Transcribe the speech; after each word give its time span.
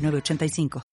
906985. 0.00 0.89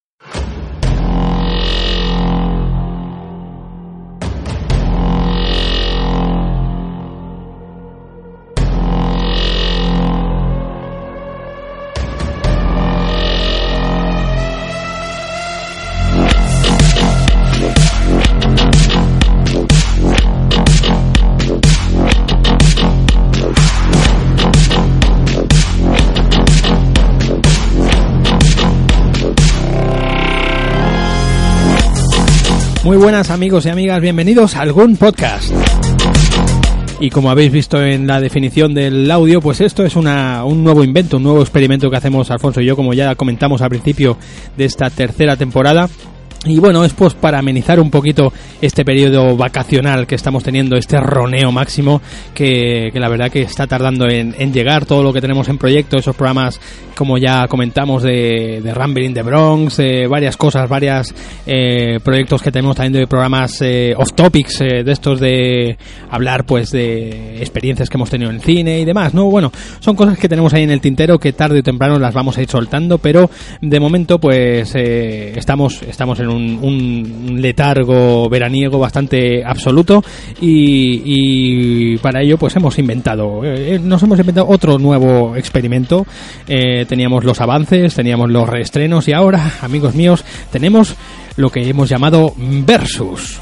Muy 32.88 32.96
buenas 32.96 33.32
amigos 33.32 33.66
y 33.66 33.70
amigas, 33.70 34.00
bienvenidos 34.00 34.56
a 34.56 34.62
algún 34.62 34.96
podcast. 34.96 35.52
Y 37.02 37.10
como 37.10 37.30
habéis 37.30 37.52
visto 37.52 37.84
en 37.84 38.08
la 38.08 38.22
definición 38.22 38.74
del 38.74 39.12
audio, 39.12 39.42
pues 39.42 39.60
esto 39.60 39.84
es 39.84 39.98
una, 39.98 40.46
un 40.46 40.64
nuevo 40.64 40.86
invento, 40.86 41.18
un 41.18 41.24
nuevo 41.24 41.42
experimento 41.42 41.90
que 41.90 41.98
hacemos 41.98 42.32
Alfonso 42.32 42.62
y 42.62 42.66
yo, 42.66 42.78
como 42.78 42.94
ya 42.94 43.14
comentamos 43.16 43.62
al 43.62 43.68
principio 43.68 44.18
de 44.56 44.64
esta 44.64 44.90
tercera 44.90 45.36
temporada. 45.36 45.90
Y 46.46 46.60
bueno, 46.60 46.86
es 46.86 46.94
pues 46.94 47.14
para 47.16 47.40
amenizar 47.40 47.80
un 47.80 47.90
poquito 47.90 48.32
este 48.62 48.86
periodo 48.86 49.36
vacacional 49.36 50.06
que 50.06 50.16
estamos 50.16 50.44
teniendo, 50.44 50.78
este 50.78 50.98
roneo 50.98 51.52
máximo, 51.52 52.02
que, 52.34 52.90
que 52.94 53.00
la 53.00 53.10
verdad 53.10 53.32
que 53.32 53.42
está 53.42 53.66
tardando 53.66 54.08
en, 54.08 54.36
en, 54.38 54.54
llegar 54.54 54.86
todo 54.86 55.04
lo 55.04 55.12
que 55.12 55.20
tenemos 55.20 55.50
en 55.50 55.58
proyecto, 55.58 55.98
esos 55.98 56.16
programas, 56.16 56.60
como 56.96 57.18
ya 57.18 57.48
comentamos, 57.48 58.04
de, 58.04 58.62
de 58.64 58.74
Rumble 58.74 59.06
in 59.06 59.14
the 59.14 59.24
Bronx, 59.24 59.80
eh, 59.80 60.08
varias 60.08 60.38
cosas, 60.38 60.70
varios 60.70 61.14
eh, 61.46 62.00
proyectos 62.04 62.42
que 62.42 62.52
tenemos 62.52 62.76
también 62.76 62.94
de 62.94 63.08
programas 63.08 63.60
eh, 63.62 63.94
off 63.98 64.14
topics, 64.14 64.60
de 64.60 64.92
estos 64.92 65.20
de 65.20 65.78
hablar 66.10 66.46
pues 66.46 66.72
de 66.72 67.40
experiencias 67.40 67.90
que 67.90 67.98
hemos 67.98 68.10
tenido 68.10 68.32
en 68.32 68.40
cine 68.40 68.80
y 68.80 68.86
demás, 68.86 69.14
¿no? 69.14 69.26
Bueno, 69.26 69.52
son 69.80 69.96
cosas 69.96 70.18
que 70.18 70.30
tenemos 70.30 70.54
ahí 70.54 70.64
en 70.64 70.72
el 70.72 70.82
tintero 70.82 71.20
que 71.20 71.34
tarde 71.34 71.60
o 71.60 71.64
temprano 71.64 72.00
las 72.00 72.14
vamos 72.14 72.38
a 72.38 72.42
ir 72.42 72.50
soltando, 72.50 73.00
pero 73.00 73.30
de 73.60 73.80
momento 73.80 74.20
pues 74.20 74.74
estamos, 74.76 75.82
estamos 75.84 76.20
en 76.20 76.30
un, 76.30 76.37
un, 76.38 77.38
letargo 77.42 78.30
veraniego 78.30 78.80
bastante 78.80 79.44
absoluto 79.44 80.04
y, 80.42 81.98
para 81.98 82.22
ello 82.22 82.38
pues 82.38 82.56
hemos 82.56 82.78
inventado, 82.80 83.44
eh, 83.44 83.80
nos 83.82 84.02
hemos 84.04 84.20
inventado 84.20 84.48
otro 84.48 84.80
nuevo 84.80 85.36
experimento. 85.36 86.06
Eh, 86.48 86.86
teníamos 86.86 87.24
los 87.24 87.42
avances, 87.42 87.94
teníamos 87.94 88.30
los 88.30 88.50
reestrenos 88.50 89.08
y 89.08 89.14
ahora, 89.14 89.54
amigos 89.62 89.96
míos, 89.96 90.24
tenemos 90.52 90.96
lo 91.36 91.50
que 91.50 91.68
hemos 91.68 91.90
llamado 91.90 92.34
Versus. 92.38 93.40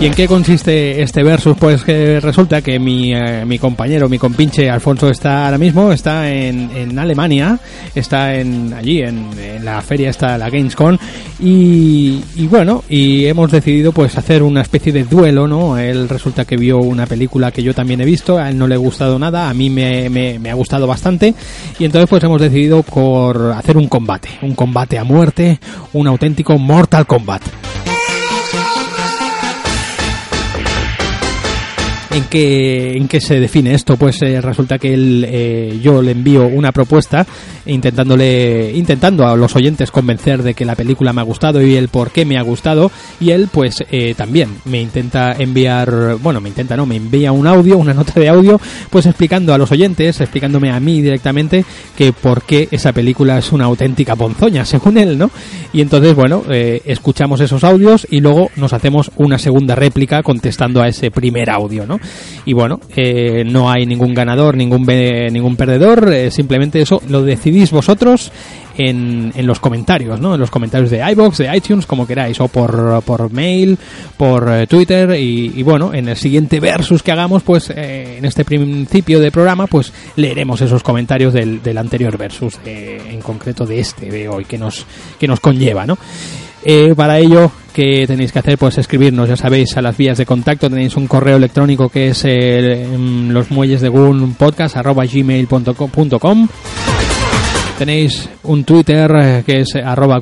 ¿Y 0.00 0.06
en 0.06 0.14
qué 0.14 0.28
consiste 0.28 1.02
este 1.02 1.24
versus? 1.24 1.56
Pues 1.58 1.82
que 1.82 2.20
resulta 2.20 2.62
que 2.62 2.78
mi, 2.78 3.12
eh, 3.12 3.44
mi 3.44 3.58
compañero, 3.58 4.08
mi 4.08 4.16
compinche 4.16 4.70
Alfonso 4.70 5.08
está 5.08 5.46
ahora 5.46 5.58
mismo, 5.58 5.90
está 5.90 6.30
en, 6.30 6.70
en 6.70 6.96
Alemania, 7.00 7.58
está 7.96 8.36
en 8.36 8.72
allí, 8.74 9.02
en, 9.02 9.26
en 9.36 9.64
la 9.64 9.82
feria, 9.82 10.10
está 10.10 10.38
la 10.38 10.50
Gamescom, 10.50 10.96
y, 11.40 12.20
y, 12.36 12.46
bueno, 12.46 12.84
y 12.88 13.26
hemos 13.26 13.50
decidido 13.50 13.90
pues 13.90 14.16
hacer 14.16 14.44
una 14.44 14.60
especie 14.60 14.92
de 14.92 15.02
duelo, 15.02 15.48
¿no? 15.48 15.76
Él 15.76 16.08
resulta 16.08 16.44
que 16.44 16.56
vio 16.56 16.78
una 16.78 17.06
película 17.06 17.50
que 17.50 17.64
yo 17.64 17.74
también 17.74 18.00
he 18.00 18.04
visto, 18.04 18.38
a 18.38 18.50
él 18.50 18.56
no 18.56 18.68
le 18.68 18.76
ha 18.76 18.78
gustado 18.78 19.18
nada, 19.18 19.50
a 19.50 19.54
mí 19.54 19.68
me, 19.68 20.08
me, 20.10 20.38
me 20.38 20.50
ha 20.50 20.54
gustado 20.54 20.86
bastante, 20.86 21.34
y 21.76 21.84
entonces 21.84 22.08
pues 22.08 22.22
hemos 22.22 22.40
decidido 22.40 22.84
por 22.84 23.50
hacer 23.50 23.76
un 23.76 23.88
combate, 23.88 24.28
un 24.42 24.54
combate 24.54 24.96
a 24.96 25.02
muerte, 25.02 25.58
un 25.92 26.06
auténtico 26.06 26.56
Mortal 26.56 27.04
Kombat. 27.04 27.42
¿En 32.10 32.24
qué, 32.24 32.92
¿En 32.96 33.06
qué 33.06 33.20
se 33.20 33.38
define 33.38 33.74
esto? 33.74 33.96
Pues 33.98 34.22
eh, 34.22 34.40
resulta 34.40 34.78
que 34.78 34.94
él, 34.94 35.26
eh, 35.28 35.78
yo 35.82 36.00
le 36.00 36.12
envío 36.12 36.46
una 36.46 36.72
propuesta 36.72 37.26
intentándole, 37.66 38.72
intentando 38.74 39.26
a 39.26 39.36
los 39.36 39.54
oyentes 39.54 39.90
convencer 39.90 40.42
de 40.42 40.54
que 40.54 40.64
la 40.64 40.74
película 40.74 41.12
me 41.12 41.20
ha 41.20 41.24
gustado 41.24 41.60
y 41.62 41.76
el 41.76 41.88
por 41.88 42.10
qué 42.10 42.24
me 42.24 42.38
ha 42.38 42.42
gustado 42.42 42.90
y 43.20 43.30
él 43.30 43.48
pues 43.52 43.84
eh, 43.90 44.14
también 44.16 44.48
me 44.64 44.80
intenta 44.80 45.32
enviar, 45.32 46.16
bueno, 46.22 46.40
me 46.40 46.48
intenta 46.48 46.76
no, 46.76 46.86
me 46.86 46.96
envía 46.96 47.30
un 47.30 47.46
audio, 47.46 47.76
una 47.76 47.92
nota 47.92 48.18
de 48.18 48.28
audio, 48.28 48.58
pues 48.88 49.04
explicando 49.04 49.52
a 49.52 49.58
los 49.58 49.70
oyentes, 49.70 50.20
explicándome 50.20 50.70
a 50.70 50.80
mí 50.80 51.02
directamente 51.02 51.64
que 51.96 52.12
por 52.12 52.42
qué 52.42 52.68
esa 52.70 52.92
película 52.92 53.38
es 53.38 53.52
una 53.52 53.66
auténtica 53.66 54.16
ponzoña, 54.16 54.64
según 54.64 54.96
él, 54.96 55.18
¿no? 55.18 55.30
Y 55.72 55.82
entonces, 55.82 56.14
bueno, 56.14 56.42
eh, 56.48 56.80
escuchamos 56.86 57.40
esos 57.40 57.64
audios 57.64 58.06
y 58.10 58.20
luego 58.20 58.50
nos 58.56 58.72
hacemos 58.72 59.10
una 59.16 59.38
segunda 59.38 59.74
réplica 59.74 60.22
contestando 60.22 60.80
a 60.80 60.88
ese 60.88 61.10
primer 61.10 61.50
audio, 61.50 61.86
¿no? 61.86 61.97
Y 62.44 62.52
bueno, 62.52 62.80
eh, 62.96 63.44
no 63.44 63.70
hay 63.70 63.86
ningún 63.86 64.14
ganador, 64.14 64.56
ningún, 64.56 64.86
ningún 64.86 65.56
perdedor, 65.56 66.12
eh, 66.12 66.30
simplemente 66.30 66.80
eso 66.80 67.02
lo 67.08 67.22
decidís 67.22 67.70
vosotros 67.70 68.32
en, 68.78 69.32
en, 69.34 69.46
los 69.46 69.60
comentarios, 69.60 70.20
¿no? 70.20 70.34
En 70.34 70.40
los 70.40 70.50
comentarios 70.50 70.90
de 70.90 70.98
iBox, 71.10 71.38
de 71.38 71.56
iTunes, 71.56 71.84
como 71.84 72.06
queráis, 72.06 72.40
o 72.40 72.48
por, 72.48 73.02
por 73.02 73.30
mail, 73.32 73.76
por 74.16 74.48
eh, 74.50 74.66
Twitter, 74.66 75.10
y, 75.18 75.52
y, 75.56 75.62
bueno, 75.62 75.92
en 75.92 76.08
el 76.08 76.16
siguiente 76.16 76.60
versus 76.60 77.02
que 77.02 77.12
hagamos, 77.12 77.42
pues 77.42 77.70
eh, 77.70 78.16
en 78.18 78.24
este 78.24 78.44
principio 78.44 79.20
de 79.20 79.30
programa, 79.30 79.66
pues 79.66 79.92
leeremos 80.16 80.60
esos 80.60 80.82
comentarios 80.82 81.34
del, 81.34 81.62
del 81.62 81.76
anterior 81.76 82.16
versus, 82.16 82.58
eh, 82.64 83.00
en 83.10 83.20
concreto 83.20 83.66
de 83.66 83.80
este 83.80 84.10
de 84.10 84.28
hoy, 84.28 84.44
que 84.44 84.56
nos, 84.56 84.86
que 85.18 85.26
nos 85.26 85.40
conlleva, 85.40 85.84
¿no? 85.84 85.98
Eh, 86.64 86.94
para 86.96 87.18
ello, 87.18 87.50
¿qué 87.72 88.04
tenéis 88.06 88.32
que 88.32 88.40
hacer? 88.40 88.58
Pues 88.58 88.78
escribirnos, 88.78 89.28
ya 89.28 89.36
sabéis, 89.36 89.76
a 89.76 89.82
las 89.82 89.96
vías 89.96 90.18
de 90.18 90.26
contacto. 90.26 90.68
Tenéis 90.68 90.96
un 90.96 91.06
correo 91.06 91.36
electrónico 91.36 91.88
que 91.88 92.08
es 92.08 92.24
eh, 92.24 92.86
los 93.28 93.50
muelles 93.50 93.80
de 93.80 93.88
Gun. 93.88 94.36
Tenéis 97.78 98.28
un 98.42 98.64
Twitter 98.64 99.10
eh, 99.20 99.42
que 99.46 99.60
es 99.60 99.76
arroba. 99.76 100.18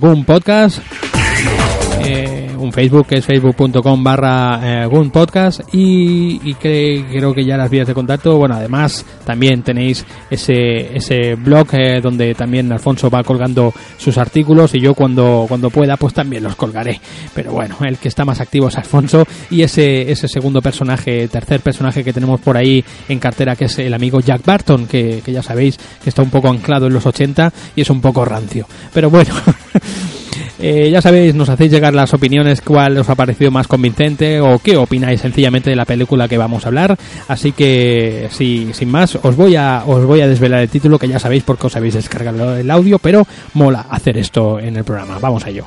Un 2.66 2.72
Facebook 2.72 3.06
que 3.06 3.19
es 3.19 3.25
facebook.com 3.25 4.03
barra 4.03 4.82
eh, 4.84 5.10
Podcast 5.12 5.60
y, 5.72 6.53
creo 6.54 7.32
que 7.32 7.44
ya 7.44 7.56
las 7.56 7.71
vías 7.71 7.87
de 7.87 7.94
contacto, 7.94 8.37
bueno, 8.38 8.56
además 8.56 9.06
también 9.25 9.62
tenéis 9.62 10.04
ese, 10.28 10.97
ese 10.97 11.37
blog 11.37 11.69
eh, 11.75 12.00
donde 12.03 12.34
también 12.34 12.72
Alfonso 12.72 13.09
va 13.09 13.22
colgando 13.22 13.72
sus 13.99 14.19
artículos 14.19 14.75
y 14.75 14.81
yo 14.81 14.94
cuando, 14.94 15.44
cuando 15.47 15.71
pueda 15.71 15.97
pues 15.97 16.12
también 16.12 16.43
los 16.43 16.56
colgaré. 16.56 17.00
Pero 17.34 17.53
bueno, 17.53 17.77
el 17.82 17.99
que 17.99 18.09
está 18.09 18.25
más 18.25 18.41
activo 18.41 18.66
es 18.66 18.77
Alfonso 18.77 19.25
y 19.48 19.62
ese, 19.62 20.10
ese 20.10 20.27
segundo 20.27 20.60
personaje, 20.60 21.28
tercer 21.28 21.60
personaje 21.60 22.03
que 22.03 22.12
tenemos 22.12 22.41
por 22.41 22.56
ahí 22.56 22.84
en 23.09 23.21
cartera 23.21 23.54
que 23.54 23.66
es 23.66 23.78
el 23.78 23.94
amigo 23.94 24.19
Jack 24.19 24.44
Barton, 24.44 24.88
que, 24.88 25.22
que 25.25 25.31
ya 25.31 25.43
sabéis 25.44 25.78
que 26.03 26.09
está 26.09 26.22
un 26.22 26.31
poco 26.31 26.48
anclado 26.48 26.88
en 26.88 26.94
los 26.94 27.06
80 27.06 27.53
y 27.77 27.83
es 27.83 27.91
un 27.91 28.01
poco 28.01 28.24
rancio. 28.24 28.66
Pero 28.92 29.09
bueno. 29.09 29.34
Eh, 30.59 30.91
ya 30.91 31.03
sabéis, 31.03 31.35
nos 31.35 31.49
hacéis 31.49 31.71
llegar 31.71 31.95
las 31.95 32.15
opiniones, 32.15 32.61
cuál 32.61 32.97
os 32.99 33.09
ha 33.09 33.15
parecido 33.15 33.51
más 33.51 33.69
convincente 33.69 34.41
o 34.41 34.59
qué 34.59 34.77
opináis 34.77 35.21
sencillamente 35.21 35.71
de 35.71 35.77
la 35.77 35.85
película 35.85 36.29
que 36.29 36.39
vamos 36.39 36.65
a 36.65 36.69
hablar. 36.69 36.97
Así 37.29 37.53
que, 37.53 38.29
sin 38.31 38.89
más, 38.89 39.19
os 39.23 39.37
voy 39.37 39.57
a 39.57 39.83
os 39.87 40.05
voy 40.05 40.21
a 40.21 40.29
desvelar 40.29 40.61
el 40.63 40.69
título 40.69 40.99
que 40.99 41.09
ya 41.09 41.19
sabéis 41.19 41.43
porque 41.43 41.67
os 41.67 41.77
habéis 41.77 41.95
descargado 41.95 42.57
el 42.57 42.71
audio, 42.71 42.99
pero 42.99 43.27
mola 43.55 43.87
hacer 43.91 44.17
esto 44.19 44.59
en 44.59 44.77
el 44.77 44.85
programa. 44.85 45.19
Vamos 45.19 45.45
a 45.45 45.51
ello. 45.51 45.65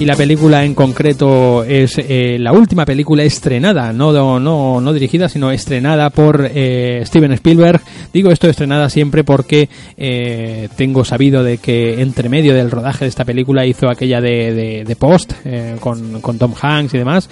Y 0.00 0.04
la 0.04 0.14
película 0.14 0.64
en 0.64 0.74
concreto 0.74 1.64
es 1.64 1.98
eh, 1.98 2.36
la 2.38 2.52
última 2.52 2.84
película 2.84 3.24
estrenada, 3.24 3.92
no, 3.92 4.12
no, 4.38 4.80
no 4.80 4.92
dirigida, 4.92 5.28
sino 5.28 5.50
estrenada 5.50 6.10
por 6.10 6.48
eh, 6.54 7.02
Steven 7.04 7.32
Spielberg. 7.32 7.80
Digo 8.12 8.30
esto 8.30 8.48
estrenada 8.48 8.90
siempre 8.90 9.24
porque 9.24 9.68
eh, 9.96 10.68
tengo 10.76 11.04
sabido 11.04 11.42
de 11.42 11.58
que 11.58 12.00
entre 12.00 12.28
medio 12.28 12.54
del 12.54 12.70
rodaje 12.70 13.06
de 13.06 13.08
esta 13.08 13.24
película 13.24 13.66
hizo 13.66 13.88
aquella 13.88 14.20
de, 14.20 14.84
de, 14.86 14.96
Post 14.96 15.32
con, 15.80 16.20
con 16.20 16.38
Tom 16.38 16.54
Hanks 16.60 16.94
y 16.94 16.98
demás. 16.98 17.28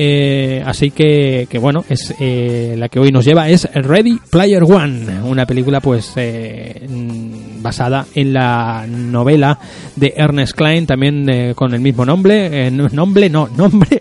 Eh, 0.00 0.62
así 0.64 0.92
que, 0.92 1.48
que, 1.50 1.58
bueno, 1.58 1.84
es 1.88 2.14
eh, 2.20 2.76
la 2.78 2.88
que 2.88 3.00
hoy 3.00 3.10
nos 3.10 3.24
lleva 3.24 3.48
es 3.48 3.68
Ready 3.74 4.20
Player 4.30 4.62
One, 4.62 5.22
una 5.24 5.44
película 5.44 5.80
pues 5.80 6.12
eh, 6.14 6.86
basada 7.60 8.06
en 8.14 8.32
la 8.32 8.86
novela 8.88 9.58
de 9.96 10.14
Ernest 10.16 10.54
Klein, 10.54 10.86
también 10.86 11.28
eh, 11.28 11.54
con 11.54 11.74
el 11.74 11.80
mismo 11.80 12.04
nombre, 12.04 12.70
nombre 12.70 13.30
no, 13.30 13.48
nombre, 13.56 13.98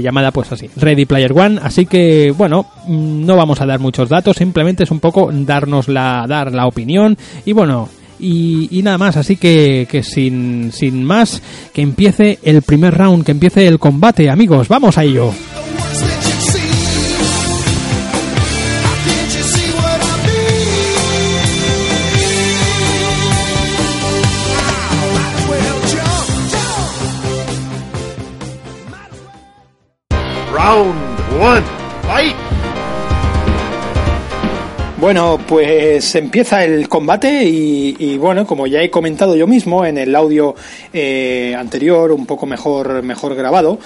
llamada 0.00 0.30
pues 0.30 0.52
así, 0.52 0.68
Ready 0.76 1.04
Player 1.04 1.32
One. 1.32 1.60
Así 1.62 1.86
que 1.86 2.32
bueno, 2.36 2.66
mm, 2.86 3.26
no 3.26 3.36
vamos 3.36 3.60
a 3.60 3.66
dar 3.66 3.80
muchos 3.80 4.08
datos, 4.08 4.36
simplemente 4.36 4.84
es 4.84 4.90
un 4.90 5.00
poco 5.00 5.30
darnos 5.32 5.88
la, 5.88 6.26
dar 6.28 6.52
la 6.52 6.66
opinión 6.66 7.16
y 7.44 7.52
bueno, 7.52 7.88
y, 8.22 8.80
nada 8.84 8.98
más, 8.98 9.16
así 9.16 9.36
que, 9.36 9.88
que 9.90 10.04
sin, 10.04 10.70
sin 10.72 11.02
más, 11.02 11.42
que 11.72 11.82
empiece 11.82 12.38
el 12.44 12.62
primer 12.62 12.96
round, 12.96 13.24
que 13.24 13.32
empiece 13.32 13.66
el 13.66 13.80
combate, 13.80 14.30
amigos, 14.30 14.68
vamos 14.68 14.96
a 14.96 15.02
ello. 15.02 15.32
Round 30.62 30.94
one, 31.40 31.64
fight! 32.02 32.41
Bueno, 35.02 35.36
pues 35.48 36.14
empieza 36.14 36.64
el 36.64 36.88
combate 36.88 37.42
y, 37.44 38.16
bueno, 38.18 38.46
como 38.46 38.68
ya 38.68 38.80
he 38.82 38.88
comentado 38.88 39.34
yo 39.34 39.48
mismo 39.48 39.84
en 39.84 39.98
el 39.98 40.14
audio 40.14 40.54
eh, 40.92 41.56
anterior, 41.58 42.12
un 42.12 42.24
poco 42.24 42.46
mejor, 42.46 43.02
mejor 43.02 43.34
grabado, 43.34 43.80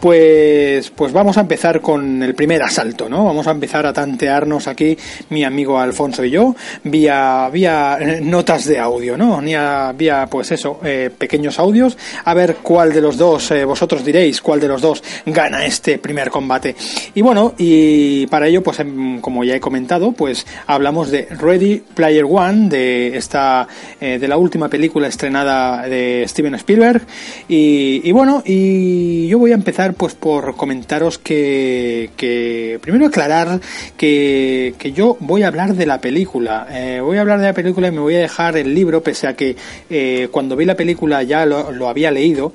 pues, 0.00 0.88
pues 0.88 1.12
vamos 1.12 1.36
a 1.36 1.42
empezar 1.42 1.82
con 1.82 2.22
el 2.22 2.34
primer 2.34 2.62
asalto, 2.62 3.06
¿no? 3.06 3.26
Vamos 3.26 3.46
a 3.48 3.50
empezar 3.50 3.84
a 3.84 3.92
tantearnos 3.92 4.66
aquí 4.66 4.96
mi 5.28 5.44
amigo 5.44 5.78
Alfonso 5.78 6.24
y 6.24 6.30
yo 6.30 6.56
vía, 6.84 7.50
vía 7.52 7.98
notas 8.22 8.64
de 8.64 8.78
audio, 8.78 9.18
¿no? 9.18 9.42
Vía, 9.42 9.92
vía 9.94 10.26
pues 10.30 10.52
eso, 10.52 10.80
eh, 10.82 11.10
pequeños 11.16 11.58
audios, 11.58 11.98
a 12.24 12.32
ver 12.32 12.56
cuál 12.62 12.94
de 12.94 13.02
los 13.02 13.18
dos, 13.18 13.50
eh, 13.50 13.66
vosotros 13.66 14.02
diréis 14.06 14.40
cuál 14.40 14.58
de 14.58 14.68
los 14.68 14.80
dos 14.80 15.04
gana 15.26 15.66
este 15.66 15.98
primer 15.98 16.30
combate. 16.30 16.74
Y 17.14 17.20
bueno, 17.20 17.52
y 17.58 18.26
para 18.28 18.48
ello, 18.48 18.62
pues 18.62 18.80
em, 18.80 19.20
como 19.20 19.44
ya 19.44 19.54
he 19.54 19.60
comentado, 19.60 20.12
pues 20.12 20.46
hablamos 20.66 21.10
de 21.10 21.26
Ready 21.30 21.82
Player 21.94 22.24
One, 22.28 22.68
de 22.68 23.16
esta, 23.16 23.68
eh, 24.00 24.18
de 24.18 24.28
la 24.28 24.36
última 24.36 24.68
película 24.68 25.08
estrenada 25.08 25.88
de 25.88 26.24
Steven 26.28 26.54
Spielberg. 26.54 27.02
Y, 27.48 28.10
bueno, 28.12 28.42
y 28.44 29.28
yo 29.28 29.38
voy 29.38 29.52
a 29.52 29.54
empezar 29.54 29.94
pues 29.94 30.14
por 30.14 30.56
comentaros 30.56 31.18
que, 31.18 32.10
que 32.16 32.78
primero 32.82 33.06
aclarar 33.06 33.60
que, 33.96 34.74
que 34.78 34.92
yo 34.92 35.16
voy 35.20 35.42
a 35.42 35.48
hablar 35.48 35.74
de 35.74 35.86
la 35.86 36.00
película. 36.00 36.66
Eh, 36.70 37.00
voy 37.02 37.18
a 37.18 37.22
hablar 37.22 37.40
de 37.40 37.46
la 37.46 37.54
película 37.54 37.88
y 37.88 37.92
me 37.92 38.00
voy 38.00 38.14
a 38.14 38.20
dejar 38.20 38.56
el 38.56 38.74
libro, 38.74 39.02
pese 39.02 39.26
a 39.26 39.34
que 39.34 39.56
eh, 39.90 40.28
cuando 40.30 40.56
vi 40.56 40.64
la 40.64 40.76
película 40.76 41.22
ya 41.22 41.46
lo 41.46 41.88
había 41.88 42.10
leído. 42.10 42.52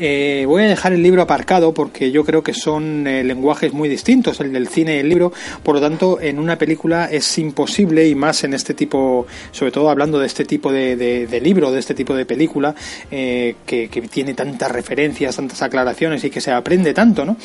Eh, 0.00 0.44
voy 0.46 0.62
a 0.62 0.66
dejar 0.66 0.92
el 0.92 1.02
libro 1.02 1.22
aparcado 1.22 1.74
porque 1.74 2.12
yo 2.12 2.24
creo 2.24 2.44
que 2.44 2.54
son 2.54 3.04
eh, 3.08 3.24
lenguajes 3.24 3.72
muy 3.72 3.88
distintos, 3.88 4.38
el 4.38 4.52
del 4.52 4.68
cine 4.68 4.96
y 4.96 4.98
el 5.00 5.08
libro. 5.08 5.32
Por 5.64 5.74
lo 5.74 5.80
tanto, 5.80 6.20
en 6.20 6.38
una 6.38 6.56
película 6.56 7.06
es 7.10 7.36
imposible, 7.38 8.06
y 8.06 8.14
más 8.14 8.44
en 8.44 8.54
este 8.54 8.74
tipo, 8.74 9.26
sobre 9.50 9.72
todo 9.72 9.90
hablando 9.90 10.20
de 10.20 10.26
este 10.26 10.44
tipo 10.44 10.70
de, 10.70 10.96
de, 10.96 11.40
libro, 11.40 11.72
de 11.72 11.80
este 11.80 11.94
tipo 11.94 12.14
de 12.14 12.26
película, 12.26 12.74
eh, 13.10 13.56
que, 13.66 13.88
tiene 14.08 14.34
tantas 14.34 14.70
referencias, 14.70 15.34
tantas 15.34 15.60
aclaraciones 15.62 16.22
y 16.22 16.30
que 16.30 16.40
se 16.40 16.52
aprende 16.52 16.94
tanto, 16.94 17.24
¿no? 17.24 17.36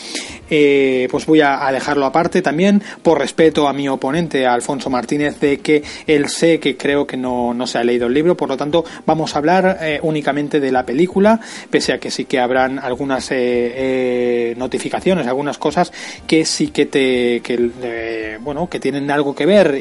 pues 1.10 1.26
voy 1.26 1.42
a, 1.42 1.72
dejarlo 1.72 2.06
aparte 2.06 2.44
también 2.44 2.82
por 3.02 3.18
respeto 3.18 3.68
a 3.68 3.74
mi 3.74 3.88
oponente, 3.90 4.46
Alfonso 4.46 4.90
Martínez, 4.92 5.40
de 5.40 5.60
que 5.60 5.84
él 6.06 6.30
sé 6.30 6.60
que 6.60 6.78
creo 6.78 7.08
que 7.08 7.18
no, 7.18 7.54
no 7.54 7.66
se 7.66 7.80
ha 7.80 7.84
leído 7.84 8.06
el 8.06 8.14
libro. 8.14 8.38
Por 8.38 8.50
lo 8.50 8.58
tanto, 8.58 8.86
vamos 9.06 9.36
a 9.36 9.40
hablar 9.40 9.80
únicamente 10.04 10.60
de 10.60 10.72
la 10.72 10.86
película, 10.86 11.40
pese 11.72 11.94
a 11.94 12.00
que 12.00 12.12
sí 12.12 12.26
que 12.26 12.43
habrán 12.44 12.80
algunas 12.80 13.32
eh, 13.32 13.36
eh, 13.36 14.54
notificaciones, 14.58 15.28
algunas 15.28 15.58
cosas 15.58 15.92
que 16.28 16.46
sí 16.46 16.68
que 16.68 16.86
te, 16.86 17.42
que, 17.42 17.72
eh, 17.82 18.38
bueno, 18.42 18.70
que 18.70 18.80
tienen 18.80 19.10
algo 19.10 19.34
que 19.34 19.46
ver 19.46 19.76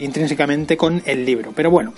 intrínsecamente 0.00 0.76
con 0.76 1.02
el 1.04 1.24
libro. 1.24 1.52
Pero 1.54 1.70
bueno. 1.70 1.92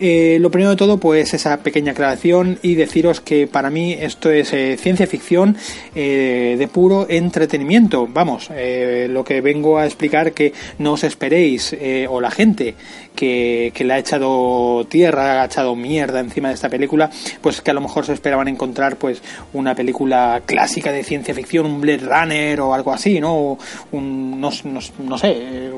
Lo 0.00 0.50
primero 0.50 0.70
de 0.70 0.76
todo, 0.76 0.98
pues 0.98 1.34
esa 1.34 1.58
pequeña 1.58 1.92
aclaración 1.92 2.58
y 2.62 2.74
deciros 2.74 3.20
que 3.20 3.46
para 3.46 3.70
mí 3.70 3.92
esto 3.92 4.30
es 4.30 4.50
ciencia 4.80 5.06
ficción 5.06 5.56
de 5.94 6.68
puro 6.72 7.06
entretenimiento. 7.08 8.06
Vamos, 8.06 8.50
lo 8.50 9.24
que 9.24 9.40
vengo 9.40 9.78
a 9.78 9.86
explicar 9.86 10.32
que 10.32 10.52
no 10.78 10.92
os 10.92 11.04
esperéis, 11.04 11.76
o 12.08 12.20
la 12.20 12.30
gente 12.30 12.74
que, 13.14 13.72
que, 13.74 13.84
le 13.84 13.94
ha 13.94 13.98
echado 13.98 14.86
tierra, 14.88 15.42
ha 15.42 15.46
echado 15.46 15.74
mierda 15.74 16.20
encima 16.20 16.48
de 16.48 16.54
esta 16.54 16.68
película, 16.68 17.10
pues 17.40 17.60
que 17.60 17.70
a 17.70 17.74
lo 17.74 17.80
mejor 17.80 18.06
se 18.06 18.12
esperaban 18.12 18.48
encontrar 18.48 18.96
pues 18.96 19.22
una 19.52 19.74
película 19.74 20.42
clásica 20.46 20.92
de 20.92 21.02
ciencia 21.02 21.34
ficción, 21.34 21.66
un 21.66 21.80
Blade 21.80 21.98
Runner 21.98 22.60
o 22.60 22.74
algo 22.74 22.92
así, 22.92 23.20
¿no? 23.20 23.58
Un, 23.92 24.40
no, 24.40 24.50
no, 24.64 24.80
no 24.98 25.18
sé, 25.18 25.70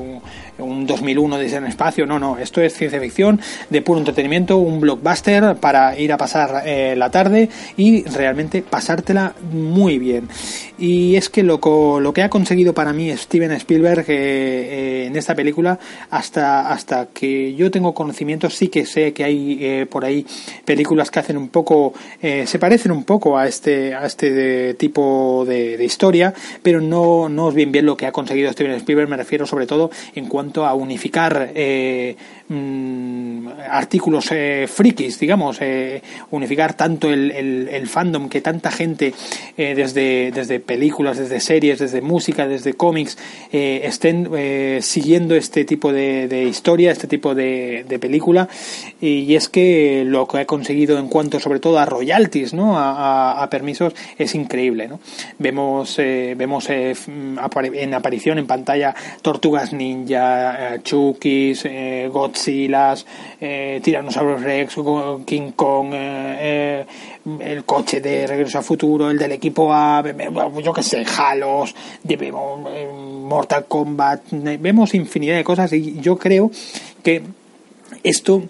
un, 0.57 0.81
un 0.81 0.87
2001 0.87 1.37
desde 1.37 1.57
el 1.57 1.65
espacio, 1.65 2.05
no, 2.05 2.19
no, 2.19 2.37
esto 2.37 2.61
es 2.61 2.73
ciencia 2.73 2.99
ficción 2.99 3.39
de 3.69 3.81
puro 3.81 3.99
entretenimiento, 3.99 4.57
un 4.57 4.79
blockbuster 4.79 5.55
para 5.55 5.97
ir 5.97 6.11
a 6.11 6.17
pasar 6.17 6.63
eh, 6.65 6.95
la 6.97 7.09
tarde 7.11 7.49
y 7.77 8.03
realmente 8.03 8.61
pasártela 8.61 9.33
muy 9.51 9.99
bien. 9.99 10.27
Y 10.77 11.15
es 11.15 11.29
que 11.29 11.43
lo, 11.43 11.59
lo 11.99 12.13
que 12.13 12.23
ha 12.23 12.29
conseguido 12.29 12.73
para 12.73 12.91
mí 12.93 13.15
Steven 13.15 13.51
Spielberg 13.51 14.05
eh, 14.07 14.13
eh, 14.13 15.05
en 15.07 15.15
esta 15.15 15.35
película, 15.35 15.77
hasta, 16.09 16.71
hasta 16.71 17.07
que 17.07 17.53
yo 17.53 17.69
tengo 17.69 17.93
conocimiento, 17.93 18.49
sí 18.49 18.69
que 18.69 18.85
sé 18.85 19.13
que 19.13 19.23
hay 19.23 19.85
por 19.89 20.05
ahí 20.05 20.25
películas 20.65 21.11
que 21.11 21.19
hacen 21.19 21.37
un 21.37 21.49
poco, 21.49 21.93
se 22.21 22.59
parecen 22.59 22.91
un 22.91 23.03
poco 23.03 23.37
a 23.37 23.47
este, 23.47 23.93
a 23.93 24.05
este 24.05 24.73
tipo 24.75 25.45
de, 25.47 25.77
de, 25.77 25.85
historia, 25.85 26.33
pero 26.63 26.81
no, 26.81 27.29
no 27.29 27.49
es 27.49 27.55
bien 27.55 27.71
bien 27.71 27.85
lo 27.85 27.97
que 27.97 28.07
ha 28.07 28.11
conseguido 28.11 28.51
Steven 28.51 28.71
Spielberg, 28.73 29.09
me 29.09 29.17
refiero 29.17 29.45
sobre 29.45 29.67
todo 29.67 29.91
en 30.15 30.27
cuanto 30.27 30.50
a 30.55 30.73
unificar 30.73 31.51
eh, 31.55 32.15
mm, 32.49 33.47
artículos 33.69 34.31
eh, 34.31 34.67
frikis, 34.67 35.19
digamos, 35.19 35.57
eh, 35.61 36.01
unificar 36.31 36.73
tanto 36.73 37.09
el, 37.09 37.87
fandom 37.87 38.29
que 38.29 38.41
tanta 38.41 38.71
gente 38.71 39.13
eh, 39.57 39.73
desde, 39.75 40.31
desde 40.31 40.59
películas, 40.59 41.17
desde 41.17 41.39
series, 41.39 41.79
desde 41.79 42.01
música, 42.01 42.47
desde 42.47 42.73
cómics 42.73 43.17
estén 43.51 44.29
siguiendo 44.81 45.35
este 45.35 45.65
tipo 45.65 45.91
de, 45.91 46.47
historia, 46.49 46.91
este 46.91 47.07
tipo 47.07 47.35
de, 47.35 47.85
película 47.99 48.47
y 48.99 49.35
es 49.35 49.49
que 49.49 50.03
lo 50.05 50.27
que 50.27 50.39
ha 50.39 50.45
conseguido 50.45 50.97
en 50.97 51.07
cuanto 51.07 51.39
sobre 51.39 51.59
todo 51.59 51.79
a 51.79 51.85
royalties, 51.85 52.53
¿no? 52.53 52.77
a, 52.77 53.43
a, 53.43 53.49
permisos 53.49 53.93
es 54.17 54.33
increíble, 54.35 54.87
¿no? 54.87 54.99
Vemos, 55.37 55.97
vemos 55.97 56.69
en 56.69 57.93
aparición 57.93 58.39
en 58.39 58.47
pantalla 58.47 58.95
Tortugas 59.21 59.73
Ninja, 59.73 60.30
eh, 60.75 60.79
Chukis, 60.83 61.65
eh, 61.65 62.09
Godzillas, 62.11 63.05
eh, 63.39 63.79
Tyrannosaurus 63.83 64.41
Rex, 64.41 64.75
King 65.25 65.51
Kong, 65.55 65.91
eh, 65.93 66.85
el 67.39 67.63
coche 67.65 68.01
de 68.01 68.27
Regreso 68.27 68.59
a 68.59 68.61
Futuro, 68.61 69.09
el 69.09 69.17
del 69.17 69.33
equipo 69.33 69.73
A, 69.73 70.03
yo 70.63 70.73
que 70.73 70.83
sé, 70.83 71.05
Halos, 71.17 71.75
Mortal 73.23 73.65
Kombat, 73.67 74.21
vemos 74.31 74.93
infinidad 74.93 75.35
de 75.35 75.43
cosas 75.43 75.71
y 75.73 75.99
yo 76.01 76.17
creo 76.17 76.51
que 77.03 77.21
esto 78.03 78.43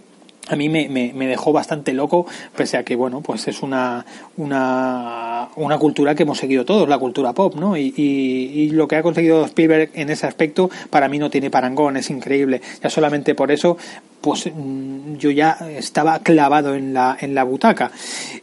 a 0.51 0.55
mí 0.55 0.67
me, 0.67 1.27
dejó 1.27 1.53
bastante 1.53 1.93
loco, 1.93 2.25
pese 2.55 2.77
a 2.77 2.83
que, 2.83 2.95
bueno, 2.95 3.21
pues 3.21 3.47
es 3.47 3.61
una, 3.61 4.05
una 4.41 5.49
una 5.55 5.77
cultura 5.77 6.15
que 6.15 6.23
hemos 6.23 6.37
seguido 6.37 6.65
todos, 6.65 6.87
la 6.87 6.97
cultura 6.97 7.33
pop, 7.33 7.55
¿no? 7.55 7.75
Y, 7.75 7.93
y, 7.95 8.69
lo 8.69 8.87
que 8.87 8.95
ha 8.95 9.03
conseguido 9.03 9.45
Spielberg 9.45 9.89
en 9.93 10.09
ese 10.09 10.27
aspecto 10.27 10.69
para 10.89 11.09
mí 11.09 11.19
no 11.19 11.29
tiene 11.29 11.49
parangón, 11.49 11.97
es 11.97 12.09
increíble. 12.09 12.61
Ya 12.81 12.89
solamente 12.89 13.35
por 13.35 13.51
eso 13.51 13.77
pues 14.21 14.49
mm, 14.53 15.15
yo 15.17 15.31
ya 15.31 15.57
estaba 15.77 16.19
clavado 16.19 16.75
en 16.75 16.93
la, 16.93 17.17
en 17.19 17.35
la 17.35 17.43
butaca. 17.43 17.91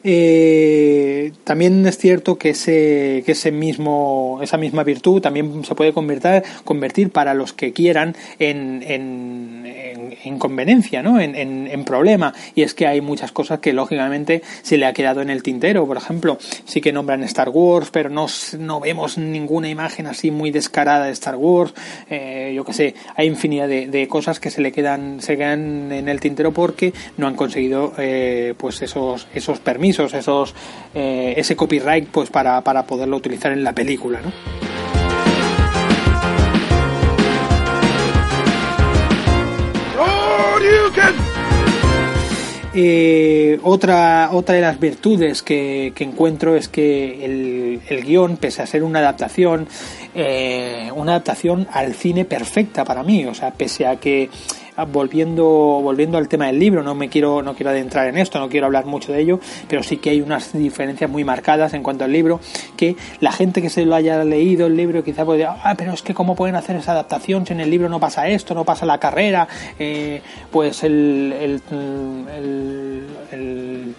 Eh, 0.02 1.32
también 1.44 1.86
es 1.86 1.96
cierto 1.96 2.36
que 2.36 2.50
ese, 2.50 3.22
que 3.24 3.32
ese 3.32 3.52
mismo, 3.52 4.40
esa 4.42 4.58
misma 4.58 4.82
virtud 4.82 5.22
también 5.22 5.64
se 5.64 5.74
puede 5.74 5.92
convertir, 5.92 6.42
convertir 6.64 7.10
para 7.10 7.32
los 7.34 7.52
que 7.52 7.72
quieran 7.72 8.16
en, 8.38 8.82
en, 8.82 9.66
en 9.66 10.16
inconveniencia, 10.24 11.02
¿no? 11.02 11.20
En, 11.20 11.36
en, 11.36 11.84
problema. 11.84 12.34
Y 12.54 12.62
es 12.62 12.74
que 12.74 12.86
hay 12.86 13.00
muchas 13.00 13.32
cosas 13.32 13.60
que 13.60 13.72
lógicamente 13.72 14.42
se 14.62 14.76
le 14.76 14.86
ha 14.86 14.92
quedado 14.92 15.22
en 15.22 15.30
el 15.30 15.42
tintero. 15.42 15.86
Por 15.88 15.96
ejemplo, 15.96 16.38
sí 16.64 16.80
que 16.80 16.92
nombran 16.92 17.22
Star 17.24 17.48
Wars, 17.48 17.88
pero 17.90 18.10
no, 18.10 18.26
no 18.58 18.80
vemos 18.80 19.18
ninguna 19.18 19.68
imagen 19.68 20.06
así 20.06 20.30
muy 20.30 20.50
descarada 20.50 21.06
de 21.06 21.12
Star 21.12 21.36
Wars. 21.36 21.74
Eh, 22.08 22.52
yo 22.54 22.64
que 22.64 22.72
sé, 22.72 22.94
hay 23.16 23.26
infinidad 23.26 23.66
de, 23.66 23.88
de 23.88 24.06
cosas 24.06 24.38
que 24.38 24.50
se 24.50 24.60
le 24.60 24.70
quedan, 24.70 25.20
se 25.20 25.36
quedan 25.36 25.90
en 25.90 26.08
el 26.08 26.20
tintero 26.20 26.52
porque 26.52 26.92
no 27.16 27.26
han 27.26 27.34
conseguido 27.34 27.92
eh, 27.98 28.54
pues 28.56 28.82
esos 28.82 29.26
esos 29.34 29.60
permisos 29.60 30.14
esos 30.14 30.54
eh, 30.94 31.34
ese 31.36 31.56
copyright 31.56 32.08
pues 32.08 32.30
para, 32.30 32.60
para 32.62 32.84
poderlo 32.84 33.16
utilizar 33.16 33.52
en 33.52 33.64
la 33.64 33.72
película 33.72 34.20
¿no? 34.20 34.32
Eh, 42.80 43.58
otra, 43.64 44.30
otra 44.30 44.54
de 44.54 44.60
las 44.60 44.78
virtudes 44.78 45.42
que, 45.42 45.92
encuentro 45.98 46.54
es 46.54 46.68
que 46.68 47.24
el, 47.24 47.80
el, 47.88 48.04
guion, 48.04 48.36
pese 48.36 48.62
a 48.62 48.66
ser 48.66 48.84
una 48.84 49.00
adaptación, 49.00 49.66
eh, 50.14 50.88
una 50.94 51.14
adaptación 51.14 51.66
al 51.72 51.94
cine 51.94 52.24
perfecta 52.24 52.84
para 52.84 53.02
mí, 53.02 53.26
o 53.26 53.34
sea, 53.34 53.50
pese 53.50 53.84
a 53.84 53.96
que 53.96 54.30
volviendo, 54.84 55.44
volviendo 55.44 56.18
al 56.18 56.28
tema 56.28 56.46
del 56.46 56.58
libro, 56.58 56.82
no 56.82 56.94
me 56.94 57.08
quiero, 57.08 57.42
no 57.42 57.54
quiero 57.54 57.70
adentrar 57.70 58.08
en 58.08 58.18
esto, 58.18 58.38
no 58.38 58.48
quiero 58.48 58.66
hablar 58.66 58.86
mucho 58.86 59.12
de 59.12 59.20
ello, 59.20 59.40
pero 59.68 59.82
sí 59.82 59.96
que 59.96 60.10
hay 60.10 60.20
unas 60.20 60.52
diferencias 60.52 61.10
muy 61.10 61.24
marcadas 61.24 61.74
en 61.74 61.82
cuanto 61.82 62.04
al 62.04 62.12
libro, 62.12 62.40
que 62.76 62.96
la 63.20 63.32
gente 63.32 63.62
que 63.62 63.70
se 63.70 63.84
lo 63.84 63.94
haya 63.94 64.22
leído 64.24 64.66
el 64.66 64.76
libro 64.76 65.02
quizá 65.02 65.24
puede 65.24 65.40
decir, 65.40 65.54
ah, 65.62 65.74
pero 65.76 65.92
es 65.92 66.02
que 66.02 66.14
cómo 66.14 66.34
pueden 66.34 66.56
hacer 66.56 66.76
esa 66.76 66.92
adaptación 66.92 67.46
si 67.46 67.52
en 67.52 67.60
el 67.60 67.70
libro 67.70 67.88
no 67.88 68.00
pasa 68.00 68.28
esto, 68.28 68.54
no 68.54 68.64
pasa 68.64 68.86
la 68.86 68.98
carrera, 68.98 69.48
eh, 69.78 70.22
pues 70.50 70.84
el, 70.84 71.34
el, 71.38 71.62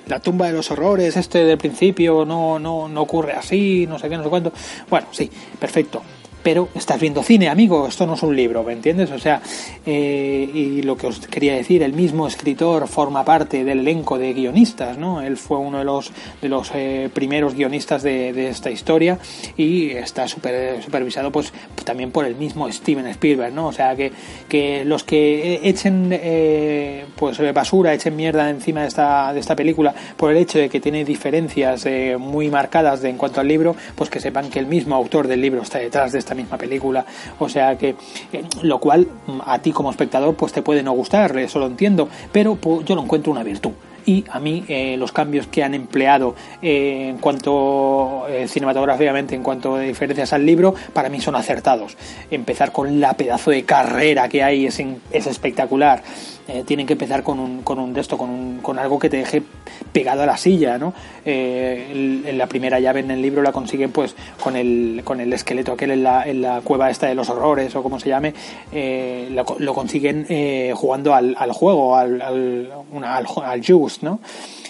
la 0.08 0.20
tumba 0.20 0.48
de 0.48 0.54
los 0.54 0.72
horrores, 0.72 1.18
este 1.18 1.44
del 1.44 1.58
principio 1.58 2.26
no, 2.26 2.60
no, 2.60 2.88
no 2.88 3.02
ocurre 3.02 3.34
así, 3.34 3.86
no 3.88 4.00
sé 4.00 4.10
qué, 4.10 4.18
no 4.18 4.24
sé 4.24 4.30
cuánto. 4.30 4.54
Bueno, 4.90 5.08
sí, 5.12 5.30
perfecto 5.60 6.02
pero 6.44 6.70
estás 6.76 7.00
viendo 7.00 7.24
cine, 7.24 7.50
amigo, 7.50 7.88
esto 7.88 8.06
no 8.06 8.14
es 8.14 8.24
un 8.24 8.36
libro, 8.36 8.64
¿me 8.64 8.74
entiendes? 8.74 9.12
O 9.12 9.20
sea, 9.20 9.42
eh, 9.86 10.50
y 10.54 10.82
lo 10.82 10.96
que 10.98 11.08
os 11.08 11.20
quería 11.28 11.56
decir, 11.56 11.84
el 11.84 11.94
mismo 11.94 12.28
escritor 12.28 12.88
forma 12.88 13.26
parte 13.26 13.64
del 13.64 13.80
elenco 13.80 14.18
de 14.18 14.34
guionistas, 14.34 14.98
¿no? 14.98 15.22
Él 15.22 15.38
fue 15.38 15.58
uno 15.58 15.80
de 15.80 15.86
los, 15.86 16.12
de 16.42 16.50
los 16.50 16.72
eh, 16.74 17.10
primeros 17.14 17.56
guionistas 17.56 18.04
de, 18.04 18.34
de, 18.34 18.50
esta 18.50 18.72
historia 18.72 19.20
y 19.58 19.92
está 19.92 20.28
super, 20.28 20.82
supervisado 20.82 21.32
pues 21.32 21.54
también 21.84 22.12
por 22.12 22.26
el 22.26 22.36
mismo 22.36 22.72
Steven 22.72 23.08
Spielberg, 23.08 23.54
¿no? 23.54 23.68
O 23.68 23.74
sea, 23.74 23.96
que, 23.96 24.12
que 24.48 24.86
los 24.86 25.04
que 25.04 25.62
echen 25.64 26.10
eh, 26.12 27.06
pues 27.16 27.40
basura, 27.54 27.94
echen 27.94 28.16
mierda 28.16 28.50
encima 28.50 28.82
de 28.82 28.88
esta, 28.88 29.34
de 29.34 29.40
esta 29.40 29.56
película 29.56 29.94
por 30.18 30.32
el 30.32 30.38
hecho 30.38 30.60
de 30.60 30.70
que 30.70 30.80
tiene 30.80 31.06
diferencias 31.06 31.86
eh, 31.86 32.18
muy 32.18 32.50
marcadas 32.50 33.02
de, 33.02 33.10
en 33.10 33.18
cuanto 33.18 33.42
al 33.42 33.48
libro, 33.48 33.76
pues 33.96 34.10
que 34.10 34.20
sepan 34.20 34.50
que 34.50 34.60
el 34.60 34.66
mismo 34.66 34.96
autor 34.96 35.28
del 35.28 35.42
libro 35.42 35.62
está 35.62 35.80
detrás 35.80 36.12
de 36.12 36.20
esta 36.20 36.36
misma 36.40 36.58
película. 36.58 37.06
O 37.40 37.50
sea 37.50 37.78
que, 37.78 37.96
eh, 38.34 38.44
lo 38.62 38.80
cual 38.80 39.08
a 39.46 39.60
ti 39.60 39.72
como 39.72 39.92
espectador 39.92 40.36
pues 40.36 40.54
te 40.54 40.62
puede 40.62 40.84
no 40.84 40.92
gustar, 40.94 41.38
eso 41.38 41.60
lo 41.60 41.68
entiendo, 41.68 42.10
pero 42.32 42.56
pues, 42.56 42.86
yo 42.86 42.96
lo 42.96 43.04
encuentro 43.04 43.32
una 43.32 43.44
virtud 43.44 43.72
y 44.06 44.24
a 44.32 44.40
mí 44.40 44.64
eh, 44.68 44.96
los 44.98 45.12
cambios 45.12 45.46
que 45.48 45.64
han 45.64 45.76
empleado 45.76 46.34
eh, 46.62 47.10
en 47.10 47.18
cuanto 47.18 48.26
cinematográficamente, 48.48 49.36
en 49.36 49.44
cuanto 49.44 49.76
a 49.76 49.82
diferencias 49.82 50.34
al 50.34 50.46
libro, 50.46 50.74
para 50.94 51.10
mí 51.10 51.20
son 51.22 51.36
acertados. 51.36 51.96
Empezar 52.32 52.72
con 52.72 53.00
la 53.00 53.14
pedazo 53.14 53.52
de 53.52 53.66
carrera 53.66 54.28
que 54.28 54.42
hay 54.42 54.66
es, 54.66 54.80
es 55.12 55.28
espectacular. 55.28 56.02
Eh, 56.50 56.64
tienen 56.66 56.88
que 56.88 56.94
empezar 56.94 57.22
con 57.22 57.40
un, 57.40 57.62
con 57.62 57.78
un 57.78 57.94
de 57.94 58.02
esto, 58.02 58.18
con, 58.18 58.32
un, 58.32 58.58
con 58.58 58.80
algo 58.80 58.98
que 58.98 59.08
te 59.08 59.18
deje 59.18 59.44
pegado 59.92 60.24
a 60.24 60.26
la 60.26 60.36
silla, 60.36 60.80
¿no? 60.80 60.96
Eh, 61.24 62.24
en 62.26 62.38
la 62.40 62.48
primera 62.48 62.80
llave 62.80 63.02
en 63.02 63.12
el 63.12 63.22
libro 63.22 63.44
la 63.44 63.52
consiguen 63.52 63.92
pues 63.92 64.16
con 64.42 64.56
el, 64.56 65.02
con 65.04 65.22
el 65.22 65.32
esqueleto 65.32 65.74
aquel 65.74 65.92
en 65.92 66.04
la, 66.04 66.24
en 66.28 66.42
la 66.42 66.62
cueva 66.62 66.90
esta 66.90 67.06
de 67.06 67.14
los 67.14 67.30
horrores 67.30 67.76
o 67.76 67.84
como 67.84 68.00
se 68.00 68.10
llame, 68.10 68.34
eh, 68.72 69.30
lo, 69.32 69.46
lo, 69.60 69.74
consiguen 69.76 70.26
eh, 70.28 70.74
jugando 70.76 71.14
al, 71.14 71.36
al 71.38 71.52
juego, 71.52 71.96
al, 71.96 72.20
al, 72.20 72.70
una, 72.92 73.18
al, 73.18 73.28
al 73.44 73.64
Juice, 73.64 74.00
¿no? 74.02 74.20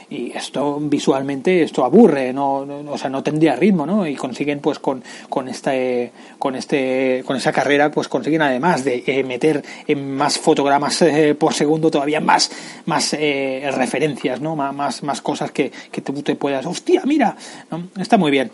Y 0.10 0.32
esto 0.36 0.80
visualmente 0.82 1.64
esto 1.64 1.86
aburre 1.86 2.34
no, 2.34 2.66
no, 2.66 2.92
o 2.92 2.98
sea 2.98 3.10
no 3.10 3.22
tendría 3.22 3.56
ritmo 3.56 3.86
no 3.86 4.08
y 4.08 4.16
consiguen 4.16 4.60
pues 4.60 4.80
con 4.80 5.04
con 5.30 5.48
este 5.48 6.12
con 6.38 6.56
este 6.56 7.24
con 7.26 7.38
esa 7.38 7.52
carrera 7.52 7.92
pues 7.92 8.08
consiguen 8.08 8.42
además 8.42 8.84
de 8.84 9.04
eh, 9.06 9.24
meter 9.24 9.64
en 9.88 10.16
más 10.16 10.40
fotogramas 10.40 11.02
eh, 11.02 11.36
por 11.36 11.54
segundo 11.54 11.92
todavía 11.92 12.20
más 12.20 12.52
más 12.86 13.14
eh, 13.14 13.70
referencias 13.74 14.42
no 14.42 14.56
más 14.56 15.04
más 15.04 15.22
cosas 15.22 15.52
que, 15.52 15.72
que 15.92 16.02
tú 16.02 16.22
te 16.22 16.36
puedas 16.36 16.66
hostia 16.66 17.04
mira 17.06 17.36
¿no? 17.72 17.90
está 17.98 18.18
muy 18.18 18.32
bien. 18.32 18.52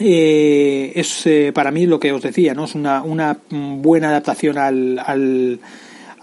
Eh, 0.00 0.90
es 0.96 1.24
eh, 1.26 1.52
para 1.54 1.70
mí 1.70 1.86
lo 1.86 2.00
que 2.00 2.10
os 2.10 2.20
decía 2.20 2.52
no 2.52 2.64
es 2.64 2.74
una 2.74 3.00
una 3.02 3.38
buena 3.48 4.08
adaptación 4.08 4.58
al, 4.58 4.98
al 4.98 5.60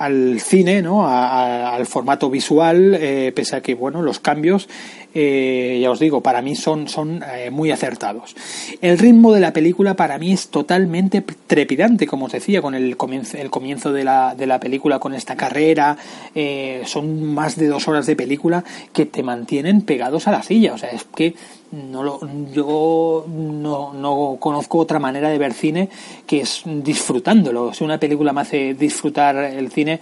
al 0.01 0.39
cine, 0.39 0.81
¿no? 0.81 1.07
A, 1.07 1.75
al 1.75 1.85
formato 1.85 2.29
visual, 2.29 2.95
eh, 2.99 3.31
pese 3.35 3.55
a 3.55 3.61
que, 3.61 3.75
bueno, 3.75 4.01
los 4.01 4.19
cambios, 4.19 4.67
eh, 5.13 5.79
ya 5.81 5.91
os 5.91 5.99
digo, 5.99 6.21
para 6.21 6.41
mí 6.41 6.55
son, 6.55 6.87
son 6.87 7.23
eh, 7.23 7.49
muy 7.51 7.71
acertados. 7.71 8.35
El 8.81 8.97
ritmo 8.97 9.33
de 9.33 9.41
la 9.41 9.53
película 9.53 9.95
para 9.95 10.17
mí 10.17 10.31
es 10.31 10.49
totalmente 10.49 11.21
trepidante, 11.21 12.07
como 12.07 12.25
os 12.25 12.31
decía, 12.31 12.61
con 12.61 12.75
el 12.75 12.97
comienzo, 12.97 13.37
el 13.37 13.49
comienzo 13.49 13.91
de, 13.91 14.03
la, 14.03 14.35
de 14.35 14.47
la 14.47 14.59
película, 14.59 14.99
con 14.99 15.13
esta 15.13 15.35
carrera, 15.35 15.97
eh, 16.35 16.83
son 16.85 17.23
más 17.33 17.55
de 17.55 17.67
dos 17.67 17.87
horas 17.87 18.05
de 18.05 18.15
película 18.15 18.63
que 18.93 19.05
te 19.05 19.23
mantienen 19.23 19.81
pegados 19.81 20.27
a 20.27 20.31
la 20.31 20.43
silla, 20.43 20.73
o 20.73 20.77
sea, 20.77 20.89
es 20.89 21.03
que 21.03 21.35
no 21.71 22.03
lo, 22.03 22.19
yo 22.53 23.25
no, 23.29 23.93
no 23.93 24.37
conozco 24.39 24.77
otra 24.77 24.99
manera 24.99 25.29
de 25.29 25.37
ver 25.37 25.53
cine 25.53 25.89
que 26.27 26.41
es 26.41 26.63
disfrutándolo. 26.65 27.73
Si 27.73 27.83
una 27.83 27.97
película 27.97 28.33
me 28.33 28.41
hace 28.41 28.73
disfrutar 28.73 29.37
el 29.37 29.71
cine, 29.71 30.01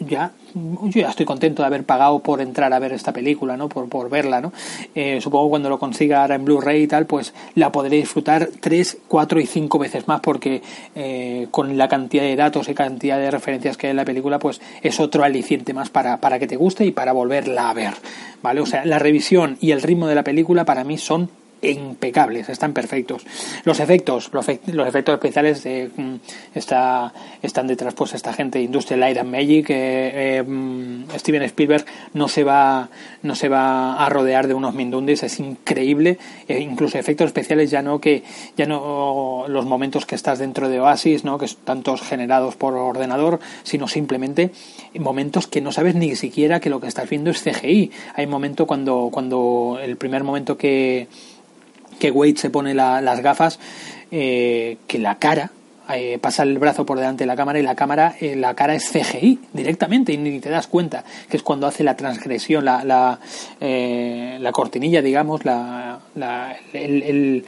ya 0.00 0.32
yo 0.56 1.00
ya 1.02 1.10
estoy 1.10 1.26
contento 1.26 1.62
de 1.62 1.66
haber 1.66 1.84
pagado 1.84 2.20
por 2.20 2.40
entrar 2.40 2.72
a 2.72 2.78
ver 2.78 2.92
esta 2.92 3.12
película, 3.12 3.56
¿no? 3.56 3.68
Por, 3.68 3.88
por 3.88 4.08
verla, 4.08 4.40
¿no? 4.40 4.52
Eh, 4.94 5.20
supongo 5.20 5.50
cuando 5.50 5.68
lo 5.68 5.78
consiga 5.78 6.22
ahora 6.22 6.36
en 6.36 6.44
Blu-ray 6.44 6.84
y 6.84 6.86
tal, 6.86 7.06
pues 7.06 7.34
la 7.54 7.70
podré 7.70 7.96
disfrutar 7.96 8.48
tres, 8.60 8.96
cuatro 9.06 9.38
y 9.38 9.46
cinco 9.46 9.78
veces 9.78 10.08
más 10.08 10.20
porque 10.20 10.62
eh, 10.94 11.48
con 11.50 11.76
la 11.76 11.88
cantidad 11.88 12.22
de 12.22 12.36
datos 12.36 12.68
y 12.68 12.74
cantidad 12.74 13.18
de 13.18 13.30
referencias 13.30 13.76
que 13.76 13.88
hay 13.88 13.90
en 13.90 13.96
la 13.96 14.04
película, 14.04 14.38
pues 14.38 14.60
es 14.82 14.98
otro 14.98 15.24
aliciente 15.24 15.74
más 15.74 15.90
para, 15.90 16.18
para 16.18 16.38
que 16.38 16.46
te 16.46 16.56
guste 16.56 16.86
y 16.86 16.90
para 16.90 17.12
volverla 17.12 17.68
a 17.68 17.74
ver, 17.74 17.94
¿vale? 18.42 18.60
O 18.60 18.66
sea, 18.66 18.84
la 18.84 18.98
revisión 18.98 19.58
y 19.60 19.72
el 19.72 19.82
ritmo 19.82 20.06
de 20.06 20.14
la 20.14 20.24
película 20.24 20.64
para 20.64 20.84
mí 20.84 20.96
son 20.96 21.28
impecables, 21.70 22.48
están 22.48 22.72
perfectos. 22.72 23.24
Los 23.64 23.80
efectos, 23.80 24.30
los, 24.32 24.48
efectos 24.48 25.14
especiales 25.14 25.66
mm, 25.96 26.14
está, 26.54 27.12
están 27.42 27.66
detrás 27.66 27.94
pues 27.94 28.14
esta 28.14 28.32
gente 28.32 28.60
Industrial 28.60 29.00
Light 29.00 29.18
and 29.18 29.30
Magic. 29.30 29.70
Eh, 29.70 30.44
eh, 30.44 31.18
Steven 31.18 31.42
Spielberg 31.42 31.84
no 32.14 32.28
se 32.28 32.44
va 32.44 32.88
no 33.22 33.34
se 33.34 33.48
va 33.48 34.04
a 34.04 34.08
rodear 34.08 34.46
de 34.46 34.54
unos 34.54 34.74
mindundis, 34.74 35.22
es 35.22 35.40
increíble. 35.40 36.18
Eh, 36.48 36.60
incluso 36.60 36.98
efectos 36.98 37.26
especiales 37.26 37.70
ya 37.70 37.82
no 37.82 38.00
que 38.00 38.22
ya 38.56 38.66
no 38.66 39.44
los 39.48 39.66
momentos 39.66 40.06
que 40.06 40.14
estás 40.14 40.38
dentro 40.38 40.68
de 40.68 40.80
Oasis, 40.80 41.24
no 41.24 41.38
que 41.38 41.46
están 41.46 41.82
todos 41.82 42.02
generados 42.02 42.56
por 42.56 42.74
ordenador, 42.74 43.40
sino 43.62 43.88
simplemente 43.88 44.50
momentos 44.98 45.46
que 45.46 45.60
no 45.60 45.72
sabes 45.72 45.94
ni 45.94 46.14
siquiera 46.16 46.60
que 46.60 46.70
lo 46.70 46.80
que 46.80 46.88
estás 46.88 47.08
viendo 47.08 47.30
es 47.30 47.42
CGI. 47.42 47.90
Hay 48.14 48.24
un 48.24 48.30
momento 48.30 48.66
cuando 48.66 49.10
cuando 49.12 49.78
el 49.82 49.96
primer 49.96 50.24
momento 50.24 50.56
que 50.56 51.08
que 51.98 52.10
Wade 52.10 52.36
se 52.36 52.50
pone 52.50 52.74
la, 52.74 53.00
las 53.00 53.20
gafas, 53.20 53.58
eh, 54.10 54.78
que 54.86 54.98
la 54.98 55.18
cara, 55.18 55.50
eh, 55.94 56.18
pasa 56.20 56.42
el 56.42 56.58
brazo 56.58 56.84
por 56.84 56.98
delante 56.98 57.22
de 57.22 57.28
la 57.28 57.36
cámara 57.36 57.60
y 57.60 57.62
la 57.62 57.76
cámara, 57.76 58.16
eh, 58.20 58.34
la 58.34 58.54
cara 58.54 58.74
es 58.74 58.90
CGI 58.90 59.38
directamente 59.52 60.12
y 60.12 60.16
ni 60.16 60.40
te 60.40 60.50
das 60.50 60.66
cuenta, 60.66 61.04
que 61.30 61.36
es 61.36 61.42
cuando 61.44 61.66
hace 61.66 61.84
la 61.84 61.96
transgresión, 61.96 62.64
la, 62.64 62.82
la, 62.82 63.20
eh, 63.60 64.38
la 64.40 64.50
cortinilla, 64.50 65.00
digamos, 65.00 65.44
la, 65.44 66.00
el 66.72 67.44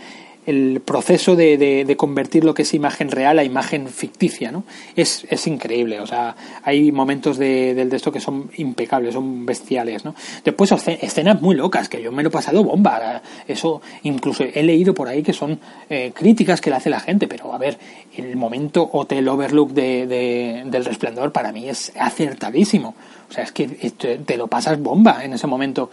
el 0.48 0.80
proceso 0.80 1.36
de, 1.36 1.58
de, 1.58 1.96
convertir 1.98 2.42
lo 2.42 2.54
que 2.54 2.62
es 2.62 2.72
imagen 2.72 3.10
real 3.10 3.38
a 3.38 3.44
imagen 3.44 3.86
ficticia, 3.86 4.50
¿no? 4.50 4.64
Es, 4.96 5.26
es 5.28 5.46
increíble, 5.46 6.00
o 6.00 6.06
sea, 6.06 6.36
hay 6.62 6.90
momentos 6.90 7.36
de, 7.36 7.74
del 7.74 7.90
de 7.90 7.96
esto 7.96 8.10
que 8.10 8.20
son 8.20 8.50
impecables, 8.56 9.12
son 9.12 9.44
bestiales, 9.44 10.06
¿no? 10.06 10.14
Después 10.42 10.72
escenas 10.72 11.42
muy 11.42 11.54
locas, 11.54 11.90
que 11.90 12.00
yo 12.00 12.12
me 12.12 12.22
lo 12.22 12.30
he 12.30 12.32
pasado 12.32 12.64
bomba, 12.64 13.20
eso 13.46 13.82
incluso 14.04 14.42
he 14.42 14.62
leído 14.62 14.94
por 14.94 15.08
ahí 15.08 15.22
que 15.22 15.34
son 15.34 15.60
eh, 15.90 16.12
críticas 16.14 16.62
que 16.62 16.70
le 16.70 16.76
hace 16.76 16.88
la 16.88 17.00
gente, 17.00 17.28
pero 17.28 17.52
a 17.52 17.58
ver, 17.58 17.78
el 18.16 18.34
momento 18.34 18.88
Hotel 18.90 19.28
Overlook 19.28 19.72
de, 19.72 20.06
de, 20.06 20.62
del 20.64 20.86
Resplandor 20.86 21.30
para 21.30 21.52
mí 21.52 21.68
es 21.68 21.92
acertadísimo, 21.94 22.94
o 23.28 23.32
sea, 23.34 23.44
es 23.44 23.52
que 23.52 23.66
te 23.66 24.36
lo 24.38 24.46
pasas 24.46 24.80
bomba 24.80 25.22
en 25.22 25.34
ese 25.34 25.46
momento 25.46 25.90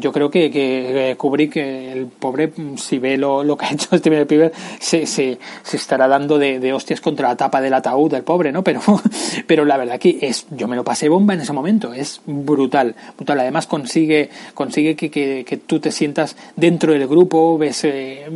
yo 0.00 0.12
creo 0.12 0.30
que, 0.30 0.50
que 0.50 1.14
Kubrick, 1.16 1.56
el 1.56 2.06
pobre, 2.06 2.52
si 2.76 2.98
ve 2.98 3.16
lo, 3.16 3.44
lo 3.44 3.56
que 3.56 3.66
ha 3.66 3.72
hecho 3.72 3.96
Steven 3.96 4.20
Spielberg, 4.20 4.52
se, 4.78 5.06
se, 5.06 5.38
se 5.62 5.76
estará 5.76 6.08
dando 6.08 6.38
de, 6.38 6.58
de, 6.58 6.72
hostias 6.72 7.00
contra 7.00 7.28
la 7.28 7.36
tapa 7.36 7.60
del 7.60 7.74
ataúd 7.74 8.10
del 8.10 8.24
pobre, 8.24 8.52
¿no? 8.52 8.62
Pero, 8.62 8.80
pero 9.46 9.64
la 9.64 9.76
verdad 9.76 9.98
que 9.98 10.18
es, 10.20 10.46
yo 10.50 10.68
me 10.68 10.76
lo 10.76 10.84
pasé 10.84 11.08
bomba 11.08 11.34
en 11.34 11.40
ese 11.40 11.52
momento, 11.52 11.92
es 11.92 12.20
brutal, 12.26 12.94
brutal. 13.16 13.40
Además 13.40 13.66
consigue, 13.66 14.30
consigue 14.54 14.96
que, 14.96 15.10
que, 15.10 15.44
que 15.44 15.56
tú 15.56 15.80
te 15.80 15.92
sientas 15.92 16.36
dentro 16.56 16.92
del 16.92 17.06
grupo, 17.06 17.56
ves 17.56 17.84
eh, 17.84 18.26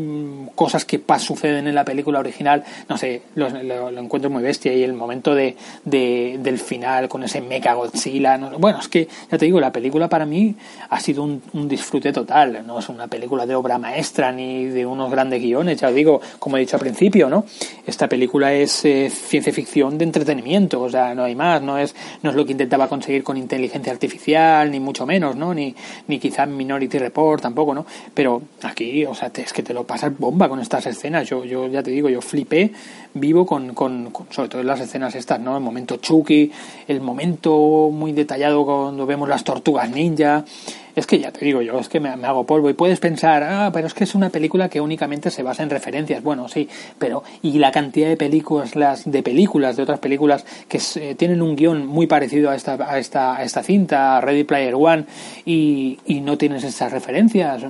cosas 0.54 0.84
que 0.84 1.00
suceden 1.18 1.66
en 1.66 1.74
la 1.74 1.84
película 1.84 2.20
original, 2.20 2.64
no 2.88 2.96
sé, 2.96 3.22
lo, 3.34 3.48
lo, 3.50 3.98
encuentro 3.98 4.30
muy 4.30 4.42
bestia 4.42 4.72
y 4.72 4.82
el 4.82 4.92
momento 4.92 5.34
de, 5.34 5.56
de, 5.84 6.38
del 6.40 6.58
final 6.58 7.08
con 7.08 7.24
ese 7.24 7.40
Mecha 7.40 7.74
Godzilla, 7.74 8.38
¿no? 8.38 8.58
bueno, 8.58 8.78
es 8.78 8.88
que 8.88 9.08
ya 9.30 9.38
te 9.38 9.46
digo, 9.46 9.58
la 9.58 9.72
película 9.72 10.08
para 10.08 10.26
mí 10.26 10.54
ha 10.88 11.00
sido 11.00 11.07
un, 11.16 11.40
un, 11.52 11.68
disfrute 11.68 12.12
total. 12.12 12.64
No 12.66 12.78
es 12.78 12.88
una 12.88 13.06
película 13.06 13.46
de 13.46 13.54
obra 13.54 13.78
maestra 13.78 14.32
ni 14.32 14.66
de 14.66 14.84
unos 14.84 15.10
grandes 15.10 15.40
guiones, 15.40 15.80
ya 15.80 15.88
os 15.88 15.94
digo, 15.94 16.20
como 16.38 16.56
he 16.56 16.60
dicho 16.60 16.76
al 16.76 16.80
principio, 16.80 17.28
¿no? 17.30 17.44
Esta 17.86 18.08
película 18.08 18.52
es 18.52 18.84
eh, 18.84 19.10
ciencia 19.10 19.52
ficción 19.52 19.96
de 19.96 20.04
entretenimiento, 20.04 20.82
o 20.82 20.90
sea, 20.90 21.14
no 21.14 21.24
hay 21.24 21.34
más, 21.34 21.62
no 21.62 21.78
es, 21.78 21.94
no 22.22 22.30
es 22.30 22.36
lo 22.36 22.44
que 22.44 22.52
intentaba 22.52 22.88
conseguir 22.88 23.22
con 23.22 23.36
inteligencia 23.36 23.92
artificial, 23.92 24.70
ni 24.70 24.80
mucho 24.80 25.06
menos, 25.06 25.36
¿no? 25.36 25.54
Ni, 25.54 25.74
ni 26.08 26.18
quizá 26.18 26.44
Minority 26.46 26.98
Report 26.98 27.42
tampoco, 27.42 27.74
¿no? 27.74 27.86
Pero 28.12 28.42
aquí, 28.62 29.04
o 29.04 29.14
sea, 29.14 29.30
es 29.34 29.52
que 29.52 29.62
te 29.62 29.72
lo 29.72 29.84
pasas 29.84 30.16
bomba 30.18 30.48
con 30.48 30.60
estas 30.60 30.86
escenas. 30.86 31.28
Yo, 31.28 31.44
yo 31.44 31.68
ya 31.68 31.82
te 31.82 31.90
digo, 31.90 32.08
yo 32.08 32.20
flipé 32.20 32.72
vivo 33.14 33.46
con, 33.46 33.74
con, 33.74 34.12
sobre 34.30 34.48
todo 34.48 34.62
las 34.62 34.80
escenas 34.80 35.14
estas, 35.14 35.40
¿no? 35.40 35.56
El 35.56 35.62
momento 35.62 35.96
Chucky, 35.96 36.50
el 36.86 37.00
momento 37.00 37.90
muy 37.92 38.12
detallado 38.12 38.64
cuando 38.64 39.06
vemos 39.06 39.28
las 39.28 39.44
tortugas 39.44 39.90
ninja, 39.90 40.44
es 40.98 41.06
que 41.06 41.18
ya 41.18 41.30
te 41.30 41.44
digo 41.44 41.62
yo, 41.62 41.78
es 41.78 41.88
que 41.88 42.00
me, 42.00 42.08
hago 42.08 42.44
polvo 42.44 42.68
y 42.70 42.74
puedes 42.74 42.98
pensar, 42.98 43.42
ah, 43.44 43.70
pero 43.72 43.86
es 43.86 43.94
que 43.94 44.04
es 44.04 44.14
una 44.14 44.30
película 44.30 44.68
que 44.68 44.80
únicamente 44.80 45.30
se 45.30 45.42
basa 45.42 45.62
en 45.62 45.70
referencias. 45.70 46.22
Bueno, 46.22 46.48
sí, 46.48 46.68
pero 46.98 47.22
y 47.42 47.58
la 47.58 47.70
cantidad 47.70 48.08
de 48.08 48.16
películas, 48.16 48.74
las 48.74 49.10
de 49.10 49.22
películas 49.22 49.76
de 49.76 49.84
otras 49.84 50.00
películas 50.00 50.44
que 50.68 50.80
eh, 50.96 51.14
tienen 51.14 51.40
un 51.40 51.56
guion 51.56 51.86
muy 51.86 52.06
parecido 52.06 52.50
a 52.50 52.56
esta 52.56 52.74
a 52.74 52.98
esta 52.98 53.36
a 53.36 53.44
esta 53.44 53.62
cinta, 53.62 54.20
Ready 54.20 54.44
Player 54.44 54.74
One, 54.74 55.04
y, 55.44 55.98
y 56.06 56.20
no 56.20 56.36
tienes 56.36 56.64
esas 56.64 56.90
referencias, 56.92 57.62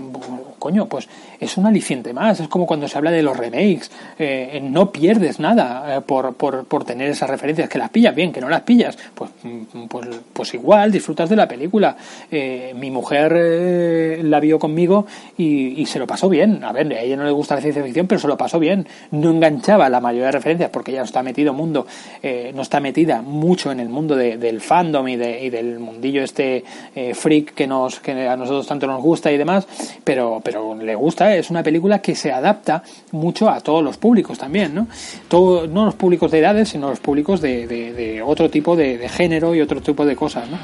coño, 0.59 0.87
pues 0.87 1.09
es 1.40 1.57
un 1.57 1.66
aliciente 1.66 2.12
más. 2.12 2.40
Es 2.40 2.49
como 2.49 2.66
cuando 2.66 2.88
se 2.88 2.99
habla 2.99 3.11
de 3.11 3.23
los 3.23 3.37
remakes, 3.37 3.90
eh, 4.18 4.61
no 4.62 4.90
pierdes 4.90 5.38
nada 5.40 5.97
eh, 5.97 6.00
por, 6.00 6.35
por, 6.35 6.64
por 6.64 6.85
tener 6.85 7.11
esas 7.11 7.28
referencias, 7.28 7.68
que 7.68 7.78
las 7.78 7.90
pillas 7.90 8.14
bien, 8.14 8.33
que 8.33 8.40
no 8.40 8.49
las 8.49 8.62
pillas, 8.62 8.97
pues 9.14 9.30
mm, 9.42 9.87
pues, 9.88 10.09
pues 10.33 10.54
igual 10.54 10.90
disfrutas 10.92 11.28
de 11.28 11.37
la 11.37 11.49
película. 11.49 11.97
Eh, 12.30 12.73
mi 12.76 12.90
mujer 12.90 13.35
eh, 13.37 14.21
la 14.23 14.40
vio 14.40 14.59
conmigo 14.59 15.07
y, 15.37 15.80
y, 15.80 15.87
se 15.87 15.99
lo 15.99 16.07
pasó 16.07 16.28
bien. 16.28 16.64
A 16.64 16.73
ver, 16.73 16.92
a 16.92 17.00
ella 17.00 17.16
no 17.16 17.25
le 17.25 17.30
gusta 17.30 17.54
la 17.54 17.61
ciencia 17.61 17.83
ficción, 17.83 18.07
pero 18.07 18.21
se 18.21 18.28
lo 18.28 18.37
pasó 18.37 18.59
bien. 18.59 18.87
No 19.11 19.30
enganchaba 19.30 19.88
la 19.88 20.00
mayoría 20.00 20.26
de 20.26 20.33
referencias 20.33 20.71
porque 20.71 20.92
ella 20.92 21.00
no 21.00 21.07
está 21.07 21.23
metido 21.23 21.52
mundo, 21.52 21.87
eh, 22.23 22.52
no 22.54 22.62
está 22.62 22.80
metida 22.80 23.21
mucho 23.23 23.71
en 23.73 23.80
el 23.80 23.88
mundo 23.88 24.16
de, 24.16 24.38
del 24.38 24.61
fandom 24.61 25.07
y, 25.09 25.16
de, 25.16 25.45
y, 25.45 25.50
del 25.50 25.78
mundillo 25.78 26.23
este 26.23 26.64
eh, 26.95 27.14
freak 27.14 27.54
que 27.54 27.66
nos 27.66 28.00
que 28.00 28.28
a 28.28 28.37
nosotros 28.37 28.66
tanto 28.66 28.87
nos 28.87 29.02
gusta 29.02 29.30
y 29.33 29.37
demás, 29.37 29.66
pero 30.04 30.40
pero 30.42 30.75
le 30.75 30.95
gusta. 30.95 31.35
Es 31.35 31.50
una 31.50 31.62
película 31.62 32.00
que 32.00 32.14
se 32.14 32.33
adapta 32.33 32.83
mucho 33.12 33.49
a 33.50 33.61
todos 33.61 33.83
los 33.83 33.97
públicos 33.97 34.38
también, 34.38 34.75
¿no? 34.75 34.87
Todo, 35.28 35.66
no 35.66 35.85
los 35.85 35.94
públicos 35.94 36.30
de 36.30 36.38
edades, 36.38 36.70
sino 36.70 36.88
los 36.88 37.00
públicos 37.00 37.40
de, 37.40 37.66
de, 37.66 37.92
de 37.92 38.23
otro 38.23 38.49
tipo 38.49 38.76
de, 38.76 38.97
de 38.97 39.08
género 39.08 39.54
y 39.54 39.61
otro 39.61 39.80
tipo 39.80 40.06
de 40.06 40.16
cosas, 40.16 40.49
¿no? 40.50 40.58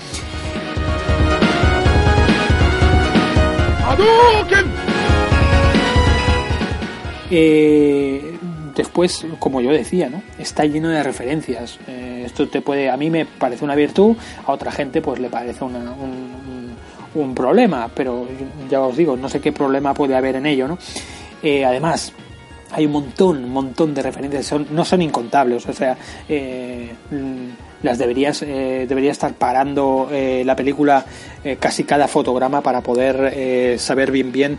Eh, 7.31 8.39
después, 8.75 9.27
como 9.39 9.61
yo 9.61 9.71
decía, 9.71 10.09
¿no? 10.09 10.23
Está 10.39 10.65
lleno 10.65 10.89
de 10.89 11.03
referencias. 11.03 11.79
Eh, 11.89 12.23
esto 12.27 12.49
te 12.49 12.61
puede, 12.61 12.91
a 12.91 12.97
mí 12.97 13.11
me 13.11 13.27
parece 13.27 13.65
una 13.65 13.75
virtud, 13.75 14.17
a 14.47 14.53
otra 14.53 14.71
gente 14.71 15.01
pues 15.01 15.21
le 15.21 15.29
parece 15.29 15.65
una, 15.65 15.79
un, 15.79 16.75
un, 17.15 17.35
problema, 17.35 17.89
pero 17.95 18.27
ya 18.71 18.81
os 18.81 18.97
digo, 18.97 19.17
no 19.17 19.29
sé 19.29 19.41
qué 19.41 19.53
problema 19.53 19.95
puede 19.95 20.15
haber 20.15 20.37
en 20.37 20.47
ello, 20.47 20.69
¿no? 20.69 20.79
Eh, 21.43 21.65
además, 21.65 22.13
hay 22.75 22.87
un 22.87 22.93
montón, 22.93 23.45
un 23.45 23.53
montón 23.53 23.95
de 23.95 24.03
referencias, 24.03 24.47
son, 24.47 24.67
no 24.71 24.85
son 24.85 25.03
incontables, 25.03 25.67
o 25.67 25.73
sea, 25.73 25.97
eh, 26.29 26.91
las 27.85 27.99
deberías 27.99 28.43
eh, 28.43 28.87
debería 28.89 29.13
estar 29.13 29.35
parando 29.35 30.09
eh, 30.11 30.43
la 30.45 30.57
película 30.57 31.05
eh, 31.45 31.59
casi 31.61 31.85
cada 31.85 32.09
fotograma 32.09 32.63
para 32.63 32.81
poder 32.81 33.79
saber 33.79 34.11
bien 34.11 34.33
bien 34.33 34.59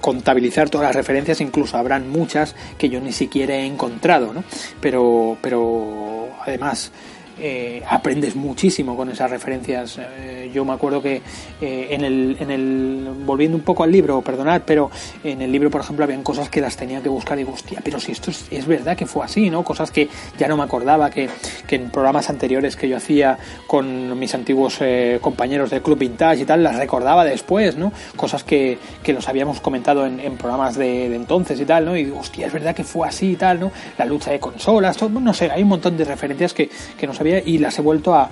contabilizar 0.00 0.68
todas 0.68 0.88
las 0.88 0.96
referencias 0.96 1.40
incluso 1.40 1.76
habrán 1.76 2.10
muchas 2.10 2.56
que 2.76 2.88
yo 2.88 3.00
ni 3.00 3.12
siquiera 3.12 3.54
he 3.54 3.64
encontrado 3.64 4.32
¿no? 4.32 4.42
pero 4.80 5.38
pero 5.40 6.28
además 6.44 6.90
eh, 7.38 7.82
aprendes 7.88 8.34
muchísimo 8.36 8.96
con 8.96 9.10
esas 9.10 9.30
referencias. 9.30 9.98
Eh, 9.98 10.50
yo 10.52 10.64
me 10.64 10.72
acuerdo 10.72 11.02
que 11.02 11.20
eh, 11.60 11.88
en, 11.90 12.04
el, 12.04 12.36
en 12.40 12.50
el. 12.50 13.08
Volviendo 13.24 13.56
un 13.56 13.62
poco 13.62 13.82
al 13.82 13.92
libro, 13.92 14.22
perdonad, 14.22 14.62
pero 14.64 14.90
en 15.22 15.42
el 15.42 15.52
libro, 15.52 15.70
por 15.70 15.80
ejemplo, 15.80 16.04
habían 16.04 16.22
cosas 16.22 16.48
que 16.48 16.60
las 16.60 16.76
tenía 16.76 17.02
que 17.02 17.08
buscar 17.08 17.36
y 17.38 17.42
digo, 17.42 17.52
hostia, 17.52 17.80
pero 17.84 18.00
si 18.00 18.12
esto 18.12 18.30
es, 18.30 18.46
es 18.50 18.66
verdad 18.66 18.96
que 18.96 19.06
fue 19.06 19.24
así, 19.24 19.50
¿no? 19.50 19.62
Cosas 19.64 19.90
que 19.90 20.08
ya 20.38 20.48
no 20.48 20.56
me 20.56 20.62
acordaba, 20.62 21.10
que, 21.10 21.28
que 21.66 21.76
en 21.76 21.90
programas 21.90 22.30
anteriores 22.30 22.76
que 22.76 22.88
yo 22.88 22.96
hacía 22.96 23.38
con 23.66 24.18
mis 24.18 24.34
antiguos 24.34 24.78
eh, 24.80 25.18
compañeros 25.20 25.70
del 25.70 25.82
Club 25.82 25.98
Vintage 25.98 26.42
y 26.42 26.44
tal, 26.44 26.62
las 26.62 26.76
recordaba 26.76 27.24
después, 27.24 27.76
¿no? 27.76 27.92
Cosas 28.16 28.44
que, 28.44 28.78
que 29.02 29.12
los 29.12 29.28
habíamos 29.28 29.60
comentado 29.60 30.06
en, 30.06 30.20
en 30.20 30.36
programas 30.36 30.76
de, 30.76 31.08
de, 31.08 31.16
entonces 31.16 31.60
y 31.60 31.64
tal, 31.64 31.84
¿no? 31.84 31.96
Y 31.96 32.04
digo, 32.04 32.18
hostia, 32.20 32.46
es 32.46 32.52
verdad 32.52 32.74
que 32.74 32.84
fue 32.84 33.08
así 33.08 33.32
y 33.32 33.36
tal, 33.36 33.60
¿no? 33.60 33.72
La 33.98 34.04
lucha 34.04 34.30
de 34.30 34.40
consolas, 34.40 34.96
todo, 34.96 35.08
no 35.08 35.34
sé, 35.34 35.50
hay 35.50 35.62
un 35.62 35.68
montón 35.68 35.96
de 35.96 36.04
referencias 36.04 36.54
que, 36.54 36.70
que 36.98 37.06
no 37.06 37.12
y 37.26 37.58
las 37.58 37.78
he 37.78 37.82
vuelto 37.82 38.14
a, 38.14 38.30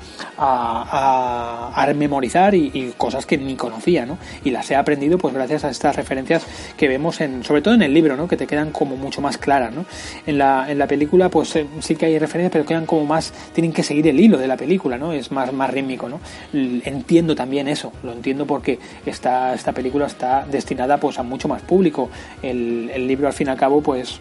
memorizar 1.94 2.54
y, 2.54 2.70
y, 2.74 2.94
cosas 2.96 3.24
que 3.26 3.38
ni 3.38 3.54
conocía, 3.56 4.04
¿no? 4.04 4.18
Y 4.44 4.50
las 4.50 4.70
he 4.70 4.76
aprendido 4.76 5.18
pues 5.18 5.32
gracias 5.32 5.64
a 5.64 5.70
estas 5.70 5.96
referencias 5.96 6.44
que 6.76 6.88
vemos 6.88 7.20
en, 7.20 7.44
sobre 7.44 7.62
todo 7.62 7.74
en 7.74 7.82
el 7.82 7.94
libro, 7.94 8.16
¿no? 8.16 8.26
Que 8.26 8.36
te 8.36 8.46
quedan 8.46 8.70
como 8.70 8.96
mucho 8.96 9.20
más 9.20 9.38
claras, 9.38 9.72
¿no? 9.72 9.84
En 10.26 10.38
la, 10.38 10.70
en 10.70 10.78
la 10.78 10.86
película 10.86 11.28
pues 11.28 11.54
eh, 11.56 11.66
sí 11.80 11.96
que 11.96 12.06
hay 12.06 12.18
referencias, 12.18 12.52
pero 12.52 12.64
quedan 12.64 12.86
como 12.86 13.04
más, 13.04 13.32
tienen 13.52 13.72
que 13.72 13.82
seguir 13.82 14.06
el 14.08 14.18
hilo 14.18 14.38
de 14.38 14.48
la 14.48 14.56
película, 14.56 14.98
¿no? 14.98 15.12
Es 15.12 15.30
más, 15.30 15.52
más 15.52 15.70
rítmico, 15.70 16.08
¿no? 16.08 16.20
Entiendo 16.52 17.34
también 17.34 17.68
eso, 17.68 17.92
lo 18.02 18.12
entiendo 18.12 18.46
porque 18.46 18.78
esta, 19.06 19.54
esta 19.54 19.72
película 19.72 20.06
está 20.06 20.46
destinada 20.50 20.98
pues 20.98 21.18
a 21.18 21.22
mucho 21.22 21.48
más 21.48 21.62
público. 21.62 22.10
El, 22.42 22.90
el 22.92 23.06
libro 23.06 23.26
al 23.26 23.32
fin 23.32 23.48
y 23.48 23.50
al 23.50 23.56
cabo 23.56 23.80
pues 23.80 24.20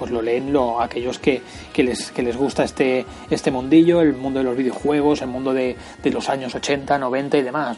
pues 0.00 0.10
lo 0.10 0.22
leen 0.22 0.50
lo, 0.50 0.80
aquellos 0.80 1.18
que, 1.18 1.42
que, 1.74 1.84
les, 1.84 2.10
que 2.10 2.22
les 2.22 2.34
gusta 2.34 2.64
este, 2.64 3.04
este 3.28 3.50
mundillo, 3.50 4.00
el 4.00 4.14
mundo 4.14 4.38
de 4.38 4.44
los 4.44 4.56
videojuegos, 4.56 5.20
el 5.20 5.28
mundo 5.28 5.52
de, 5.52 5.76
de 6.02 6.10
los 6.10 6.30
años 6.30 6.54
80, 6.54 6.98
90 6.98 7.36
y 7.36 7.42
demás. 7.42 7.76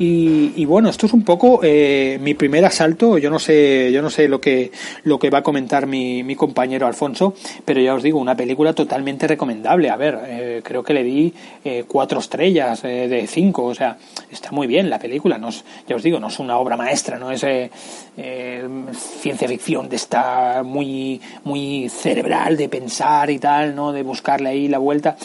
Y, 0.00 0.52
y, 0.54 0.64
bueno, 0.64 0.90
esto 0.90 1.06
es 1.06 1.12
un 1.12 1.24
poco 1.24 1.58
eh, 1.64 2.18
mi 2.22 2.34
primer 2.34 2.64
asalto. 2.64 3.18
Yo 3.18 3.30
no 3.30 3.40
sé, 3.40 3.90
yo 3.90 4.00
no 4.00 4.10
sé 4.10 4.28
lo 4.28 4.40
que 4.40 4.70
lo 5.02 5.18
que 5.18 5.28
va 5.28 5.38
a 5.38 5.42
comentar 5.42 5.88
mi, 5.88 6.22
mi 6.22 6.36
compañero 6.36 6.86
Alfonso, 6.86 7.34
pero 7.64 7.80
ya 7.80 7.94
os 7.94 8.02
digo, 8.04 8.20
una 8.20 8.36
película 8.36 8.72
totalmente 8.74 9.26
recomendable. 9.26 9.90
A 9.90 9.96
ver, 9.96 10.20
eh, 10.24 10.60
creo 10.62 10.84
que 10.84 10.94
le 10.94 11.02
di 11.02 11.34
eh, 11.64 11.84
cuatro 11.88 12.20
estrellas 12.20 12.84
eh, 12.84 13.08
de 13.08 13.26
cinco. 13.26 13.64
O 13.64 13.74
sea, 13.74 13.98
está 14.30 14.52
muy 14.52 14.68
bien 14.68 14.88
la 14.88 15.00
película. 15.00 15.36
No 15.36 15.48
es, 15.48 15.64
ya 15.88 15.96
os 15.96 16.02
digo, 16.04 16.20
no 16.20 16.28
es 16.28 16.38
una 16.38 16.58
obra 16.58 16.76
maestra, 16.76 17.18
no 17.18 17.32
es 17.32 17.42
eh, 17.42 17.68
eh, 18.16 18.68
ciencia 18.92 19.48
ficción 19.48 19.88
de 19.88 19.96
esta 19.96 20.62
muy 20.64 21.20
muy 21.42 21.88
cerebral 21.88 22.56
de 22.56 22.68
pensar 22.68 23.30
y 23.30 23.40
tal, 23.40 23.74
no, 23.74 23.92
de 23.92 24.04
buscarle 24.04 24.50
ahí 24.50 24.68
la 24.68 24.78
vuelta. 24.78 25.16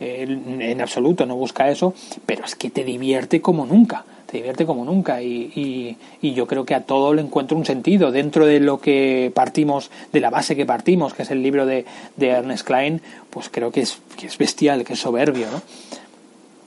en 0.00 0.80
absoluto 0.80 1.26
no 1.26 1.34
busca 1.34 1.70
eso, 1.70 1.94
pero 2.26 2.44
es 2.44 2.54
que 2.54 2.70
te 2.70 2.84
divierte 2.84 3.40
como 3.40 3.66
nunca 3.66 4.04
te 4.30 4.36
divierte 4.36 4.66
como 4.66 4.84
nunca 4.84 5.22
y, 5.22 5.50
y, 5.54 5.96
y, 6.20 6.34
yo 6.34 6.46
creo 6.46 6.66
que 6.66 6.74
a 6.74 6.82
todo 6.82 7.14
le 7.14 7.22
encuentro 7.22 7.56
un 7.56 7.64
sentido 7.64 8.12
dentro 8.12 8.44
de 8.44 8.60
lo 8.60 8.78
que 8.78 9.32
partimos, 9.34 9.90
de 10.12 10.20
la 10.20 10.28
base 10.28 10.54
que 10.54 10.66
partimos, 10.66 11.14
que 11.14 11.22
es 11.22 11.30
el 11.30 11.42
libro 11.42 11.64
de, 11.64 11.86
de 12.16 12.28
Ernest 12.28 12.66
Klein, 12.66 13.00
pues 13.30 13.48
creo 13.48 13.70
que 13.72 13.80
es, 13.80 13.98
que 14.18 14.26
es 14.26 14.36
bestial, 14.36 14.84
que 14.84 14.92
es 14.92 14.98
soberbio, 14.98 15.46
¿no? 15.50 15.62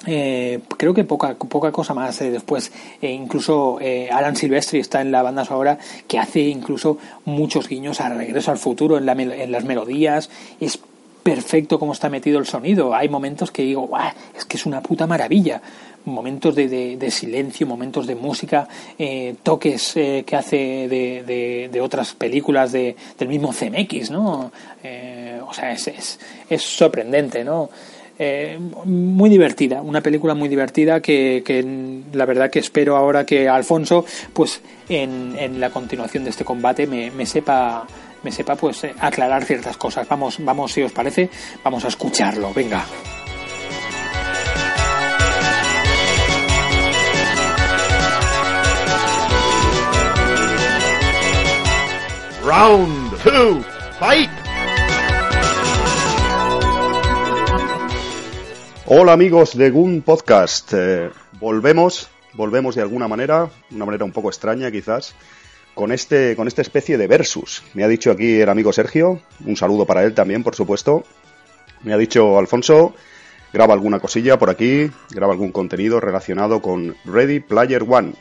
eh, 0.07 0.59
creo 0.77 0.93
que 0.93 1.03
poca 1.03 1.35
poca 1.35 1.71
cosa 1.71 1.93
más 1.93 2.19
eh, 2.21 2.31
después 2.31 2.71
eh, 3.01 3.11
incluso 3.11 3.79
Alan 4.11 4.35
Silvestri 4.35 4.79
está 4.79 5.01
en 5.01 5.11
la 5.11 5.21
banda 5.21 5.45
sonora 5.45 5.77
que 6.07 6.17
hace 6.17 6.41
incluso 6.41 6.97
muchos 7.25 7.67
guiños 7.67 8.01
a 8.01 8.09
Regreso 8.09 8.51
al 8.51 8.57
futuro 8.57 8.97
en, 8.97 9.05
la, 9.05 9.13
en 9.13 9.51
las 9.51 9.63
melodías 9.63 10.29
es 10.59 10.79
perfecto 11.21 11.77
como 11.77 11.93
está 11.93 12.09
metido 12.09 12.39
el 12.39 12.47
sonido 12.47 12.95
hay 12.95 13.09
momentos 13.09 13.51
que 13.51 13.61
digo 13.61 13.89
es 14.35 14.45
que 14.45 14.57
es 14.57 14.65
una 14.65 14.81
puta 14.81 15.05
maravilla 15.05 15.61
momentos 16.05 16.55
de, 16.55 16.97
de, 16.97 17.11
silencio, 17.11 17.67
momentos 17.67 18.07
de 18.07 18.15
música, 18.15 18.67
toques 19.43 19.93
que 19.93 20.35
hace 20.35 20.87
de, 20.87 21.69
de, 21.71 21.81
otras 21.81 22.13
películas 22.13 22.71
de, 22.71 22.95
del 23.17 23.27
mismo 23.27 23.53
CMX, 23.53 24.11
¿no? 24.11 24.51
o 25.47 25.53
sea, 25.53 25.71
es, 25.71 25.87
es, 25.87 26.19
es 26.49 26.61
sorprendente, 26.61 27.43
¿no? 27.43 27.69
Eh, 28.23 28.59
muy 28.85 29.31
divertida, 29.31 29.81
una 29.81 30.01
película 30.01 30.35
muy 30.35 30.47
divertida 30.47 31.01
que, 31.01 31.41
que, 31.43 31.65
la 32.13 32.25
verdad 32.25 32.51
que 32.51 32.59
espero 32.59 32.95
ahora 32.95 33.25
que 33.25 33.49
Alfonso, 33.49 34.05
pues 34.31 34.61
en, 34.89 35.35
en 35.39 35.59
la 35.59 35.71
continuación 35.71 36.23
de 36.23 36.29
este 36.29 36.45
combate 36.45 36.85
me, 36.85 37.09
me 37.09 37.25
sepa 37.25 37.87
me 38.21 38.31
sepa 38.31 38.55
pues 38.55 38.83
eh, 38.83 38.93
aclarar 38.99 39.43
ciertas 39.43 39.75
cosas. 39.75 40.07
Vamos, 40.07 40.37
vamos, 40.39 40.71
si 40.71 40.83
os 40.83 40.91
parece, 40.91 41.31
vamos 41.63 41.83
a 41.83 41.87
escucharlo. 41.87 42.53
Venga. 42.53 42.85
Round 52.43 53.11
two, 53.21 53.61
fight. 53.99 54.29
Hola 58.87 59.13
amigos 59.13 59.55
de 59.55 59.69
Gun 59.69 60.01
Podcast. 60.01 60.73
Eh, 60.73 61.11
volvemos, 61.39 62.09
volvemos 62.33 62.73
de 62.73 62.81
alguna 62.81 63.07
manera, 63.07 63.47
una 63.69 63.85
manera 63.85 64.05
un 64.05 64.11
poco 64.11 64.29
extraña 64.29 64.71
quizás, 64.71 65.13
con 65.75 65.91
este, 65.91 66.35
con 66.35 66.47
esta 66.47 66.63
especie 66.63 66.97
de 66.97 67.05
versus. 67.05 67.61
Me 67.75 67.83
ha 67.83 67.87
dicho 67.87 68.09
aquí 68.09 68.41
el 68.41 68.49
amigo 68.49 68.73
Sergio, 68.73 69.21
un 69.45 69.55
saludo 69.55 69.85
para 69.85 70.03
él 70.03 70.15
también, 70.15 70.43
por 70.43 70.55
supuesto. 70.55 71.03
Me 71.83 71.93
ha 71.93 71.97
dicho 71.97 72.39
Alfonso, 72.39 72.95
graba 73.53 73.75
alguna 73.75 73.99
cosilla 73.99 74.39
por 74.39 74.49
aquí, 74.49 74.89
graba 75.11 75.33
algún 75.33 75.51
contenido 75.51 75.99
relacionado 75.99 76.59
con 76.59 76.95
Ready 77.05 77.39
Player 77.39 77.83
One. 77.87 78.13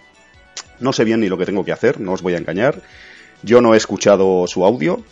No 0.79 0.93
sé 0.93 1.05
bien 1.05 1.21
ni 1.21 1.29
lo 1.29 1.39
que 1.39 1.47
tengo 1.47 1.65
que 1.65 1.73
hacer, 1.73 2.01
no 2.01 2.13
os 2.13 2.21
voy 2.21 2.35
a 2.35 2.39
engañar. 2.39 2.83
Yo 3.43 3.61
no 3.61 3.75
he 3.75 3.77
escuchado 3.77 4.47
su 4.47 4.65
audio, 4.65 5.03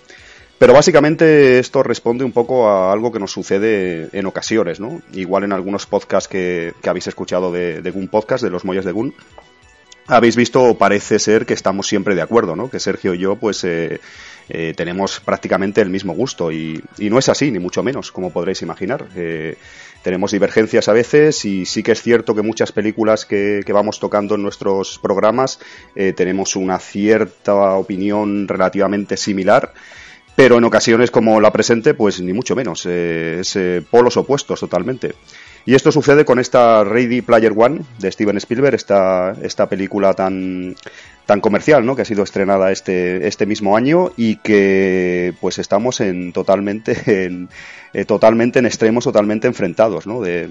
pero 0.58 0.72
básicamente 0.72 1.58
esto 1.58 1.82
responde 1.82 2.24
un 2.24 2.32
poco 2.32 2.68
a 2.68 2.92
algo 2.92 3.12
que 3.12 3.18
nos 3.18 3.32
sucede 3.32 4.08
en 4.12 4.26
ocasiones, 4.26 4.80
¿no? 4.80 5.00
Igual 5.12 5.44
en 5.44 5.52
algunos 5.52 5.86
podcasts 5.86 6.28
que, 6.28 6.74
habéis 6.86 7.06
escuchado 7.06 7.52
de, 7.52 7.80
de 7.80 7.90
Gun 7.90 8.08
Podcast, 8.08 8.42
de 8.42 8.50
los 8.50 8.64
Molles 8.64 8.84
de 8.84 8.92
Gun, 8.92 9.14
habéis 10.08 10.36
visto, 10.36 10.74
parece 10.76 11.18
ser 11.18 11.46
que 11.46 11.54
estamos 11.54 11.86
siempre 11.86 12.14
de 12.14 12.22
acuerdo, 12.22 12.56
¿no? 12.56 12.70
Que 12.70 12.80
Sergio 12.80 13.14
y 13.14 13.18
yo, 13.18 13.36
pues, 13.36 13.62
eh, 13.64 14.00
eh, 14.48 14.72
tenemos 14.74 15.20
prácticamente 15.20 15.82
el 15.82 15.90
mismo 15.90 16.14
gusto 16.14 16.50
y, 16.50 16.82
no 16.98 17.18
es 17.18 17.28
así, 17.28 17.50
ni 17.50 17.58
mucho 17.58 17.82
menos, 17.82 18.10
como 18.10 18.32
podréis 18.32 18.62
imaginar. 18.62 19.06
Eh, 19.14 19.56
tenemos 20.02 20.32
divergencias 20.32 20.88
a 20.88 20.92
veces 20.92 21.44
y 21.44 21.66
sí 21.66 21.82
que 21.82 21.92
es 21.92 22.02
cierto 22.02 22.34
que 22.34 22.42
muchas 22.42 22.72
películas 22.72 23.24
que, 23.24 23.64
vamos 23.72 24.00
tocando 24.00 24.36
en 24.36 24.42
nuestros 24.42 24.98
programas 24.98 25.58
tenemos 26.16 26.56
una 26.56 26.78
cierta 26.78 27.74
opinión 27.74 28.48
relativamente 28.48 29.16
similar 29.16 29.72
pero 30.38 30.56
en 30.58 30.62
ocasiones 30.62 31.10
como 31.10 31.40
la 31.40 31.50
presente, 31.50 31.94
pues 31.94 32.20
ni 32.20 32.32
mucho 32.32 32.54
menos, 32.54 32.86
eh, 32.86 33.38
es 33.40 33.56
eh, 33.56 33.82
polos 33.90 34.16
opuestos 34.16 34.60
totalmente. 34.60 35.16
Y 35.68 35.74
esto 35.74 35.92
sucede 35.92 36.24
con 36.24 36.38
esta 36.38 36.82
Ready 36.82 37.20
Player 37.20 37.52
One 37.54 37.82
de 37.98 38.10
Steven 38.10 38.38
Spielberg, 38.38 38.74
esta, 38.74 39.34
esta 39.42 39.68
película 39.68 40.14
tan, 40.14 40.74
tan 41.26 41.42
comercial, 41.42 41.84
¿no? 41.84 41.94
Que 41.94 42.00
ha 42.00 42.04
sido 42.06 42.22
estrenada 42.22 42.72
este, 42.72 43.28
este 43.28 43.44
mismo 43.44 43.76
año 43.76 44.10
y 44.16 44.36
que 44.36 45.34
pues 45.42 45.58
estamos 45.58 46.00
en 46.00 46.32
totalmente 46.32 46.96
en, 47.26 47.50
eh, 47.92 48.06
totalmente 48.06 48.60
en 48.60 48.64
extremos, 48.64 49.04
totalmente 49.04 49.46
enfrentados, 49.46 50.06
¿no? 50.06 50.22
De, 50.22 50.48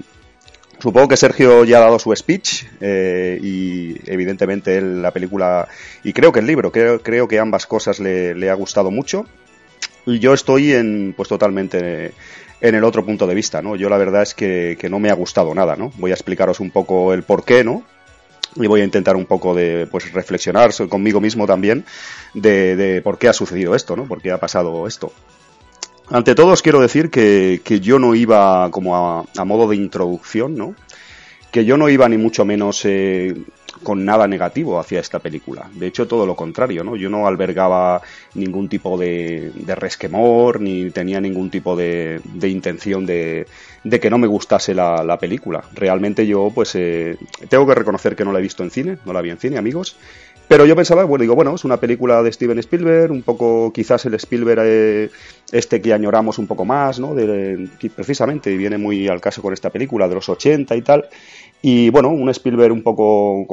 Supongo 0.78 1.08
que 1.08 1.16
Sergio 1.16 1.64
ya 1.64 1.78
ha 1.78 1.80
dado 1.80 1.98
su 1.98 2.14
speech 2.14 2.66
y 2.80 3.96
evidentemente 4.08 4.78
él 4.78 5.02
la 5.02 5.10
película 5.10 5.66
y 6.04 6.12
creo 6.12 6.30
que 6.30 6.38
el 6.38 6.46
libro, 6.46 6.70
creo, 6.70 7.02
creo 7.02 7.26
que 7.26 7.40
ambas 7.40 7.66
cosas 7.66 7.98
le, 7.98 8.36
le 8.36 8.50
ha 8.50 8.54
gustado 8.54 8.92
mucho 8.92 9.26
y 10.06 10.20
yo 10.20 10.32
estoy 10.32 10.74
en, 10.74 11.12
pues 11.16 11.28
totalmente 11.28 12.12
en 12.60 12.74
el 12.74 12.84
otro 12.84 13.04
punto 13.04 13.26
de 13.26 13.34
vista, 13.34 13.62
¿no? 13.62 13.76
Yo 13.76 13.88
la 13.88 13.98
verdad 13.98 14.22
es 14.22 14.34
que, 14.34 14.76
no 14.90 14.98
me 14.98 15.10
ha 15.10 15.14
gustado 15.14 15.54
nada, 15.54 15.76
¿no? 15.76 15.92
Voy 15.96 16.10
a 16.10 16.14
explicaros 16.14 16.60
un 16.60 16.70
poco 16.70 17.12
el 17.12 17.22
por 17.22 17.44
qué, 17.44 17.64
¿no? 17.64 17.84
y 18.56 18.66
voy 18.66 18.80
a 18.80 18.84
intentar 18.84 19.14
un 19.14 19.26
poco 19.26 19.54
de 19.54 19.86
pues 19.88 20.10
reflexionar 20.10 20.70
conmigo 20.88 21.20
mismo 21.20 21.46
también 21.46 21.84
de, 22.32 23.00
por 23.04 23.18
qué 23.18 23.28
ha 23.28 23.32
sucedido 23.32 23.74
esto, 23.74 23.94
¿no? 23.94 24.06
Por 24.06 24.22
qué 24.22 24.32
ha 24.32 24.38
pasado 24.38 24.86
esto. 24.86 25.12
Ante 26.10 26.34
todo 26.34 26.52
os 26.52 26.62
quiero 26.62 26.80
decir 26.80 27.10
que, 27.10 27.60
yo 27.82 27.98
no 27.98 28.14
iba 28.14 28.70
como 28.70 28.96
a, 28.96 29.44
modo 29.44 29.68
de 29.68 29.76
introducción, 29.76 30.56
¿no? 30.56 30.74
Que 31.52 31.66
yo 31.66 31.76
no 31.76 31.88
iba 31.88 32.08
ni 32.08 32.16
mucho 32.16 32.44
menos 32.44 32.84
eh, 32.84 33.34
con 33.82 34.04
nada 34.04 34.26
negativo 34.26 34.78
hacia 34.78 35.00
esta 35.00 35.18
película. 35.18 35.68
De 35.72 35.86
hecho, 35.86 36.06
todo 36.06 36.26
lo 36.26 36.34
contrario, 36.34 36.84
¿no? 36.84 36.96
Yo 36.96 37.08
no 37.08 37.26
albergaba 37.26 38.00
ningún 38.34 38.68
tipo 38.68 38.96
de, 38.98 39.52
resquemor, 39.66 40.60
ni 40.60 40.90
tenía 40.90 41.20
ningún 41.20 41.50
tipo 41.50 41.76
de, 41.76 42.20
intención 42.42 43.06
de, 43.06 43.46
que 44.00 44.10
no 44.10 44.18
me 44.18 44.26
gustase 44.26 44.74
la, 44.74 45.18
película. 45.18 45.64
Realmente 45.74 46.26
yo, 46.26 46.50
pues, 46.54 46.74
eh, 46.74 47.16
tengo 47.48 47.66
que 47.66 47.74
reconocer 47.74 48.14
que 48.14 48.24
no 48.24 48.32
la 48.32 48.38
he 48.38 48.42
visto 48.42 48.62
en 48.62 48.70
cine, 48.70 48.98
no 49.04 49.12
la 49.12 49.20
vi 49.20 49.30
en 49.30 49.38
cine, 49.38 49.58
amigos. 49.58 49.96
Pero 50.48 50.64
yo 50.64 50.74
pensaba, 50.74 51.04
bueno, 51.04 51.22
digo, 51.22 51.34
bueno, 51.34 51.54
es 51.54 51.64
una 51.66 51.76
película 51.76 52.22
de 52.22 52.32
Steven 52.32 52.58
Spielberg, 52.58 53.12
un 53.12 53.20
poco 53.20 53.70
quizás 53.70 54.06
el 54.06 54.14
Spielberg 54.14 54.62
eh, 54.64 55.10
este 55.52 55.82
que 55.82 55.92
añoramos 55.92 56.38
un 56.38 56.46
poco 56.46 56.64
más, 56.64 56.98
¿no? 56.98 57.14
De, 57.14 57.68
precisamente, 57.94 58.50
y 58.50 58.56
viene 58.56 58.78
muy 58.78 59.08
al 59.08 59.20
caso 59.20 59.42
con 59.42 59.52
esta 59.52 59.68
película 59.68 60.08
de 60.08 60.14
los 60.14 60.26
80 60.26 60.74
y 60.74 60.82
tal. 60.82 61.06
Y 61.60 61.90
bueno, 61.90 62.08
un 62.08 62.30
Spielberg 62.30 62.72
un 62.72 62.82
poco 62.82 63.44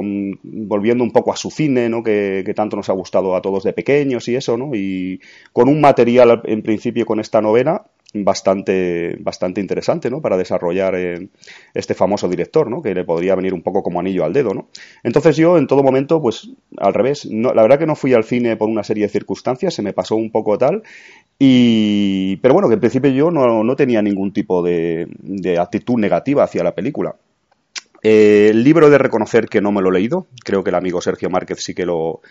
volviendo 0.43 1.03
un 1.03 1.11
poco 1.11 1.33
a 1.33 1.35
su 1.35 1.51
cine, 1.51 1.89
¿no? 1.89 2.01
Que, 2.01 2.53
tanto 2.55 2.77
nos 2.77 2.87
ha 2.87 2.93
gustado 2.93 3.35
a 3.35 3.41
todos 3.41 3.63
de 3.63 3.73
pequeños 3.73 4.29
y 4.29 4.35
eso, 4.35 4.55
¿no? 4.55 4.73
Y 4.73 5.19
con 5.51 5.67
un 5.67 5.81
material 5.81 6.41
en 6.45 6.61
principio 6.61 7.05
con 7.05 7.19
esta 7.19 7.41
novela 7.41 7.87
bastante, 8.23 9.17
bastante 9.19 9.61
interesante, 9.61 10.09
¿no? 10.09 10.21
Para 10.21 10.37
desarrollar 10.37 10.95
eh, 10.95 11.27
este 11.73 11.93
famoso 11.93 12.29
director, 12.29 12.69
¿no? 12.69 12.81
Que 12.81 12.93
le 12.93 13.03
podría 13.03 13.35
venir 13.35 13.53
un 13.53 13.61
poco 13.61 13.83
como 13.83 13.99
anillo 13.99 14.23
al 14.23 14.33
dedo, 14.33 14.53
¿no? 14.53 14.69
Entonces 15.03 15.35
yo 15.35 15.57
en 15.57 15.67
todo 15.67 15.83
momento, 15.83 16.21
pues 16.21 16.49
al 16.77 16.93
revés, 16.93 17.27
no, 17.29 17.53
la 17.53 17.61
verdad 17.61 17.79
que 17.79 17.85
no 17.85 17.95
fui 17.95 18.13
al 18.13 18.23
cine 18.23 18.55
por 18.55 18.69
una 18.69 18.83
serie 18.83 19.03
de 19.03 19.09
circunstancias, 19.09 19.73
se 19.73 19.81
me 19.81 19.93
pasó 19.93 20.15
un 20.15 20.31
poco 20.31 20.57
tal, 20.57 20.83
y, 21.37 22.37
pero 22.37 22.53
bueno, 22.53 22.69
que 22.69 22.75
en 22.75 22.79
principio 22.79 23.11
yo 23.11 23.31
no, 23.31 23.63
no 23.63 23.75
tenía 23.75 24.01
ningún 24.01 24.31
tipo 24.31 24.63
de, 24.63 25.07
de 25.19 25.59
actitud 25.59 25.97
negativa 25.97 26.43
hacia 26.43 26.63
la 26.63 26.73
película. 26.73 27.15
Eh, 28.03 28.49
el 28.51 28.63
libro 28.63 28.89
de 28.89 28.99
reconocer 28.99 29.47
que 29.47 29.61
no 29.61 29.71
me 29.71 29.81
lo 29.81 29.89
he 29.89 29.93
leído, 29.93 30.27
creo 30.43 30.63
que 30.63 30.69
el 30.69 30.75
amigo 30.75 31.01
Sergio 31.01 31.29
Márquez 31.29 31.63
sí 31.63 31.73
que 31.73 31.85
lo, 31.87 32.21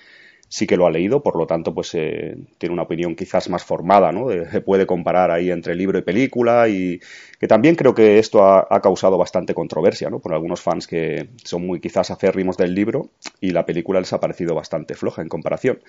sí 0.55 0.69
que 0.69 0.77
lo 0.77 0.87
ha 0.87 0.90
leído, 0.93 1.21
por 1.21 1.37
lo 1.37 1.49
tanto, 1.49 1.75
pues 1.75 1.97
eh, 1.97 2.37
tiene 2.59 2.75
una 2.75 2.85
opinión 2.85 3.17
quizás 3.17 3.51
más 3.51 3.64
formada, 3.64 4.12
¿no? 4.12 4.29
se 4.31 4.61
puede 4.61 4.87
comparar 4.87 5.33
ahí 5.33 5.51
entre 5.51 5.75
libro 5.75 5.99
y 5.99 6.03
película 6.03 6.69
y 6.69 7.01
que 7.40 7.49
también 7.49 7.75
creo 7.75 7.93
que 7.93 8.21
esto 8.21 8.45
ha, 8.45 8.81
causado 8.81 9.19
bastante 9.19 9.53
controversia, 9.53 10.11
¿no? 10.11 10.21
Por 10.21 10.33
algunos 10.33 10.61
fans 10.61 10.87
que 10.87 11.31
son 11.43 11.67
muy 11.67 11.81
quizás 11.81 12.12
aférrimos 12.12 12.57
del 12.57 12.73
libro 12.73 13.11
y 13.40 13.51
la 13.51 13.67
película 13.67 13.99
les 13.99 14.12
ha 14.12 14.21
parecido 14.21 14.55
bastante 14.55 14.95
floja 14.95 15.23
en 15.23 15.29
comparación. 15.29 15.81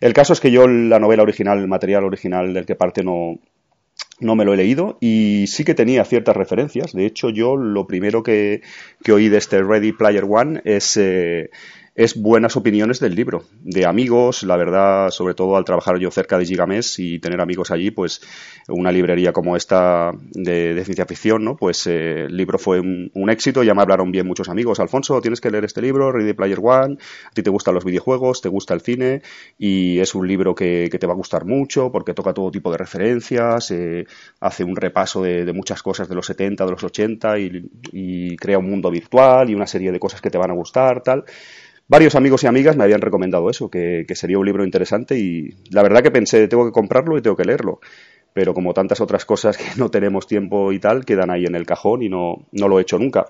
El 0.00 0.14
caso 0.14 0.32
es 0.32 0.40
que 0.40 0.50
yo 0.50 0.66
la 0.66 0.98
novela 0.98 1.22
original, 1.22 1.60
el 1.60 1.68
material 1.68 2.02
original 2.02 2.52
del 2.52 2.66
que 2.66 2.74
parte 2.74 3.04
no, 3.04 3.38
no 4.18 4.34
me 4.34 4.44
lo 4.44 4.52
he 4.52 4.56
leído 4.56 4.98
y 5.00 5.46
sí 5.46 5.62
que 5.64 5.74
tenía 5.74 6.04
ciertas 6.04 6.36
referencias. 6.36 6.92
De 6.92 7.06
hecho, 7.06 7.30
yo 7.30 7.56
lo 7.56 7.86
primero 7.86 8.24
que, 8.24 8.62
que 9.04 9.12
oí 9.12 9.28
de 9.28 9.38
este 9.38 9.62
Ready 9.62 9.92
Player 9.92 10.24
One 10.28 10.60
es 10.64 10.96
eh, 10.96 11.50
es 11.98 12.14
buenas 12.14 12.56
opiniones 12.56 13.00
del 13.00 13.16
libro, 13.16 13.42
de 13.60 13.84
amigos, 13.84 14.44
la 14.44 14.56
verdad, 14.56 15.10
sobre 15.10 15.34
todo 15.34 15.56
al 15.56 15.64
trabajar 15.64 15.98
yo 15.98 16.12
cerca 16.12 16.38
de 16.38 16.46
Gigamés 16.46 16.96
y 17.00 17.18
tener 17.18 17.40
amigos 17.40 17.72
allí, 17.72 17.90
pues 17.90 18.20
una 18.68 18.92
librería 18.92 19.32
como 19.32 19.56
esta 19.56 20.12
de, 20.30 20.80
ciencia 20.84 21.06
ficción, 21.06 21.44
¿no? 21.44 21.56
Pues 21.56 21.88
eh, 21.88 22.26
el 22.26 22.36
libro 22.36 22.56
fue 22.56 22.78
un, 22.78 23.30
éxito, 23.30 23.64
ya 23.64 23.74
me 23.74 23.82
hablaron 23.82 24.12
bien 24.12 24.28
muchos 24.28 24.48
amigos, 24.48 24.78
Alfonso, 24.78 25.20
tienes 25.20 25.40
que 25.40 25.50
leer 25.50 25.64
este 25.64 25.82
libro, 25.82 26.12
Ready 26.12 26.34
Player 26.34 26.60
One, 26.62 26.98
a 27.26 27.30
ti 27.32 27.42
te 27.42 27.50
gustan 27.50 27.74
los 27.74 27.84
videojuegos, 27.84 28.42
te 28.42 28.48
gusta 28.48 28.74
el 28.74 28.80
cine 28.80 29.22
y 29.58 29.98
es 29.98 30.14
un 30.14 30.28
libro 30.28 30.54
que, 30.54 30.88
te 30.88 31.06
va 31.06 31.14
a 31.14 31.16
gustar 31.16 31.46
mucho 31.46 31.90
porque 31.90 32.14
toca 32.14 32.32
todo 32.32 32.52
tipo 32.52 32.70
de 32.70 32.78
referencias, 32.78 33.72
eh, 33.72 34.06
hace 34.38 34.62
un 34.62 34.76
repaso 34.76 35.20
de, 35.20 35.52
muchas 35.52 35.82
cosas 35.82 36.08
de 36.08 36.14
los 36.14 36.26
70, 36.26 36.64
de 36.64 36.70
los 36.70 36.84
80 36.84 37.38
y, 37.40 37.70
y 37.90 38.36
crea 38.36 38.58
un 38.58 38.70
mundo 38.70 38.88
virtual 38.88 39.50
y 39.50 39.56
una 39.56 39.66
serie 39.66 39.90
de 39.90 39.98
cosas 39.98 40.20
que 40.20 40.30
te 40.30 40.38
van 40.38 40.52
a 40.52 40.54
gustar, 40.54 41.02
tal 41.02 41.24
varios 41.88 42.14
amigos 42.14 42.44
y 42.44 42.46
amigas 42.46 42.76
me 42.76 42.84
habían 42.84 43.00
recomendado 43.00 43.50
eso, 43.50 43.70
que, 43.70 44.04
sería 44.14 44.38
un 44.38 44.46
libro 44.46 44.64
interesante 44.64 45.18
y 45.18 45.54
la 45.70 45.82
verdad 45.82 46.02
que 46.02 46.10
pensé, 46.10 46.46
tengo 46.46 46.66
que 46.66 46.72
comprarlo 46.72 47.18
y 47.18 47.22
tengo 47.22 47.36
que 47.36 47.44
leerlo. 47.44 47.80
Pero 48.34 48.54
como 48.54 48.74
tantas 48.74 49.00
otras 49.00 49.24
cosas 49.24 49.56
que 49.56 49.64
no 49.76 49.90
tenemos 49.90 50.26
tiempo 50.26 50.70
y 50.72 50.78
tal, 50.78 51.04
quedan 51.04 51.30
ahí 51.30 51.46
en 51.46 51.54
el 51.54 51.66
cajón 51.66 52.02
y 52.02 52.08
no, 52.08 52.46
no 52.52 52.68
lo 52.68 52.78
he 52.78 52.82
hecho 52.82 52.98
nunca. 52.98 53.26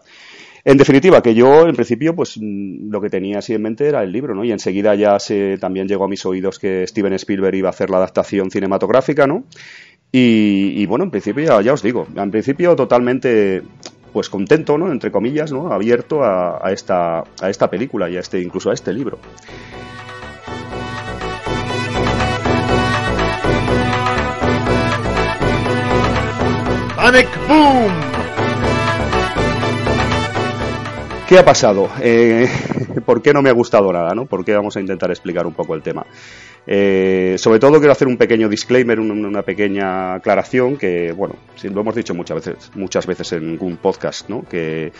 En 0.64 0.76
definitiva, 0.76 1.22
que 1.22 1.34
yo 1.34 1.66
en 1.66 1.74
principio 1.74 2.14
pues 2.14 2.36
mm, 2.36 2.90
lo 2.90 3.00
que 3.00 3.08
tenía 3.08 3.38
así 3.38 3.54
en 3.54 3.62
mente 3.62 3.86
era 3.86 4.02
el 4.02 4.12
libro, 4.12 4.34
¿no? 4.34 4.44
Y 4.44 4.52
enseguida 4.52 4.94
ya 4.96 5.18
se, 5.18 5.56
también 5.58 5.88
llegó 5.88 6.04
a 6.04 6.08
mis 6.08 6.26
oídos 6.26 6.58
que 6.58 6.86
Steven 6.86 7.12
Spielberg 7.14 7.54
iba 7.54 7.68
a 7.68 7.70
hacer 7.70 7.90
la 7.90 7.98
adaptación 7.98 8.50
cinematográfica, 8.50 9.26
¿no? 9.26 9.44
Y, 10.10 10.86
bueno, 10.86 11.04
en 11.04 11.10
principio 11.10 11.44
ya, 11.44 11.60
ya, 11.60 11.74
os 11.74 11.82
digo, 11.82 12.06
en 12.16 12.30
principio 12.30 12.74
totalmente 12.74 13.62
pues 14.12 14.28
contento, 14.28 14.78
¿no? 14.78 14.90
Entre 14.90 15.10
comillas, 15.10 15.52
¿no? 15.52 15.72
Abierto 15.72 16.22
a, 16.22 16.58
a, 16.66 16.72
esta, 16.72 17.20
a 17.40 17.50
esta 17.50 17.68
película 17.68 18.08
y 18.10 18.16
a 18.16 18.20
este, 18.20 18.40
incluso 18.40 18.70
a 18.70 18.74
este 18.74 18.92
libro. 18.92 19.18
Panic 26.96 27.28
Boom 27.48 27.92
¿Qué 31.28 31.38
ha 31.38 31.44
pasado? 31.44 31.90
Eh, 32.00 32.48
¿Por 33.06 33.20
qué 33.20 33.34
no 33.34 33.42
me 33.42 33.50
ha 33.50 33.52
gustado 33.52 33.92
nada? 33.92 34.14
¿no? 34.14 34.24
¿Por 34.24 34.46
qué 34.46 34.54
vamos 34.54 34.76
a 34.76 34.80
intentar 34.80 35.10
explicar 35.10 35.46
un 35.46 35.52
poco 35.52 35.74
el 35.74 35.82
tema? 35.82 36.06
Eh, 36.70 37.36
sobre 37.38 37.58
todo 37.58 37.78
quiero 37.78 37.92
hacer 37.92 38.06
un 38.06 38.18
pequeño 38.18 38.46
disclaimer, 38.46 39.00
una 39.00 39.40
pequeña 39.40 40.16
aclaración 40.16 40.76
que, 40.76 41.12
bueno, 41.12 41.36
lo 41.62 41.80
hemos 41.80 41.94
dicho 41.94 42.14
muchas 42.14 42.44
veces, 42.44 42.70
muchas 42.74 43.06
veces 43.06 43.32
en 43.32 43.56
un 43.58 43.78
podcast, 43.78 44.28
¿no? 44.28 44.42
Que, 44.42 44.92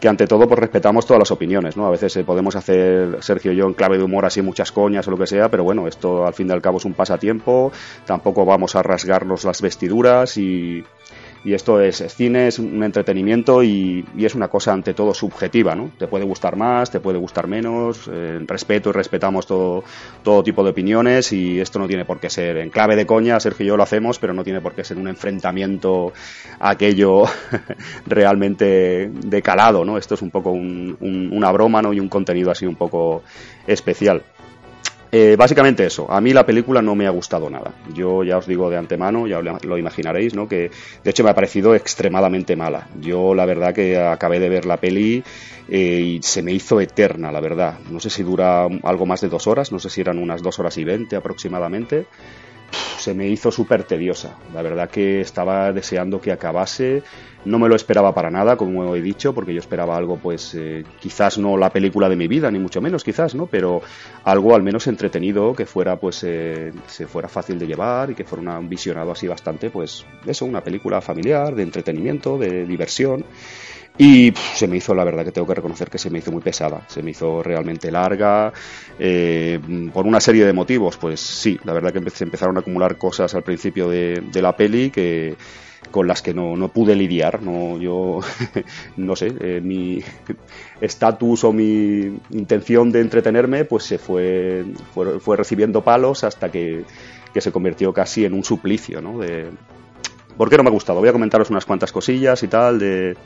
que 0.00 0.08
ante 0.08 0.26
todo 0.26 0.48
pues 0.48 0.58
respetamos 0.58 1.06
todas 1.06 1.20
las 1.20 1.30
opiniones, 1.30 1.76
¿no? 1.76 1.86
A 1.86 1.90
veces 1.90 2.16
eh, 2.16 2.24
podemos 2.24 2.56
hacer, 2.56 3.18
Sergio 3.20 3.52
y 3.52 3.56
yo, 3.56 3.66
en 3.66 3.74
clave 3.74 3.98
de 3.98 4.02
humor 4.02 4.24
así 4.24 4.42
muchas 4.42 4.72
coñas 4.72 5.06
o 5.06 5.12
lo 5.12 5.16
que 5.16 5.28
sea, 5.28 5.48
pero 5.48 5.62
bueno, 5.62 5.86
esto 5.86 6.26
al 6.26 6.34
fin 6.34 6.48
y 6.48 6.52
al 6.52 6.60
cabo 6.60 6.78
es 6.78 6.84
un 6.84 6.94
pasatiempo, 6.94 7.70
tampoco 8.04 8.44
vamos 8.44 8.74
a 8.74 8.82
rasgarnos 8.82 9.44
las 9.44 9.62
vestiduras 9.62 10.36
y, 10.36 10.82
y 11.44 11.54
esto 11.54 11.80
es, 11.80 12.04
cine, 12.14 12.48
es 12.48 12.58
un 12.58 12.82
entretenimiento 12.82 13.62
y, 13.62 14.04
es 14.16 14.34
una 14.34 14.48
cosa 14.48 14.72
ante 14.72 14.94
todo 14.94 15.12
subjetiva, 15.12 15.74
¿no? 15.74 15.90
Te 15.98 16.06
puede 16.06 16.24
gustar 16.24 16.56
más, 16.56 16.90
te 16.90 17.00
puede 17.00 17.18
gustar 17.18 17.48
menos, 17.48 18.08
eh, 18.10 18.38
respeto 18.46 18.90
y 18.90 18.92
respetamos 18.92 19.46
todo, 19.46 19.82
todo 20.22 20.42
tipo 20.42 20.62
de 20.62 20.70
opiniones 20.70 21.32
y 21.32 21.60
esto 21.60 21.78
no 21.78 21.88
tiene 21.88 22.04
por 22.04 22.20
qué 22.20 22.30
ser 22.30 22.58
en 22.58 22.70
clave 22.70 22.94
de 22.94 23.06
coña, 23.06 23.40
Sergio 23.40 23.64
y 23.64 23.68
yo 23.68 23.76
lo 23.76 23.82
hacemos, 23.82 24.18
pero 24.18 24.32
no 24.32 24.44
tiene 24.44 24.60
por 24.60 24.74
qué 24.74 24.84
ser 24.84 24.98
un 24.98 25.08
enfrentamiento 25.08 26.12
aquello 26.60 27.24
realmente 28.06 29.10
de 29.12 29.42
calado, 29.42 29.84
¿no? 29.84 29.98
Esto 29.98 30.14
es 30.14 30.22
un 30.22 30.30
poco 30.30 30.52
una 30.52 31.50
broma, 31.50 31.82
¿no? 31.82 31.92
Y 31.92 32.00
un 32.00 32.08
contenido 32.08 32.50
así 32.50 32.66
un 32.66 32.76
poco 32.76 33.22
especial. 33.66 34.22
Eh, 35.14 35.36
básicamente 35.36 35.84
eso, 35.84 36.10
a 36.10 36.22
mí 36.22 36.32
la 36.32 36.46
película 36.46 36.80
no 36.80 36.94
me 36.94 37.06
ha 37.06 37.10
gustado 37.10 37.50
nada. 37.50 37.74
Yo 37.92 38.24
ya 38.24 38.38
os 38.38 38.46
digo 38.46 38.70
de 38.70 38.78
antemano, 38.78 39.26
ya 39.26 39.42
lo 39.42 39.76
imaginaréis, 39.76 40.34
¿no? 40.34 40.48
Que 40.48 40.70
de 41.04 41.10
hecho 41.10 41.22
me 41.22 41.28
ha 41.28 41.34
parecido 41.34 41.74
extremadamente 41.74 42.56
mala. 42.56 42.88
Yo 42.98 43.34
la 43.34 43.44
verdad 43.44 43.74
que 43.74 43.98
acabé 43.98 44.40
de 44.40 44.48
ver 44.48 44.64
la 44.64 44.78
peli 44.78 45.22
eh, 45.68 46.00
y 46.00 46.22
se 46.22 46.42
me 46.42 46.52
hizo 46.52 46.80
eterna, 46.80 47.30
la 47.30 47.40
verdad. 47.40 47.78
No 47.90 48.00
sé 48.00 48.08
si 48.08 48.22
dura 48.22 48.64
algo 48.64 49.04
más 49.04 49.20
de 49.20 49.28
dos 49.28 49.46
horas, 49.46 49.70
no 49.70 49.78
sé 49.78 49.90
si 49.90 50.00
eran 50.00 50.18
unas 50.18 50.40
dos 50.40 50.58
horas 50.58 50.78
y 50.78 50.84
veinte 50.84 51.14
aproximadamente 51.14 52.06
se 52.98 53.14
me 53.14 53.28
hizo 53.28 53.50
súper 53.50 53.84
tediosa. 53.84 54.36
La 54.54 54.62
verdad 54.62 54.88
que 54.88 55.20
estaba 55.20 55.72
deseando 55.72 56.20
que 56.20 56.32
acabase. 56.32 57.02
No 57.44 57.58
me 57.58 57.68
lo 57.68 57.74
esperaba 57.74 58.14
para 58.14 58.30
nada, 58.30 58.56
como 58.56 58.94
he 58.94 59.02
dicho, 59.02 59.34
porque 59.34 59.52
yo 59.52 59.58
esperaba 59.58 59.96
algo, 59.96 60.16
pues 60.16 60.54
eh, 60.54 60.84
quizás 61.00 61.38
no 61.38 61.56
la 61.56 61.70
película 61.70 62.08
de 62.08 62.14
mi 62.14 62.28
vida, 62.28 62.48
ni 62.52 62.60
mucho 62.60 62.80
menos, 62.80 63.02
quizás, 63.02 63.34
¿no? 63.34 63.46
Pero 63.46 63.82
algo 64.22 64.54
al 64.54 64.62
menos 64.62 64.86
entretenido, 64.86 65.52
que 65.52 65.66
fuera, 65.66 65.96
pues, 65.98 66.22
eh, 66.22 66.72
se 66.86 67.08
fuera 67.08 67.28
fácil 67.28 67.58
de 67.58 67.66
llevar 67.66 68.12
y 68.12 68.14
que 68.14 68.22
fuera 68.22 68.56
un 68.60 68.68
visionado 68.68 69.10
así 69.10 69.26
bastante, 69.26 69.70
pues, 69.70 70.06
eso, 70.24 70.44
una 70.44 70.62
película 70.62 71.00
familiar, 71.00 71.56
de 71.56 71.64
entretenimiento, 71.64 72.38
de 72.38 72.64
diversión. 72.64 73.24
Y 73.98 74.32
se 74.54 74.66
me 74.66 74.78
hizo, 74.78 74.94
la 74.94 75.04
verdad 75.04 75.24
que 75.24 75.32
tengo 75.32 75.46
que 75.46 75.54
reconocer 75.54 75.90
que 75.90 75.98
se 75.98 76.08
me 76.08 76.18
hizo 76.18 76.32
muy 76.32 76.40
pesada, 76.40 76.82
se 76.88 77.02
me 77.02 77.10
hizo 77.10 77.42
realmente 77.42 77.90
larga, 77.90 78.52
eh, 78.98 79.60
por 79.92 80.06
una 80.06 80.18
serie 80.18 80.46
de 80.46 80.52
motivos, 80.54 80.96
pues 80.96 81.20
sí, 81.20 81.60
la 81.64 81.74
verdad 81.74 81.92
que 81.92 82.10
se 82.10 82.24
empezaron 82.24 82.56
a 82.56 82.60
acumular 82.60 82.96
cosas 82.96 83.34
al 83.34 83.42
principio 83.42 83.90
de, 83.90 84.22
la 84.34 84.56
peli 84.56 84.90
que 84.90 85.36
con 85.90 86.06
las 86.06 86.22
que 86.22 86.32
no, 86.32 86.68
pude 86.68 86.96
lidiar, 86.96 87.42
no, 87.42 87.78
yo 87.78 88.20
no 88.96 89.14
sé, 89.14 89.34
eh, 89.40 89.60
mi 89.62 90.02
estatus 90.80 91.44
o 91.44 91.52
mi 91.52 92.18
intención 92.30 92.90
de 92.92 93.00
entretenerme 93.00 93.66
pues 93.66 93.84
se 93.84 93.98
fue, 93.98 94.64
fue, 94.94 95.36
recibiendo 95.36 95.84
palos 95.84 96.24
hasta 96.24 96.50
que, 96.50 96.84
que, 97.34 97.40
se 97.42 97.52
convirtió 97.52 97.92
casi 97.92 98.24
en 98.24 98.32
un 98.32 98.42
suplicio, 98.42 99.02
¿no? 99.02 99.18
De, 99.18 99.50
¿Por 100.36 100.48
qué 100.48 100.56
no 100.56 100.62
me 100.62 100.70
ha 100.70 100.72
gustado? 100.72 100.98
Voy 101.00 101.08
a 101.08 101.12
comentaros 101.12 101.50
unas 101.50 101.66
cuantas 101.66 101.92
cosillas 101.92 102.42
y 102.42 102.48
tal 102.48 102.78
de 102.78 103.16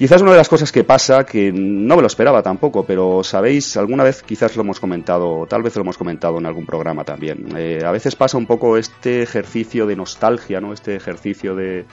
Quizás 0.00 0.22
una 0.22 0.30
de 0.30 0.38
las 0.38 0.48
cosas 0.48 0.72
que 0.72 0.82
pasa, 0.82 1.26
que 1.26 1.52
no 1.52 1.94
me 1.94 2.00
lo 2.00 2.06
esperaba 2.06 2.42
tampoco, 2.42 2.86
pero 2.86 3.22
sabéis, 3.22 3.76
alguna 3.76 4.02
vez 4.02 4.22
quizás 4.22 4.56
lo 4.56 4.62
hemos 4.62 4.80
comentado, 4.80 5.46
tal 5.46 5.62
vez 5.62 5.76
lo 5.76 5.82
hemos 5.82 5.98
comentado 5.98 6.38
en 6.38 6.46
algún 6.46 6.64
programa 6.64 7.04
también. 7.04 7.48
Eh, 7.54 7.82
a 7.84 7.90
veces 7.90 8.16
pasa 8.16 8.38
un 8.38 8.46
poco 8.46 8.78
este 8.78 9.20
ejercicio 9.20 9.84
de 9.86 9.96
nostalgia, 9.96 10.58
¿no? 10.58 10.72
Este 10.72 10.96
ejercicio 10.96 11.54
de, 11.54 11.84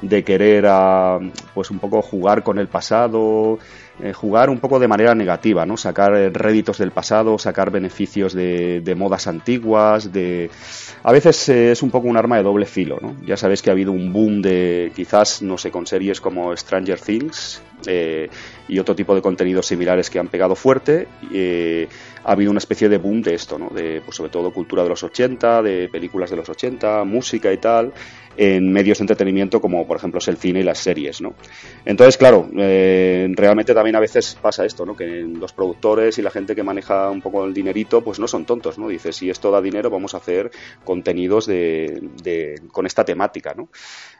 de 0.00 0.24
querer 0.24 0.64
a, 0.68 1.18
pues 1.52 1.70
un 1.70 1.80
poco 1.80 2.00
jugar 2.00 2.42
con 2.42 2.58
el 2.58 2.68
pasado, 2.68 3.58
eh, 4.02 4.12
jugar 4.12 4.50
un 4.50 4.58
poco 4.58 4.78
de 4.78 4.88
manera 4.88 5.14
negativa, 5.14 5.66
¿no? 5.66 5.76
Sacar 5.76 6.14
eh, 6.14 6.30
réditos 6.30 6.78
del 6.78 6.90
pasado, 6.90 7.38
sacar 7.38 7.70
beneficios 7.70 8.32
de, 8.32 8.80
de 8.80 8.94
modas 8.94 9.26
antiguas, 9.26 10.12
de... 10.12 10.50
A 11.02 11.12
veces 11.12 11.48
eh, 11.48 11.72
es 11.72 11.82
un 11.82 11.90
poco 11.90 12.08
un 12.08 12.16
arma 12.16 12.36
de 12.36 12.42
doble 12.42 12.66
filo, 12.66 12.98
¿no? 13.00 13.16
Ya 13.24 13.36
sabéis 13.36 13.62
que 13.62 13.70
ha 13.70 13.72
habido 13.72 13.92
un 13.92 14.12
boom 14.12 14.42
de, 14.42 14.92
quizás, 14.94 15.42
no 15.42 15.58
sé, 15.58 15.70
con 15.70 15.86
series 15.86 16.20
como 16.20 16.56
Stranger 16.56 17.00
Things 17.00 17.62
y 18.68 18.78
otro 18.78 18.94
tipo 18.94 19.14
de 19.14 19.22
contenidos 19.22 19.66
similares 19.66 20.10
que 20.10 20.18
han 20.18 20.28
pegado 20.28 20.54
fuerte. 20.54 21.08
ha 22.24 22.32
habido 22.32 22.50
una 22.50 22.58
especie 22.58 22.90
de 22.90 22.98
boom 22.98 23.22
de 23.22 23.34
esto, 23.34 23.58
¿no? 23.58 23.70
De, 23.70 24.02
pues 24.04 24.16
sobre 24.16 24.30
todo 24.30 24.52
cultura 24.52 24.82
de 24.82 24.90
los 24.90 25.02
80, 25.02 25.62
de 25.62 25.88
películas 25.88 26.28
de 26.28 26.36
los 26.36 26.48
80, 26.48 27.04
música 27.04 27.50
y 27.50 27.56
tal, 27.56 27.94
en 28.40 28.72
medios 28.72 28.96
de 28.96 29.02
entretenimiento 29.02 29.60
como 29.60 29.86
por 29.86 29.98
ejemplo 29.98 30.16
es 30.16 30.26
el 30.28 30.38
cine 30.38 30.60
y 30.60 30.62
las 30.62 30.78
series, 30.78 31.20
¿no? 31.20 31.34
Entonces, 31.84 32.16
claro, 32.16 32.48
realmente 32.50 33.74
también 33.74 33.96
a 33.96 34.00
veces 34.00 34.38
pasa 34.40 34.64
esto, 34.64 34.86
¿no? 34.86 34.96
Que 34.96 35.06
los 35.06 35.52
productores 35.52 36.16
y 36.16 36.22
la 36.22 36.30
gente 36.30 36.54
que 36.54 36.62
maneja 36.62 37.10
un 37.10 37.20
poco 37.20 37.44
el 37.44 37.52
dinerito, 37.52 38.00
pues 38.02 38.18
no 38.18 38.26
son 38.26 38.46
tontos, 38.46 38.78
¿no? 38.78 38.88
Dice, 38.88 39.12
si 39.12 39.28
esto 39.28 39.50
da 39.50 39.60
dinero, 39.60 39.90
vamos 39.90 40.14
a 40.14 40.16
hacer 40.16 40.50
contenidos 40.84 41.44
de, 41.44 42.58
con 42.72 42.86
esta 42.86 43.04
temática, 43.04 43.52
¿no? 43.54 43.68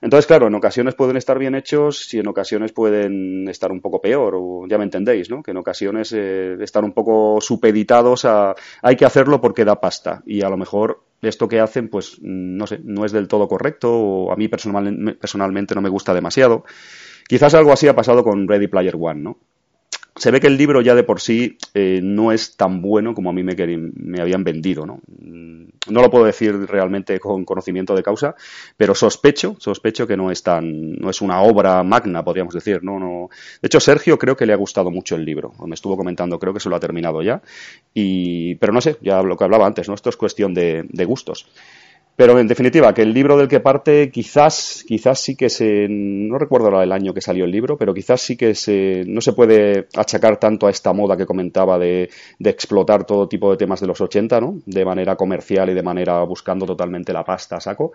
Entonces, 0.03 0.27
claro, 0.27 0.49
en 0.49 0.55
ocasiones 0.55 0.95
pueden 0.95 1.17
estar 1.17 1.39
bien 1.39 1.55
hechos 1.55 2.13
y 2.13 2.19
en 2.19 2.29
ocasiones 2.29 2.73
pueden 2.73 3.49
estar 3.49 3.73
un 3.73 3.81
poco 3.81 4.03
peor, 4.03 4.35
o 4.37 4.67
ya 4.69 4.77
me 4.77 4.85
entendéis, 4.85 5.31
¿no? 5.31 5.43
Que 5.43 5.53
en 5.53 5.57
ocasiones 5.57 6.13
eh, 6.15 6.59
están 6.61 6.85
un 6.85 6.93
poco 6.93 7.41
supeditados 7.41 8.27
a 8.27 8.55
hay 8.83 8.97
que 8.97 9.07
hacerlo 9.07 9.41
porque 9.41 9.65
da 9.65 9.81
pasta 9.81 10.23
y 10.27 10.43
a 10.43 10.51
lo 10.51 10.59
mejor 10.59 11.10
esto 11.23 11.49
que 11.49 11.61
hacen, 11.61 11.89
pues 11.89 12.19
no 12.21 12.67
sé, 12.67 12.81
no 12.83 13.05
es 13.05 13.13
del 13.13 13.29
todo 13.29 13.49
correcto 13.49 13.93
o 13.93 14.33
a 14.33 14.37
mí 14.37 14.49
personalmente 14.49 15.75
no 15.75 15.83
me 15.83 15.89
gusta 15.89 16.15
demasiado. 16.15 16.65
Quizás 17.29 17.55
algo 17.55 17.73
así 17.73 17.89
ha 17.89 17.95
pasado 17.95 18.25
con 18.25 18.49
Ready 18.49 18.69
Player 18.69 18.97
One, 18.99 19.21
¿no? 19.21 19.39
Se 20.21 20.31
ve 20.31 20.39
que 20.39 20.49
el 20.49 20.59
libro 20.59 20.83
ya 20.83 20.95
de 20.95 21.03
por 21.03 21.19
sí 21.19 21.57
eh, 21.73 22.01
no 22.03 22.31
es 22.31 22.55
tan 22.55 22.83
bueno 22.83 23.15
como 23.15 23.31
a 23.31 23.33
mí 23.33 23.43
me, 23.43 23.55
me 23.57 24.21
habían 24.21 24.45
vendido, 24.45 24.85
¿no? 24.85 25.01
Mm, 25.19 25.65
no 25.89 26.03
lo 26.03 26.11
puedo 26.11 26.27
decir 26.27 26.55
realmente 26.67 27.19
con 27.19 27.47
conocimiento 27.47 27.95
de 27.95 28.03
causa, 28.03 28.35
pero 28.77 28.95
sospecho, 28.95 29.57
sospecho 29.59 30.07
que 30.07 30.19
no 30.19 30.31
es 30.31 30.43
tan, 30.43 30.93
no 30.93 31.09
es 31.09 31.23
una 31.23 31.41
obra 31.41 31.83
magna, 31.85 32.23
podríamos 32.23 32.53
decir, 32.53 32.85
¿no? 32.85 32.99
no 32.99 33.31
de 33.63 33.67
hecho, 33.67 33.81
Sergio 33.81 34.19
creo 34.19 34.37
que 34.37 34.45
le 34.45 34.53
ha 34.53 34.57
gustado 34.57 34.91
mucho 34.91 35.17
el 35.17 35.25
libro, 35.25 35.55
me 35.67 35.75
estuvo 35.75 35.97
comentando, 35.97 36.39
creo 36.39 36.53
que 36.53 36.61
se 36.61 36.69
lo 36.69 36.77
ha 36.77 36.81
terminado 36.81 37.23
ya, 37.23 37.41
y, 37.95 38.57
pero 38.57 38.75
no 38.75 38.83
sé, 38.83 38.99
ya 39.01 39.23
lo 39.23 39.39
que 39.39 39.45
hablaba 39.45 39.67
antes, 39.67 39.89
¿no? 39.89 39.95
Esto 39.95 40.11
es 40.11 40.19
cuestión 40.19 40.53
de, 40.53 40.85
de 40.87 41.05
gustos. 41.07 41.47
Pero 42.21 42.39
en 42.39 42.49
definitiva, 42.49 42.93
que 42.93 43.01
el 43.01 43.15
libro 43.15 43.39
del 43.39 43.49
que 43.49 43.61
parte 43.61 44.11
quizás, 44.11 44.85
quizás 44.87 45.19
sí 45.21 45.37
que 45.37 45.49
se, 45.49 45.87
no 45.89 46.37
recuerdo 46.37 46.83
el 46.83 46.93
año 46.93 47.15
que 47.15 47.23
salió 47.23 47.47
el 47.47 47.51
libro, 47.51 47.79
pero 47.79 47.95
quizás 47.95 48.21
sí 48.21 48.37
que 48.37 48.55
se, 48.55 49.05
no 49.07 49.23
se 49.23 49.33
puede 49.33 49.89
achacar 49.97 50.37
tanto 50.37 50.67
a 50.67 50.71
esta 50.71 50.93
moda 50.93 51.17
que 51.17 51.25
comentaba 51.25 51.79
de, 51.79 52.11
de 52.39 52.51
explotar 52.51 53.07
todo 53.07 53.27
tipo 53.27 53.51
de 53.51 53.57
temas 53.57 53.81
de 53.81 53.87
los 53.87 54.03
80, 54.03 54.39
¿no? 54.39 54.61
De 54.67 54.85
manera 54.85 55.17
comercial 55.17 55.71
y 55.71 55.73
de 55.73 55.83
manera 55.83 56.23
buscando 56.25 56.67
totalmente 56.67 57.11
la 57.15 57.25
pasta 57.25 57.59
saco. 57.59 57.93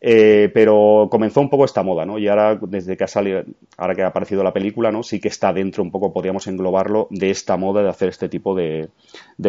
Eh, 0.00 0.50
pero 0.54 1.08
comenzó 1.10 1.40
un 1.40 1.50
poco 1.50 1.64
esta 1.64 1.82
moda, 1.82 2.06
¿no? 2.06 2.18
Y 2.18 2.28
ahora, 2.28 2.58
desde 2.62 2.96
que 2.96 3.04
ha 3.04 3.08
salido, 3.08 3.42
ahora 3.76 3.96
que 3.96 4.02
ha 4.02 4.08
aparecido 4.08 4.44
la 4.44 4.52
película, 4.52 4.92
¿no? 4.92 5.02
Sí 5.02 5.20
que 5.20 5.28
está 5.28 5.52
dentro 5.52 5.82
un 5.82 5.90
poco, 5.90 6.12
podríamos 6.12 6.46
englobarlo, 6.46 7.08
de 7.10 7.30
esta 7.30 7.56
moda 7.56 7.82
de 7.82 7.88
hacer 7.88 8.08
este 8.08 8.28
tipo 8.28 8.54
de, 8.54 8.90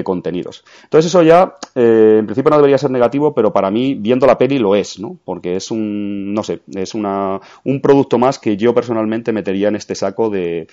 contenidos. 0.03 0.63
Entonces 0.83 1.09
eso 1.11 1.21
ya, 1.21 1.55
eh, 1.75 2.17
en 2.19 2.25
principio 2.25 2.49
no 2.49 2.57
debería 2.57 2.77
ser 2.79 2.89
negativo, 2.89 3.35
pero 3.35 3.53
para 3.53 3.69
mí, 3.69 3.93
viendo 3.93 4.25
la 4.25 4.37
peli, 4.37 4.57
lo 4.57 4.75
es, 4.75 4.99
¿no? 4.99 5.17
Porque 5.23 5.55
es 5.55 5.69
un, 5.69 6.33
no 6.33 6.43
sé, 6.43 6.61
es 6.73 6.95
una, 6.95 7.39
un 7.63 7.81
producto 7.81 8.17
más 8.17 8.39
que 8.39 8.57
yo 8.57 8.73
personalmente 8.73 9.31
metería 9.31 9.67
en 9.67 9.75
este 9.75 9.93
saco 9.93 10.29
de, 10.31 10.67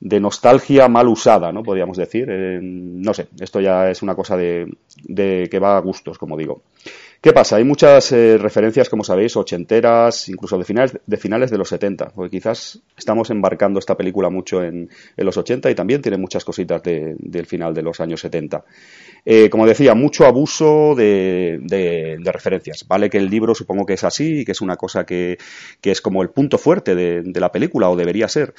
de 0.00 0.18
nostalgia 0.18 0.88
mal 0.88 1.08
usada, 1.08 1.52
¿no? 1.52 1.62
Podríamos 1.62 1.96
decir. 1.96 2.28
Eh, 2.30 2.58
no 2.62 3.14
sé, 3.14 3.28
esto 3.38 3.60
ya 3.60 3.90
es 3.90 4.02
una 4.02 4.14
cosa 4.14 4.36
de, 4.36 4.66
de 5.04 5.48
que 5.50 5.58
va 5.58 5.76
a 5.76 5.80
gustos, 5.80 6.18
como 6.18 6.36
digo. 6.36 6.62
¿Qué 7.20 7.34
pasa? 7.34 7.56
Hay 7.56 7.64
muchas 7.64 8.12
eh, 8.12 8.38
referencias, 8.38 8.88
como 8.88 9.04
sabéis, 9.04 9.36
ochenteras, 9.36 10.30
incluso 10.30 10.56
de 10.56 10.64
finales 10.64 10.98
de, 11.04 11.16
finales 11.18 11.50
de 11.50 11.58
los 11.58 11.68
70, 11.68 12.12
porque 12.14 12.38
quizás 12.38 12.80
estamos 12.96 13.28
embarcando 13.28 13.78
esta 13.78 13.94
película 13.94 14.30
mucho 14.30 14.64
en, 14.64 14.88
los 15.18 15.36
80 15.36 15.70
y 15.70 15.74
también 15.74 16.00
tiene 16.00 16.16
muchas 16.16 16.46
cositas 16.46 16.82
del 16.82 17.44
final 17.44 17.74
de 17.74 17.82
los 17.82 18.00
años 18.00 18.20
70. 18.20 18.64
Eh, 19.26 19.50
como 19.50 19.66
decía, 19.66 19.94
mucho 19.94 20.24
abuso 20.24 20.94
de, 20.96 22.18
referencias. 22.24 22.88
Vale 22.88 23.10
que 23.10 23.18
el 23.18 23.28
libro 23.28 23.54
supongo 23.54 23.84
que 23.84 23.94
es 23.94 24.04
así 24.04 24.40
y 24.40 24.44
que 24.46 24.52
es 24.52 24.62
una 24.62 24.76
cosa 24.76 25.04
que, 25.04 25.36
es 25.82 26.00
como 26.00 26.22
el 26.22 26.30
punto 26.30 26.56
fuerte 26.56 26.94
de 26.94 27.40
la 27.40 27.52
película 27.52 27.90
o 27.90 27.96
debería 27.96 28.28
ser 28.28 28.54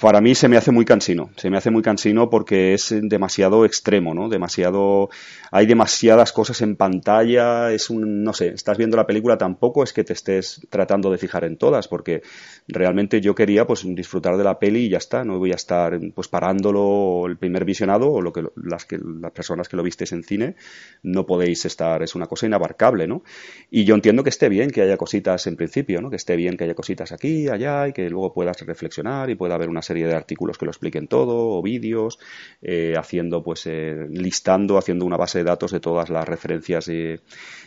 para 0.00 0.20
mí 0.20 0.34
se 0.34 0.48
me 0.48 0.56
hace 0.56 0.70
muy 0.70 0.84
cansino, 0.84 1.30
se 1.36 1.50
me 1.50 1.56
hace 1.56 1.70
muy 1.70 1.82
cansino 1.82 2.30
porque 2.30 2.74
es 2.74 2.94
demasiado 3.02 3.64
extremo, 3.64 4.14
¿no? 4.14 4.28
Demasiado, 4.28 5.10
hay 5.50 5.66
demasiadas 5.66 6.32
cosas 6.32 6.60
en 6.62 6.76
pantalla, 6.76 7.72
es 7.72 7.90
un, 7.90 8.24
no 8.24 8.32
sé, 8.32 8.48
estás 8.48 8.78
viendo 8.78 8.96
la 8.96 9.06
película 9.06 9.38
tampoco 9.38 9.82
es 9.82 9.92
que 9.92 10.04
te 10.04 10.12
estés 10.12 10.66
tratando 10.70 11.10
de 11.10 11.18
fijar 11.18 11.44
en 11.44 11.56
todas, 11.56 11.88
porque 11.88 12.22
realmente 12.68 13.20
yo 13.20 13.34
quería 13.34 13.66
pues 13.66 13.84
disfrutar 13.84 14.36
de 14.36 14.44
la 14.44 14.58
peli 14.58 14.86
y 14.86 14.88
ya 14.90 14.98
está, 14.98 15.24
no 15.24 15.38
voy 15.38 15.52
a 15.52 15.56
estar 15.56 15.98
pues 16.14 16.28
parándolo 16.28 17.26
el 17.26 17.36
primer 17.36 17.64
visionado 17.64 18.10
o 18.10 18.20
lo 18.20 18.32
que 18.32 18.44
las 18.56 18.84
que 18.84 18.98
las 18.98 19.32
personas 19.32 19.68
que 19.68 19.76
lo 19.76 19.82
visteis 19.82 20.12
en 20.12 20.22
cine 20.22 20.56
no 21.02 21.26
podéis 21.26 21.64
estar, 21.64 22.02
es 22.02 22.14
una 22.14 22.26
cosa 22.26 22.46
inabarcable, 22.46 23.06
¿no? 23.06 23.22
Y 23.70 23.84
yo 23.84 23.94
entiendo 23.94 24.22
que 24.22 24.30
esté 24.30 24.48
bien 24.48 24.70
que 24.70 24.82
haya 24.82 24.96
cositas 24.96 25.46
en 25.46 25.56
principio, 25.56 26.00
¿no? 26.00 26.10
Que 26.10 26.16
esté 26.16 26.36
bien 26.36 26.56
que 26.56 26.64
haya 26.64 26.74
cositas 26.74 27.12
aquí, 27.12 27.48
allá 27.48 27.88
y 27.88 27.92
que 27.92 28.10
luego 28.10 28.32
puedas 28.32 28.60
reflexionar 28.60 29.30
y 29.30 29.34
pueda 29.34 29.54
haber 29.54 29.69
una 29.70 29.82
serie 29.82 30.06
de 30.06 30.14
artículos 30.14 30.58
que 30.58 30.66
lo 30.66 30.70
expliquen 30.70 31.08
todo, 31.08 31.56
o 31.56 31.62
vídeos, 31.62 32.18
eh, 32.62 32.94
haciendo, 32.98 33.42
pues, 33.42 33.66
eh, 33.66 34.06
listando, 34.10 34.76
haciendo 34.76 35.04
una 35.04 35.16
base 35.16 35.38
de 35.38 35.44
datos 35.44 35.72
de 35.72 35.80
todas 35.80 36.10
las 36.10 36.28
referencias 36.28 36.86
de, 36.86 37.20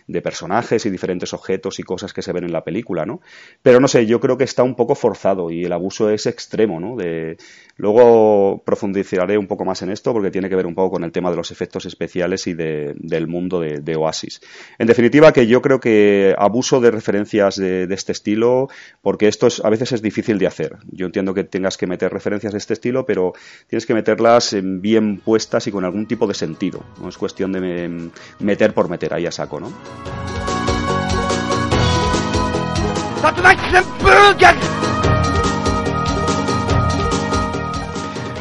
de, 0.08 0.22
personajes 0.22 0.86
y 0.86 0.90
diferentes 0.90 1.34
objetos 1.34 1.80
y 1.80 1.84
cosas 1.84 2.14
que 2.14 2.22
se 2.22 2.32
ven 2.32 2.46
en 2.46 2.54
la 2.54 2.64
película, 2.64 3.06
¿no? 3.06 3.22
Pero 3.62 3.80
no 3.80 3.88
sé, 3.88 4.06
yo 4.06 4.20
creo 4.20 4.38
que 4.38 4.44
está 4.44 4.64
un 4.64 4.76
poco 4.76 4.96
forzado 4.96 5.52
y 5.52 5.66
el 5.66 5.74
abuso 5.74 6.10
es 6.10 6.26
extremo, 6.26 6.80
¿no? 6.80 6.96
De, 6.96 7.38
luego 7.76 8.62
profundizaré 8.66 9.38
un 9.38 9.48
poco 9.48 9.66
más 9.66 9.82
en 9.82 9.92
esto 9.92 10.14
porque 10.14 10.32
tiene 10.32 10.50
que 10.50 10.56
ver 10.56 10.66
un 10.66 10.76
poco 10.76 10.92
con 10.92 11.04
el 11.04 11.12
tema 11.12 11.30
de 11.30 11.38
los 11.38 11.52
efectos 11.52 11.86
especiales 11.86 12.48
y 12.48 12.54
de, 12.54 12.94
del 12.98 13.28
mundo 13.28 13.60
de, 13.60 13.96
Oasis. 13.96 14.42
En 14.80 14.88
definitiva, 14.88 15.34
que 15.34 15.46
yo 15.46 15.62
creo 15.62 15.80
que 15.80 16.34
abuso 16.38 16.80
de 16.80 16.90
referencias 16.92 17.56
de, 17.56 17.86
de 17.86 17.96
este 17.96 18.12
estilo, 18.12 18.70
porque 19.02 19.28
esto 19.28 19.48
es, 19.48 19.64
a 19.64 19.70
veces 19.70 19.92
es 19.92 20.02
difícil 20.02 20.40
de 20.40 20.48
hacer. 20.48 20.78
Yo 20.92 21.06
entiendo 21.06 21.34
que 21.34 21.44
tengas 21.44 21.78
que 21.78 21.88
meter 21.88 22.12
referencias 22.12 22.54
de 22.54 22.58
este 22.58 22.74
estilo, 22.74 23.06
pero 23.06 23.34
tienes 23.68 23.86
que 23.86 23.94
meterlas 23.94 24.56
bien 24.62 25.20
puestas 25.20 25.68
y 25.68 25.72
con 25.72 25.86
algún 25.86 26.08
tipo 26.08 26.28
de 26.28 26.34
sentido. 26.34 26.84
No 27.02 27.10
es 27.10 27.18
cuestión 27.18 27.52
de 27.52 28.10
meter 28.40 28.74
por 28.74 28.90
meter, 28.90 29.14
ahí 29.14 29.26
a 29.26 29.32
saco, 29.32 29.60
¿no? 29.60 29.72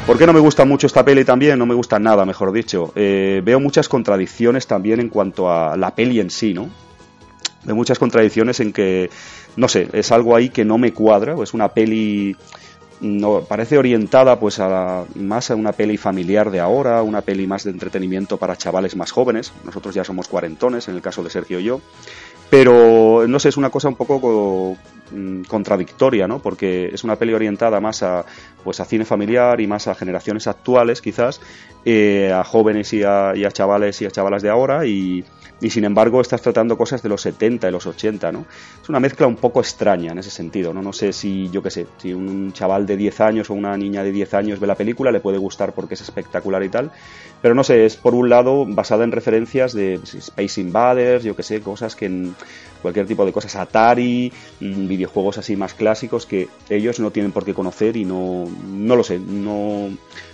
¿Por 0.07 0.19
qué 0.19 0.27
no 0.27 0.33
me 0.33 0.41
gusta 0.41 0.65
mucho 0.65 0.87
esta 0.87 1.05
peli 1.05 1.25
también? 1.25 1.59
No 1.59 1.65
me 1.65 1.75
gusta 1.75 1.99
nada, 1.99 2.27
mejor 2.27 2.53
dicho. 2.53 2.93
Eh, 2.97 3.41
veo 3.45 3.61
muchas 3.61 3.89
contradicciones 3.89 4.67
también 4.67 5.01
en 5.01 5.09
cuanto 5.09 5.51
a 5.51 5.77
la 5.77 5.95
peli 5.95 6.21
en 6.21 6.29
sí, 6.29 6.53
¿no? 6.53 6.69
Veo 7.65 7.77
muchas 7.77 7.99
contradicciones 7.99 8.61
en 8.61 8.73
que, 8.73 9.09
no 9.57 9.69
sé, 9.69 9.89
es 9.93 10.13
algo 10.13 10.37
ahí 10.37 10.51
que 10.51 10.65
no 10.65 10.77
me 10.77 10.93
cuadra, 10.93 11.37
es 11.43 11.55
una 11.55 11.69
peli 11.69 12.37
no, 13.03 13.41
parece 13.41 13.79
orientada 13.79 14.39
pues 14.39 14.61
a 14.61 15.05
más 15.17 15.51
a 15.51 15.57
una 15.57 15.73
peli 15.73 15.97
familiar 15.97 16.53
de 16.53 16.61
ahora, 16.61 17.03
una 17.03 17.21
peli 17.21 17.49
más 17.49 17.65
de 17.65 17.73
entretenimiento 17.73 18.37
para 18.37 18.57
chavales 18.57 18.95
más 18.95 19.11
jóvenes. 19.11 19.53
Nosotros 19.65 19.95
ya 19.95 20.05
somos 20.05 20.29
cuarentones, 20.29 20.87
en 20.87 20.95
el 20.95 21.03
caso 21.03 21.25
de 21.25 21.31
Sergio 21.31 21.59
y 21.59 21.65
yo. 21.65 21.81
Pero 22.49 23.27
no 23.27 23.41
sé, 23.41 23.49
es 23.49 23.57
una 23.57 23.71
cosa 23.71 23.89
un 23.89 23.97
poco 23.97 24.77
mm, 25.11 25.43
contradictoria, 25.43 26.29
¿no? 26.29 26.39
Porque 26.39 26.91
es 26.93 27.03
una 27.03 27.17
peli 27.17 27.35
orientada 27.35 27.81
más 27.81 28.05
a 28.05 28.25
pues 28.63 28.79
a 28.79 28.85
cine 28.85 29.05
familiar 29.05 29.61
y 29.61 29.67
más 29.67 29.89
a 29.89 29.97
generaciones 29.97 30.47
actuales, 30.47 31.01
quizás, 31.01 31.41
eh, 31.85 32.33
a 32.33 32.45
jóvenes 32.45 32.93
y 32.93 33.03
a, 33.03 33.33
y 33.35 33.45
a 33.45 33.51
chavales 33.51 34.01
y 34.01 34.07
a 34.07 34.13
chavalas 34.13 34.43
de 34.43 34.51
ahora 34.51 34.87
y 34.87 35.25
y 35.63 35.71
sin 35.71 35.85
embargo 35.85 36.21
estás 36.21 36.43
tratando 36.43 36.77
cosas 36.77 37.03
de 37.03 37.09
los 37.09 37.23
70 37.23 37.69
y 37.69 37.73
los 37.73 37.87
80, 37.87 38.33
¿no? 38.33 38.45
Una 38.93 39.01
mezcla 39.01 39.27
un 39.27 39.37
poco 39.37 39.61
extraña 39.61 40.13
en 40.13 40.19
ese 40.19 40.29
sentido, 40.29 40.75
¿no? 40.75 40.83
No 40.83 40.93
sé 40.93 41.15
si, 41.15 41.49
yo 41.49 41.63
qué 41.63 41.71
sé, 41.71 41.87
si 41.97 42.13
un 42.13 42.53
chaval 42.53 42.85
de 42.85 42.99
10 42.99 43.23
años 43.23 43.49
o 43.49 43.55
una 43.55 43.75
niña 43.75 44.05
de 44.05 44.13
10 44.13 44.35
años 44.35 44.61
ve 44.61 44.67
la 44.67 44.75
película, 44.75 45.11
le 45.11 45.21
puede 45.21 45.39
gustar 45.39 45.73
porque 45.73 45.95
es 45.95 46.03
espectacular 46.03 46.63
y 46.63 46.69
tal, 46.69 46.91
pero 47.41 47.55
no 47.55 47.65
sé, 47.65 47.87
es 47.87 47.97
por 47.97 48.15
un 48.15 48.29
lado 48.29 48.67
basada 48.67 49.05
en 49.05 49.13
referencias 49.13 49.73
de 49.73 49.95
Space 49.95 50.61
Invaders, 50.61 51.25
yo 51.25 51.35
qué 51.35 51.43
sé, 51.43 51.63
cosas 51.63 51.97
que 51.97 52.05
en 52.05 52.35
cualquier 52.83 53.07
tipo 53.07 53.25
de 53.25 53.33
cosas, 53.33 53.57
Atari, 53.57 54.31
mm, 54.61 54.87
videojuegos 54.87 55.39
así 55.39 55.57
más 55.57 55.73
clásicos 55.73 56.27
que 56.27 56.49
ellos 56.69 57.01
no 57.01 57.11
tienen 57.11 57.33
por 57.33 57.47
qué 57.47 57.55
conocer 57.55 57.97
y 57.97 58.05
no, 58.05 58.45
no 58.67 58.95
lo 58.95 59.05
sé, 59.05 59.19
no 59.19 59.89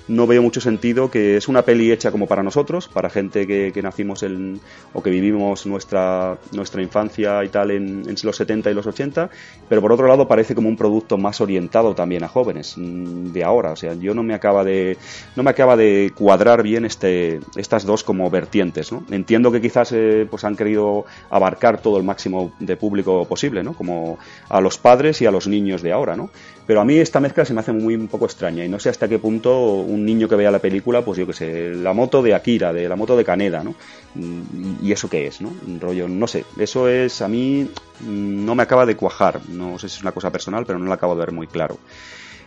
no 0.08 0.26
veo 0.26 0.42
mucho 0.42 0.60
sentido 0.60 1.10
que 1.10 1.36
es 1.36 1.48
una 1.48 1.62
peli 1.62 1.92
hecha 1.92 2.10
como 2.10 2.26
para 2.26 2.42
nosotros, 2.42 2.88
para 2.88 3.10
gente 3.10 3.46
que, 3.46 3.82
nacimos 3.82 4.22
en, 4.22 4.60
o 4.92 5.02
que 5.02 5.10
vivimos 5.10 5.66
nuestra, 5.66 6.38
nuestra 6.52 6.82
infancia 6.82 7.44
y 7.44 7.48
tal 7.48 7.70
en, 7.70 8.16
los 8.22 8.36
70 8.36 8.47
y 8.48 8.74
los 8.74 8.86
80, 8.86 9.28
pero 9.68 9.82
por 9.82 9.92
otro 9.92 10.06
lado 10.06 10.26
parece 10.26 10.54
como 10.54 10.68
un 10.68 10.76
producto 10.76 11.18
más 11.18 11.40
orientado 11.40 11.94
también 11.94 12.24
a 12.24 12.28
jóvenes 12.28 12.74
mm, 12.76 13.32
de 13.32 13.44
ahora. 13.44 13.72
O 13.72 13.76
sea, 13.76 13.94
yo 13.94 14.14
no 14.14 14.22
me 14.22 14.34
acaba 14.34 14.64
de, 14.64 14.96
no 15.36 15.42
me 15.42 15.50
acaba 15.50 15.76
de 15.76 16.12
cuadrar 16.16 16.62
bien 16.62 16.84
este, 16.84 17.40
estas 17.56 17.84
dos 17.84 18.04
como 18.04 18.30
vertientes. 18.30 18.90
¿no? 18.90 19.04
Entiendo 19.10 19.52
que 19.52 19.60
quizás 19.60 19.92
eh, 19.92 20.26
pues 20.30 20.44
han 20.44 20.56
querido 20.56 21.04
abarcar 21.30 21.80
todo 21.80 21.98
el 21.98 22.04
máximo 22.04 22.52
de 22.58 22.76
público 22.76 23.26
posible, 23.26 23.62
¿no? 23.62 23.74
como 23.74 24.18
a 24.48 24.60
los 24.60 24.78
padres 24.78 25.20
y 25.20 25.26
a 25.26 25.30
los 25.30 25.46
niños 25.46 25.82
de 25.82 25.92
ahora, 25.92 26.16
¿no? 26.16 26.30
Pero 26.68 26.82
a 26.82 26.84
mí 26.84 26.98
esta 26.98 27.18
mezcla 27.18 27.46
se 27.46 27.54
me 27.54 27.60
hace 27.60 27.72
muy 27.72 27.94
un 27.94 28.08
poco 28.08 28.26
extraña 28.26 28.62
y 28.62 28.68
no 28.68 28.78
sé 28.78 28.90
hasta 28.90 29.08
qué 29.08 29.18
punto 29.18 29.58
un 29.58 30.04
niño 30.04 30.28
que 30.28 30.36
vea 30.36 30.50
la 30.50 30.58
película, 30.58 31.02
pues 31.02 31.18
yo 31.18 31.26
que 31.26 31.32
sé, 31.32 31.70
la 31.74 31.94
moto 31.94 32.20
de 32.20 32.34
Akira, 32.34 32.74
de 32.74 32.86
la 32.86 32.94
moto 32.94 33.16
de 33.16 33.24
Kaneda, 33.24 33.64
¿no? 33.64 33.74
Mm, 34.14 34.84
¿Y 34.84 34.92
eso 34.92 35.08
qué 35.08 35.26
es, 35.26 35.40
no? 35.40 35.50
Un 35.66 35.80
rollo, 35.80 36.06
no 36.08 36.26
sé, 36.26 36.44
eso 36.58 36.86
es 36.86 37.22
a 37.22 37.28
mí 37.28 37.66
mm, 38.00 38.44
no 38.44 38.54
me 38.54 38.64
acaba 38.64 38.84
de 38.84 38.96
cuajar, 38.96 39.40
no 39.48 39.78
sé 39.78 39.88
si 39.88 39.96
es 39.96 40.02
una 40.02 40.12
cosa 40.12 40.30
personal, 40.30 40.66
pero 40.66 40.78
no 40.78 40.84
lo 40.84 40.92
acabo 40.92 41.14
de 41.14 41.20
ver 41.20 41.32
muy 41.32 41.46
claro. 41.46 41.78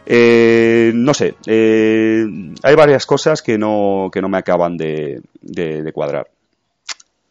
Eh, 0.06 0.92
no 0.94 1.16
sé, 1.16 1.34
eh, 1.48 2.24
hay 2.62 2.76
varias 2.76 3.08
cosas 3.08 3.42
que 3.42 3.58
no, 3.58 4.12
que 4.14 4.22
no 4.22 4.30
me 4.30 4.38
acaban 4.38 4.78
de, 4.78 5.24
de, 5.42 5.92
cuadrar. 5.94 6.30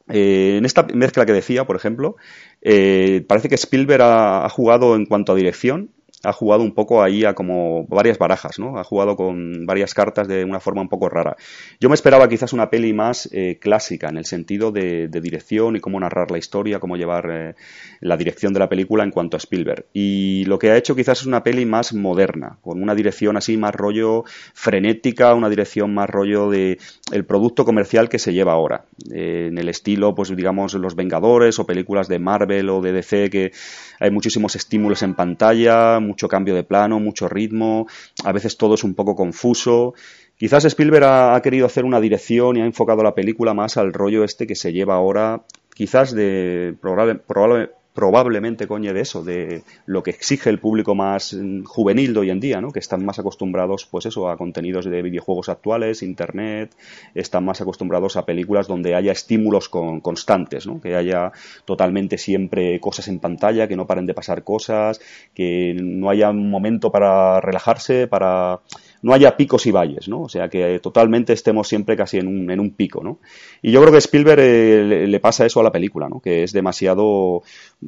Eh, 0.08 0.56
en 0.58 0.64
esta 0.64 0.82
mezcla 0.92 1.24
que 1.24 1.32
decía, 1.32 1.64
por 1.64 1.76
ejemplo, 1.76 2.16
parece 2.60 3.48
que 3.48 3.54
Spielberg 3.54 4.02
ha, 4.02 4.48
jugado 4.48 4.96
en 4.96 5.06
cuanto 5.06 5.30
a 5.30 5.36
dirección 5.36 5.90
ha 6.22 6.32
jugado 6.32 6.62
un 6.62 6.72
poco 6.72 7.02
ahí 7.02 7.24
a 7.24 7.34
como 7.34 7.86
varias 7.86 8.18
barajas, 8.18 8.58
¿no? 8.58 8.78
Ha 8.78 8.84
jugado 8.84 9.16
con 9.16 9.66
varias 9.66 9.94
cartas 9.94 10.28
de 10.28 10.44
una 10.44 10.60
forma 10.60 10.82
un 10.82 10.88
poco 10.88 11.08
rara. 11.08 11.36
Yo 11.80 11.88
me 11.88 11.94
esperaba 11.94 12.28
quizás 12.28 12.52
una 12.52 12.68
peli 12.70 12.92
más 12.92 13.28
eh, 13.32 13.58
clásica 13.60 14.08
en 14.08 14.18
el 14.18 14.24
sentido 14.26 14.70
de, 14.72 15.08
dirección 15.20 15.76
y 15.76 15.80
cómo 15.80 16.00
narrar 16.00 16.30
la 16.30 16.38
historia, 16.38 16.80
cómo 16.80 16.96
llevar 16.96 17.30
eh, 17.30 17.54
la 18.00 18.16
dirección 18.16 18.54
de 18.54 18.60
la 18.60 18.68
película 18.68 19.04
en 19.04 19.10
cuanto 19.10 19.36
a 19.36 19.38
Spielberg. 19.38 19.86
Y 19.92 20.44
lo 20.46 20.58
que 20.58 20.70
ha 20.70 20.76
hecho 20.76 20.96
quizás 20.96 21.20
es 21.20 21.26
una 21.26 21.42
peli 21.42 21.66
más 21.66 21.92
moderna, 21.92 22.58
con 22.62 22.82
una 22.82 22.94
dirección 22.94 23.36
así 23.36 23.56
más 23.56 23.74
rollo 23.74 24.24
frenética, 24.54 25.34
una 25.34 25.50
dirección 25.50 25.92
más 25.92 26.08
rollo 26.08 26.48
de 26.48 26.78
el 27.12 27.24
producto 27.24 27.64
comercial 27.64 28.08
que 28.08 28.18
se 28.18 28.32
lleva 28.32 28.52
ahora. 28.52 28.84
Eh, 29.12 29.48
en 29.48 29.58
el 29.58 29.68
estilo, 29.68 30.14
pues 30.14 30.34
digamos, 30.34 30.74
Los 30.74 30.94
Vengadores 30.94 31.58
o 31.58 31.66
películas 31.66 32.08
de 32.08 32.18
Marvel 32.18 32.70
o 32.70 32.80
de 32.80 32.92
DC 32.92 33.30
que 33.30 33.52
hay 33.98 34.10
muchísimos 34.10 34.56
estímulos 34.56 35.02
en 35.02 35.14
pantalla, 35.14 36.00
mucho 36.10 36.28
cambio 36.28 36.54
de 36.56 36.64
plano, 36.64 36.98
mucho 36.98 37.28
ritmo, 37.28 37.86
a 38.24 38.32
veces 38.32 38.56
todo 38.56 38.74
es 38.74 38.82
un 38.82 38.94
poco 38.94 39.14
confuso. 39.14 39.94
Quizás 40.36 40.64
Spielberg 40.64 41.04
ha, 41.04 41.40
querido 41.40 41.66
hacer 41.66 41.84
una 41.84 42.00
dirección 42.00 42.56
y 42.56 42.62
ha 42.62 42.64
enfocado 42.64 43.02
la 43.02 43.14
película 43.14 43.54
más 43.54 43.76
al 43.76 43.92
rollo 43.92 44.24
este 44.24 44.46
que 44.46 44.56
se 44.56 44.72
lleva 44.72 44.94
ahora, 44.96 45.42
quizás 45.74 46.12
de 46.12 46.74
probable, 46.80 47.70
probablemente 47.94 48.66
coñe 48.66 48.92
de 48.92 49.00
eso, 49.00 49.24
de 49.24 49.62
lo 49.86 50.02
que 50.02 50.10
exige 50.10 50.48
el 50.48 50.58
público 50.58 50.94
más 50.94 51.34
mm, 51.34 51.64
juvenil 51.64 52.14
de 52.14 52.20
hoy 52.20 52.30
en 52.30 52.40
día, 52.40 52.60
¿no? 52.60 52.70
que 52.70 52.78
están 52.78 53.04
más 53.04 53.18
acostumbrados 53.18 53.86
pues 53.90 54.06
eso, 54.06 54.28
a 54.28 54.36
contenidos 54.36 54.84
de 54.84 55.02
videojuegos 55.02 55.48
actuales, 55.48 56.02
internet, 56.02 56.74
están 57.14 57.44
más 57.44 57.60
acostumbrados 57.60 58.16
a 58.16 58.24
películas 58.24 58.68
donde 58.68 58.94
haya 58.94 59.12
estímulos 59.12 59.68
constantes, 59.68 60.66
¿no? 60.66 60.80
que 60.80 60.94
haya 60.94 61.32
totalmente 61.64 62.16
siempre 62.18 62.78
cosas 62.80 63.08
en 63.08 63.18
pantalla, 63.18 63.66
que 63.66 63.76
no 63.76 63.86
paren 63.86 64.06
de 64.06 64.14
pasar 64.14 64.44
cosas, 64.44 65.00
que 65.34 65.74
no 65.80 66.10
haya 66.10 66.30
un 66.30 66.50
momento 66.50 66.92
para 66.92 67.40
relajarse, 67.40 68.06
para 68.06 68.60
no 69.02 69.14
haya 69.14 69.36
picos 69.36 69.66
y 69.66 69.70
valles, 69.70 70.08
¿no? 70.08 70.22
O 70.22 70.28
sea, 70.28 70.48
que 70.48 70.78
totalmente 70.80 71.32
estemos 71.32 71.68
siempre 71.68 71.96
casi 71.96 72.18
en 72.18 72.26
un, 72.26 72.50
en 72.50 72.60
un 72.60 72.70
pico, 72.70 73.02
¿no? 73.02 73.18
Y 73.62 73.72
yo 73.72 73.80
creo 73.80 73.92
que 73.92 73.98
Spielberg 73.98 74.40
eh, 74.40 75.06
le, 75.06 75.20
pasa 75.20 75.46
eso 75.46 75.60
a 75.60 75.62
la 75.62 75.72
película, 75.72 76.08
¿no? 76.08 76.20
Que 76.20 76.42
es 76.42 76.52
demasiado... 76.52 77.42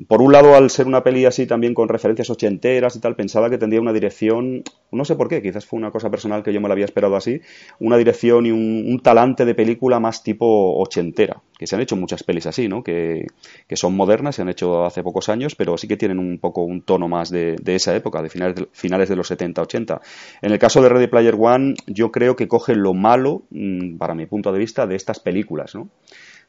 Por 0.08 0.22
un 0.22 0.32
lado, 0.32 0.54
al 0.54 0.70
ser 0.70 0.86
una 0.86 1.02
peli 1.02 1.26
así 1.26 1.46
también 1.46 1.74
con 1.74 1.88
referencias 1.88 2.30
ochenteras 2.30 2.96
y 2.96 3.00
tal, 3.00 3.14
pensaba 3.14 3.50
que 3.50 3.58
tendría 3.58 3.80
una 3.80 3.92
dirección, 3.92 4.62
no 4.90 5.04
sé 5.04 5.16
por 5.16 5.28
qué, 5.28 5.42
quizás 5.42 5.66
fue 5.66 5.78
una 5.78 5.90
cosa 5.90 6.10
personal 6.10 6.42
que 6.42 6.52
yo 6.52 6.60
me 6.60 6.68
la 6.68 6.72
había 6.72 6.86
esperado 6.86 7.16
así, 7.16 7.40
una 7.78 7.98
dirección 7.98 8.46
y 8.46 8.50
un, 8.50 9.00
talante 9.02 9.44
de 9.44 9.54
película 9.54 10.00
más 10.00 10.22
tipo 10.22 10.78
ochentera, 10.78 11.42
que 11.62 11.68
se 11.68 11.76
han 11.76 11.80
hecho 11.80 11.94
muchas 11.94 12.24
pelis 12.24 12.46
así, 12.46 12.66
¿no? 12.66 12.82
Que, 12.82 13.28
que, 13.68 13.76
son 13.76 13.94
modernas, 13.94 14.34
se 14.34 14.42
han 14.42 14.48
hecho 14.48 14.84
hace 14.84 15.04
pocos 15.04 15.28
años, 15.28 15.54
pero 15.54 15.78
sí 15.78 15.86
que 15.86 15.96
tienen 15.96 16.18
un 16.18 16.40
poco 16.40 16.64
un 16.64 16.82
tono 16.82 17.06
más 17.06 17.30
de, 17.30 17.54
de 17.62 17.76
esa 17.76 17.94
época, 17.94 18.20
de 18.20 18.28
finales 18.28 18.56
de, 18.56 18.66
finales 18.72 19.08
de 19.08 19.14
los 19.14 19.28
70, 19.28 19.62
80. 19.62 20.00
En 20.40 20.50
el 20.50 20.58
caso 20.58 20.82
de 20.82 20.88
Ready 20.88 21.06
Player 21.06 21.36
One, 21.38 21.74
yo 21.86 22.10
creo 22.10 22.34
que 22.34 22.48
coge 22.48 22.74
lo 22.74 22.94
malo, 22.94 23.44
mm, 23.50 23.96
para 23.96 24.16
mi 24.16 24.26
punto 24.26 24.50
de 24.50 24.58
vista, 24.58 24.88
de 24.88 24.96
estas 24.96 25.20
películas, 25.20 25.76
¿no? 25.76 25.88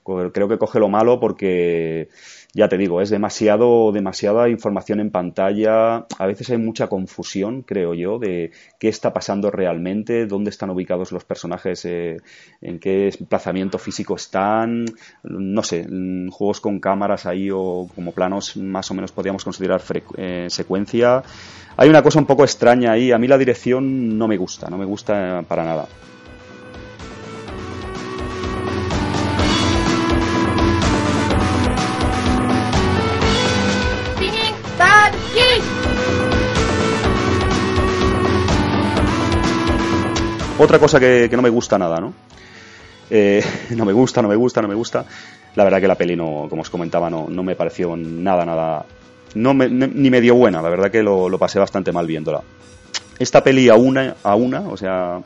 Creo 0.04 0.48
que 0.50 0.58
coge 0.58 0.80
lo 0.80 0.90
malo 0.90 1.20
porque, 1.20 2.10
ya 2.54 2.68
te 2.68 2.78
digo, 2.78 3.02
es 3.02 3.10
demasiado, 3.10 3.92
demasiada 3.92 4.50
información 4.50 5.00
en 5.00 5.12
pantalla. 5.12 6.06
A 6.20 6.26
veces 6.26 6.50
hay 6.50 6.58
mucha 6.58 6.88
confusión, 6.88 7.62
creo 7.62 7.94
yo, 7.94 8.20
de 8.20 8.52
qué 8.80 8.90
está 8.90 9.14
pasando 9.14 9.50
realmente, 9.50 10.26
dónde 10.26 10.50
están 10.50 10.70
ubicados 10.70 11.12
los 11.12 11.24
personajes, 11.24 11.86
eh, 11.86 12.18
en 12.62 12.80
qué 12.80 13.14
emplazamiento 13.18 13.78
físico 13.78 14.16
están. 14.16 14.86
No 15.24 15.64
sé, 15.64 15.88
mm, 15.90 16.30
juegos 16.30 16.60
con 16.60 16.80
cámaras 16.80 17.26
ahí 17.26 17.50
o 17.52 17.88
como 17.96 18.12
planos 18.12 18.58
más 18.58 18.92
o 18.92 18.94
menos 18.94 19.12
podríamos 19.12 19.44
considerar 19.44 19.82
eh, 20.18 20.48
secuencia. 20.50 21.24
Hay 21.78 21.90
una 21.90 22.04
cosa 22.04 22.20
un 22.20 22.26
poco 22.26 22.44
extraña 22.44 22.92
ahí. 22.92 23.12
A 23.12 23.18
mí 23.18 23.28
la 23.28 23.38
dirección 23.38 24.18
no 24.18 24.28
me 24.28 24.38
gusta, 24.38 24.70
no 24.70 24.78
me 24.78 24.86
gusta 24.86 25.44
para 25.48 25.64
nada. 25.64 25.88
Otra 40.60 40.78
cosa 40.78 41.00
que, 41.00 41.28
no 41.32 41.42
me 41.42 41.50
gusta 41.50 41.80
nada, 41.80 42.00
¿no? 42.00 42.14
Eh, 43.10 43.44
no 43.76 43.86
me 43.86 43.94
gusta, 43.94 44.22
no 44.22 44.28
me 44.28 44.36
gusta, 44.36 44.62
no 44.62 44.68
me 44.68 44.76
gusta. 44.76 45.04
La 45.56 45.64
verdad 45.64 45.82
que 45.82 45.88
la 45.88 45.96
peli, 45.96 46.16
no, 46.16 46.46
como 46.48 46.62
os 46.62 46.70
comentaba, 46.70 47.10
no, 47.10 47.28
me 47.28 47.56
pareció 47.56 47.96
nada, 47.98 48.46
nada... 48.46 48.86
Ni 49.36 50.12
medio 50.12 50.36
buena, 50.36 50.62
la 50.62 50.70
verdad 50.70 50.92
que 50.92 51.02
lo, 51.02 51.38
pasé 51.40 51.58
bastante 51.58 51.92
mal 51.92 52.06
viéndola. 52.06 52.42
Esta 53.18 53.44
peli 53.44 53.68
a 53.70 53.76
una, 53.76 54.16
a 54.22 54.36
una, 54.36 54.62
o 54.62 54.78
sea, 54.78 55.22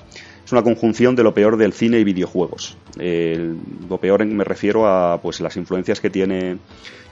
es 0.46 0.52
una 0.54 0.64
conjunción 0.64 1.14
de 1.14 1.24
lo 1.24 1.34
peor 1.34 1.58
del 1.58 1.74
cine 1.74 2.00
y 2.00 2.06
videojuegos. 2.06 2.78
lo 2.98 3.98
peor 3.98 4.26
me 4.26 4.46
refiero 4.46 4.88
a 4.88 5.20
pues 5.22 5.42
las 5.42 5.58
influencias 5.58 6.00
que 6.00 6.10
tiene 6.10 6.58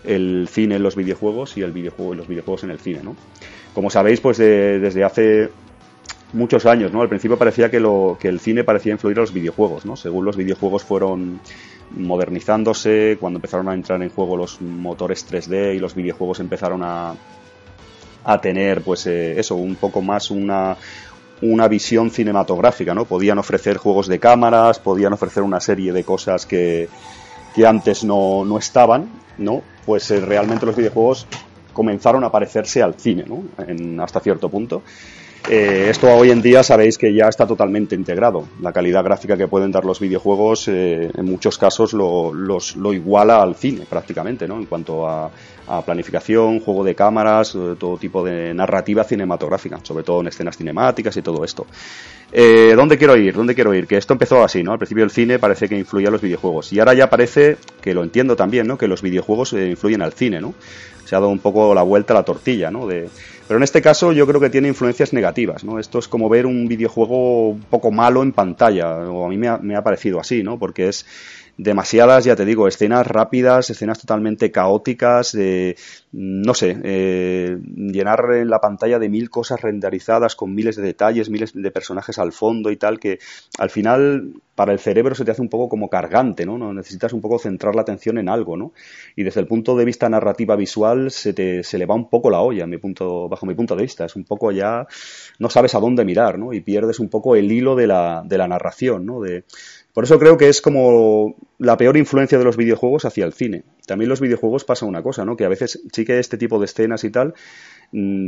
el 0.05 0.47
cine 0.49 0.75
en 0.75 0.83
los 0.83 0.95
videojuegos 0.95 1.57
y 1.57 1.63
el 1.63 1.73
videojuego 1.73 2.15
los 2.15 2.29
videojuegos 2.29 2.63
en 2.63 2.71
el 2.71 2.79
cine, 2.79 3.01
¿no? 3.03 3.17
Como 3.73 3.89
sabéis, 3.89 4.21
pues 4.21 4.37
desde 4.37 5.03
hace 5.03 5.49
muchos 6.33 6.65
años, 6.65 6.91
¿no? 6.91 7.01
Al 7.01 7.09
principio 7.09 7.37
parecía 7.37 7.69
que, 7.69 7.79
lo, 7.79 8.17
que 8.19 8.27
el 8.27 8.39
cine 8.39 8.63
parecía 8.63 8.91
influir 8.91 9.17
a 9.17 9.21
los 9.21 9.33
videojuegos, 9.33 9.85
¿no? 9.85 9.95
Según 9.95 10.25
los 10.25 10.35
videojuegos 10.35 10.83
fueron 10.83 11.39
modernizándose, 11.91 13.17
cuando 13.19 13.37
empezaron 13.37 13.69
a 13.69 13.73
entrar 13.73 14.01
en 14.01 14.09
juego 14.09 14.35
los 14.35 14.61
motores 14.61 15.25
3D 15.29 15.75
y 15.75 15.79
los 15.79 15.95
videojuegos 15.95 16.39
empezaron 16.39 16.81
a, 16.83 17.15
a 18.23 18.41
tener, 18.41 18.81
pues 18.81 19.05
eh, 19.07 19.39
eso, 19.39 19.55
un 19.55 19.75
poco 19.75 20.01
más 20.01 20.31
una, 20.31 20.75
una 21.41 21.67
visión 21.67 22.09
cinematográfica, 22.09 22.93
¿no? 22.93 23.05
Podían 23.05 23.37
ofrecer 23.37 23.77
juegos 23.77 24.07
de 24.07 24.19
cámaras, 24.19 24.79
podían 24.79 25.13
ofrecer 25.13 25.43
una 25.43 25.59
serie 25.59 25.93
de 25.93 26.03
cosas 26.03 26.45
que, 26.45 26.89
que 27.53 27.65
antes 27.65 28.03
no, 28.03 28.43
no 28.43 28.57
estaban, 28.57 29.09
¿no? 29.37 29.61
Pues 29.85 30.09
eh, 30.11 30.19
realmente 30.19 30.65
los 30.65 30.75
videojuegos 30.75 31.27
comenzaron 31.71 32.23
a 32.23 32.31
parecerse 32.31 32.81
al 32.81 32.95
cine, 32.95 33.25
¿no? 33.27 33.43
En, 33.65 33.99
hasta 33.99 34.19
cierto 34.19 34.49
punto. 34.49 34.81
Eh, 35.47 35.89
esto 35.91 36.07
hoy 36.07 36.31
en 36.31 36.41
día 36.41 36.63
sabéis 36.63 36.97
que 36.97 37.13
ya 37.13 37.27
está 37.27 37.45
totalmente 37.45 37.93
integrado. 37.93 38.47
La 38.61 38.73
calidad 38.73 39.03
gráfica 39.03 39.37
que 39.37 39.47
pueden 39.47 39.71
dar 39.71 39.85
los 39.85 39.99
videojuegos 39.99 40.67
eh, 40.67 41.11
en 41.15 41.25
muchos 41.25 41.59
casos 41.59 41.93
lo, 41.93 42.33
iguala 42.93 43.43
al 43.43 43.55
cine 43.55 43.85
prácticamente, 43.87 44.47
¿no? 44.47 44.57
En 44.57 44.65
cuanto 44.65 45.07
a, 45.07 45.29
planificación, 45.85 46.59
juego 46.59 46.83
de 46.83 46.93
cámaras, 46.93 47.55
eh, 47.55 47.75
todo 47.79 47.97
tipo 47.97 48.23
de 48.23 48.53
narrativa 48.53 49.03
cinematográfica, 49.03 49.79
sobre 49.83 50.03
todo 50.03 50.21
en 50.21 50.27
escenas 50.27 50.57
cinemáticas 50.57 51.15
y 51.17 51.21
todo 51.21 51.43
esto. 51.43 51.65
¿Dónde 52.75 52.97
quiero 52.97 53.15
ir? 53.15 53.33
¿Dónde 53.33 53.55
quiero 53.55 53.73
ir? 53.73 53.87
Que 53.87 53.97
esto 53.97 54.13
empezó 54.13 54.43
así, 54.43 54.61
¿no? 54.61 54.73
Al 54.73 54.77
principio 54.77 55.05
el 55.05 55.11
cine 55.11 55.39
parece 55.39 55.69
que 55.69 55.77
influía 55.77 56.09
a 56.09 56.11
los 56.11 56.21
videojuegos 56.21 56.73
y 56.73 56.79
ahora 56.79 56.93
ya 56.93 57.09
parece, 57.09 57.57
que 57.81 57.93
lo 57.93 58.03
entiendo 58.03 58.35
también, 58.35 58.67
¿no? 58.67 58.77
Que 58.77 58.87
los 58.87 59.01
videojuegos 59.01 59.53
influyen 59.53 60.01
al 60.01 60.11
cine, 60.11 60.41
¿no? 60.41 60.53
Se 61.05 61.15
ha 61.15 61.19
dado 61.19 61.31
un 61.31 61.39
poco 61.39 61.73
la 61.73 61.83
vuelta 61.83 62.13
a 62.13 62.17
la 62.17 62.23
tortilla, 62.23 62.71
¿no? 62.71 62.87
De, 62.87 63.07
pero 63.47 63.57
en 63.57 63.63
este 63.63 63.81
caso 63.81 64.11
yo 64.11 64.25
creo 64.25 64.41
que 64.41 64.49
tiene 64.49 64.67
influencias 64.67 65.13
negativas, 65.13 65.63
¿no? 65.63 65.79
Esto 65.79 65.99
es 65.99 66.07
como 66.07 66.29
ver 66.29 66.45
un 66.45 66.67
videojuego 66.67 67.49
un 67.49 67.61
poco 67.61 67.91
malo 67.91 68.23
en 68.23 68.31
pantalla, 68.31 68.97
o 69.09 69.25
a 69.25 69.29
mí 69.29 69.37
me 69.37 69.47
ha, 69.47 69.57
me 69.57 69.75
ha 69.75 69.83
parecido 69.83 70.19
así, 70.19 70.43
¿no? 70.43 70.57
Porque 70.57 70.87
es 70.87 71.05
demasiadas, 71.57 72.25
ya 72.25 72.35
te 72.35 72.45
digo, 72.45 72.67
escenas 72.67 73.07
rápidas, 73.07 73.69
escenas 73.69 73.99
totalmente 73.99 74.51
caóticas, 74.51 75.31
de, 75.31 75.77
no 76.11 76.53
sé, 76.53 76.77
eh, 76.83 77.57
llenar 77.75 78.25
la 78.45 78.59
pantalla 78.59 78.99
de 78.99 79.09
mil 79.09 79.29
cosas 79.29 79.61
renderizadas 79.61 80.35
con 80.35 80.53
miles 80.53 80.75
de 80.75 80.83
detalles, 80.83 81.29
miles 81.29 81.53
de 81.53 81.71
personajes 81.71 82.19
al 82.19 82.33
fondo 82.33 82.71
y 82.71 82.77
tal, 82.77 82.99
que 82.99 83.19
al 83.57 83.69
final 83.69 84.33
para 84.55 84.71
el 84.71 84.79
cerebro 84.79 85.15
se 85.15 85.25
te 85.25 85.31
hace 85.31 85.41
un 85.41 85.49
poco 85.49 85.67
como 85.69 85.89
cargante, 85.89 86.45
¿no? 86.45 86.73
Necesitas 86.73 87.11
un 87.13 87.21
poco 87.21 87.39
centrar 87.39 87.75
la 87.75 87.81
atención 87.81 88.17
en 88.17 88.29
algo, 88.29 88.55
¿no? 88.55 88.71
Y 89.15 89.23
desde 89.23 89.41
el 89.41 89.47
punto 89.47 89.75
de 89.75 89.85
vista 89.85 90.09
narrativa 90.09 90.55
visual 90.55 91.11
se, 91.11 91.33
te, 91.33 91.63
se 91.63 91.77
le 91.77 91.85
va 91.85 91.95
un 91.95 92.09
poco 92.09 92.29
la 92.29 92.39
olla, 92.39 92.65
mi 92.65 92.77
punto, 92.77 93.27
bajo 93.27 93.45
mi 93.45 93.53
punto 93.53 93.75
de 93.75 93.83
vista. 93.83 94.05
Es 94.05 94.15
un 94.15 94.23
poco 94.23 94.51
ya, 94.51 94.87
no 95.39 95.49
sabes 95.49 95.75
a 95.75 95.79
dónde 95.79 96.05
mirar, 96.05 96.39
¿no? 96.39 96.53
Y 96.53 96.61
pierdes 96.61 96.99
un 96.99 97.09
poco 97.09 97.35
el 97.35 97.51
hilo 97.51 97.75
de 97.75 97.87
la, 97.87 98.23
de 98.25 98.37
la 98.37 98.47
narración, 98.47 99.05
¿no? 99.05 99.21
De, 99.21 99.43
por 99.95 100.03
eso 100.03 100.19
creo 100.19 100.37
que 100.37 100.49
es 100.49 100.59
como 100.59 101.37
la 101.57 101.77
peor 101.77 101.95
influencia 101.95 102.37
de 102.37 102.43
los 102.43 102.57
videojuegos 102.57 103.05
hacia 103.05 103.23
el 103.23 103.31
cine. 103.31 103.63
También 103.87 104.09
los 104.09 104.19
videojuegos 104.19 104.65
pasa 104.65 104.85
una 104.85 105.01
cosa, 105.01 105.23
¿no? 105.23 105.37
Que 105.37 105.45
a 105.45 105.47
veces 105.47 105.81
sí 105.93 106.03
que 106.03 106.19
este 106.19 106.37
tipo 106.37 106.59
de 106.59 106.65
escenas 106.65 107.05
y 107.05 107.11
tal 107.11 107.33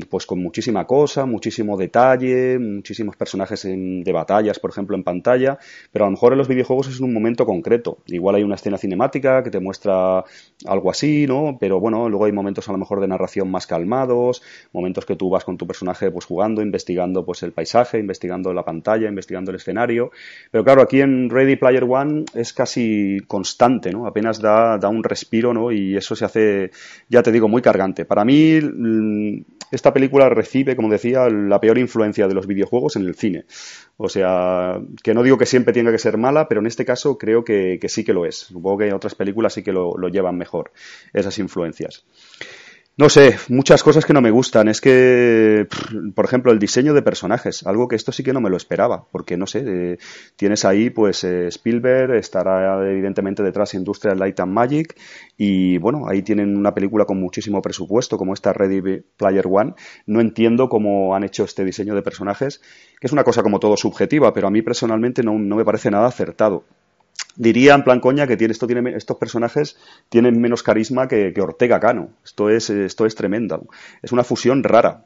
pues 0.10 0.26
con 0.26 0.42
muchísima 0.42 0.86
cosa, 0.86 1.26
muchísimo 1.26 1.78
detalle, 1.78 2.58
muchísimos 2.60 3.16
personajes 3.16 3.64
de 3.64 4.12
batallas, 4.12 4.60
por 4.60 4.72
ejemplo, 4.72 4.96
en 4.96 5.04
pantalla, 5.04 5.58
pero 5.92 6.06
a 6.06 6.08
lo 6.08 6.12
mejor 6.12 6.34
en 6.34 6.40
los 6.40 6.48
videojuegos 6.48 6.88
es 6.88 7.00
un 7.00 7.14
momento 7.14 7.46
concreto. 7.46 8.00
Igual 8.08 8.36
hay 8.36 8.44
una 8.44 8.56
escena 8.56 8.78
cinemática 8.78 9.44
que 9.44 9.50
te 9.50 9.60
muestra 9.60 10.24
algo 10.66 10.92
así, 10.92 11.28
¿no? 11.28 11.58
Pero 11.60 11.80
bueno, 11.80 12.10
luego 12.10 12.26
hay 12.26 12.32
momentos 12.32 12.68
a 12.70 12.72
lo 12.72 12.78
mejor 12.78 13.02
de 13.02 13.08
narración 13.08 13.50
más 13.50 13.68
calmados, 13.68 14.42
momentos 14.74 15.06
que 15.06 15.16
tú 15.16 15.30
vas 15.30 15.44
con 15.44 15.58
tu 15.58 15.68
personaje 15.68 16.12
pues 16.12 16.26
jugando, 16.26 16.62
investigando 16.62 17.26
pues 17.26 17.44
el 17.44 17.52
paisaje, 17.52 18.00
investigando 18.00 18.54
la 18.54 18.64
pantalla, 18.64 19.08
investigando 19.08 19.52
el 19.52 19.58
escenario. 19.58 20.12
Pero 20.52 20.64
claro, 20.64 20.82
aquí 20.82 21.02
en 21.02 21.30
Ready 21.30 21.56
Player 21.56 21.84
One 21.84 22.26
es 22.34 22.54
casi 22.54 23.20
constante, 23.28 23.92
¿no? 23.92 24.08
Apenas 24.08 24.40
da, 24.42 24.78
da 24.78 24.90
un 24.90 25.04
respiro, 25.04 25.54
¿no? 25.54 25.72
Y 25.72 25.96
eso 25.96 26.16
se 26.16 26.26
hace, 26.26 26.72
ya 27.10 27.24
te 27.24 27.32
digo, 27.32 27.48
muy 27.48 27.62
cargante. 27.62 28.06
Para 28.06 28.26
mí, 28.26 28.60
mm, 28.62 29.42
esta 29.72 29.94
película 29.94 30.30
recibe, 30.30 30.76
como 30.76 30.90
decía, 30.90 31.30
la 31.30 31.60
peor 31.60 31.78
influencia 31.78 32.28
de 32.28 32.34
los 32.34 32.48
videojuegos 32.48 32.96
en 32.96 33.04
el 33.04 33.16
cine. 33.16 33.46
O 33.98 34.10
sea, 34.10 34.80
que 35.04 35.14
no 35.14 35.24
digo 35.24 35.38
que 35.38 35.46
siempre 35.46 35.74
tenga 35.74 35.92
que 35.92 35.98
ser 35.98 36.18
mala, 36.18 36.48
pero 36.48 36.62
en 36.62 36.68
este 36.68 36.86
caso 36.86 37.18
creo 37.18 37.44
que, 37.44 37.80
sí 37.88 38.04
que 38.04 38.14
lo 38.14 38.26
es. 38.26 38.36
Supongo 38.38 38.80
que 38.80 38.88
en 38.88 38.94
otras 38.94 39.16
películas 39.16 39.54
sí 39.54 39.64
que 39.64 39.72
lo 39.72 40.08
llevan 40.10 40.38
mejor, 40.38 40.72
esas 41.14 41.38
influencias. 41.40 42.06
No 43.00 43.10
sé, 43.10 43.38
muchas 43.50 43.84
cosas 43.84 44.08
que 44.08 44.14
no 44.14 44.22
me 44.22 44.32
gustan. 44.32 44.68
Es 44.70 44.82
que, 44.82 45.68
por 46.16 46.26
ejemplo, 46.26 46.52
el 46.52 46.58
diseño 46.58 46.96
de 46.96 47.04
personajes, 47.04 47.62
algo 47.68 47.88
que 47.88 47.96
esto 47.96 48.12
sí 48.12 48.24
que 48.24 48.34
no 48.34 48.42
me 48.42 48.50
lo 48.50 48.58
esperaba, 48.58 49.06
porque 49.12 49.38
no 49.38 49.46
sé, 49.46 49.64
eh, 49.68 49.98
tienes 50.36 50.66
ahí 50.66 50.90
pues 50.90 51.24
eh, 51.24 51.46
Spielberg, 51.50 52.16
estará 52.16 52.84
evidentemente 52.90 53.44
detrás 53.44 53.76
Industrial 53.76 54.18
Light 54.18 54.40
and 54.40 54.52
Magic, 54.52 55.00
y 55.38 55.78
bueno, 55.78 56.08
ahí 56.10 56.24
tienen 56.24 56.58
una 56.58 56.74
película 56.74 57.06
con 57.06 57.20
muchísimo 57.20 57.62
presupuesto, 57.62 58.18
como 58.18 58.34
esta 58.34 58.52
Ready 58.52 59.04
Player 59.16 59.46
One. 59.48 59.76
No 60.08 60.20
entiendo 60.20 60.68
cómo 60.68 61.16
han 61.16 61.24
hecho 61.24 61.44
este 61.44 61.64
diseño 61.64 61.94
de 61.94 62.02
personajes, 62.02 62.62
que 63.00 63.06
es 63.06 63.14
una 63.14 63.24
cosa 63.24 63.44
como 63.44 63.60
todo 63.60 63.78
subjetiva, 63.78 64.34
pero 64.34 64.48
a 64.48 64.52
mí 64.52 64.64
personalmente 64.64 65.22
no, 65.22 65.38
no 65.38 65.56
me 65.56 65.66
parece 65.66 65.92
nada 65.92 66.08
acertado 66.08 66.66
diría 67.38 67.76
en 67.76 67.84
plan 67.84 68.00
coña 68.00 68.28
que 68.28 68.36
tiene, 68.36 68.52
esto 68.52 68.68
tiene, 68.68 68.96
estos 68.96 69.18
personajes 69.18 69.78
tienen 70.10 70.42
menos 70.42 70.64
carisma 70.64 71.08
que, 71.08 71.34
Ortega 71.40 71.80
Cano. 71.80 72.10
Esto 72.26 72.50
es, 72.50 72.70
esto 72.70 73.06
es 73.06 73.16
tremendo. 73.16 73.68
Es 74.02 74.12
una 74.12 74.24
fusión 74.24 74.64
rara. 74.64 75.06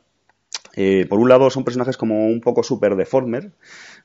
Eh, 0.75 1.05
por 1.09 1.19
un 1.19 1.27
lado 1.27 1.49
son 1.49 1.65
personajes 1.65 1.97
como 1.97 2.27
un 2.27 2.39
poco 2.39 2.63
super 2.63 2.95
deformer, 2.95 3.51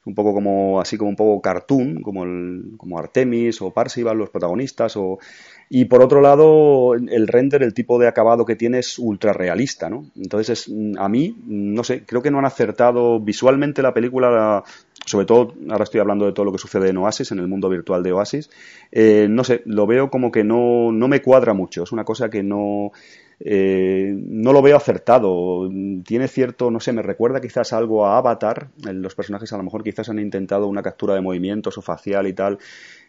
un 0.05 0.14
poco 0.14 0.33
como 0.35 0.81
así 0.81 0.97
como 0.97 1.11
un 1.11 1.16
poco 1.16 1.41
cartoon, 1.41 2.03
como, 2.03 2.24
el, 2.24 2.72
como 2.77 2.99
Artemis 2.99 3.62
o 3.62 3.72
Parsival, 3.72 4.18
los 4.18 4.31
protagonistas, 4.31 4.99
y 5.68 5.85
por 5.85 6.03
otro 6.03 6.20
lado 6.20 6.95
el 6.95 7.29
render, 7.29 7.62
el 7.62 7.74
tipo 7.74 7.99
de 7.99 8.09
acabado 8.09 8.45
que 8.45 8.57
tiene 8.57 8.81
es 8.81 8.99
ultra 8.99 9.33
realista, 9.33 9.89
¿no? 9.89 10.11
Entonces 10.16 10.68
es, 10.68 10.74
a 10.99 11.09
mí, 11.09 11.37
no 11.47 11.85
sé, 11.85 12.05
creo 12.05 12.22
que 12.22 12.31
no 12.31 12.39
han 12.39 12.45
acertado 12.47 13.20
visualmente 13.20 13.83
la 13.83 13.95
película, 13.95 14.64
sobre 15.07 15.24
todo 15.24 15.54
ahora 15.70 15.84
estoy 15.84 16.00
hablando 16.00 16.26
de 16.26 16.32
todo 16.32 16.44
lo 16.44 16.52
que 16.52 16.59
sucede 16.59 16.90
en 16.90 16.98
Oasis, 16.98 17.32
en 17.32 17.38
el 17.38 17.48
mundo 17.48 17.68
virtual 17.68 18.02
de 18.02 18.12
Oasis, 18.12 18.50
eh, 18.92 19.26
no 19.30 19.44
sé, 19.44 19.62
lo 19.64 19.86
veo 19.86 20.11
como 20.11 20.30
que 20.30 20.44
no, 20.44 20.92
no 20.92 21.09
me 21.09 21.22
cuadra 21.22 21.54
mucho, 21.54 21.84
es 21.84 21.92
una 21.92 22.04
cosa 22.04 22.28
que 22.28 22.42
no 22.42 22.92
eh, 23.38 24.14
no 24.16 24.52
lo 24.52 24.62
veo 24.62 24.76
acertado. 24.76 25.68
Tiene 26.04 26.28
cierto, 26.28 26.70
no 26.70 26.80
sé, 26.80 26.92
me 26.92 27.02
recuerda 27.02 27.40
quizás 27.40 27.72
algo 27.72 28.07
a 28.07 28.18
Avatar. 28.18 28.68
Los 28.82 29.14
personajes 29.14 29.52
a 29.52 29.57
lo 29.57 29.62
mejor 29.62 29.84
quizás 29.84 30.09
han 30.09 30.18
intentado 30.18 30.66
una 30.66 30.82
captura 30.82 31.14
de 31.14 31.20
movimientos 31.20 31.76
o 31.78 31.82
facial 31.82 32.26
y 32.26 32.32
tal. 32.32 32.59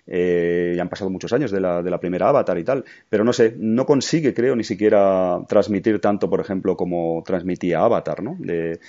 Eh, 0.09 0.73
ya 0.75 0.81
han 0.81 0.89
pasado 0.89 1.09
muchos 1.09 1.33
años 1.33 1.51
de 1.51 1.59
la, 1.59 1.83
de 1.83 1.91
la 1.91 1.99
primera 1.99 2.29
Avatar 2.29 2.57
y 2.57 2.63
tal, 2.63 2.85
pero 3.09 3.25
no 3.25 3.33
sé, 3.33 3.55
no 3.57 3.85
consigue, 3.85 4.33
creo, 4.33 4.55
ni 4.55 4.63
siquiera 4.63 5.41
transmitir 5.49 5.99
tanto, 5.99 6.29
por 6.29 6.39
ejemplo, 6.39 6.77
como 6.77 7.21
transmitía 7.25 7.81
Avatar, 7.81 8.23
¿no? 8.23 8.37
De, 8.39 8.79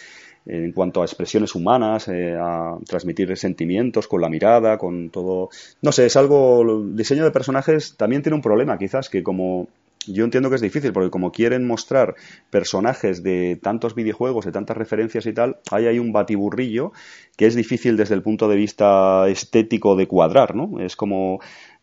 en 0.49 0.72
cuanto 0.72 1.03
a 1.03 1.05
expresiones 1.05 1.55
humanas, 1.55 2.09
eh, 2.09 2.34
a 2.40 2.78
transmitir 2.86 3.36
sentimientos 3.36 4.09
con 4.09 4.22
la 4.22 4.30
mirada, 4.30 4.78
con 4.78 5.11
todo. 5.11 5.51
No 5.82 5.92
sé, 5.92 6.07
es 6.07 6.16
algo. 6.16 6.62
El 6.62 6.96
diseño 6.96 7.24
de 7.24 7.30
personajes 7.30 7.96
también 7.96 8.22
tiene 8.22 8.36
un 8.36 8.42
problema, 8.42 8.78
quizás, 8.78 9.11
que 9.11 9.22
como 9.22 9.68
yo 10.07 10.24
entiendo 10.24 10.49
que 10.49 10.57
es 10.57 10.62
difícil 10.62 10.92
porque 10.92 11.11
como 11.11 11.32
quieren 11.32 11.66
mostrar 11.66 12.14
personajes 12.51 13.22
de 13.22 13.59
tantos 13.62 13.94
videojuegos, 13.94 14.46
de 14.46 14.53
tantas 14.53 14.76
referencias 14.76 15.26
y 15.26 15.32
tal, 15.32 15.59
hay 15.70 15.86
ahí 15.86 15.99
un 15.99 16.12
batiburrillo 16.12 16.92
que 17.36 17.46
es 17.46 17.55
difícil 17.55 17.96
desde 17.96 18.14
el 18.14 18.22
punto 18.22 18.49
de 18.49 18.57
vista 18.57 19.28
estético 19.28 19.96
de 19.96 20.09
cuadrar, 20.09 20.55
¿no? 20.55 20.80
Es 20.80 20.96
como 20.96 21.40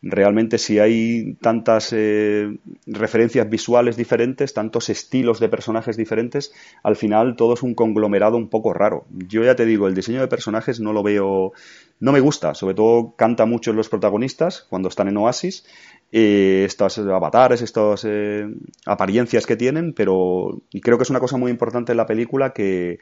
realmente 0.08 0.60
si 0.60 0.78
hay 0.78 1.34
tantas 1.42 1.92
eh, 1.92 2.58
referencias 2.86 3.50
visuales 3.50 3.98
diferentes, 3.98 4.54
tantos 4.54 4.90
estilos 4.90 5.40
de 5.40 5.50
personajes 5.50 5.98
diferentes, 5.98 6.54
al 6.84 6.96
final 6.96 7.36
todo 7.36 7.56
es 7.56 7.64
un 7.64 7.74
conglomerado 7.74 8.38
un 8.38 8.48
poco 8.48 8.72
raro. 8.72 9.06
Yo 9.10 9.44
ya 9.44 9.56
te 9.56 9.66
digo, 9.66 9.88
el 9.88 9.96
diseño 9.96 10.22
de 10.22 10.28
personajes 10.28 10.80
no 10.80 10.94
lo 10.94 11.02
veo, 11.02 11.54
no 12.00 12.12
me 12.12 12.20
gusta, 12.20 12.54
sobre 12.54 12.76
todo 12.76 13.16
canta 13.18 13.48
mucho 13.48 13.74
los 13.74 13.90
protagonistas 13.90 14.68
cuando 14.70 14.90
están 14.90 15.08
en 15.08 15.18
Oasis 15.18 15.66
eh, 16.12 16.64
estos 16.68 17.00
avatares, 17.00 17.64
estas 17.64 18.06
eh, 18.06 18.48
apariencias 18.86 19.48
que 19.48 19.56
tienen, 19.56 19.94
pero 19.94 20.62
creo 20.84 20.98
que 21.00 21.04
es 21.04 21.10
una 21.10 21.20
cosa 21.20 21.38
muy 21.38 21.50
importante 21.50 21.94
en 21.94 21.98
la 21.98 22.06
película 22.06 22.54
que, 22.54 23.00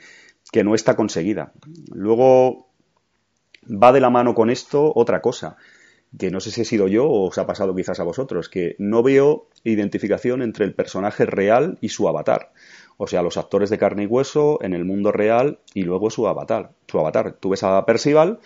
que 0.54 0.64
no 0.64 0.74
está 0.74 0.96
conseguida. 0.96 1.52
Luego 1.92 2.70
va 3.68 3.92
de 3.92 4.00
la 4.00 4.10
mano 4.10 4.34
con 4.34 4.50
esto 4.50 4.94
otra 4.96 5.22
cosa, 5.22 5.58
que 6.18 6.32
no 6.32 6.40
sé 6.40 6.52
si 6.52 6.62
he 6.62 6.66
sido 6.66 6.88
yo 6.88 7.06
o 7.08 7.28
os 7.28 7.38
ha 7.38 7.48
pasado 7.48 7.76
quizás 7.76 8.00
a 8.00 8.04
vosotros, 8.04 8.50
que 8.50 8.76
no 8.78 9.04
veo 9.04 9.48
identificación 9.64 10.42
entre 10.42 10.66
el 10.66 10.74
personaje 10.74 11.26
real 11.26 11.78
y 11.82 11.90
su 11.90 12.08
avatar. 12.08 12.52
O 12.98 13.08
sea, 13.08 13.24
los 13.24 13.38
actores 13.38 13.70
de 13.70 13.78
carne 13.78 14.04
y 14.04 14.06
hueso 14.06 14.60
en 14.62 14.74
el 14.74 14.86
mundo 14.86 15.12
real 15.12 15.60
y 15.74 15.84
luego 15.84 16.10
su 16.10 16.28
avatar. 16.28 16.72
Su 16.88 17.00
avatar. 17.00 17.38
Tú 17.40 17.50
ves 17.50 17.64
a 17.64 17.86
Percival 17.86 18.40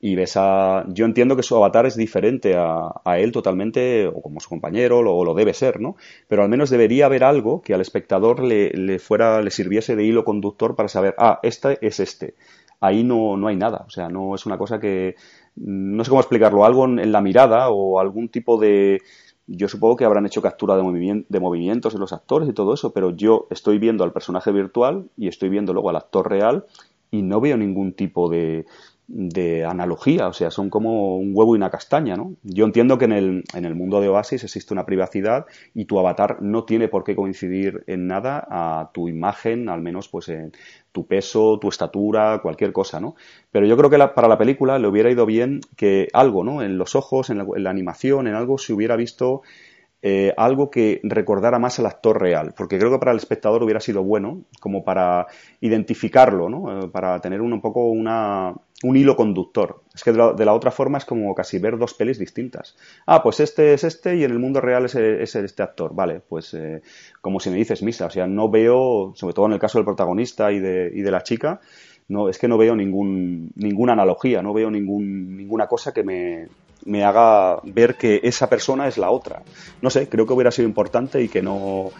y 0.00 0.16
ves 0.16 0.34
a... 0.36 0.84
Yo 0.88 1.06
entiendo 1.06 1.34
que 1.34 1.42
su 1.42 1.56
avatar 1.56 1.86
es 1.86 1.96
diferente 1.96 2.54
a, 2.56 2.92
él 3.18 3.32
totalmente, 3.32 4.06
o 4.06 4.20
como 4.20 4.40
su 4.40 4.50
compañero, 4.50 4.98
o 4.98 5.24
lo, 5.24 5.34
debe 5.34 5.54
ser, 5.54 5.80
¿no? 5.80 5.96
Pero 6.28 6.42
al 6.42 6.50
menos 6.50 6.68
debería 6.68 7.06
haber 7.06 7.24
algo 7.24 7.62
que 7.62 7.72
al 7.72 7.80
espectador 7.80 8.42
le, 8.42 8.68
le, 8.70 8.98
fuera, 8.98 9.40
le 9.40 9.50
sirviese 9.50 9.96
de 9.96 10.04
hilo 10.04 10.24
conductor 10.24 10.76
para 10.76 10.90
saber, 10.90 11.14
ah, 11.16 11.40
este 11.42 11.78
es 11.80 12.00
este. 12.00 12.34
Ahí 12.80 13.02
no, 13.02 13.38
no 13.38 13.48
hay 13.48 13.56
nada, 13.56 13.84
o 13.86 13.90
sea, 13.90 14.10
no 14.10 14.34
es 14.34 14.44
una 14.44 14.58
cosa 14.58 14.78
que... 14.78 15.16
No 15.56 16.04
sé 16.04 16.10
cómo 16.10 16.20
explicarlo, 16.20 16.64
algo 16.64 16.84
en, 16.84 16.98
en 16.98 17.12
la 17.12 17.20
mirada 17.20 17.68
o 17.70 18.00
algún 18.00 18.28
tipo 18.28 18.58
de... 18.58 19.02
Yo 19.46 19.68
supongo 19.68 19.96
que 19.96 20.04
habrán 20.04 20.24
hecho 20.26 20.40
captura 20.40 20.76
de, 20.76 20.82
movimientos, 20.82 21.30
de 21.30 21.40
movimientos 21.40 21.92
de 21.92 21.98
los 21.98 22.12
actores 22.12 22.48
y 22.48 22.54
todo 22.54 22.74
eso, 22.74 22.92
pero 22.92 23.10
yo 23.10 23.46
estoy 23.50 23.78
viendo 23.78 24.02
al 24.02 24.12
personaje 24.12 24.50
virtual 24.52 25.10
y 25.16 25.28
estoy 25.28 25.50
viendo 25.50 25.74
luego 25.74 25.90
al 25.90 25.96
actor 25.96 26.30
real 26.30 26.64
y 27.10 27.22
no 27.22 27.40
veo 27.40 27.56
ningún 27.56 27.92
tipo 27.92 28.30
de, 28.30 28.64
de 29.06 29.64
analogía, 29.64 30.28
o 30.28 30.32
sea, 30.32 30.50
son 30.50 30.70
como 30.70 31.18
un 31.18 31.32
huevo 31.34 31.54
y 31.54 31.58
una 31.58 31.70
castaña, 31.70 32.16
¿no? 32.16 32.34
Yo 32.42 32.64
entiendo 32.64 32.96
que 32.96 33.04
en 33.04 33.12
el, 33.12 33.44
en 33.54 33.64
el 33.64 33.74
mundo 33.74 34.00
de 34.00 34.08
Oasis 34.08 34.44
existe 34.44 34.72
una 34.72 34.86
privacidad 34.86 35.46
y 35.74 35.84
tu 35.84 35.98
avatar 35.98 36.38
no 36.40 36.64
tiene 36.64 36.88
por 36.88 37.04
qué 37.04 37.14
coincidir 37.14 37.84
en 37.86 38.06
nada 38.06 38.46
a 38.50 38.90
tu 38.94 39.08
imagen, 39.08 39.68
al 39.68 39.82
menos 39.82 40.08
pues 40.08 40.28
en 40.30 40.52
tu 40.92 41.06
peso, 41.06 41.58
tu 41.60 41.68
estatura, 41.68 42.40
cualquier 42.42 42.72
cosa, 42.72 43.00
¿no? 43.00 43.14
Pero 43.50 43.66
yo 43.66 43.76
creo 43.76 43.90
que 43.90 43.98
para 44.14 44.28
la 44.28 44.38
película 44.38 44.78
le 44.78 44.88
hubiera 44.88 45.10
ido 45.10 45.26
bien 45.26 45.60
que 45.76 46.08
algo, 46.12 46.42
¿no? 46.42 46.62
En 46.62 46.78
los 46.78 46.94
ojos, 46.94 47.30
en 47.30 47.38
la, 47.38 47.46
en 47.54 47.62
la 47.62 47.70
animación, 47.70 48.26
en 48.26 48.34
algo 48.34 48.56
se 48.58 48.72
hubiera 48.72 48.96
visto 48.96 49.42
eh, 50.06 50.34
algo 50.36 50.70
que 50.70 51.00
recordara 51.02 51.58
más 51.58 51.78
al 51.78 51.86
actor 51.86 52.20
real, 52.20 52.52
porque 52.54 52.78
creo 52.78 52.90
que 52.90 52.98
para 52.98 53.12
el 53.12 53.16
espectador 53.16 53.62
hubiera 53.62 53.80
sido 53.80 54.04
bueno, 54.04 54.42
como 54.60 54.84
para 54.84 55.28
identificarlo, 55.62 56.50
¿no? 56.50 56.78
Eh, 56.78 56.88
para 56.88 57.18
tener 57.22 57.40
un, 57.40 57.58
poco 57.62 57.86
una, 57.86 58.52
un 58.82 58.96
hilo 58.98 59.16
conductor. 59.16 59.80
Es 59.94 60.04
que 60.04 60.12
de 60.12 60.44
la, 60.44 60.52
otra 60.52 60.70
forma 60.70 60.98
es 60.98 61.06
como 61.06 61.34
casi 61.34 61.58
ver 61.58 61.78
dos 61.78 61.94
pelis 61.94 62.18
distintas. 62.18 62.76
Ah, 63.06 63.22
pues 63.22 63.40
este 63.40 63.72
es 63.72 63.82
este 63.82 64.14
y 64.16 64.24
en 64.24 64.32
el 64.32 64.38
mundo 64.38 64.60
real 64.60 64.84
es, 64.84 64.94
es 64.94 65.36
este 65.36 65.62
actor. 65.62 65.94
Vale, 65.94 66.20
pues 66.20 66.52
eh, 66.52 66.82
como 67.22 67.40
si 67.40 67.48
me 67.48 67.56
dices 67.56 67.82
misa, 67.82 68.04
o 68.04 68.10
sea, 68.10 68.26
no 68.26 68.50
veo, 68.50 69.14
sobre 69.14 69.32
todo 69.32 69.46
en 69.46 69.52
el 69.52 69.58
caso 69.58 69.78
del 69.78 69.86
protagonista 69.86 70.52
y 70.52 70.60
de, 70.60 70.92
y 70.94 71.00
de 71.00 71.10
la 71.10 71.22
chica, 71.22 71.62
no, 72.08 72.28
es 72.28 72.38
que 72.38 72.46
no 72.46 72.58
veo 72.58 72.76
ningún, 72.76 73.52
ninguna 73.54 73.94
analogía, 73.94 74.42
no 74.42 74.52
veo 74.52 74.70
ningún, 74.70 75.34
ninguna 75.34 75.66
cosa 75.66 75.94
que 75.94 76.02
me, 76.02 76.48
me 76.84 77.04
haga 77.04 77.60
ver 77.64 77.96
que 77.96 78.20
esa 78.22 78.48
persona 78.48 78.86
es 78.88 78.98
la 78.98 79.10
otra. 79.10 79.42
No 79.80 79.90
sé, 79.90 80.08
creo 80.08 80.26
que 80.26 80.32
hubiera 80.32 80.50
sido 80.50 80.68
importante 80.68 81.22
y 81.22 81.28
que 81.28 81.42
no... 81.42 81.90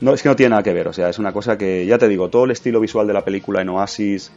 No, 0.00 0.14
es 0.14 0.22
que 0.22 0.28
no 0.28 0.36
tiene 0.36 0.50
nada 0.50 0.62
que 0.62 0.72
ver, 0.72 0.86
o 0.86 0.92
sea, 0.92 1.08
es 1.08 1.18
una 1.18 1.32
cosa 1.32 1.58
que, 1.58 1.84
ya 1.84 1.98
te 1.98 2.06
digo, 2.06 2.28
todo 2.28 2.44
el 2.44 2.52
estilo 2.52 2.78
visual 2.78 3.08
de 3.08 3.14
la 3.14 3.24
película 3.24 3.62
en 3.62 3.68
Oasis 3.70 4.30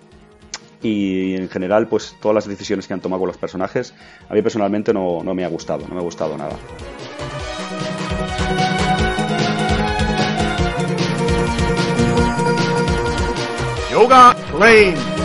y 0.82 1.36
en 1.36 1.50
general, 1.50 1.88
pues 1.88 2.16
todas 2.20 2.34
las 2.34 2.48
decisiones 2.48 2.88
que 2.88 2.96
han 2.96 3.00
tomado 3.02 3.28
los 3.28 3.38
personajes, 3.38 3.94
a 4.28 4.34
mí 4.34 4.42
personalmente 4.42 4.92
no, 4.92 5.22
no 5.24 5.36
me 5.36 5.46
ha 5.46 5.50
gustado, 5.50 5.88
no 5.88 5.94
me 5.94 6.02
ha 6.02 6.04
gustado 6.04 6.36
nada. 6.36 6.58
Yoga 13.92 14.36
Lane. 14.58 15.21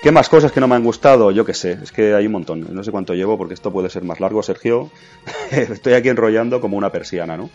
¿Qué 0.00 0.12
más 0.12 0.28
cosas 0.28 0.52
que 0.52 0.60
no 0.60 0.68
me 0.68 0.76
han 0.76 0.84
gustado? 0.84 1.32
Yo 1.32 1.44
qué 1.44 1.54
sé, 1.54 1.78
es 1.82 1.90
que 1.90 2.14
hay 2.14 2.26
un 2.26 2.32
montón. 2.32 2.68
No 2.70 2.84
sé 2.84 2.92
cuánto 2.92 3.14
llevo 3.14 3.36
porque 3.36 3.54
esto 3.54 3.72
puede 3.72 3.90
ser 3.90 4.04
más 4.04 4.20
largo, 4.20 4.42
Sergio. 4.44 4.90
Estoy 5.50 5.94
aquí 5.94 6.08
enrollando 6.08 6.60
como 6.60 6.76
una 6.76 6.92
persiana, 6.92 7.36
¿no? 7.36 7.50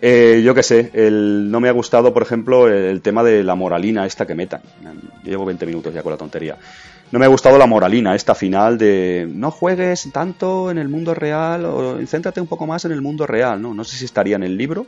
Eh, 0.00 0.42
yo 0.44 0.54
qué 0.54 0.62
sé, 0.62 0.90
el, 0.94 1.50
no 1.50 1.60
me 1.60 1.68
ha 1.68 1.72
gustado, 1.72 2.12
por 2.12 2.22
ejemplo, 2.22 2.68
el, 2.68 3.00
tema 3.00 3.22
de 3.22 3.44
la 3.44 3.54
moralina 3.54 4.06
esta 4.06 4.26
que 4.26 4.34
metan. 4.34 4.62
Llevo 5.22 5.44
20 5.44 5.66
minutos 5.66 5.94
ya 5.94 6.02
con 6.02 6.12
la 6.12 6.18
tontería. 6.18 6.56
No 7.12 7.18
me 7.18 7.26
ha 7.26 7.28
gustado 7.28 7.58
la 7.58 7.66
moralina 7.66 8.14
esta 8.14 8.34
final 8.34 8.76
de 8.76 9.28
no 9.30 9.50
juegues 9.50 10.08
tanto 10.12 10.70
en 10.70 10.78
el 10.78 10.88
mundo 10.88 11.14
real 11.14 11.64
o 11.66 11.98
céntrate 12.06 12.40
un 12.40 12.46
poco 12.46 12.66
más 12.66 12.84
en 12.86 12.92
el 12.92 13.02
mundo 13.02 13.26
real, 13.26 13.60
¿no? 13.60 13.72
No 13.72 13.84
sé 13.84 13.96
si 13.96 14.04
estaría 14.04 14.36
en 14.36 14.42
el 14.42 14.56
libro, 14.56 14.86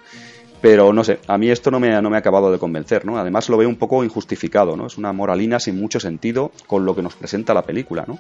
pero 0.69 0.93
no 0.93 1.05
sé, 1.05 1.21
a 1.29 1.39
mí 1.39 1.49
esto 1.49 1.71
no 1.71 1.79
me, 1.79 2.03
no 2.03 2.11
me 2.11 2.17
ha 2.17 2.19
acabado 2.19 2.51
de 2.51 2.59
convencer, 2.59 3.05
¿no? 3.05 3.17
Además 3.17 3.49
lo 3.49 3.57
veo 3.57 3.69
un 3.69 3.77
poco 3.77 4.03
injustificado, 4.03 4.77
¿no? 4.77 4.89
Es 4.89 4.99
una 4.99 5.13
moralina 5.13 5.61
sin 5.61 5.79
mucho 5.79 6.01
sentido 6.01 6.51
con 6.67 6.85
lo 6.85 6.97
que 6.97 7.03
nos 7.03 7.15
presenta 7.15 7.55
la 7.55 7.63
película, 7.63 8.05
¿no? 8.05 8.19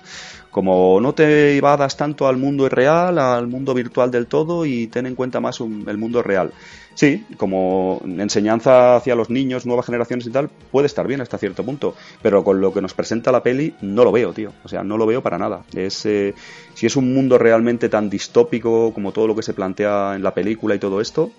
Como 0.52 1.00
no 1.00 1.12
te 1.12 1.56
evadas 1.56 1.96
tanto 1.96 2.28
al 2.28 2.36
mundo 2.36 2.68
real, 2.68 3.18
al 3.18 3.48
mundo 3.48 3.74
virtual 3.74 4.12
del 4.12 4.28
todo 4.28 4.64
y 4.64 4.86
ten 4.86 5.06
en 5.06 5.16
cuenta 5.16 5.40
más 5.40 5.58
un, 5.58 5.88
el 5.88 5.98
mundo 5.98 6.22
real. 6.22 6.52
Sí, 6.94 7.26
como 7.36 8.00
enseñanza 8.04 8.94
hacia 8.94 9.16
los 9.16 9.28
niños, 9.28 9.66
nuevas 9.66 9.86
generaciones 9.86 10.24
y 10.28 10.30
tal, 10.30 10.48
puede 10.70 10.86
estar 10.86 11.08
bien 11.08 11.20
hasta 11.20 11.38
cierto 11.38 11.64
punto, 11.64 11.96
pero 12.22 12.44
con 12.44 12.60
lo 12.60 12.72
que 12.72 12.80
nos 12.80 12.94
presenta 12.94 13.32
la 13.32 13.42
peli 13.42 13.74
no 13.82 14.04
lo 14.04 14.12
veo, 14.12 14.32
tío. 14.32 14.52
O 14.62 14.68
sea, 14.68 14.84
no 14.84 14.96
lo 14.96 15.04
veo 15.04 15.20
para 15.20 15.36
nada. 15.36 15.64
Es, 15.74 16.06
eh, 16.06 16.32
si 16.74 16.86
es 16.86 16.94
un 16.94 17.12
mundo 17.12 17.38
realmente 17.38 17.88
tan 17.88 18.08
distópico 18.08 18.94
como 18.94 19.10
todo 19.10 19.26
lo 19.26 19.34
que 19.34 19.42
se 19.42 19.52
plantea 19.52 20.14
en 20.14 20.22
la 20.22 20.32
película 20.32 20.76
y 20.76 20.78
todo 20.78 21.00
esto, 21.00 21.32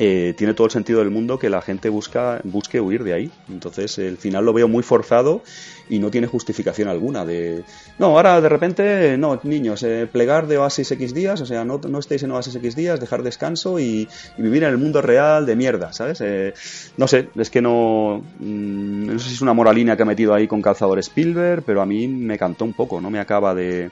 eh, 0.00 0.32
tiene 0.36 0.54
todo 0.54 0.66
el 0.66 0.70
sentido 0.70 1.00
del 1.00 1.10
mundo 1.10 1.40
que 1.40 1.50
la 1.50 1.60
gente 1.60 1.88
busca, 1.88 2.40
busque 2.44 2.80
huir 2.80 3.02
de 3.02 3.14
ahí. 3.14 3.30
Entonces, 3.48 3.98
el 3.98 4.16
final 4.16 4.44
lo 4.44 4.52
veo 4.52 4.68
muy 4.68 4.84
forzado 4.84 5.42
y 5.88 5.98
no 5.98 6.12
tiene 6.12 6.28
justificación 6.28 6.86
alguna 6.86 7.24
de... 7.24 7.64
No, 7.98 8.06
ahora 8.16 8.40
de 8.40 8.48
repente, 8.48 9.18
no, 9.18 9.40
niños, 9.42 9.82
eh, 9.82 10.08
plegar 10.10 10.46
de 10.46 10.56
Oasis 10.56 10.92
X 10.92 11.14
días, 11.14 11.40
o 11.40 11.46
sea, 11.46 11.64
no, 11.64 11.80
no 11.88 11.98
estéis 11.98 12.22
en 12.22 12.30
Oasis 12.30 12.54
X 12.54 12.76
días, 12.76 13.00
dejar 13.00 13.24
descanso 13.24 13.80
y, 13.80 14.08
vivir 14.36 14.62
en 14.62 14.70
el 14.70 14.78
mundo 14.78 15.02
real 15.02 15.46
de 15.46 15.56
mierda, 15.56 15.92
¿sabes? 15.92 16.20
Eh, 16.20 16.54
no 16.96 17.08
sé, 17.08 17.30
es 17.34 17.50
que 17.50 17.60
no... 17.60 18.22
Mmm, 18.38 19.06
no 19.06 19.18
sé 19.18 19.28
si 19.30 19.34
es 19.34 19.40
una 19.40 19.52
moralina 19.52 19.96
que 19.96 20.04
ha 20.04 20.06
metido 20.06 20.32
ahí 20.32 20.46
con 20.46 20.62
calzador 20.62 21.00
Spielberg, 21.00 21.64
pero 21.64 21.82
a 21.82 21.86
mí 21.86 22.06
me 22.06 22.38
cantó 22.38 22.64
un 22.64 22.72
poco, 22.72 23.00
no 23.00 23.10
me 23.10 23.18
acaba 23.18 23.52
de... 23.52 23.90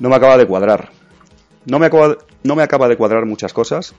No 0.00 0.08
me 0.08 0.16
acaba 0.16 0.38
de 0.38 0.46
cuadrar. 0.46 0.90
No 1.66 1.78
me 1.78 1.84
acaba, 1.84 2.16
no 2.44 2.56
me 2.56 2.62
acaba 2.62 2.88
de 2.88 2.96
cuadrar 2.96 3.26
muchas 3.26 3.52
cosas 3.52 3.94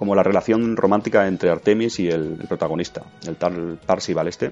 como 0.00 0.14
la 0.14 0.22
relación 0.22 0.78
romántica 0.78 1.28
entre 1.28 1.50
Artemis 1.50 2.00
y 2.00 2.08
el, 2.08 2.38
protagonista, 2.48 3.02
el 3.26 3.36
tal 3.36 3.78
Parsival 3.84 4.28
este. 4.28 4.50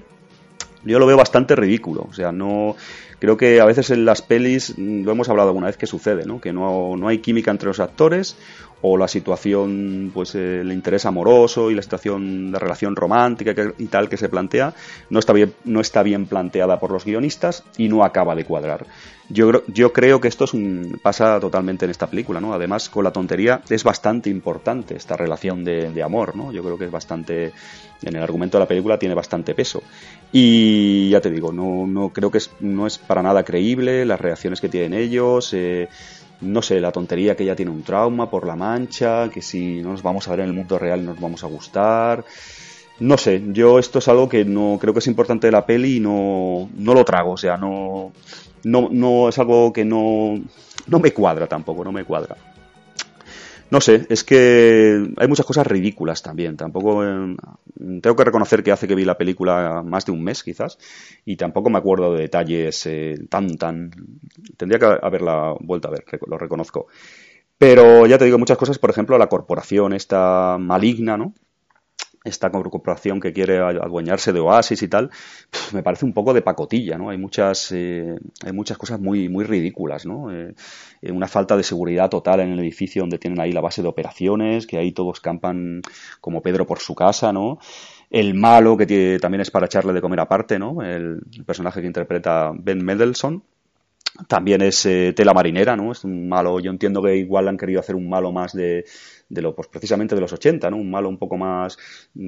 Yo 0.83 0.99
lo 0.99 1.07
veo 1.07 1.17
bastante 1.17 1.55
ridículo, 1.55 2.05
o 2.07 2.13
sea, 2.13 2.31
no 2.31 2.75
creo 3.17 3.35
que 3.35 3.59
a 3.59 3.65
veces 3.65 3.89
en 3.89 4.05
las 4.05 4.21
pelis 4.21 4.75
mm, 4.77 5.05
lo 5.05 5.11
hemos 5.11 5.27
hablado 5.27 5.49
alguna 5.49 5.65
vez 5.65 5.75
que 5.75 5.87
sucede, 5.87 6.27
¿no? 6.27 6.39
Que 6.39 6.53
no, 6.53 6.95
no 6.95 7.07
hay 7.07 7.17
química 7.17 7.49
entre 7.49 7.65
los 7.65 7.79
actores 7.79 8.37
o 8.81 8.97
la 8.97 9.07
situación, 9.07 10.11
pues 10.13 10.35
el 10.35 10.71
interés 10.71 11.05
amoroso 11.05 11.69
y 11.69 11.75
la 11.75 11.81
situación 11.81 12.51
de 12.51 12.59
relación 12.59 12.95
romántica 12.95 13.53
y 13.77 13.87
tal 13.87 14.09
que 14.09 14.17
se 14.17 14.29
plantea 14.29 14.73
no 15.09 15.19
está 15.19 15.33
bien, 15.33 15.53
no 15.65 15.81
está 15.81 16.03
bien 16.03 16.25
planteada 16.25 16.79
por 16.79 16.91
los 16.91 17.05
guionistas 17.05 17.63
y 17.77 17.89
no 17.89 18.03
acaba 18.03 18.35
de 18.35 18.45
cuadrar. 18.45 18.85
Yo, 19.31 19.63
yo 19.67 19.93
creo 19.93 20.19
que 20.19 20.27
esto 20.27 20.45
es 20.45 20.55
un, 20.55 20.99
pasa 21.03 21.39
totalmente 21.39 21.85
en 21.85 21.91
esta 21.91 22.07
película, 22.07 22.41
¿no? 22.41 22.51
Además, 22.51 22.89
con 22.89 23.03
la 23.03 23.11
tontería 23.11 23.61
es 23.69 23.83
bastante 23.83 24.31
importante 24.31 24.95
esta 24.95 25.15
relación 25.15 25.63
de, 25.63 26.01
amor, 26.01 26.35
¿no? 26.35 26.51
Yo 26.51 26.63
creo 26.63 26.79
que 26.79 26.85
es 26.85 26.91
bastante, 26.91 27.51
en 28.01 28.15
el 28.15 28.23
argumento 28.23 28.57
de 28.57 28.63
la 28.63 28.67
película 28.67 28.97
tiene 28.97 29.13
bastante 29.13 29.53
peso. 29.53 29.83
Y 30.31 31.09
ya 31.09 31.21
te 31.21 31.29
digo, 31.29 31.51
no, 31.51 31.85
no 31.85 32.09
creo 32.09 32.31
que 32.31 32.39
es, 32.39 32.49
no 32.59 32.87
es 32.87 32.97
para 32.97 33.21
nada 33.21 33.43
creíble 33.43 34.03
las 34.03 34.19
reacciones 34.19 34.61
que 34.61 34.69
tienen 34.69 34.95
ellos. 34.95 35.53
Eh, 35.53 35.89
no 36.41 36.61
sé, 36.61 36.79
la 36.79 36.91
tontería 36.91 37.35
que 37.35 37.43
ella 37.43 37.55
tiene 37.55 37.71
un 37.71 37.83
trauma 37.83 38.29
por 38.29 38.47
la 38.47 38.55
mancha, 38.55 39.29
que 39.29 39.41
si 39.41 39.81
no 39.81 39.91
nos 39.91 40.03
vamos 40.03 40.27
a 40.27 40.31
ver 40.31 40.41
en 40.41 40.47
el 40.47 40.53
mundo 40.53 40.79
real 40.79 41.05
nos 41.05 41.19
vamos 41.19 41.43
a 41.43 41.47
gustar. 41.47 42.23
No 42.99 43.17
sé, 43.17 43.41
yo 43.47 43.79
esto 43.79 43.99
es 43.99 44.07
algo 44.07 44.27
que 44.27 44.43
no 44.45 44.77
creo 44.79 44.93
que 44.93 44.99
es 44.99 45.07
importante 45.07 45.47
de 45.47 45.51
la 45.51 45.65
peli 45.65 45.97
y 45.97 45.99
no, 45.99 46.69
no 46.75 46.93
lo 46.93 47.05
trago, 47.05 47.31
o 47.31 47.37
sea, 47.37 47.57
no, 47.57 48.11
no, 48.63 48.89
no 48.91 49.29
es 49.29 49.39
algo 49.39 49.71
que 49.71 49.85
no, 49.85 50.39
no 50.87 50.99
me 50.99 51.13
cuadra 51.13 51.47
tampoco, 51.47 51.83
no 51.83 51.91
me 51.91 52.03
cuadra. 52.03 52.35
No 53.71 53.81
sé, 53.81 54.07
es 54.09 54.23
que 54.23 55.13
hay 55.17 55.27
muchas 55.27 55.45
cosas 55.45 55.67
ridículas 55.67 56.23
también. 56.23 56.57
Tampoco 56.57 57.05
eh, 57.05 57.35
tengo 58.01 58.15
que 58.15 58.23
reconocer 58.23 58.63
que 58.63 58.71
hace 58.71 58.87
que 58.87 58.95
vi 58.95 59.05
la 59.05 59.17
película 59.17 59.83
más 59.85 60.05
de 60.05 60.11
un 60.11 60.23
mes, 60.23 60.43
quizás, 60.43 60.79
y 61.23 61.35
tampoco 61.37 61.69
me 61.69 61.77
acuerdo 61.77 62.13
de 62.13 62.21
detalles 62.23 62.85
eh, 62.87 63.15
tan 63.29 63.57
tan. 63.57 63.91
Tendría 64.57 64.79
que 64.79 65.05
haberla 65.05 65.53
vuelto 65.59 65.87
a 65.87 65.91
ver, 65.91 66.05
lo 66.27 66.37
reconozco. 66.37 66.87
Pero 67.57 68.07
ya 68.07 68.17
te 68.17 68.25
digo 68.25 68.39
muchas 68.39 68.57
cosas, 68.57 68.79
por 68.79 68.89
ejemplo, 68.89 69.17
la 69.17 69.27
corporación 69.29 69.93
esta 69.93 70.57
maligna, 70.59 71.17
¿no? 71.17 71.33
Esta 72.23 72.51
corporación 72.51 73.19
que 73.19 73.31
quiere 73.31 73.59
adueñarse 73.59 74.33
de 74.33 74.39
Oasis 74.39 74.81
y 74.83 74.87
tal, 74.87 75.09
me 75.73 75.83
parece 75.83 76.05
un 76.05 76.13
poco 76.13 76.33
de 76.33 76.41
pacotilla, 76.41 76.97
¿no? 76.97 77.09
Hay 77.09 77.17
muchas, 77.17 77.71
eh, 77.71 78.15
hay 78.45 78.51
muchas 78.51 78.77
cosas 78.77 78.99
muy, 78.99 79.29
muy 79.29 79.45
ridículas, 79.45 80.05
¿no? 80.05 80.31
Eh, 80.31 80.53
eh, 81.01 81.11
una 81.11 81.27
falta 81.27 81.55
de 81.55 81.63
seguridad 81.63 82.09
total 82.09 82.41
en 82.41 82.51
el 82.51 82.59
edificio 82.59 83.03
donde 83.03 83.19
tienen 83.19 83.39
ahí 83.39 83.51
la 83.51 83.61
base 83.61 83.81
de 83.81 83.87
operaciones, 83.87 84.67
que 84.67 84.77
ahí 84.77 84.91
todos 84.91 85.21
campan 85.21 85.81
como 86.19 86.41
Pedro 86.41 86.67
por 86.67 86.79
su 86.79 86.93
casa, 86.93 87.31
¿no? 87.31 87.59
El 88.09 88.33
malo, 88.33 88.75
que 88.75 89.17
también 89.21 89.41
es 89.41 89.51
para 89.51 89.67
echarle 89.67 89.93
de 89.93 90.01
comer 90.01 90.19
aparte, 90.19 90.59
¿no? 90.59 90.81
El, 90.81 91.21
personaje 91.45 91.81
que 91.81 91.87
interpreta 91.87 92.51
Ben 92.53 92.83
Mendelssohn, 92.83 93.43
también 94.27 94.61
es 94.61 94.83
tela 95.15 95.33
marinera, 95.33 95.75
¿no? 95.75 95.91
Es 95.91 96.03
un 96.03 96.27
malo, 96.27 96.59
yo 96.59 96.71
entiendo 96.71 97.01
que 97.01 97.15
igual 97.15 97.47
han 97.47 97.57
querido 97.57 97.79
hacer 97.79 97.95
un 97.95 98.09
malo 98.09 98.31
más 98.31 98.53
de 98.53 98.83
de 99.29 99.41
lo, 99.41 99.55
pues 99.55 99.67
precisamente 99.67 100.15
de 100.15 100.21
los 100.21 100.33
80, 100.33 100.69
¿no? 100.71 100.77
Un 100.77 100.89
malo 100.89 101.07
un 101.07 101.17
poco 101.17 101.37
más 101.37 101.77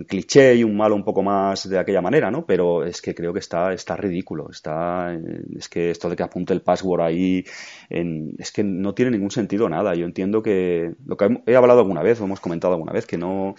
cliché 0.07 0.55
y 0.55 0.63
un 0.63 0.77
malo 0.77 0.95
un 0.95 1.03
poco 1.03 1.23
más 1.23 1.67
de 1.67 1.79
aquella 1.79 2.01
manera, 2.01 2.29
¿no? 2.29 2.45
Pero 2.45 2.85
es 2.85 3.01
que 3.01 3.15
creo 3.15 3.33
que 3.33 3.39
está, 3.39 3.73
está 3.73 3.95
ridículo, 3.97 4.49
está, 4.51 5.17
es 5.57 5.67
que 5.67 5.89
esto 5.89 6.09
de 6.09 6.15
que 6.15 6.23
apunte 6.23 6.53
el 6.53 6.61
password 6.61 7.01
ahí, 7.01 7.43
en, 7.89 8.35
es 8.37 8.51
que 8.51 8.63
no 8.63 8.93
tiene 8.93 9.11
ningún 9.11 9.31
sentido 9.31 9.67
nada. 9.67 9.95
Yo 9.95 10.05
entiendo 10.05 10.43
que, 10.43 10.93
lo 11.05 11.17
que 11.17 11.41
he 11.47 11.55
hablado 11.55 11.79
alguna 11.79 12.03
vez, 12.03 12.21
o 12.21 12.25
hemos 12.25 12.39
comentado 12.39 12.73
alguna 12.73 12.93
vez, 12.93 13.05
que 13.05 13.17
no, 13.17 13.55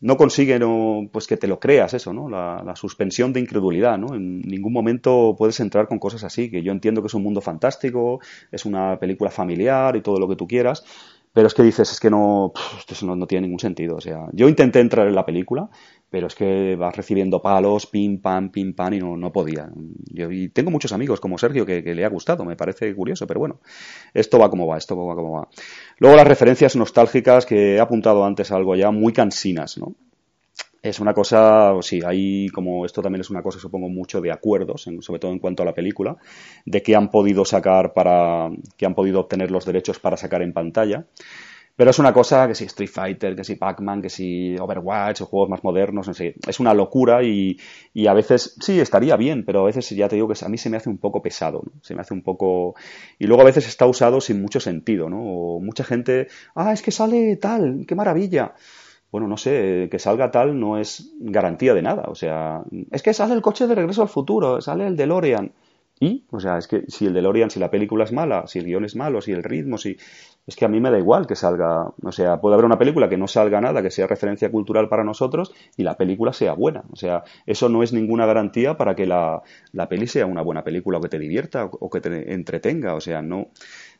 no 0.00 0.16
consigue 0.16 0.58
no, 0.58 1.08
pues 1.12 1.26
que 1.26 1.36
te 1.36 1.46
lo 1.46 1.60
creas 1.60 1.94
eso, 1.94 2.12
¿no? 2.12 2.28
La, 2.28 2.62
la, 2.64 2.74
suspensión 2.74 3.32
de 3.32 3.40
incredulidad, 3.40 3.98
¿no? 3.98 4.14
En 4.14 4.40
ningún 4.40 4.72
momento 4.72 5.34
puedes 5.38 5.60
entrar 5.60 5.86
con 5.88 5.98
cosas 5.98 6.24
así, 6.24 6.50
que 6.50 6.62
yo 6.62 6.72
entiendo 6.72 7.02
que 7.02 7.08
es 7.08 7.14
un 7.14 7.22
mundo 7.22 7.40
fantástico, 7.40 8.20
es 8.50 8.64
una 8.64 8.98
película 8.98 9.30
familiar 9.30 9.96
y 9.96 10.02
todo 10.02 10.18
lo 10.18 10.26
que 10.26 10.36
tú 10.36 10.48
quieras, 10.48 10.84
pero 11.32 11.46
es 11.46 11.54
que 11.54 11.62
dices, 11.62 11.92
es 11.92 12.00
que 12.00 12.10
no, 12.10 12.52
esto 12.88 13.06
no, 13.06 13.26
tiene 13.26 13.46
ningún 13.46 13.60
sentido. 13.60 13.96
O 13.96 14.00
sea, 14.00 14.26
yo 14.32 14.48
intenté 14.48 14.80
entrar 14.80 15.06
en 15.06 15.14
la 15.14 15.24
película, 15.24 15.68
pero 16.10 16.26
es 16.26 16.34
que 16.34 16.74
vas 16.76 16.96
recibiendo 16.96 17.40
palos, 17.40 17.86
pim, 17.86 18.20
pam, 18.20 18.50
pim, 18.50 18.74
pam, 18.74 18.94
y 18.94 18.98
no, 18.98 19.16
no 19.16 19.32
podía. 19.32 19.70
Yo, 20.12 20.30
y 20.32 20.48
tengo 20.48 20.70
muchos 20.70 20.92
amigos 20.92 21.20
como 21.20 21.38
Sergio 21.38 21.64
que, 21.64 21.84
que, 21.84 21.94
le 21.94 22.04
ha 22.04 22.08
gustado, 22.08 22.44
me 22.44 22.56
parece 22.56 22.94
curioso, 22.94 23.26
pero 23.26 23.40
bueno, 23.40 23.60
esto 24.12 24.38
va 24.38 24.50
como 24.50 24.66
va, 24.66 24.78
esto 24.78 24.96
va 24.96 25.14
como 25.14 25.32
va. 25.32 25.48
Luego 25.98 26.16
las 26.16 26.26
referencias 26.26 26.74
nostálgicas 26.74 27.46
que 27.46 27.76
he 27.76 27.80
apuntado 27.80 28.24
antes 28.24 28.50
algo 28.50 28.74
ya 28.74 28.90
muy 28.90 29.12
cansinas, 29.12 29.78
¿no? 29.78 29.94
Es 30.82 31.00
una 31.00 31.12
cosa, 31.12 31.74
sí, 31.82 32.00
hay 32.04 32.48
como 32.48 32.86
esto 32.86 33.02
también 33.02 33.20
es 33.20 33.30
una 33.30 33.42
cosa, 33.42 33.58
supongo, 33.58 33.88
mucho 33.88 34.20
de 34.20 34.32
acuerdos, 34.32 34.88
sobre 35.00 35.20
todo 35.20 35.32
en 35.32 35.38
cuanto 35.38 35.62
a 35.62 35.66
la 35.66 35.74
película, 35.74 36.16
de 36.64 36.82
qué 36.82 36.96
han 36.96 37.10
podido 37.10 37.44
sacar 37.44 37.92
para, 37.92 38.50
que 38.76 38.86
han 38.86 38.94
podido 38.94 39.20
obtener 39.20 39.50
los 39.50 39.66
derechos 39.66 39.98
para 39.98 40.16
sacar 40.16 40.42
en 40.42 40.52
pantalla. 40.52 41.06
Pero 41.76 41.92
es 41.92 41.98
una 41.98 42.12
cosa 42.12 42.46
que 42.46 42.54
si 42.54 42.64
Street 42.64 42.90
Fighter, 42.90 43.34
que 43.34 43.44
si 43.44 43.56
Pac-Man, 43.56 44.02
que 44.02 44.10
si 44.10 44.54
Overwatch 44.58 45.22
o 45.22 45.26
juegos 45.26 45.48
más 45.48 45.64
modernos, 45.64 46.06
no 46.08 46.12
sé, 46.12 46.34
es 46.46 46.60
una 46.60 46.74
locura 46.74 47.22
y, 47.22 47.56
y, 47.94 48.06
a 48.06 48.12
veces 48.12 48.54
sí 48.60 48.78
estaría 48.80 49.16
bien, 49.16 49.44
pero 49.46 49.60
a 49.60 49.64
veces 49.64 49.88
ya 49.88 50.06
te 50.06 50.16
digo 50.16 50.28
que 50.28 50.44
a 50.44 50.48
mí 50.50 50.58
se 50.58 50.68
me 50.68 50.76
hace 50.76 50.90
un 50.90 50.98
poco 50.98 51.22
pesado, 51.22 51.62
¿no? 51.64 51.72
se 51.80 51.94
me 51.94 52.02
hace 52.02 52.12
un 52.12 52.22
poco 52.22 52.74
y 53.18 53.26
luego 53.26 53.42
a 53.42 53.46
veces 53.46 53.66
está 53.66 53.86
usado 53.86 54.20
sin 54.20 54.42
mucho 54.42 54.60
sentido, 54.60 55.08
¿no? 55.08 55.22
O 55.22 55.60
mucha 55.60 55.84
gente, 55.84 56.28
ah, 56.54 56.72
es 56.74 56.82
que 56.82 56.90
sale 56.90 57.36
tal, 57.36 57.86
qué 57.88 57.94
maravilla 57.94 58.54
bueno, 59.10 59.26
no 59.26 59.36
sé, 59.36 59.88
que 59.90 59.98
salga 59.98 60.30
tal 60.30 60.58
no 60.58 60.78
es 60.78 61.12
garantía 61.20 61.74
de 61.74 61.82
nada. 61.82 62.04
O 62.08 62.14
sea, 62.14 62.62
es 62.90 63.02
que 63.02 63.12
sale 63.12 63.34
el 63.34 63.42
coche 63.42 63.66
de 63.66 63.74
regreso 63.74 64.02
al 64.02 64.08
futuro, 64.08 64.60
sale 64.60 64.86
el 64.86 64.96
DeLorean. 64.96 65.52
Y, 66.02 66.24
o 66.30 66.40
sea, 66.40 66.56
es 66.56 66.66
que 66.66 66.84
si 66.88 67.06
el 67.06 67.12
DeLorean, 67.12 67.50
si 67.50 67.60
la 67.60 67.70
película 67.70 68.04
es 68.04 68.12
mala, 68.12 68.46
si 68.46 68.58
el 68.58 68.64
guion 68.64 68.86
es 68.86 68.96
malo, 68.96 69.20
si 69.20 69.32
el 69.32 69.42
ritmo, 69.42 69.76
si... 69.76 69.98
Es 70.46 70.56
que 70.56 70.64
a 70.64 70.68
mí 70.68 70.80
me 70.80 70.90
da 70.90 70.98
igual 70.98 71.26
que 71.26 71.36
salga, 71.36 71.92
o 72.02 72.12
sea, 72.12 72.40
puede 72.40 72.54
haber 72.54 72.64
una 72.64 72.78
película 72.78 73.08
que 73.10 73.18
no 73.18 73.28
salga 73.28 73.60
nada, 73.60 73.82
que 73.82 73.90
sea 73.90 74.06
referencia 74.06 74.50
cultural 74.50 74.88
para 74.88 75.04
nosotros 75.04 75.52
y 75.76 75.82
la 75.82 75.96
película 75.96 76.32
sea 76.32 76.54
buena. 76.54 76.82
O 76.90 76.96
sea, 76.96 77.24
eso 77.46 77.68
no 77.68 77.82
es 77.82 77.92
ninguna 77.92 78.24
garantía 78.24 78.76
para 78.78 78.96
que 78.96 79.06
la, 79.06 79.42
la 79.72 79.88
peli 79.88 80.06
sea 80.06 80.24
una 80.24 80.42
buena 80.42 80.64
película 80.64 80.98
o 80.98 81.00
que 81.02 81.10
te 81.10 81.18
divierta 81.18 81.66
o 81.66 81.90
que 81.90 82.00
te 82.00 82.32
entretenga. 82.32 82.94
O 82.94 83.00
sea, 83.00 83.20
no 83.20 83.48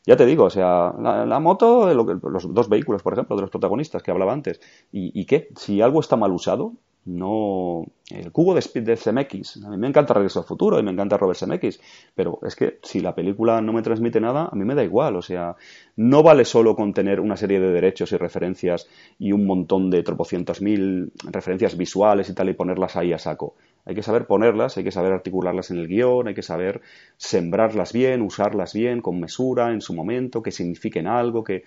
ya 0.05 0.15
te 0.17 0.25
digo, 0.25 0.45
o 0.45 0.49
sea, 0.49 0.93
la, 0.99 1.39
moto, 1.39 1.93
los 1.93 2.53
dos 2.53 2.69
vehículos, 2.69 3.03
por 3.03 3.13
ejemplo, 3.13 3.35
de 3.35 3.43
los 3.43 3.51
protagonistas 3.51 4.01
que 4.03 4.11
hablaba 4.11 4.33
antes, 4.33 4.59
¿y, 4.91 5.19
¿y, 5.19 5.25
qué? 5.25 5.49
Si 5.55 5.81
algo 5.81 5.99
está 5.99 6.15
mal 6.15 6.31
usado, 6.31 6.73
no. 7.05 7.85
El 8.09 8.31
cubo 8.31 8.53
de, 8.53 8.81
de 8.81 8.97
CMX, 8.97 9.63
a 9.63 9.69
mí 9.69 9.77
me 9.77 9.87
encanta 9.87 10.13
Regreso 10.13 10.39
al 10.39 10.45
Futuro 10.45 10.77
y 10.77 10.83
me 10.83 10.91
encanta 10.91 11.17
Robert 11.17 11.39
CMX, 11.39 11.79
pero 12.13 12.39
es 12.43 12.55
que 12.55 12.79
si 12.83 12.99
la 12.99 13.15
película 13.15 13.61
no 13.61 13.73
me 13.73 13.81
transmite 13.81 14.19
nada, 14.19 14.49
a 14.51 14.55
mí 14.55 14.65
me 14.65 14.75
da 14.75 14.83
igual, 14.83 15.15
o 15.15 15.21
sea, 15.21 15.55
no 15.95 16.21
vale 16.21 16.45
solo 16.45 16.75
con 16.75 16.93
tener 16.93 17.19
una 17.19 17.37
serie 17.37 17.59
de 17.59 17.71
derechos 17.71 18.11
y 18.11 18.17
referencias 18.17 18.87
y 19.17 19.31
un 19.31 19.45
montón 19.47 19.89
de 19.89 20.03
tropocientos 20.03 20.61
mil 20.61 21.11
referencias 21.23 21.77
visuales 21.77 22.29
y 22.29 22.35
tal 22.35 22.49
y 22.49 22.53
ponerlas 22.53 22.95
ahí 22.97 23.13
a 23.13 23.17
saco. 23.17 23.55
Hay 23.85 23.95
que 23.95 24.03
saber 24.03 24.27
ponerlas, 24.27 24.77
hay 24.77 24.83
que 24.83 24.91
saber 24.91 25.11
articularlas 25.11 25.71
en 25.71 25.77
el 25.77 25.87
guion, 25.87 26.27
hay 26.27 26.33
que 26.33 26.43
saber 26.43 26.81
sembrarlas 27.17 27.93
bien, 27.93 28.21
usarlas 28.21 28.73
bien, 28.73 29.01
con 29.01 29.19
mesura, 29.19 29.71
en 29.71 29.81
su 29.81 29.93
momento, 29.93 30.41
que 30.41 30.51
signifiquen 30.51 31.07
algo, 31.07 31.43
que... 31.43 31.63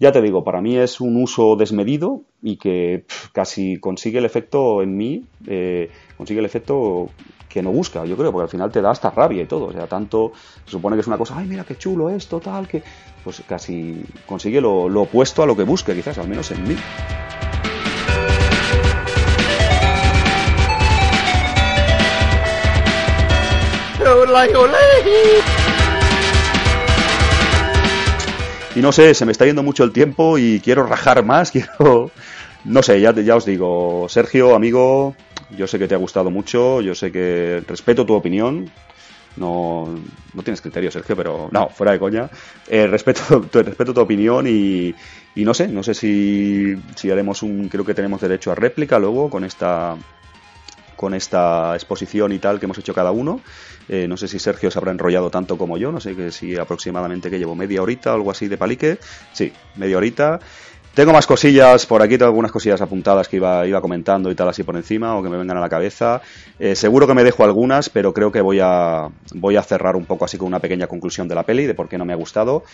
Ya 0.00 0.12
te 0.12 0.22
digo, 0.22 0.44
para 0.44 0.60
mí 0.60 0.78
es 0.78 1.00
un 1.00 1.20
uso 1.20 1.56
desmedido 1.56 2.22
y 2.40 2.56
que 2.56 3.04
casi 3.32 3.78
consigue 3.78 4.18
el 4.18 4.24
efecto 4.24 4.80
en 4.80 4.96
mí, 4.96 5.24
eh, 5.48 5.90
consigue 6.16 6.38
el 6.38 6.46
efecto 6.46 7.10
que 7.48 7.62
no 7.62 7.72
busca, 7.72 8.04
yo 8.04 8.16
creo, 8.16 8.30
porque 8.30 8.44
al 8.44 8.48
final 8.48 8.70
te 8.70 8.80
da 8.80 8.90
hasta 8.90 9.10
rabia 9.10 9.42
y 9.42 9.46
todo. 9.46 9.66
O 9.66 9.72
sea, 9.72 9.86
tanto 9.86 10.32
se 10.64 10.70
supone 10.70 10.96
que 10.96 11.00
es 11.00 11.06
una 11.06 11.18
cosa, 11.18 11.36
ay, 11.36 11.46
mira 11.48 11.64
qué 11.64 11.76
chulo 11.76 12.10
esto, 12.10 12.40
tal, 12.40 12.68
que. 12.68 12.82
Pues 13.24 13.42
casi 13.46 14.04
consigue 14.26 14.60
lo, 14.60 14.88
lo 14.88 15.02
opuesto 15.02 15.42
a 15.42 15.46
lo 15.46 15.56
que 15.56 15.64
busca, 15.64 15.94
quizás, 15.94 16.18
al 16.18 16.28
menos 16.28 16.50
en 16.52 16.62
mí. 16.62 16.76
Y 28.76 28.80
no 28.80 28.92
sé, 28.92 29.14
se 29.14 29.24
me 29.24 29.32
está 29.32 29.46
yendo 29.46 29.62
mucho 29.62 29.84
el 29.84 29.92
tiempo 29.92 30.38
y 30.38 30.60
quiero 30.60 30.84
rajar 30.84 31.24
más, 31.24 31.50
quiero... 31.52 32.10
No 32.64 32.82
sé, 32.82 33.00
ya, 33.00 33.14
ya 33.14 33.36
os 33.36 33.46
digo, 33.46 34.06
Sergio, 34.08 34.54
amigo, 34.54 35.14
yo 35.56 35.66
sé 35.66 35.78
que 35.78 35.88
te 35.88 35.94
ha 35.94 35.98
gustado 35.98 36.30
mucho, 36.30 36.80
yo 36.80 36.94
sé 36.94 37.10
que 37.10 37.62
respeto 37.66 38.04
tu 38.04 38.14
opinión, 38.14 38.70
no, 39.36 39.88
no 40.34 40.42
tienes 40.42 40.60
criterio, 40.60 40.90
Sergio, 40.90 41.16
pero 41.16 41.48
no, 41.50 41.68
fuera 41.68 41.92
de 41.92 41.98
coña. 41.98 42.28
Eh, 42.68 42.86
respeto, 42.86 43.40
tu, 43.52 43.62
respeto 43.62 43.94
tu 43.94 44.00
opinión 44.00 44.46
y, 44.46 44.94
y, 45.34 45.44
no 45.44 45.54
sé, 45.54 45.68
no 45.68 45.82
sé 45.82 45.94
si, 45.94 46.74
si 46.94 47.10
haremos 47.10 47.42
un, 47.42 47.68
creo 47.68 47.84
que 47.84 47.94
tenemos 47.94 48.20
derecho 48.20 48.52
a 48.52 48.54
réplica 48.54 48.98
luego 48.98 49.30
con 49.30 49.44
esta, 49.44 49.96
con 50.98 51.14
esta 51.14 51.76
exposición 51.76 52.32
y 52.32 52.40
tal 52.40 52.58
que 52.58 52.66
hemos 52.66 52.76
hecho 52.76 52.92
cada 52.92 53.12
uno. 53.12 53.40
Eh, 53.88 54.08
no 54.08 54.16
sé 54.16 54.26
si 54.26 54.40
Sergio 54.40 54.68
se 54.68 54.78
habrá 54.80 54.90
enrollado 54.90 55.30
tanto 55.30 55.56
como 55.56 55.78
yo, 55.78 55.92
no 55.92 56.00
sé 56.00 56.16
que 56.16 56.32
si 56.32 56.56
aproximadamente 56.56 57.30
que 57.30 57.38
llevo 57.38 57.54
media 57.54 57.80
horita 57.80 58.12
algo 58.12 58.32
así 58.32 58.48
de 58.48 58.58
palique. 58.58 58.98
Sí, 59.32 59.52
media 59.76 59.96
horita. 59.96 60.40
Tengo 60.94 61.12
más 61.12 61.28
cosillas, 61.28 61.86
por 61.86 62.02
aquí 62.02 62.18
tengo 62.18 62.26
algunas 62.26 62.50
cosillas 62.50 62.80
apuntadas 62.80 63.28
que 63.28 63.36
iba, 63.36 63.64
iba 63.64 63.80
comentando 63.80 64.28
y 64.32 64.34
tal 64.34 64.48
así 64.48 64.64
por 64.64 64.74
encima 64.74 65.16
o 65.16 65.22
que 65.22 65.28
me 65.28 65.36
vengan 65.36 65.56
a 65.56 65.60
la 65.60 65.68
cabeza. 65.68 66.20
Eh, 66.58 66.74
seguro 66.74 67.06
que 67.06 67.14
me 67.14 67.22
dejo 67.22 67.44
algunas, 67.44 67.88
pero 67.88 68.12
creo 68.12 68.32
que 68.32 68.40
voy 68.40 68.58
a, 68.60 69.08
voy 69.34 69.54
a 69.54 69.62
cerrar 69.62 69.94
un 69.94 70.04
poco 70.04 70.24
así 70.24 70.36
con 70.36 70.48
una 70.48 70.58
pequeña 70.58 70.88
conclusión 70.88 71.28
de 71.28 71.36
la 71.36 71.44
peli, 71.44 71.66
de 71.66 71.74
por 71.74 71.88
qué 71.88 71.96
no 71.96 72.04
me 72.04 72.12
ha 72.12 72.16
gustado. 72.16 72.64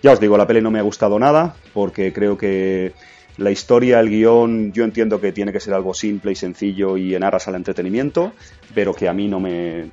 Ya 0.00 0.12
os 0.12 0.20
digo, 0.20 0.36
la 0.36 0.46
peli 0.46 0.60
no 0.60 0.70
me 0.70 0.78
ha 0.78 0.82
gustado 0.82 1.18
nada, 1.18 1.56
porque 1.74 2.12
creo 2.12 2.38
que 2.38 2.92
la 3.38 3.50
historia, 3.50 4.00
el 4.00 4.10
guion, 4.10 4.72
yo 4.72 4.84
entiendo 4.84 5.20
que 5.20 5.32
tiene 5.32 5.52
que 5.52 5.60
ser 5.60 5.74
algo 5.74 5.94
simple 5.94 6.32
y 6.32 6.36
sencillo 6.36 6.96
y 6.96 7.14
en 7.14 7.24
aras 7.24 7.48
al 7.48 7.54
entretenimiento, 7.54 8.32
pero 8.74 8.94
que 8.94 9.08
a 9.08 9.12
mí 9.12 9.28
no 9.28 9.40
me, 9.40 9.90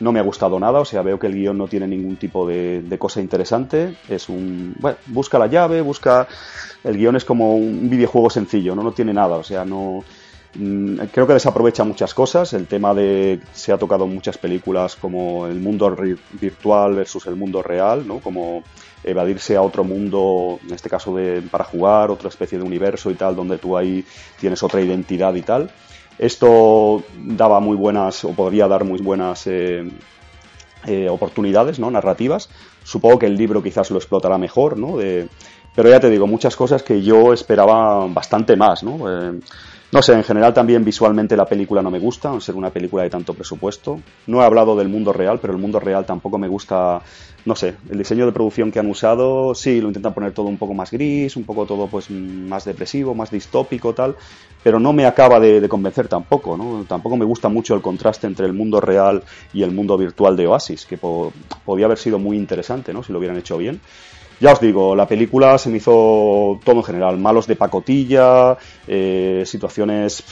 no 0.00 0.12
me 0.12 0.20
ha 0.20 0.22
gustado 0.22 0.58
nada, 0.60 0.80
o 0.80 0.84
sea, 0.84 1.02
veo 1.02 1.18
que 1.18 1.26
el 1.26 1.34
guion 1.34 1.58
no 1.58 1.66
tiene 1.66 1.86
ningún 1.86 2.16
tipo 2.16 2.46
de, 2.46 2.96
cosa 2.98 3.20
interesante. 3.20 3.96
Es 4.08 4.28
un. 4.28 4.74
Bueno, 4.78 4.98
busca 5.06 5.38
la 5.38 5.46
llave, 5.46 5.80
busca. 5.80 6.26
El 6.84 6.96
guion 6.96 7.16
es 7.16 7.24
como 7.24 7.56
un 7.56 7.90
videojuego 7.90 8.30
sencillo, 8.30 8.74
¿no? 8.74 8.82
No 8.82 8.92
tiene 8.92 9.12
nada, 9.12 9.36
o 9.36 9.44
sea, 9.44 9.64
no. 9.64 10.04
Mm, 10.54 10.96
creo 11.12 11.26
que 11.26 11.34
desaprovecha 11.34 11.84
muchas 11.84 12.14
cosas. 12.14 12.52
El 12.52 12.66
tema 12.66 12.94
de. 12.94 13.40
Se 13.52 13.72
ha 13.72 13.78
tocado 13.78 14.04
en 14.04 14.14
muchas 14.14 14.38
películas 14.38 14.96
como 14.96 15.46
el 15.46 15.58
mundo 15.58 15.94
virtual 16.40 16.94
versus 16.94 17.26
el 17.26 17.36
mundo 17.36 17.62
real, 17.62 18.06
¿no? 18.06 18.20
Como 18.20 18.62
evadirse 19.04 19.56
a 19.56 19.62
otro 19.62 19.84
mundo, 19.84 20.58
en 20.66 20.74
este 20.74 20.88
caso 20.88 21.14
de, 21.14 21.42
para 21.42 21.64
jugar, 21.64 22.10
otra 22.10 22.28
especie 22.28 22.58
de 22.58 22.64
universo 22.64 23.10
y 23.10 23.14
tal, 23.14 23.36
donde 23.36 23.58
tú 23.58 23.76
ahí 23.76 24.04
tienes 24.40 24.62
otra 24.62 24.80
identidad 24.80 25.34
y 25.34 25.42
tal. 25.42 25.70
Esto 26.18 27.02
daba 27.16 27.60
muy 27.60 27.76
buenas, 27.76 28.24
o 28.24 28.32
podría 28.32 28.66
dar 28.66 28.84
muy 28.84 29.00
buenas 29.00 29.46
eh, 29.46 29.88
eh, 30.86 31.08
oportunidades 31.08 31.78
¿no? 31.78 31.90
narrativas. 31.90 32.48
Supongo 32.82 33.20
que 33.20 33.26
el 33.26 33.36
libro 33.36 33.62
quizás 33.62 33.90
lo 33.90 33.98
explotará 33.98 34.38
mejor, 34.38 34.76
¿no? 34.76 34.98
pero 35.78 35.90
ya 35.90 36.00
te 36.00 36.10
digo, 36.10 36.26
muchas 36.26 36.56
cosas 36.56 36.82
que 36.82 37.02
yo 37.02 37.32
esperaba 37.32 38.04
bastante 38.08 38.56
más, 38.56 38.82
¿no? 38.82 38.98
Eh, 39.08 39.38
no 39.90 40.02
sé, 40.02 40.12
en 40.12 40.22
general 40.22 40.52
también 40.52 40.84
visualmente 40.84 41.34
la 41.34 41.46
película 41.46 41.80
no 41.80 41.90
me 41.90 41.98
gusta, 41.98 42.30
al 42.30 42.42
ser 42.42 42.56
una 42.56 42.68
película 42.68 43.04
de 43.04 43.10
tanto 43.10 43.32
presupuesto. 43.32 44.00
No 44.26 44.42
he 44.42 44.44
hablado 44.44 44.76
del 44.76 44.88
mundo 44.88 45.14
real, 45.14 45.38
pero 45.40 45.54
el 45.54 45.58
mundo 45.58 45.80
real 45.80 46.04
tampoco 46.04 46.36
me 46.36 46.46
gusta, 46.46 47.00
no 47.46 47.56
sé, 47.56 47.74
el 47.88 47.96
diseño 47.96 48.26
de 48.26 48.32
producción 48.32 48.70
que 48.70 48.80
han 48.80 48.86
usado, 48.90 49.54
sí, 49.54 49.80
lo 49.80 49.88
intentan 49.88 50.12
poner 50.12 50.32
todo 50.32 50.46
un 50.46 50.58
poco 50.58 50.74
más 50.74 50.90
gris, 50.90 51.36
un 51.36 51.44
poco 51.44 51.64
todo 51.64 51.86
pues 51.86 52.10
más 52.10 52.66
depresivo, 52.66 53.14
más 53.14 53.30
distópico, 53.30 53.94
tal, 53.94 54.14
pero 54.62 54.78
no 54.78 54.92
me 54.92 55.06
acaba 55.06 55.40
de, 55.40 55.66
convencer 55.70 56.06
tampoco, 56.06 56.58
¿no? 56.58 56.84
Tampoco 56.86 57.16
me 57.16 57.24
gusta 57.24 57.48
mucho 57.48 57.74
el 57.74 57.80
contraste 57.80 58.26
entre 58.26 58.44
el 58.44 58.52
mundo 58.52 58.82
real 58.82 59.22
y 59.54 59.62
el 59.62 59.70
mundo 59.70 59.96
virtual 59.96 60.36
de 60.36 60.46
Oasis, 60.46 60.84
que 60.84 60.98
podía 60.98 61.86
haber 61.86 61.98
sido 61.98 62.18
muy 62.18 62.36
interesante, 62.36 62.92
¿no? 62.92 63.02
Si 63.02 63.10
lo 63.10 63.18
hubieran 63.20 63.38
hecho 63.38 63.56
bien. 63.56 63.80
Ya 64.40 64.52
os 64.52 64.60
digo, 64.60 64.94
la 64.94 65.08
película 65.08 65.58
se 65.58 65.68
me 65.68 65.78
hizo 65.78 66.60
todo 66.64 66.76
en 66.76 66.84
general, 66.84 67.18
malos 67.18 67.48
de 67.48 67.56
pacotilla, 67.56 68.56
eh, 68.86 69.42
situaciones, 69.44 70.22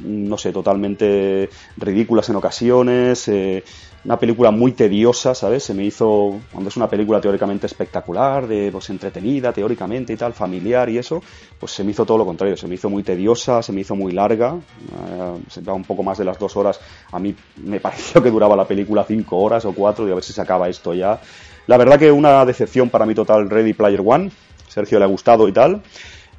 no 0.00 0.38
sé, 0.38 0.50
totalmente 0.50 1.50
ridículas 1.76 2.30
en 2.30 2.36
ocasiones, 2.36 3.28
eh, 3.28 3.62
una 4.02 4.18
película 4.18 4.50
muy 4.50 4.72
tediosa, 4.72 5.34
¿sabes? 5.34 5.62
Se 5.62 5.74
me 5.74 5.84
hizo, 5.84 6.40
cuando 6.50 6.70
es 6.70 6.76
una 6.78 6.88
película 6.88 7.20
teóricamente 7.20 7.66
espectacular, 7.66 8.46
de, 8.46 8.70
pues 8.72 8.88
entretenida 8.88 9.52
teóricamente 9.52 10.14
y 10.14 10.16
tal, 10.16 10.32
familiar 10.32 10.88
y 10.88 10.96
eso, 10.96 11.22
pues 11.58 11.72
se 11.72 11.84
me 11.84 11.90
hizo 11.90 12.06
todo 12.06 12.16
lo 12.16 12.24
contrario, 12.24 12.56
se 12.56 12.66
me 12.66 12.76
hizo 12.76 12.88
muy 12.88 13.02
tediosa, 13.02 13.62
se 13.62 13.72
me 13.72 13.82
hizo 13.82 13.94
muy 13.94 14.12
larga, 14.12 14.54
eh, 14.54 15.42
se 15.50 15.60
da 15.60 15.74
un 15.74 15.84
poco 15.84 16.02
más 16.02 16.16
de 16.16 16.24
las 16.24 16.38
dos 16.38 16.56
horas, 16.56 16.80
a 17.12 17.18
mí 17.18 17.34
me 17.56 17.78
pareció 17.80 18.22
que 18.22 18.30
duraba 18.30 18.56
la 18.56 18.66
película 18.66 19.04
cinco 19.04 19.36
horas 19.36 19.66
o 19.66 19.72
cuatro 19.72 20.08
y 20.08 20.12
a 20.12 20.14
ver 20.14 20.24
si 20.24 20.32
se 20.32 20.40
acaba 20.40 20.66
esto 20.70 20.94
ya. 20.94 21.20
La 21.66 21.76
verdad 21.76 21.98
que 21.98 22.10
una 22.10 22.44
decepción 22.44 22.90
para 22.90 23.06
mí 23.06 23.14
total 23.14 23.48
Ready 23.48 23.72
Player 23.72 24.02
One. 24.04 24.30
Sergio 24.68 24.98
le 24.98 25.04
ha 25.04 25.08
gustado 25.08 25.48
y 25.48 25.52
tal. 25.52 25.82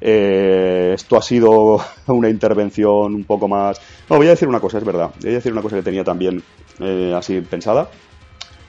Eh, 0.00 0.92
esto 0.94 1.16
ha 1.16 1.22
sido 1.22 1.80
una 2.08 2.28
intervención 2.28 3.14
un 3.14 3.24
poco 3.24 3.46
más... 3.48 3.80
No, 4.10 4.16
voy 4.16 4.26
a 4.26 4.30
decir 4.30 4.48
una 4.48 4.60
cosa, 4.60 4.78
es 4.78 4.84
verdad. 4.84 5.10
Voy 5.20 5.30
a 5.30 5.34
decir 5.34 5.52
una 5.52 5.62
cosa 5.62 5.76
que 5.76 5.82
tenía 5.82 6.04
también 6.04 6.42
eh, 6.80 7.14
así 7.16 7.40
pensada. 7.40 7.88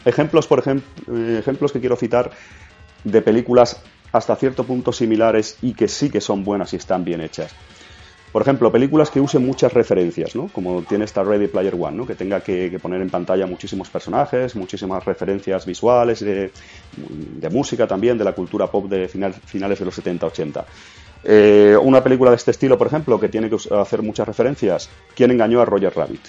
Ejemplos, 0.06 0.48
por 0.48 0.60
ejemplo, 0.60 0.86
eh, 1.16 1.38
ejemplos 1.40 1.72
que 1.72 1.80
quiero 1.80 1.96
citar 1.96 2.32
de 3.04 3.22
películas 3.22 3.82
hasta 4.12 4.36
cierto 4.36 4.64
punto 4.64 4.94
similares 4.94 5.58
y 5.62 5.74
que 5.74 5.88
sí 5.88 6.10
que 6.10 6.22
son 6.22 6.44
buenas 6.44 6.74
y 6.74 6.76
están 6.76 7.04
bien 7.04 7.22
hechas. 7.22 7.54
Por 8.34 8.42
ejemplo, 8.42 8.72
películas 8.72 9.12
que 9.12 9.22
usen 9.22 9.46
muchas 9.46 9.72
referencias, 9.72 10.36
¿no? 10.36 10.48
Como 10.48 10.82
tiene 10.82 11.06
esta 11.06 11.24
Ready 11.24 11.46
Player 11.46 11.76
One, 11.80 11.96
¿no? 11.96 12.08
Que 12.08 12.16
tenga 12.16 12.42
que, 12.42 12.80
poner 12.82 13.00
en 13.00 13.12
pantalla 13.12 13.46
muchísimos 13.46 13.92
personajes, 13.92 14.56
muchísimas 14.56 15.06
referencias 15.06 15.68
visuales, 15.68 16.20
de, 16.22 16.52
música 17.52 17.86
también, 17.86 18.18
de 18.18 18.24
la 18.24 18.34
cultura 18.34 18.66
pop 18.66 18.90
de 18.90 19.08
finales 19.08 19.78
de 19.78 19.86
los 19.86 20.04
70-80. 20.04 20.66
Eh, 21.26 21.78
una 21.80 22.04
película 22.04 22.32
de 22.32 22.38
este 22.38 22.50
estilo, 22.50 22.76
por 22.76 22.88
ejemplo, 22.88 23.20
que 23.20 23.30
tiene 23.30 23.52
que 23.52 23.58
hacer 23.76 24.02
muchas 24.02 24.28
referencias, 24.28 24.90
¿Quién 25.16 25.30
engañó 25.30 25.62
a 25.62 25.66
Roger 25.66 25.94
Rabbit? 25.96 26.26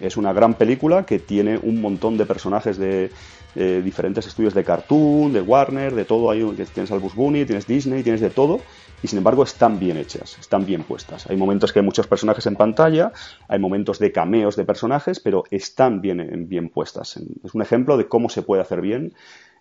Es 0.00 0.18
una 0.18 0.34
gran 0.34 0.52
película 0.52 1.06
que 1.06 1.20
tiene 1.20 1.56
un 1.56 1.80
montón 1.80 2.18
de 2.18 2.26
personajes 2.26 2.76
de, 2.76 3.10
diferentes 3.54 4.26
estudios 4.26 4.52
de 4.52 4.62
cartoon, 4.62 5.32
de 5.32 5.40
Warner, 5.40 5.94
de 5.94 6.04
todo. 6.04 6.30
Hay, 6.30 6.44
tienes 6.74 6.90
Albus 6.90 7.14
Bunny, 7.14 7.46
tienes 7.46 7.66
Disney, 7.66 8.02
tienes 8.02 8.20
de 8.20 8.28
todo 8.28 8.60
y 9.04 9.06
sin 9.06 9.18
embargo 9.18 9.42
están 9.42 9.78
bien 9.78 9.98
hechas, 9.98 10.38
están 10.40 10.64
bien 10.64 10.82
puestas. 10.82 11.28
Hay 11.28 11.36
momentos 11.36 11.74
que 11.74 11.80
hay 11.80 11.84
muchos 11.84 12.06
personajes 12.06 12.46
en 12.46 12.56
pantalla, 12.56 13.12
hay 13.48 13.58
momentos 13.58 13.98
de 13.98 14.10
cameos 14.10 14.56
de 14.56 14.64
personajes, 14.64 15.20
pero 15.20 15.44
están 15.50 16.00
bien, 16.00 16.48
bien 16.48 16.70
puestas. 16.70 17.20
Es 17.44 17.54
un 17.54 17.60
ejemplo 17.60 17.98
de 17.98 18.08
cómo 18.08 18.30
se 18.30 18.40
puede 18.40 18.62
hacer 18.62 18.80
bien 18.80 19.12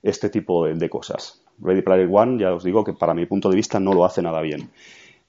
este 0.01 0.29
tipo 0.29 0.65
de, 0.65 0.89
cosas. 0.89 1.43
Ready 1.59 1.81
Player 1.81 2.07
One, 2.09 2.41
ya 2.41 2.53
os 2.53 2.63
digo 2.63 2.85
que 2.85 2.93
para 2.93 3.13
mi 3.13 3.25
punto 3.25 3.49
de 3.49 3.57
vista 3.57 3.81
no 3.81 3.91
lo 3.91 4.05
hace 4.05 4.21
nada 4.21 4.39
bien. 4.39 4.69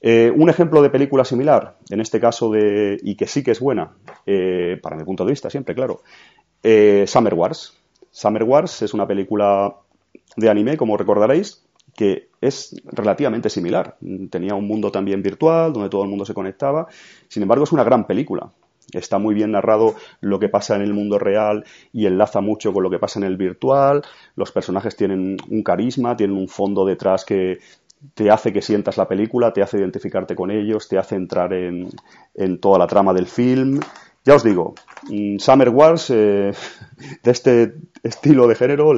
Eh, 0.00 0.32
un 0.32 0.48
ejemplo 0.48 0.80
de 0.80 0.90
película 0.90 1.24
similar, 1.24 1.76
en 1.90 2.00
este 2.00 2.20
caso 2.20 2.50
de, 2.52 3.00
y 3.02 3.16
que 3.16 3.26
sí 3.26 3.42
que 3.42 3.50
es 3.50 3.58
buena, 3.58 3.96
eh, 4.26 4.78
para 4.80 4.94
mi 4.94 5.02
punto 5.02 5.24
de 5.24 5.32
vista 5.32 5.50
siempre, 5.50 5.74
claro, 5.74 6.02
eh, 6.62 7.04
Summer 7.08 7.34
Wars. 7.34 7.76
Summer 8.12 8.44
Wars 8.44 8.80
es 8.82 8.94
una 8.94 9.08
película 9.08 9.74
de 10.36 10.48
anime, 10.48 10.76
como 10.76 10.96
recordaréis, 10.96 11.64
que 11.97 12.28
es 12.40 12.80
relativamente 12.84 13.49
similar. 13.49 13.97
Tenía 14.30 14.55
un 14.55 14.66
mundo 14.66 14.90
también 14.90 15.22
virtual, 15.22 15.72
donde 15.72 15.88
todo 15.88 16.03
el 16.03 16.11
mundo 16.11 16.24
se 16.24 16.34
conectaba. 16.34 16.86
Sin 17.28 17.42
embargo, 17.42 17.64
es 17.64 17.72
una 17.72 17.84
gran 17.84 18.07
película. 18.07 18.51
Está 18.92 19.18
muy 19.18 19.34
bien 19.34 19.53
narrado 19.53 19.95
lo 20.20 20.38
que 20.38 20.49
pasa 20.49 20.76
en 20.76 20.82
el 20.82 20.92
mundo 20.92 21.18
real 21.18 21.64
y 21.92 22.07
enlaza 22.07 22.40
mucho 22.40 22.72
con 22.72 22.82
lo 22.82 22.90
que 22.90 22.99
pasa 22.99 23.18
en 23.18 23.24
el 23.24 23.36
virtual. 23.36 24.03
Los 24.36 24.53
personajes 24.53 24.95
tienen 24.97 25.36
un 25.49 25.62
carisma, 25.62 26.16
tienen 26.16 26.36
un 26.36 26.49
fondo 26.49 26.84
detrás 26.84 27.24
que 27.24 27.59
te 28.12 28.30
hace 28.30 28.53
que 28.53 28.61
sientas 28.61 28.99
la 28.99 29.09
película, 29.09 29.53
te 29.53 29.62
hace 29.62 29.78
identificarte 29.78 30.34
con 30.34 30.51
ellos, 30.51 30.88
te 30.88 30.99
hace 30.99 31.16
entrar 31.16 31.53
en, 31.55 31.90
toda 32.61 32.78
la 32.78 32.86
trama 32.86 33.14
del 33.14 33.26
film. 33.26 33.80
Ya 34.24 34.34
os 34.34 34.45
digo, 34.45 34.74
mm, 35.11 35.38
Summer 35.38 35.70
Wars, 35.70 36.11
eh, 36.11 36.53
de 37.22 37.30
este 37.30 37.74
estilo 38.03 38.47
de 38.47 38.55
género, 38.55 38.92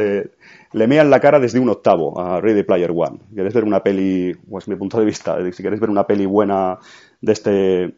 le 0.77 0.87
mean 0.87 1.09
la 1.09 1.21
cara 1.21 1.41
desde 1.41 1.59
un 1.59 1.71
octavo 1.71 2.21
a 2.21 2.39
Ready 2.39 2.63
Player 2.63 2.91
One. 2.95 3.19
Queréis 3.35 3.55
ver 3.55 3.65
una 3.65 3.83
peli, 3.83 4.35
pues 4.35 4.69
mi 4.69 4.77
punto 4.77 4.99
de 4.99 5.07
vista, 5.07 5.39
si 5.51 5.63
queréis 5.63 5.81
ver 5.81 5.89
una 5.89 6.07
peli 6.07 6.27
buena 6.27 6.79
de 7.23 7.33
este, 7.33 7.51
de 7.51 7.95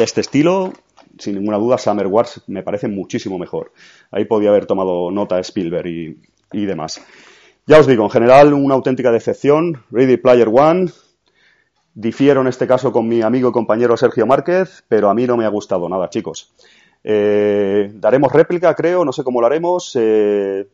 este 0.00 0.20
estilo, 0.20 0.72
sin 1.16 1.36
ninguna 1.36 1.58
duda 1.58 1.78
Summer 1.78 2.08
Wars 2.08 2.42
me 2.48 2.64
parece 2.64 2.88
muchísimo 2.88 3.38
mejor. 3.38 3.70
Ahí 4.10 4.24
podía 4.24 4.50
haber 4.50 4.66
tomado 4.66 5.12
nota 5.12 5.38
Spielberg 5.38 5.86
y, 5.86 6.20
y 6.50 6.66
demás. 6.66 7.00
Ya 7.68 7.78
os 7.78 7.86
digo, 7.86 8.02
en 8.02 8.10
general 8.10 8.52
una 8.52 8.74
auténtica 8.74 9.12
decepción. 9.12 9.84
Ready 9.92 10.16
Player 10.16 10.48
One. 10.52 10.90
Difiero 11.94 12.40
en 12.40 12.48
este 12.48 12.66
caso 12.66 12.90
con 12.90 13.06
mi 13.06 13.22
amigo 13.22 13.50
y 13.50 13.52
compañero 13.52 13.96
Sergio 13.96 14.26
Márquez, 14.26 14.82
pero 14.88 15.08
a 15.08 15.14
mí 15.14 15.24
no 15.24 15.36
me 15.36 15.44
ha 15.44 15.50
gustado 15.50 15.88
nada, 15.88 16.10
chicos. 16.10 16.52
Eh, 17.04 17.92
daremos 17.94 18.32
réplica, 18.32 18.74
creo, 18.74 19.04
no 19.04 19.12
sé 19.12 19.22
cómo 19.22 19.40
lo 19.40 19.46
haremos. 19.46 19.92
Eh, 19.94 20.66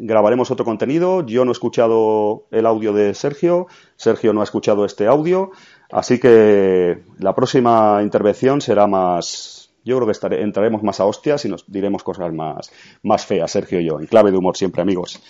grabaremos 0.00 0.50
otro 0.50 0.64
contenido. 0.64 1.24
Yo 1.24 1.44
no 1.44 1.50
he 1.50 1.52
escuchado 1.52 2.46
el 2.50 2.66
audio 2.66 2.92
de 2.92 3.14
Sergio, 3.14 3.66
Sergio 3.96 4.32
no 4.32 4.40
ha 4.40 4.44
escuchado 4.44 4.84
este 4.84 5.06
audio, 5.06 5.50
así 5.90 6.18
que 6.18 6.98
la 7.18 7.34
próxima 7.34 8.00
intervención 8.02 8.60
será 8.60 8.86
más, 8.86 9.70
yo 9.84 9.98
creo 9.98 10.08
que 10.08 10.42
entraremos 10.42 10.82
más 10.82 11.00
a 11.00 11.06
hostias 11.06 11.44
y 11.44 11.48
nos 11.48 11.70
diremos 11.70 12.02
cosas 12.02 12.32
más, 12.32 12.70
más 13.02 13.26
feas, 13.26 13.50
Sergio 13.50 13.80
y 13.80 13.86
yo, 13.86 14.00
en 14.00 14.06
clave 14.06 14.30
de 14.30 14.38
humor 14.38 14.56
siempre, 14.56 14.82
amigos. 14.82 15.20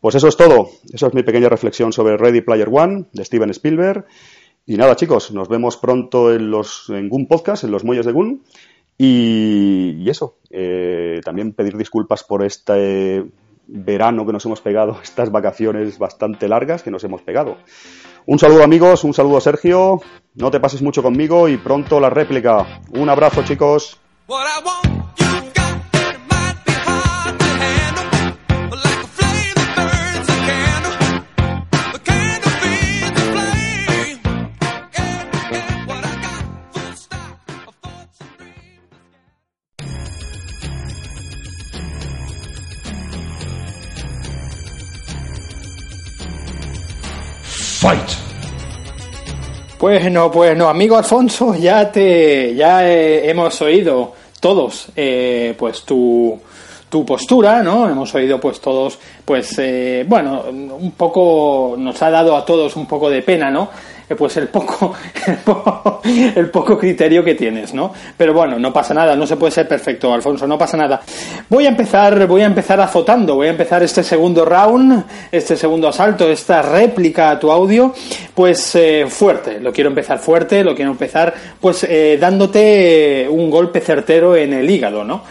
Pues 0.00 0.14
eso 0.14 0.28
es 0.28 0.36
todo, 0.36 0.70
eso 0.92 1.06
es 1.06 1.14
mi 1.14 1.22
pequeña 1.22 1.48
reflexión 1.48 1.92
sobre 1.92 2.16
Ready 2.16 2.40
Player 2.40 2.68
One 2.70 3.06
de 3.12 3.24
Steven 3.24 3.50
Spielberg. 3.50 4.06
Y 4.66 4.76
nada, 4.76 4.96
chicos, 4.96 5.32
nos 5.32 5.48
vemos 5.48 5.78
pronto 5.78 6.32
en 6.32 6.50
los 6.50 6.90
en 6.90 7.08
Goon 7.08 7.26
Podcast, 7.26 7.64
en 7.64 7.70
los 7.70 7.84
muelles 7.84 8.04
de 8.04 8.12
Goon. 8.12 8.42
Y, 8.98 10.10
eso, 10.10 10.38
eh, 10.50 11.20
también 11.24 11.52
pedir 11.52 11.76
disculpas 11.76 12.24
por 12.24 12.44
este 12.44 13.24
verano 13.68 14.26
que 14.26 14.32
nos 14.32 14.44
hemos 14.46 14.60
pegado, 14.60 14.98
estas 15.02 15.30
vacaciones 15.30 15.98
bastante 15.98 16.48
largas 16.48 16.82
que 16.82 16.90
nos 16.90 17.04
hemos 17.04 17.22
pegado. 17.22 17.58
Un 18.26 18.38
saludo 18.38 18.62
amigos, 18.62 19.04
un 19.04 19.14
saludo 19.14 19.40
Sergio, 19.40 20.00
no 20.34 20.50
te 20.50 20.60
pases 20.60 20.82
mucho 20.82 21.02
conmigo 21.02 21.48
y 21.48 21.56
pronto 21.56 22.00
la 22.00 22.10
réplica. 22.10 22.80
Un 22.92 23.08
abrazo 23.08 23.42
chicos. 23.44 23.98
Fight. 47.80 48.10
Pues 49.78 50.10
no, 50.10 50.32
pues 50.32 50.56
no, 50.56 50.68
amigo 50.68 50.96
Alfonso, 50.96 51.54
ya 51.54 51.92
te, 51.92 52.52
ya 52.56 52.84
eh, 52.90 53.30
hemos 53.30 53.62
oído 53.62 54.14
todos, 54.40 54.88
eh, 54.96 55.54
pues 55.56 55.82
tu, 55.84 56.40
tu 56.88 57.06
postura, 57.06 57.62
¿no? 57.62 57.88
Hemos 57.88 58.12
oído 58.16 58.40
pues 58.40 58.60
todos, 58.60 58.98
pues 59.24 59.56
eh, 59.60 60.04
bueno, 60.08 60.42
un 60.48 60.90
poco, 60.96 61.76
nos 61.78 62.02
ha 62.02 62.10
dado 62.10 62.36
a 62.36 62.44
todos 62.44 62.74
un 62.74 62.86
poco 62.86 63.08
de 63.08 63.22
pena, 63.22 63.48
¿no? 63.48 63.70
Eh, 64.08 64.14
pues 64.14 64.36
el 64.38 64.48
poco, 64.48 64.94
el 66.34 66.50
poco, 66.50 66.78
criterio 66.78 67.22
que 67.22 67.34
tienes, 67.34 67.74
¿no? 67.74 67.92
Pero 68.16 68.32
bueno, 68.32 68.58
no 68.58 68.72
pasa 68.72 68.94
nada, 68.94 69.14
no 69.14 69.26
se 69.26 69.36
puede 69.36 69.52
ser 69.52 69.68
perfecto, 69.68 70.12
Alfonso, 70.12 70.46
no 70.46 70.56
pasa 70.56 70.76
nada. 70.78 71.02
Voy 71.48 71.66
a 71.66 71.68
empezar, 71.68 72.26
voy 72.26 72.42
a 72.42 72.46
empezar 72.46 72.80
azotando, 72.80 73.34
voy 73.34 73.48
a 73.48 73.50
empezar 73.50 73.82
este 73.82 74.02
segundo 74.02 74.46
round, 74.46 75.04
este 75.30 75.56
segundo 75.56 75.88
asalto, 75.88 76.30
esta 76.30 76.62
réplica 76.62 77.30
a 77.30 77.38
tu 77.38 77.50
audio, 77.50 77.92
pues 78.34 78.74
eh, 78.76 79.04
fuerte, 79.08 79.60
lo 79.60 79.72
quiero 79.72 79.90
empezar 79.90 80.18
fuerte, 80.18 80.64
lo 80.64 80.74
quiero 80.74 80.90
empezar 80.90 81.34
pues 81.60 81.84
eh, 81.84 82.16
dándote 82.18 83.26
un 83.28 83.50
golpe 83.50 83.80
certero 83.80 84.36
en 84.36 84.54
el 84.54 84.70
hígado, 84.70 85.04
¿no? 85.04 85.22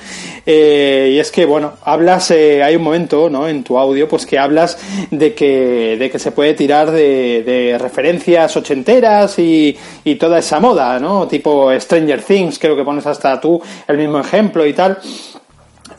y 0.49 1.19
es 1.19 1.29
que, 1.29 1.43
bueno, 1.43 1.73
hablas, 1.83 2.31
hay 2.31 2.73
un 2.73 2.81
momento, 2.81 3.29
¿no? 3.29 3.49
En 3.49 3.65
tu 3.65 3.77
audio, 3.77 4.07
pues 4.07 4.25
que 4.25 4.39
hablas 4.39 4.77
de 5.11 5.33
que, 5.33 5.97
de 5.99 6.09
que 6.09 6.19
se 6.19 6.31
puede 6.31 6.53
tirar 6.53 6.89
de, 6.89 7.43
de 7.45 7.77
referencias 7.77 8.55
ochenteras 8.67 9.39
y, 9.39 9.77
y 10.03 10.15
toda 10.15 10.39
esa 10.39 10.59
moda, 10.59 10.99
¿no? 10.99 11.27
Tipo 11.27 11.71
Stranger 11.79 12.21
Things, 12.21 12.59
creo 12.59 12.75
que 12.75 12.83
pones 12.83 13.05
hasta 13.05 13.39
tú 13.39 13.61
el 13.87 13.97
mismo 13.97 14.19
ejemplo 14.19 14.65
y 14.65 14.73
tal. 14.73 14.97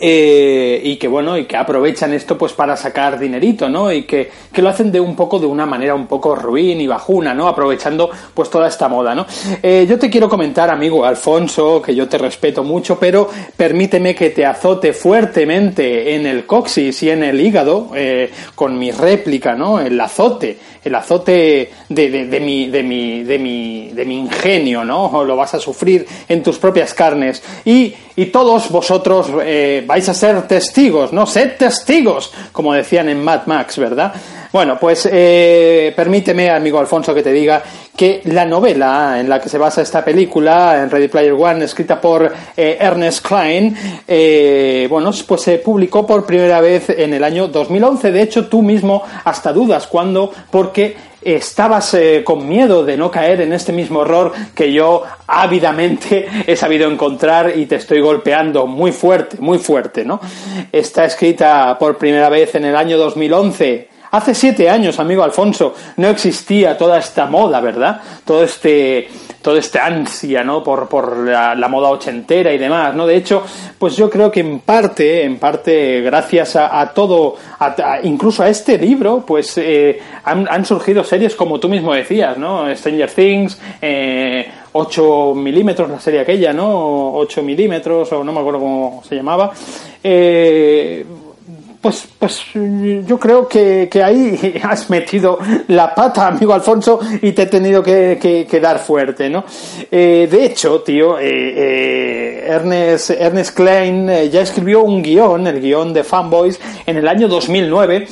Eh, 0.01 0.81
y 0.85 0.95
que 0.95 1.09
bueno 1.09 1.37
y 1.37 1.47
que 1.47 1.57
aprovechan 1.57 2.13
esto 2.15 2.39
pues 2.39 2.53
para 2.53 2.77
sacar 2.77 3.19
dinerito 3.19 3.69
no 3.69 3.91
y 3.91 4.05
que, 4.05 4.31
que, 4.53 4.63
lo 4.63 4.69
hacen 4.69 4.93
de 4.93 5.01
un 5.01 5.17
poco 5.17 5.41
de 5.41 5.47
una 5.47 5.67
manera 5.67 5.93
un 5.93 6.07
poco 6.07 6.37
ruin 6.37 6.81
y 6.81 6.87
bajuna 6.87 7.35
no 7.35 7.49
aprovechando 7.49 8.09
pues 8.33 8.49
toda 8.49 8.69
esta 8.69 8.89
moda 8.89 9.17
no 9.17 9.27
eh, 9.61 9.87
yo 9.89 9.99
te 9.99 10.09
quiero 10.09 10.29
comentar 10.29 10.71
amigo 10.71 11.05
Alfonso 11.05 11.83
que 11.83 11.97
yo 11.97 12.09
te 12.09 12.17
respeto 12.17 12.63
mucho 12.63 12.97
pero 12.97 13.29
permíteme 13.57 14.15
que 14.15 14.31
te 14.31 14.47
azote 14.47 14.93
fuertemente 14.93 16.15
en 16.15 16.27
el 16.27 16.47
coxis 16.47 17.03
y 17.03 17.11
en 17.11 17.25
el 17.25 17.41
hígado 17.41 17.91
eh, 17.97 18.31
con 18.55 18.79
mi 18.79 18.93
réplica 18.93 19.57
no 19.57 19.81
el 19.81 20.01
azote 20.01 20.59
el 20.85 20.95
azote 20.95 21.71
de, 21.89 22.11
de, 22.11 22.27
de, 22.27 22.41
mi, 22.41 22.69
de, 22.69 22.83
mi, 22.83 23.23
de, 23.23 23.39
mi, 23.39 23.91
de 23.91 24.05
mi 24.05 24.19
ingenio, 24.19 24.85
¿no? 24.85 25.25
Lo 25.25 25.37
vas 25.37 25.55
a 25.55 25.59
sufrir 25.59 26.07
en 26.29 26.43
tus 26.43 26.59
propias 26.59 26.95
carnes. 26.95 27.43
Y, 27.65 27.95
y 28.19 28.27
todos 28.27 28.69
vosotros 28.71 29.29
eh, 29.45 29.85
vais 29.87 30.09
a 30.09 30.13
ser 30.13 30.43
testigos, 30.49 31.13
¿no? 31.13 31.25
Sed 31.25 31.53
testigos, 31.57 32.33
como 32.51 32.75
decían 32.75 33.09
en 33.09 33.23
Mad 33.23 33.47
Max, 33.47 33.79
¿verdad? 33.79 34.13
Bueno, 34.53 34.77
pues 34.77 35.09
eh, 35.13 35.93
permíteme, 35.95 36.51
amigo 36.51 36.81
Alfonso, 36.81 37.15
que 37.15 37.23
te 37.23 37.33
diga 37.33 37.63
que 37.95 38.23
la 38.25 38.45
novela 38.45 39.21
en 39.21 39.29
la 39.29 39.41
que 39.41 39.49
se 39.49 39.59
basa 39.59 39.83
esta 39.83 40.05
película, 40.05 40.83
en 40.83 40.91
Ready 40.91 41.09
Player 41.09 41.33
One, 41.33 41.65
escrita 41.65 42.01
por 42.01 42.33
eh, 42.57 42.79
Ernest 42.81 43.27
Klein, 43.27 43.77
eh, 44.07 44.87
bueno, 44.91 45.13
pues 45.27 45.43
se 45.43 45.59
publicó 45.59 46.07
por 46.07 46.25
primera 46.25 46.61
vez 46.61 46.89
en 46.91 47.13
el 47.13 47.23
año 47.23 47.47
2011. 47.47 48.11
De 48.11 48.23
hecho, 48.23 48.47
tú 48.47 48.63
mismo 48.63 49.03
hasta 49.25 49.53
dudas 49.53 49.87
cuándo, 49.87 50.33
porque 50.51 50.97
estabas 51.23 51.95
eh, 51.95 52.23
con 52.25 52.49
miedo 52.49 52.85
de 52.85 52.97
no 52.97 53.11
caer 53.11 53.41
en 53.41 53.53
este 53.53 53.73
mismo 53.73 54.03
error 54.03 54.33
que 54.55 54.73
yo 54.73 55.03
ávidamente 55.27 56.29
he 56.47 56.57
sabido 56.57 56.91
encontrar 56.91 57.57
y 57.57 57.67
te 57.67 57.77
estoy 57.77 58.01
golpeando 58.01 58.67
muy 58.67 58.93
fuerte, 58.93 59.37
muy 59.41 59.59
fuerte, 59.59 60.05
¿no? 60.05 60.21
Está 60.73 61.05
escrita 61.05 61.77
por 61.79 61.99
primera 61.99 62.29
vez 62.29 62.55
en 62.55 62.65
el 62.65 62.77
año 62.77 62.99
2011 62.99 63.99
Hace 64.11 64.35
siete 64.35 64.71
años, 64.71 64.99
amigo 64.99 65.23
Alfonso, 65.23 65.75
no 65.99 66.09
existía 66.09 66.79
toda 66.79 66.99
esta 66.99 67.27
moda, 67.27 67.61
¿verdad? 67.61 68.01
Todo 68.25 68.43
este, 68.43 69.09
todo 69.49 69.57
este 69.57 69.79
ansia, 69.79 70.45
¿no? 70.45 70.63
Por, 70.63 70.91
por 70.91 71.17
la, 71.17 71.69
moda 71.69 71.89
ochentera 71.89 72.53
y 72.53 72.59
demás, 72.59 72.95
¿no? 72.95 73.07
De 73.07 73.17
hecho, 73.17 73.43
pues 73.79 73.97
yo 73.97 74.11
creo 74.11 74.31
que 74.31 74.41
en 74.41 74.59
parte, 74.61 75.25
en 75.25 75.39
parte, 75.39 76.03
gracias 76.03 76.55
a, 76.55 76.93
todo, 76.95 77.37
incluso 78.03 78.43
a 78.43 78.51
este 78.51 78.77
libro, 78.77 79.25
pues 79.27 79.57
eh, 79.57 80.01
han, 80.25 80.67
surgido 80.67 81.03
series 81.03 81.35
como 81.35 81.59
tú 81.59 81.71
mismo 81.71 81.95
decías, 81.95 82.37
¿no? 82.37 82.67
Stranger 82.77 83.11
Things, 83.11 83.59
eh, 83.81 84.51
8 84.73 85.33
milímetros, 85.35 85.89
la 85.89 85.99
serie 85.99 86.21
aquella, 86.21 86.53
¿no? 86.53 87.15
8 87.15 87.43
milímetros, 87.43 88.13
o 88.13 88.23
no 88.23 88.31
me 88.31 88.41
acuerdo 88.41 88.61
cómo 88.61 89.03
se 89.09 89.15
llamaba. 89.15 89.51
Eh, 90.05 91.07
pues, 91.89 92.07
pues 92.19 92.43
yo 93.07 93.19
creo 93.19 93.49
que, 93.49 93.89
que, 93.91 94.03
ahí 94.03 94.61
has 94.63 94.91
metido 94.91 95.39
la 95.69 95.95
pata, 95.95 96.27
amigo 96.27 96.53
Alfonso, 96.53 97.01
y 97.23 97.33
te 97.33 97.43
he 97.43 97.47
tenido 97.47 97.83
que, 97.83 98.19
que, 98.21 98.61
dar 98.61 98.79
fuerte, 98.79 99.31
¿no? 99.31 99.45
Eh, 99.91 100.29
de 100.31 100.45
hecho, 100.45 100.83
tío, 100.83 101.19
eh, 101.19 101.25
eh, 101.27 102.45
Ernest, 102.47 103.11
Ernest 103.11 103.57
Klein 103.57 104.07
ya 104.31 104.43
escribió 104.43 104.83
un 104.83 105.03
guion, 105.03 105.47
el 105.47 105.61
guion 105.61 105.95
de 105.95 106.05
Fanboys, 106.05 106.61
en 106.85 106.99
el 106.99 107.09
año 107.09 107.27
2009, 107.27 108.07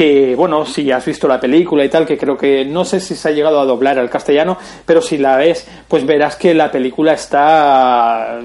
que 0.00 0.34
bueno, 0.34 0.64
si 0.64 0.90
has 0.90 1.04
visto 1.04 1.28
la 1.28 1.38
película 1.38 1.84
y 1.84 1.90
tal, 1.90 2.06
que 2.06 2.16
creo 2.16 2.34
que 2.34 2.64
no 2.64 2.86
sé 2.86 3.00
si 3.00 3.14
se 3.14 3.28
ha 3.28 3.32
llegado 3.32 3.60
a 3.60 3.66
doblar 3.66 3.98
al 3.98 4.08
castellano, 4.08 4.56
pero 4.86 5.02
si 5.02 5.18
la 5.18 5.36
ves, 5.36 5.66
pues 5.86 6.06
verás 6.06 6.36
que 6.36 6.54
la 6.54 6.72
película 6.72 7.12
está 7.12 8.40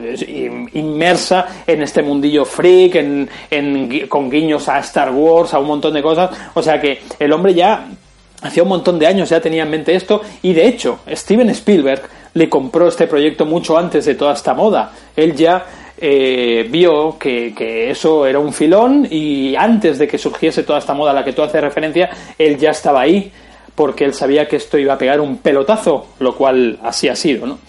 inmersa 0.73 1.45
en 1.65 1.81
este 1.81 2.03
mundillo 2.03 2.43
freak, 2.43 2.95
en, 2.95 3.29
en, 3.49 4.05
con 4.09 4.29
guiños 4.29 4.67
a 4.67 4.79
Star 4.79 5.11
Wars, 5.11 5.53
a 5.53 5.59
un 5.59 5.67
montón 5.67 5.93
de 5.93 6.03
cosas, 6.03 6.29
o 6.55 6.61
sea 6.61 6.81
que 6.81 6.99
el 7.19 7.31
hombre 7.31 7.53
ya 7.53 7.87
hacía 8.41 8.63
un 8.63 8.69
montón 8.69 8.99
de 8.99 9.07
años 9.07 9.29
ya 9.29 9.39
tenía 9.39 9.63
en 9.63 9.69
mente 9.69 9.95
esto 9.95 10.23
y 10.41 10.51
de 10.51 10.67
hecho 10.67 10.99
Steven 11.09 11.49
Spielberg 11.51 12.01
le 12.33 12.49
compró 12.49 12.89
este 12.89 13.07
proyecto 13.07 13.45
mucho 13.45 13.77
antes 13.77 14.03
de 14.03 14.15
toda 14.15 14.33
esta 14.33 14.53
moda. 14.53 14.91
Él 15.15 15.33
ya 15.37 15.65
eh, 15.97 16.67
vio 16.69 17.17
que, 17.17 17.53
que, 17.55 17.89
eso 17.89 18.25
era 18.25 18.39
un 18.39 18.53
filón 18.53 19.07
y 19.09 19.55
antes 19.55 19.97
de 19.97 20.07
que 20.07 20.17
surgiese 20.17 20.63
toda 20.63 20.79
esta 20.79 20.93
moda 20.93 21.11
a 21.11 21.13
la 21.13 21.23
que 21.23 21.33
tú 21.33 21.41
haces 21.41 21.61
referencia, 21.61 22.09
él 22.37 22.57
ya 22.57 22.71
estaba 22.71 23.01
ahí 23.01 23.31
porque 23.75 24.05
él 24.05 24.13
sabía 24.13 24.47
que 24.47 24.55
esto 24.55 24.77
iba 24.77 24.93
a 24.93 24.97
pegar 24.97 25.19
un 25.19 25.37
pelotazo, 25.37 26.07
lo 26.19 26.35
cual 26.35 26.79
así 26.83 27.09
ha 27.09 27.15
sido, 27.15 27.45
¿no? 27.45 27.59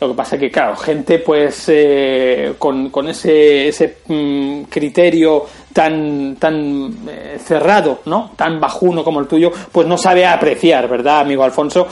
Lo 0.00 0.08
que 0.08 0.14
pasa 0.14 0.36
que, 0.36 0.50
claro, 0.50 0.76
gente 0.76 1.18
pues 1.20 1.64
eh, 1.68 2.54
con, 2.58 2.90
con, 2.90 3.08
ese, 3.08 3.68
ese 3.68 3.98
mm, 4.08 4.62
criterio 4.64 5.46
tan, 5.74 6.36
tan 6.36 6.98
eh, 7.08 7.38
cerrado, 7.44 8.00
¿no? 8.06 8.30
Tan 8.36 8.60
bajuno 8.60 9.02
como 9.02 9.20
el 9.20 9.26
tuyo, 9.26 9.52
pues 9.72 9.86
no 9.86 9.98
sabe 9.98 10.24
apreciar, 10.24 10.88
¿verdad, 10.88 11.20
amigo 11.20 11.42
Alfonso? 11.42 11.88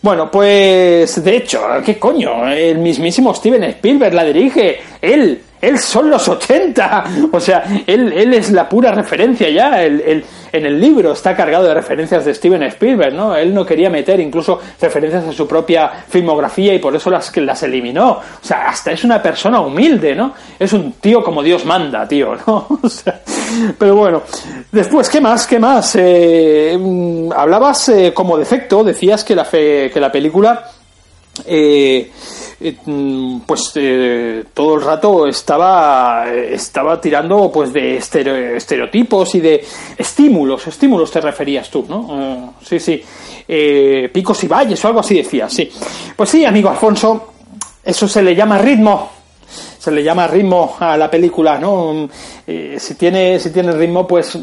Bueno, 0.00 0.30
pues 0.30 1.22
de 1.22 1.36
hecho, 1.36 1.60
¿qué 1.84 1.98
coño? 1.98 2.48
El 2.48 2.78
mismísimo 2.78 3.34
Steven 3.34 3.62
Spielberg 3.64 4.14
la 4.14 4.24
dirige. 4.24 4.80
Él 5.02 5.42
él 5.60 5.78
son 5.78 6.10
los 6.10 6.28
80. 6.28 7.04
O 7.32 7.40
sea, 7.40 7.64
él, 7.86 8.12
él 8.12 8.34
es 8.34 8.50
la 8.50 8.68
pura 8.68 8.92
referencia 8.92 9.48
ya. 9.50 9.82
El, 9.82 10.24
en 10.52 10.66
el 10.66 10.80
libro 10.80 11.12
está 11.12 11.36
cargado 11.36 11.64
de 11.64 11.74
referencias 11.74 12.24
de 12.24 12.34
Steven 12.34 12.62
Spielberg, 12.64 13.14
¿no? 13.14 13.34
Él 13.36 13.52
no 13.54 13.66
quería 13.66 13.90
meter 13.90 14.20
incluso 14.20 14.60
referencias 14.80 15.24
a 15.24 15.32
su 15.32 15.46
propia 15.46 15.90
filmografía 16.08 16.74
y 16.74 16.78
por 16.78 16.94
eso 16.94 17.10
las, 17.10 17.36
las 17.36 17.62
eliminó. 17.62 18.10
O 18.10 18.22
sea, 18.40 18.68
hasta 18.68 18.92
es 18.92 19.04
una 19.04 19.22
persona 19.22 19.60
humilde, 19.60 20.14
¿no? 20.14 20.34
Es 20.58 20.72
un 20.72 20.92
tío 20.92 21.22
como 21.22 21.42
Dios 21.42 21.64
manda, 21.64 22.06
tío, 22.06 22.36
¿no? 22.46 22.66
O 22.82 22.88
sea, 22.88 23.20
pero 23.78 23.96
bueno, 23.96 24.22
después, 24.72 25.08
¿qué 25.08 25.20
más? 25.20 25.46
¿Qué 25.46 25.58
más? 25.58 25.96
Eh, 25.96 26.76
mm, 26.78 27.32
hablabas 27.36 27.88
eh, 27.90 28.12
como 28.14 28.38
defecto, 28.38 28.84
decías 28.84 29.24
que 29.24 29.34
la, 29.34 29.44
fe, 29.44 29.90
que 29.92 30.00
la 30.00 30.10
película... 30.12 30.70
Eh, 31.46 32.10
eh, 32.60 32.76
mm, 32.84 33.40
pues 33.40 33.72
eh, 33.76 34.44
todo 34.52 34.74
el 34.76 34.82
rato 34.82 35.26
estaba 35.26 36.26
estaba 36.32 37.00
tirando 37.00 37.50
pues 37.52 37.72
de 37.72 37.96
estereotipos 37.96 39.34
y 39.34 39.40
de 39.40 39.64
estímulos. 39.96 40.66
Estímulos 40.66 41.10
te 41.10 41.20
referías 41.20 41.70
tú 41.70 41.84
no 41.88 42.54
sí 42.62 42.80
sí. 42.80 43.02
Picos 44.12 44.44
y 44.44 44.48
valles 44.48 44.84
o 44.84 44.88
algo 44.88 45.00
así 45.00 45.16
decías 45.16 45.52
sí. 45.52 45.70
Pues 46.16 46.30
sí 46.30 46.44
amigo 46.44 46.68
Alfonso 46.68 47.32
eso 47.84 48.08
se 48.08 48.22
le 48.22 48.34
llama 48.34 48.58
ritmo. 48.58 49.10
Se 49.78 49.90
le 49.92 50.02
llama 50.02 50.26
ritmo 50.26 50.76
a 50.80 50.96
la 50.96 51.10
película 51.10 51.58
no 51.58 52.08
si 52.44 52.94
tiene 52.96 53.38
si 53.38 53.50
tiene 53.50 53.72
ritmo 53.72 54.06
pues 54.06 54.36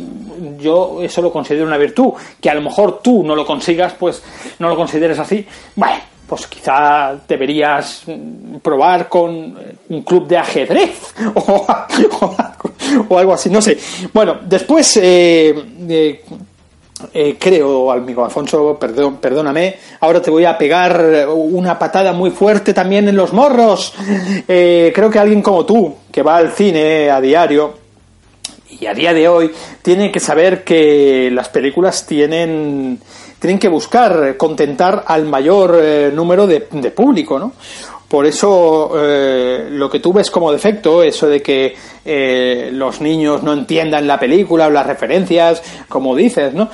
yo 0.57 1.01
eso 1.01 1.21
lo 1.21 1.31
considero 1.31 1.67
una 1.67 1.77
virtud 1.77 2.13
que 2.39 2.49
a 2.49 2.55
lo 2.55 2.61
mejor 2.61 2.99
tú 3.03 3.23
no 3.23 3.35
lo 3.35 3.45
consigas 3.45 3.93
pues 3.93 4.23
no 4.59 4.69
lo 4.69 4.75
consideres 4.75 5.19
así. 5.19 5.45
Bueno 5.75 6.14
pues 6.27 6.47
quizá 6.47 7.15
deberías 7.27 8.03
probar 8.61 9.07
con 9.07 9.55
un 9.89 10.01
club 10.01 10.27
de 10.27 10.37
ajedrez 10.37 11.13
o, 11.35 13.17
algo 13.17 13.33
así, 13.33 13.49
no 13.49 13.61
sé. 13.61 13.77
Bueno, 14.13 14.39
después 14.43 14.97
eh, 14.97 15.53
eh, 15.87 16.23
eh, 17.13 17.37
creo, 17.39 17.91
amigo 17.91 18.25
Alfonso, 18.25 18.77
perdón, 18.79 19.17
perdóname, 19.17 19.75
ahora 19.99 20.21
te 20.21 20.31
voy 20.31 20.45
a 20.45 20.57
pegar 20.57 21.27
una 21.29 21.77
patada 21.77 22.13
muy 22.13 22.31
fuerte 22.31 22.73
también 22.73 23.07
en 23.07 23.15
los 23.15 23.31
morros. 23.31 23.93
creo 24.47 25.09
que 25.09 25.19
alguien 25.19 25.41
como 25.41 25.65
tú, 25.65 25.95
que 26.11 26.23
va 26.23 26.37
al 26.37 26.51
cine 26.51 27.11
a 27.11 27.21
diario, 27.21 27.85
y 28.79 28.87
a 28.87 28.93
día 28.93 29.13
de 29.13 29.27
hoy 29.27 29.51
tiene 29.81 30.11
que 30.11 30.19
saber 30.19 30.63
que 30.63 31.29
las 31.31 31.49
películas 31.49 32.05
tienen 32.05 32.99
tienen 33.39 33.59
que 33.59 33.67
buscar 33.67 34.37
contentar 34.37 35.03
al 35.07 35.25
mayor 35.25 35.79
eh, 35.81 36.11
número 36.13 36.47
de, 36.47 36.67
de, 36.71 36.91
público, 36.91 37.37
¿no? 37.37 37.53
Por 38.07 38.25
eso 38.25 38.91
eh, 38.95 39.67
lo 39.71 39.89
que 39.89 39.99
tú 39.99 40.13
ves 40.13 40.29
como 40.29 40.51
defecto, 40.51 41.01
eso 41.01 41.27
de 41.27 41.41
que 41.41 41.75
eh, 42.05 42.69
los 42.71 43.01
niños 43.01 43.41
no 43.43 43.53
entiendan 43.53 44.07
la 44.07 44.19
película 44.19 44.67
o 44.67 44.69
las 44.69 44.85
referencias, 44.85 45.61
como 45.89 46.15
dices, 46.15 46.53
¿no? 46.53 46.69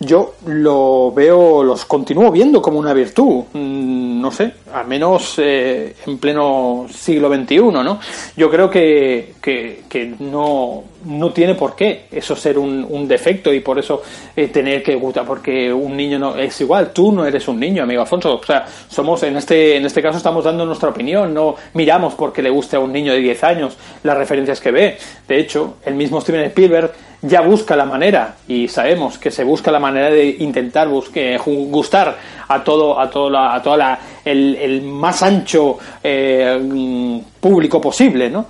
yo 0.00 0.36
lo 0.46 1.12
veo, 1.12 1.62
los 1.62 1.84
continúo 1.84 2.30
viendo 2.30 2.62
como 2.62 2.78
una 2.78 2.94
virtud, 2.94 3.44
mm, 3.52 4.20
no 4.20 4.32
sé, 4.32 4.54
al 4.72 4.86
menos 4.86 5.34
eh, 5.38 5.94
en 6.06 6.18
pleno 6.18 6.86
siglo 6.90 7.32
XXI, 7.34 7.60
¿no? 7.60 8.00
Yo 8.36 8.50
creo 8.50 8.70
que, 8.70 9.34
que, 9.40 10.14
no, 10.18 10.84
no 11.04 11.32
tiene 11.32 11.54
por 11.54 11.74
qué 11.74 12.06
eso 12.10 12.36
ser 12.36 12.58
un, 12.58 13.08
defecto 13.08 13.52
y 13.52 13.60
por 13.60 13.78
eso 13.78 14.02
eh, 14.36 14.48
tener 14.48 14.82
que 14.82 14.94
gustar, 14.94 15.24
porque 15.24 15.72
un 15.72 15.96
niño 15.96 16.18
no 16.18 16.36
es 16.36 16.60
igual, 16.60 16.92
tú 16.92 17.12
no 17.12 17.24
eres 17.24 17.48
un 17.48 17.58
niño, 17.58 17.82
amigo 17.82 18.02
Alfonso, 18.02 18.36
o 18.36 18.44
sea, 18.44 18.66
somos 18.88 19.22
en 19.22 19.36
este, 19.36 19.76
en 19.76 19.84
este 19.84 20.00
caso 20.02 20.18
estamos 20.18 20.44
dando 20.44 20.64
nuestra 20.64 20.90
opinión, 20.90 21.34
no 21.34 21.56
miramos 21.74 22.14
porque 22.14 22.42
le 22.42 22.50
guste 22.50 22.76
a 22.76 22.80
un 22.80 22.92
niño 22.92 23.12
de 23.12 23.20
10 23.20 23.44
años 23.44 23.76
las 24.02 24.16
referencias 24.16 24.60
que 24.60 24.70
ve. 24.70 24.98
De 25.26 25.38
hecho, 25.38 25.76
el 25.84 25.94
mismo 25.94 26.20
Steven 26.20 26.44
Spielberg 26.44 26.92
ya 27.22 27.42
busca 27.42 27.76
la 27.76 27.84
manera 27.84 28.36
y 28.48 28.68
sabemos 28.68 29.18
que 29.18 29.30
se 29.30 29.44
busca 29.44 29.70
la 29.70 29.78
manera 29.78 30.10
de 30.10 30.36
intentar 30.38 30.88
busque, 30.88 31.36
gustar 31.38 32.16
a 32.50 32.64
todo 32.64 32.98
a 32.98 33.08
todo 33.08 33.30
la, 33.30 33.54
a 33.54 33.62
toda 33.62 33.76
la, 33.76 33.98
el, 34.24 34.56
el 34.56 34.82
más 34.82 35.22
ancho 35.22 35.78
eh, 36.02 37.22
público 37.38 37.80
posible 37.80 38.28
no 38.28 38.46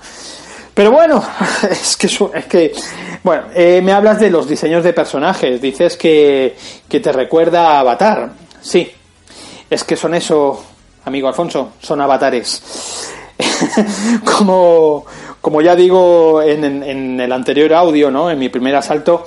pero 0.72 0.90
bueno 0.90 1.22
es 1.70 1.96
que 1.96 2.06
es 2.06 2.46
que 2.46 2.72
bueno 3.22 3.44
eh, 3.54 3.82
me 3.82 3.92
hablas 3.92 4.18
de 4.18 4.30
los 4.30 4.48
diseños 4.48 4.82
de 4.82 4.94
personajes 4.94 5.60
dices 5.60 5.96
que, 5.96 6.56
que 6.88 7.00
te 7.00 7.12
recuerda 7.12 7.76
a 7.76 7.80
Avatar 7.80 8.30
sí 8.60 8.90
es 9.68 9.84
que 9.84 9.96
son 9.96 10.14
eso 10.14 10.64
amigo 11.04 11.28
Alfonso 11.28 11.72
son 11.80 12.00
avatares 12.00 13.12
como 14.24 15.04
como 15.42 15.62
ya 15.62 15.74
digo 15.74 16.42
en, 16.42 16.64
en, 16.64 16.82
en, 16.82 17.18
el 17.18 17.32
anterior 17.32 17.72
audio, 17.72 18.10
¿no? 18.10 18.30
En 18.30 18.38
mi 18.38 18.50
primer 18.50 18.76
asalto, 18.76 19.24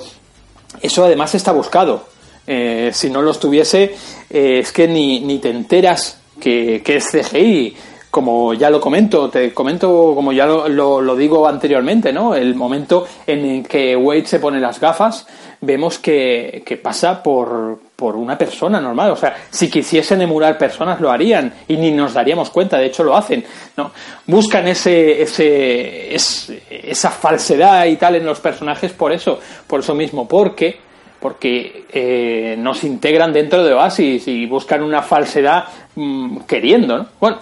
eso 0.80 1.04
además 1.04 1.34
está 1.34 1.50
buscado. 1.50 2.04
Eh, 2.46 2.90
si 2.92 3.10
no 3.10 3.22
lo 3.22 3.30
estuviese, 3.30 3.94
eh, 4.30 4.58
es 4.60 4.72
que 4.72 4.86
ni, 4.86 5.20
ni 5.20 5.38
te 5.38 5.50
enteras 5.50 6.20
que, 6.40 6.82
que, 6.84 6.96
es 6.96 7.10
CGI. 7.10 7.76
Como 8.10 8.54
ya 8.54 8.70
lo 8.70 8.80
comento, 8.80 9.28
te 9.28 9.52
comento 9.52 10.12
como 10.14 10.32
ya 10.32 10.46
lo, 10.46 10.68
lo, 10.68 11.00
lo, 11.00 11.16
digo 11.16 11.48
anteriormente, 11.48 12.12
¿no? 12.12 12.36
El 12.36 12.54
momento 12.54 13.06
en 13.26 13.44
el 13.44 13.66
que 13.66 13.96
Wade 13.96 14.26
se 14.26 14.38
pone 14.38 14.60
las 14.60 14.78
gafas, 14.78 15.26
vemos 15.60 15.98
que, 15.98 16.62
que 16.64 16.76
pasa 16.76 17.22
por, 17.22 17.80
por 17.96 18.14
una 18.14 18.38
persona 18.38 18.80
normal. 18.80 19.10
O 19.10 19.16
sea, 19.16 19.34
si 19.50 19.68
quisiesen 19.68 20.22
emular 20.22 20.56
personas 20.58 21.00
lo 21.00 21.10
harían 21.10 21.52
y 21.66 21.76
ni 21.76 21.90
nos 21.90 22.14
daríamos 22.14 22.50
cuenta, 22.50 22.78
de 22.78 22.86
hecho 22.86 23.02
lo 23.02 23.16
hacen. 23.16 23.44
¿no? 23.76 23.90
Buscan 24.26 24.68
ese, 24.68 25.22
ese, 25.22 26.14
ese, 26.14 26.62
esa 26.70 27.10
falsedad 27.10 27.86
y 27.86 27.96
tal 27.96 28.14
en 28.14 28.26
los 28.26 28.38
personajes 28.38 28.92
por 28.92 29.12
eso, 29.12 29.40
por 29.66 29.80
eso 29.80 29.94
mismo, 29.94 30.28
porque 30.28 30.83
porque 31.24 31.86
eh, 31.90 32.54
nos 32.58 32.84
integran 32.84 33.32
dentro 33.32 33.64
de 33.64 33.72
Oasis 33.72 34.28
y 34.28 34.44
buscan 34.44 34.82
una 34.82 35.00
falsedad 35.00 35.64
mmm, 35.94 36.40
queriendo, 36.40 36.98
¿no? 36.98 37.06
Bueno, 37.18 37.38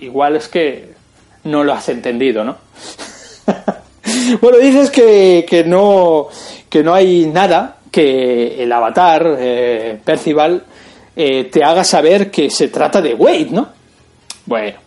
igual 0.00 0.36
es 0.36 0.48
que 0.48 0.94
no 1.44 1.62
lo 1.62 1.74
has 1.74 1.90
entendido, 1.90 2.42
¿no? 2.42 2.56
bueno, 4.40 4.56
dices 4.56 4.90
que, 4.90 5.44
que 5.46 5.62
no 5.62 6.28
que 6.70 6.82
no 6.82 6.94
hay 6.94 7.26
nada 7.26 7.76
que 7.90 8.62
el 8.62 8.72
avatar, 8.72 9.36
eh, 9.38 10.00
Percival, 10.02 10.64
eh, 11.14 11.50
te 11.52 11.62
haga 11.62 11.84
saber 11.84 12.30
que 12.30 12.48
se 12.48 12.68
trata 12.68 13.02
de 13.02 13.12
Wade, 13.12 13.48
¿no? 13.50 13.68
Bueno. 14.46 14.78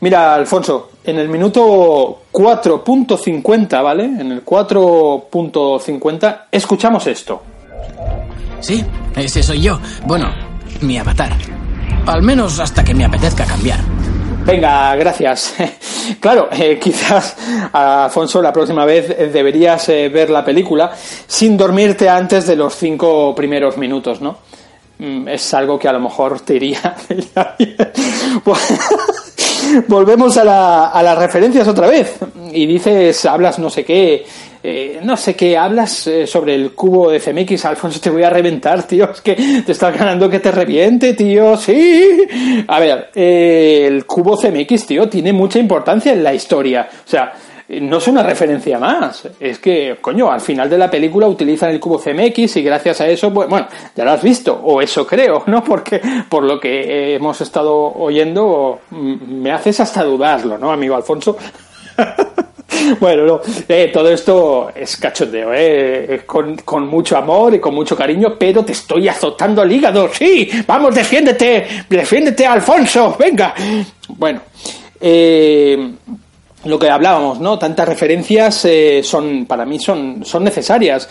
Mira, 0.00 0.34
Alfonso, 0.34 0.90
en 1.02 1.18
el 1.18 1.30
minuto 1.30 2.24
4.50, 2.30 3.82
¿vale? 3.82 4.04
En 4.04 4.32
el 4.32 4.44
4.50 4.44 6.40
escuchamos 6.52 7.06
esto. 7.06 7.53
Sí, 8.60 8.84
ese 9.16 9.42
soy 9.42 9.60
yo. 9.60 9.78
Bueno, 10.06 10.32
mi 10.80 10.98
avatar. 10.98 11.32
Al 12.06 12.22
menos 12.22 12.58
hasta 12.60 12.84
que 12.84 12.94
me 12.94 13.04
apetezca 13.04 13.44
cambiar. 13.44 13.80
Venga, 14.44 14.94
gracias. 14.96 15.54
claro, 16.20 16.48
eh, 16.52 16.78
quizás, 16.78 17.36
Alfonso, 17.72 18.42
la 18.42 18.52
próxima 18.52 18.84
vez 18.84 19.08
deberías 19.32 19.88
eh, 19.88 20.08
ver 20.08 20.28
la 20.30 20.44
película 20.44 20.92
sin 21.26 21.56
dormirte 21.56 22.08
antes 22.08 22.46
de 22.46 22.56
los 22.56 22.74
cinco 22.76 23.34
primeros 23.34 23.78
minutos, 23.78 24.20
¿no? 24.20 24.38
Mm, 24.98 25.28
es 25.28 25.54
algo 25.54 25.78
que 25.78 25.88
a 25.88 25.92
lo 25.92 26.00
mejor 26.00 26.40
te 26.40 26.56
iría. 26.56 26.94
Volvemos 29.88 30.36
a, 30.36 30.44
la, 30.44 30.86
a 30.88 31.02
las 31.02 31.18
referencias 31.18 31.66
otra 31.66 31.88
vez. 31.88 32.18
Y 32.52 32.66
dices, 32.66 33.24
hablas 33.24 33.58
no 33.58 33.70
sé 33.70 33.84
qué 33.84 34.26
eh, 34.66 34.98
no 35.02 35.14
sé 35.14 35.36
qué 35.36 35.58
hablas 35.58 36.06
eh, 36.06 36.26
sobre 36.26 36.54
el 36.54 36.72
cubo 36.72 37.10
de 37.10 37.20
CMX, 37.20 37.66
Alfonso, 37.66 38.00
te 38.00 38.08
voy 38.08 38.22
a 38.22 38.30
reventar, 38.30 38.84
tío, 38.84 39.10
es 39.10 39.20
que 39.20 39.34
te 39.34 39.72
estás 39.72 39.94
ganando 39.94 40.30
que 40.30 40.40
te 40.40 40.50
reviente, 40.50 41.12
tío, 41.12 41.54
sí. 41.58 42.26
A 42.66 42.80
ver, 42.80 43.10
eh, 43.14 43.84
el 43.86 44.06
cubo 44.06 44.38
CMX, 44.38 44.86
tío, 44.86 45.06
tiene 45.06 45.34
mucha 45.34 45.58
importancia 45.58 46.14
en 46.14 46.24
la 46.24 46.32
historia, 46.32 46.88
o 46.90 47.06
sea, 47.06 47.34
no 47.68 47.98
es 47.98 48.08
una 48.08 48.22
referencia 48.22 48.78
más, 48.78 49.28
es 49.38 49.58
que, 49.58 49.98
coño, 50.00 50.32
al 50.32 50.40
final 50.40 50.70
de 50.70 50.78
la 50.78 50.90
película 50.90 51.28
utilizan 51.28 51.68
el 51.68 51.78
cubo 51.78 51.98
CMX 51.98 52.56
y 52.56 52.62
gracias 52.62 53.02
a 53.02 53.06
eso, 53.06 53.34
pues, 53.34 53.46
bueno, 53.50 53.68
ya 53.94 54.02
lo 54.02 54.12
has 54.12 54.22
visto, 54.22 54.58
o 54.64 54.80
eso 54.80 55.06
creo, 55.06 55.42
¿no? 55.44 55.62
Porque 55.62 56.00
por 56.30 56.42
lo 56.42 56.58
que 56.58 57.14
hemos 57.14 57.38
estado 57.42 57.92
oyendo, 57.96 58.80
me 58.92 59.52
haces 59.52 59.80
hasta 59.80 60.02
dudarlo, 60.02 60.56
¿no, 60.56 60.72
amigo 60.72 60.96
Alfonso? 60.96 61.36
Bueno, 63.00 63.24
no, 63.24 63.40
eh, 63.68 63.90
todo 63.92 64.10
esto 64.10 64.70
es 64.74 64.96
cachondeo, 64.96 65.50
eh, 65.54 66.22
con, 66.26 66.56
con, 66.56 66.86
mucho 66.86 67.16
amor 67.16 67.54
y 67.54 67.60
con 67.60 67.74
mucho 67.74 67.96
cariño, 67.96 68.36
pero 68.38 68.64
te 68.64 68.72
estoy 68.72 69.08
azotando 69.08 69.62
el 69.62 69.72
hígado, 69.72 70.08
sí, 70.12 70.50
vamos, 70.66 70.94
defiéndete, 70.94 71.84
defiéndete, 71.88 72.46
Alfonso, 72.46 73.16
venga. 73.18 73.54
Bueno, 74.08 74.40
eh, 75.00 75.94
lo 76.64 76.78
que 76.78 76.88
hablábamos, 76.88 77.40
¿no? 77.40 77.58
Tantas 77.58 77.88
referencias 77.88 78.64
eh, 78.64 79.02
son, 79.02 79.46
para 79.46 79.64
mí 79.64 79.78
son, 79.78 80.24
son 80.24 80.44
necesarias. 80.44 81.08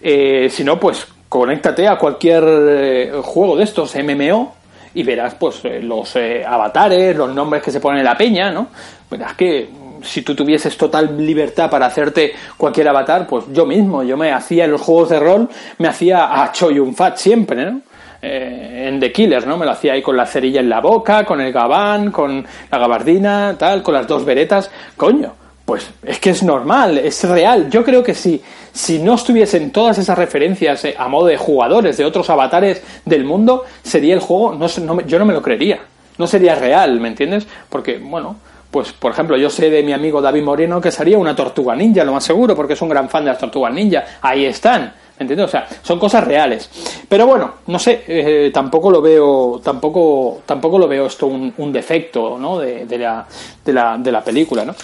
Eh, 0.00 0.48
si 0.50 0.64
no, 0.64 0.78
pues 0.78 1.06
conéctate 1.28 1.88
a 1.88 1.96
cualquier 1.96 2.44
eh, 2.46 3.12
juego 3.22 3.56
de 3.56 3.64
estos, 3.64 3.94
MMO, 3.96 4.54
y 4.94 5.02
verás 5.02 5.34
pues 5.34 5.62
los 5.82 6.14
avatares, 6.46 7.16
los 7.16 7.34
nombres 7.34 7.62
que 7.62 7.70
se 7.70 7.80
ponen 7.80 8.00
en 8.00 8.04
la 8.04 8.16
peña, 8.16 8.50
¿no? 8.50 8.68
Verás 9.10 9.34
que 9.34 9.68
si 10.02 10.22
tú 10.22 10.34
tuvieses 10.34 10.76
total 10.76 11.16
libertad 11.24 11.70
para 11.70 11.86
hacerte 11.86 12.32
cualquier 12.56 12.88
avatar, 12.88 13.26
pues 13.26 13.44
yo 13.52 13.66
mismo, 13.66 14.02
yo 14.02 14.16
me 14.16 14.32
hacía 14.32 14.64
en 14.64 14.72
los 14.72 14.80
juegos 14.80 15.10
de 15.10 15.20
rol, 15.20 15.48
me 15.78 15.88
hacía 15.88 16.42
a 16.42 16.52
Choyun 16.52 16.94
Fat 16.94 17.16
siempre, 17.16 17.64
¿no? 17.64 17.80
Eh, 18.20 18.88
en 18.88 19.00
The 19.00 19.10
Killers, 19.10 19.46
¿no? 19.46 19.56
Me 19.56 19.66
lo 19.66 19.72
hacía 19.72 19.94
ahí 19.94 20.02
con 20.02 20.16
la 20.16 20.26
cerilla 20.26 20.60
en 20.60 20.68
la 20.68 20.80
boca, 20.80 21.24
con 21.24 21.40
el 21.40 21.52
gabán, 21.52 22.12
con 22.12 22.46
la 22.70 22.78
gabardina, 22.78 23.56
tal, 23.58 23.82
con 23.82 23.94
las 23.94 24.06
dos 24.06 24.24
veretas. 24.24 24.70
Coño, 24.96 25.32
pues 25.64 25.90
es 26.04 26.20
que 26.20 26.30
es 26.30 26.42
normal, 26.44 26.98
es 26.98 27.24
real. 27.24 27.68
Yo 27.68 27.84
creo 27.84 28.02
que 28.02 28.14
si, 28.14 28.40
si 28.72 29.00
no 29.00 29.14
estuviesen 29.14 29.72
todas 29.72 29.98
esas 29.98 30.16
referencias 30.16 30.84
eh, 30.84 30.94
a 30.96 31.08
modo 31.08 31.26
de 31.26 31.36
jugadores 31.36 31.96
de 31.96 32.04
otros 32.04 32.30
avatares 32.30 32.82
del 33.04 33.24
mundo, 33.24 33.64
sería 33.82 34.14
el 34.14 34.20
juego, 34.20 34.54
no, 34.54 34.66
no, 34.84 35.00
yo 35.00 35.18
no 35.18 35.24
me 35.24 35.32
lo 35.32 35.42
creería. 35.42 35.80
No 36.18 36.26
sería 36.28 36.54
real, 36.54 37.00
¿me 37.00 37.08
entiendes? 37.08 37.46
Porque, 37.68 37.98
bueno, 37.98 38.36
pues 38.72 38.90
por 38.92 39.12
ejemplo, 39.12 39.36
yo 39.36 39.50
sé 39.50 39.68
de 39.68 39.82
mi 39.82 39.92
amigo 39.92 40.22
David 40.22 40.42
Moreno 40.42 40.80
que 40.80 40.90
sería 40.90 41.18
una 41.18 41.36
tortuga 41.36 41.76
ninja, 41.76 42.02
lo 42.04 42.12
más 42.14 42.24
seguro, 42.24 42.56
porque 42.56 42.72
es 42.72 42.80
un 42.80 42.88
gran 42.88 43.08
fan 43.08 43.22
de 43.22 43.30
las 43.30 43.38
tortugas 43.38 43.72
ninja. 43.72 44.02
Ahí 44.22 44.46
están, 44.46 44.94
¿me 45.18 45.24
entiendes? 45.24 45.44
O 45.44 45.48
sea, 45.48 45.68
son 45.82 45.98
cosas 45.98 46.24
reales. 46.24 46.70
Pero 47.06 47.26
bueno, 47.26 47.52
no 47.66 47.78
sé, 47.78 48.02
eh, 48.08 48.50
tampoco 48.52 48.90
lo 48.90 49.02
veo, 49.02 49.60
tampoco, 49.62 50.40
tampoco 50.46 50.78
lo 50.78 50.88
veo 50.88 51.06
esto 51.06 51.26
un, 51.26 51.52
un 51.58 51.70
defecto, 51.70 52.38
¿no? 52.38 52.58
De, 52.58 52.86
la, 52.98 53.26
de, 53.62 53.72
la, 53.74 53.98
de 53.98 54.10
la 54.10 54.24
película, 54.24 54.64
¿no? 54.64 54.74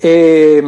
Eh, 0.00 0.60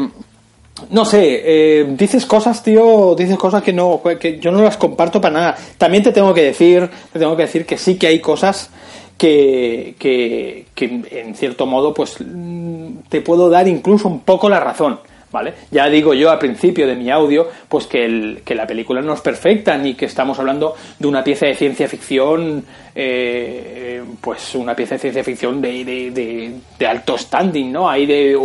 no 0.91 1.05
sé, 1.05 1.43
eh, 1.45 1.87
dices 1.89 2.25
cosas, 2.25 2.63
tío, 2.63 3.17
dices 3.17 3.37
cosas 3.37 3.65
que 3.65 3.73
no, 3.73 4.01
que 4.21 4.39
yo 4.39 4.53
no 4.53 4.63
las 4.63 4.77
comparto 4.77 5.21
para 5.21 5.35
nada. 5.35 5.57
También 5.77 6.05
te 6.05 6.13
tengo 6.13 6.33
que 6.33 6.43
decir, 6.43 6.89
te 7.13 7.19
tengo 7.19 7.37
que 7.37 7.43
decir 7.43 7.67
que 7.67 7.77
sí 7.79 7.99
que 7.99 8.07
hay 8.07 8.21
cosas 8.21 8.71
que, 9.17 9.95
que, 9.99 10.67
que, 10.75 10.85
en 11.11 11.35
cierto 11.35 11.67
modo 11.67 11.95
pues 11.95 12.19
te 13.09 13.21
puedo 13.21 13.49
dar 13.49 13.69
incluso 13.69 14.09
un 14.09 14.21
poco 14.21 14.49
la 14.49 14.61
razón. 14.61 14.99
¿Vale? 15.31 15.53
Ya 15.73 15.89
digo 15.89 16.15
yo 16.15 16.31
al 16.31 16.39
principio 16.39 16.87
de 16.87 16.95
mi 16.95 17.11
audio, 17.11 17.49
pues 17.69 17.89
que, 17.89 18.41
que 18.45 18.55
la 18.55 18.69
película 18.69 19.03
no 19.03 19.15
es 19.15 19.21
perfecta 19.21 19.77
ni 19.77 19.95
que 19.95 20.05
estamos 20.05 20.39
hablando 20.39 20.77
de 20.97 21.09
una 21.09 21.25
pieza 21.25 21.47
de 21.47 21.57
ciencia 21.57 21.89
ficción, 21.89 22.65
eh, 22.95 24.01
pues 24.21 24.55
una 24.55 24.77
pieza 24.77 24.95
de 24.95 25.01
ciencia 25.01 25.25
ficción 25.25 25.61
de, 25.61 26.53
de, 26.79 26.87
alto 26.87 27.19
standing, 27.19 27.73
¿no? 27.73 27.91
Hay 27.91 28.07
de 28.07 28.39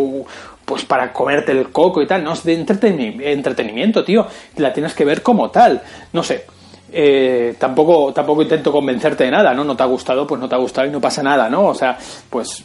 pues 0.65 0.83
para 0.83 1.13
comerte 1.13 1.51
el 1.51 1.69
coco 1.69 2.01
y 2.01 2.07
tal, 2.07 2.23
no 2.23 2.33
es 2.33 2.43
de 2.43 2.53
entretenimiento, 2.53 4.03
tío, 4.03 4.25
la 4.57 4.73
tienes 4.73 4.95
que 4.95 5.05
ver 5.05 5.21
como 5.21 5.51
tal, 5.51 5.83
no 6.11 6.23
sé. 6.23 6.45
Eh, 6.91 7.55
tampoco 7.57 8.11
tampoco 8.13 8.41
intento 8.41 8.71
convencerte 8.71 9.23
de 9.25 9.31
nada, 9.31 9.53
¿no? 9.53 9.63
No 9.63 9.75
te 9.75 9.83
ha 9.83 9.85
gustado, 9.85 10.25
pues 10.25 10.41
no 10.41 10.49
te 10.49 10.55
ha 10.55 10.57
gustado 10.57 10.87
y 10.87 10.91
no 10.91 10.99
pasa 10.99 11.21
nada, 11.21 11.49
¿no? 11.49 11.67
O 11.67 11.75
sea, 11.75 11.97
pues 12.29 12.63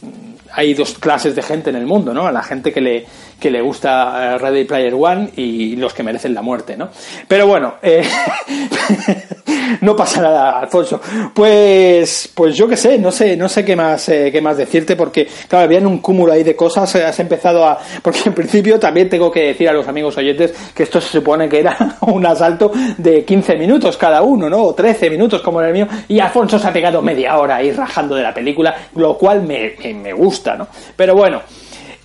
hay 0.51 0.73
dos 0.73 0.97
clases 0.97 1.35
de 1.35 1.41
gente 1.41 1.69
en 1.69 1.75
el 1.75 1.85
mundo, 1.85 2.13
¿no? 2.13 2.31
La 2.31 2.41
gente 2.41 2.71
que 2.71 2.81
le, 2.81 3.05
que 3.39 3.51
le 3.51 3.61
gusta 3.61 4.35
eh, 4.35 4.37
Ready 4.37 4.63
Player 4.63 4.93
One 4.93 5.31
y 5.35 5.75
los 5.75 5.93
que 5.93 6.03
merecen 6.03 6.33
la 6.33 6.41
muerte, 6.41 6.77
¿no? 6.77 6.89
Pero 7.27 7.45
bueno, 7.47 7.75
eh, 7.81 8.03
no 9.81 9.95
pasa 9.95 10.21
nada, 10.21 10.59
Alfonso. 10.59 10.99
Pues, 11.33 12.29
pues 12.33 12.55
yo 12.55 12.67
qué 12.67 12.77
sé, 12.77 12.97
no 12.97 13.11
sé, 13.11 13.35
no 13.37 13.47
sé 13.47 13.63
qué 13.63 13.75
más, 13.75 14.09
eh, 14.09 14.29
qué 14.31 14.41
más 14.41 14.57
decirte 14.57 14.95
porque, 14.95 15.27
claro, 15.47 15.65
había 15.65 15.79
un 15.79 15.99
cúmulo 15.99 16.33
ahí 16.33 16.43
de 16.43 16.55
cosas, 16.55 16.95
has 16.95 17.19
empezado 17.19 17.65
a, 17.65 17.77
porque 18.01 18.21
en 18.25 18.33
principio 18.33 18.79
también 18.79 19.09
tengo 19.09 19.31
que 19.31 19.47
decir 19.47 19.69
a 19.69 19.73
los 19.73 19.87
amigos 19.87 20.17
oyentes 20.17 20.53
que 20.73 20.83
esto 20.83 20.99
se 20.99 21.09
supone 21.09 21.47
que 21.47 21.59
era 21.59 21.97
un 22.01 22.25
asalto 22.25 22.71
de 22.97 23.23
15 23.23 23.55
minutos 23.55 23.97
cada 23.97 24.21
uno, 24.21 24.49
¿no? 24.49 24.63
O 24.63 24.73
13 24.73 25.09
minutos 25.09 25.41
como 25.41 25.61
el 25.61 25.73
mío, 25.73 25.87
y 26.07 26.19
Alfonso 26.19 26.57
se 26.57 26.67
ha 26.67 26.73
pegado 26.73 27.01
media 27.01 27.37
hora 27.37 27.57
ahí 27.57 27.71
rajando 27.71 28.15
de 28.15 28.23
la 28.23 28.33
película, 28.33 28.75
lo 28.95 29.17
cual 29.17 29.43
me, 29.43 29.75
me 29.93 30.13
gusta, 30.13 30.55
¿no? 30.55 30.67
Pero 30.95 31.15
bueno, 31.15 31.41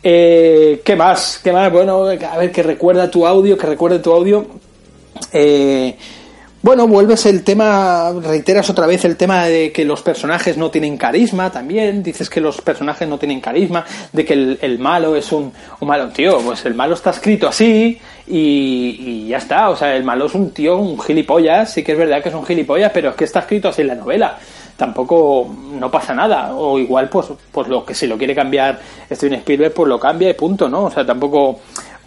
eh, 0.03 0.80
¿Qué 0.82 0.97
más? 0.97 1.41
¿Qué 1.43 1.53
más? 1.53 1.70
Bueno, 1.70 2.05
a 2.07 2.38
ver, 2.38 2.51
que 2.51 2.62
recuerda 2.62 3.11
tu 3.11 3.26
audio, 3.26 3.57
que 3.59 3.66
recuerde 3.66 3.99
tu 3.99 4.12
audio. 4.12 4.47
Eh, 5.32 5.95
bueno, 6.63 6.87
vuelves 6.87 7.25
el 7.27 7.43
tema, 7.43 8.13
reiteras 8.23 8.69
otra 8.69 8.87
vez 8.87 9.05
el 9.05 9.17
tema 9.17 9.47
de 9.47 9.73
que 9.73 9.85
los 9.85 10.03
personajes 10.03 10.59
no 10.59 10.71
tienen 10.71 10.99
carisma 10.99 11.51
también, 11.51 12.03
dices 12.03 12.29
que 12.29 12.41
los 12.41 12.61
personajes 12.61 13.09
no 13.09 13.19
tienen 13.19 13.41
carisma, 13.41 13.85
de 14.13 14.25
que 14.25 14.59
el, 14.61 14.79
malo 14.79 15.17
es 15.17 15.33
un, 15.33 15.53
un, 15.81 15.89
malo, 15.89 16.09
tío, 16.09 16.39
pues 16.41 16.65
el 16.67 16.75
malo 16.75 16.95
está 16.95 17.11
escrito 17.11 17.49
así 17.49 17.99
y, 18.27 18.37
y, 18.37 19.29
ya 19.29 19.39
está, 19.39 19.71
o 19.71 19.77
sea, 19.77 19.97
el 19.97 20.05
malo 20.05 20.27
es 20.27 20.35
un 20.35 20.51
tío, 20.51 20.77
un 20.77 21.01
gilipollas, 21.01 21.73
sí 21.73 21.83
que 21.83 21.93
es 21.93 21.99
verdad 21.99 22.23
que 22.23 22.29
es 22.29 22.35
un 22.35 22.45
gilipollas, 22.45 22.93
pero 22.93 23.11
es 23.11 23.15
que 23.17 23.25
está 23.25 23.41
escrito 23.41 23.69
así 23.69 23.81
en 23.81 23.89
la 23.89 23.95
novela 23.95 24.39
tampoco 24.81 25.55
no 25.79 25.91
pasa 25.91 26.15
nada. 26.15 26.55
O 26.55 26.79
igual, 26.79 27.11
pues, 27.11 27.27
pues 27.53 27.69
lo 27.69 27.85
que 27.85 27.95
si 27.95 28.07
lo 28.07 28.17
quiere 28.17 28.35
cambiar 28.35 28.81
Steven 29.13 29.35
Spielberg, 29.35 29.75
pues 29.75 29.87
lo 29.87 30.01
cambia 30.01 30.31
y 30.31 30.33
punto, 30.33 30.71
¿no? 30.71 30.85
O 30.85 30.91
sea, 30.91 31.05
tampoco. 31.05 31.61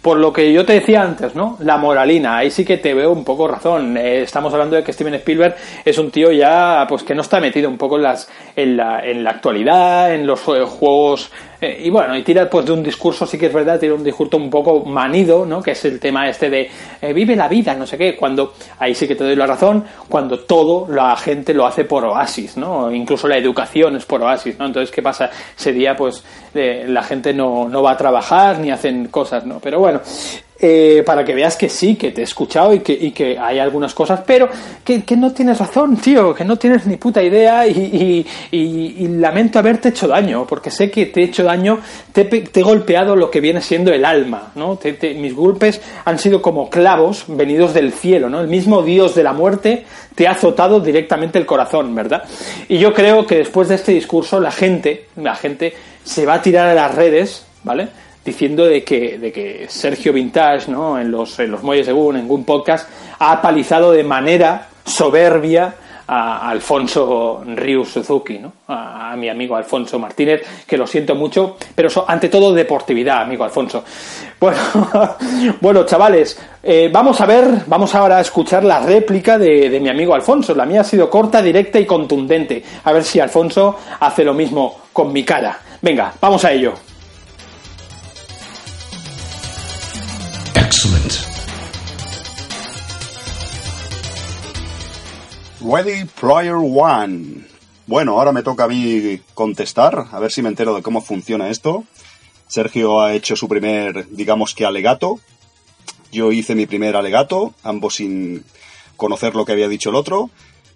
Por 0.04 0.18
lo 0.18 0.34
que 0.34 0.52
yo 0.52 0.66
te 0.66 0.74
decía 0.74 1.00
antes, 1.00 1.34
¿no? 1.34 1.56
La 1.60 1.78
moralina, 1.78 2.36
ahí 2.36 2.50
sí 2.50 2.62
que 2.62 2.76
te 2.76 2.92
veo 2.92 3.10
un 3.10 3.24
poco 3.24 3.48
razón. 3.48 3.96
Eh, 3.96 4.20
estamos 4.20 4.52
hablando 4.52 4.76
de 4.76 4.84
que 4.84 4.92
Steven 4.92 5.14
Spielberg 5.14 5.56
es 5.82 5.96
un 5.96 6.10
tío 6.10 6.30
ya, 6.30 6.84
pues 6.86 7.02
que 7.04 7.14
no 7.14 7.22
está 7.22 7.40
metido 7.40 7.70
un 7.70 7.78
poco 7.78 7.96
en 7.96 8.02
las, 8.02 8.28
en 8.54 8.76
la, 8.76 9.00
en 9.00 9.24
la 9.24 9.30
actualidad, 9.30 10.14
en 10.14 10.26
los 10.26 10.40
eh, 10.48 10.60
juegos 10.66 11.32
eh, 11.64 11.80
y 11.84 11.90
bueno, 11.90 12.16
y 12.16 12.22
tira 12.22 12.48
pues 12.48 12.66
de 12.66 12.72
un 12.72 12.82
discurso, 12.82 13.26
sí 13.26 13.38
que 13.38 13.46
es 13.46 13.52
verdad, 13.52 13.80
tira 13.80 13.94
un 13.94 14.04
discurso 14.04 14.36
un 14.36 14.50
poco 14.50 14.84
manido, 14.84 15.46
¿no? 15.46 15.62
Que 15.62 15.70
es 15.70 15.84
el 15.84 15.98
tema 15.98 16.28
este 16.28 16.50
de 16.50 16.70
eh, 17.00 17.12
vive 17.12 17.34
la 17.34 17.48
vida, 17.48 17.74
no 17.74 17.86
sé 17.86 17.96
qué, 17.96 18.16
cuando, 18.16 18.54
ahí 18.78 18.94
sí 18.94 19.08
que 19.08 19.14
te 19.14 19.24
doy 19.24 19.34
la 19.34 19.46
razón, 19.46 19.84
cuando 20.08 20.40
todo 20.40 20.86
la 20.92 21.16
gente 21.16 21.54
lo 21.54 21.66
hace 21.66 21.84
por 21.84 22.04
oasis, 22.04 22.56
¿no? 22.56 22.92
Incluso 22.92 23.26
la 23.28 23.38
educación 23.38 23.96
es 23.96 24.04
por 24.04 24.22
oasis, 24.22 24.58
¿no? 24.58 24.66
Entonces, 24.66 24.94
¿qué 24.94 25.02
pasa? 25.02 25.30
Ese 25.56 25.72
día, 25.72 25.96
pues, 25.96 26.22
eh, 26.54 26.84
la 26.86 27.02
gente 27.02 27.32
no, 27.32 27.68
no 27.68 27.82
va 27.82 27.92
a 27.92 27.96
trabajar 27.96 28.58
ni 28.58 28.70
hacen 28.70 29.08
cosas, 29.08 29.46
¿no? 29.46 29.58
Pero 29.60 29.80
bueno, 29.80 30.00
eh, 30.66 31.02
para 31.04 31.26
que 31.26 31.34
veas 31.34 31.56
que 31.58 31.68
sí, 31.68 31.94
que 31.94 32.10
te 32.10 32.22
he 32.22 32.24
escuchado 32.24 32.72
y 32.72 32.80
que, 32.80 33.36
hay 33.38 33.58
algunas 33.58 33.92
cosas, 33.92 34.22
pero 34.26 34.48
que, 34.82 35.04
no 35.14 35.30
tienes 35.30 35.58
razón, 35.58 35.98
tío, 35.98 36.34
que 36.34 36.42
no 36.42 36.56
tienes 36.56 36.86
ni 36.86 36.96
puta 36.96 37.22
idea 37.22 37.66
y, 37.66 38.24
y, 38.50 39.08
lamento 39.08 39.58
haberte 39.58 39.90
hecho 39.90 40.08
daño, 40.08 40.46
porque 40.46 40.70
sé 40.70 40.90
que 40.90 41.04
te 41.04 41.20
he 41.20 41.24
hecho 41.24 41.42
daño, 41.42 41.80
te, 42.14 42.50
he 42.54 42.62
golpeado 42.62 43.14
lo 43.14 43.30
que 43.30 43.42
viene 43.42 43.60
siendo 43.60 43.92
el 43.92 44.06
alma, 44.06 44.52
¿no? 44.54 44.76
Te, 44.76 44.96
mis 45.12 45.34
golpes 45.34 45.82
han 46.06 46.18
sido 46.18 46.40
como 46.40 46.70
clavos 46.70 47.26
venidos 47.28 47.74
del 47.74 47.92
cielo, 47.92 48.30
¿no? 48.30 48.40
El 48.40 48.48
mismo 48.48 48.82
Dios 48.82 49.14
de 49.14 49.22
la 49.22 49.34
muerte 49.34 49.84
te 50.14 50.26
ha 50.26 50.30
azotado 50.30 50.80
directamente 50.80 51.38
el 51.38 51.44
corazón, 51.44 51.94
¿verdad? 51.94 52.24
Y 52.70 52.78
yo 52.78 52.94
creo 52.94 53.26
que 53.26 53.36
después 53.36 53.68
de 53.68 53.74
este 53.74 53.92
discurso 53.92 54.40
la 54.40 54.50
gente, 54.50 55.08
la 55.16 55.34
gente 55.34 55.74
se 56.04 56.24
va 56.24 56.34
a 56.34 56.42
tirar 56.42 56.70
a 56.70 56.74
las 56.74 56.94
redes, 56.94 57.44
¿vale? 57.64 57.88
Diciendo 58.24 58.64
de 58.64 58.82
que, 58.82 59.18
de 59.18 59.32
que 59.32 59.66
Sergio 59.68 60.12
Vintage, 60.12 60.70
¿no? 60.70 60.98
en, 60.98 61.10
los, 61.10 61.38
en 61.38 61.50
los 61.50 61.62
Muelles 61.62 61.86
según 61.86 62.16
en 62.16 62.30
un 62.30 62.44
podcast, 62.44 62.88
ha 63.18 63.40
palizado 63.42 63.92
de 63.92 64.04
manera 64.04 64.68
soberbia 64.84 65.74
a 66.06 66.50
Alfonso 66.50 67.42
Ryu 67.46 67.84
Suzuki, 67.84 68.38
¿no? 68.38 68.52
a, 68.68 69.14
mi 69.16 69.28
amigo 69.28 69.56
Alfonso 69.56 69.98
Martínez, 69.98 70.42
que 70.66 70.76
lo 70.76 70.86
siento 70.86 71.14
mucho, 71.14 71.56
pero 71.74 71.88
ante 72.06 72.28
todo 72.28 72.52
deportividad, 72.52 73.22
amigo 73.22 73.44
Alfonso. 73.44 73.84
Bueno, 74.44 74.58
bueno 75.60 75.86
chavales, 75.86 76.38
eh, 76.62 76.90
vamos 76.92 77.18
a 77.18 77.24
ver, 77.24 77.46
vamos 77.66 77.94
ahora 77.94 78.18
a 78.18 78.20
escuchar 78.20 78.62
la 78.62 78.80
réplica 78.80 79.38
de, 79.38 79.70
de 79.70 79.80
mi 79.80 79.88
amigo 79.88 80.14
Alfonso. 80.14 80.54
La 80.54 80.66
mía 80.66 80.82
ha 80.82 80.84
sido 80.84 81.08
corta, 81.08 81.40
directa 81.40 81.80
y 81.80 81.86
contundente. 81.86 82.62
A 82.82 82.92
ver 82.92 83.04
si 83.04 83.20
Alfonso 83.20 83.78
hace 84.00 84.22
lo 84.22 84.34
mismo 84.34 84.80
con 84.92 85.14
mi 85.14 85.24
cara. 85.24 85.58
Venga, 85.80 86.12
vamos 86.20 86.44
a 86.44 86.52
ello. 86.52 86.74
Excellent. 90.54 91.12
Ready 95.60 96.04
Player 96.20 96.56
One. 96.56 97.46
Bueno, 97.86 98.18
ahora 98.18 98.32
me 98.32 98.42
toca 98.42 98.64
a 98.64 98.68
mí 98.68 99.20
contestar, 99.34 100.06
a 100.10 100.18
ver 100.18 100.32
si 100.32 100.42
me 100.42 100.48
entero 100.48 100.74
de 100.74 100.82
cómo 100.82 101.00
funciona 101.00 101.50
esto. 101.50 101.84
Sergio 102.48 103.00
ha 103.00 103.14
hecho 103.14 103.36
su 103.36 103.48
primer, 103.48 104.08
digamos 104.10 104.54
que 104.54 104.64
alegato. 104.64 105.20
Yo 106.12 106.32
hice 106.32 106.54
mi 106.54 106.66
primer 106.66 106.96
alegato, 106.96 107.54
ambos 107.62 107.96
sin 107.96 108.44
conocer 108.96 109.34
lo 109.34 109.44
que 109.44 109.52
había 109.52 109.68
dicho 109.68 109.90
el 109.90 109.96
otro. 109.96 110.30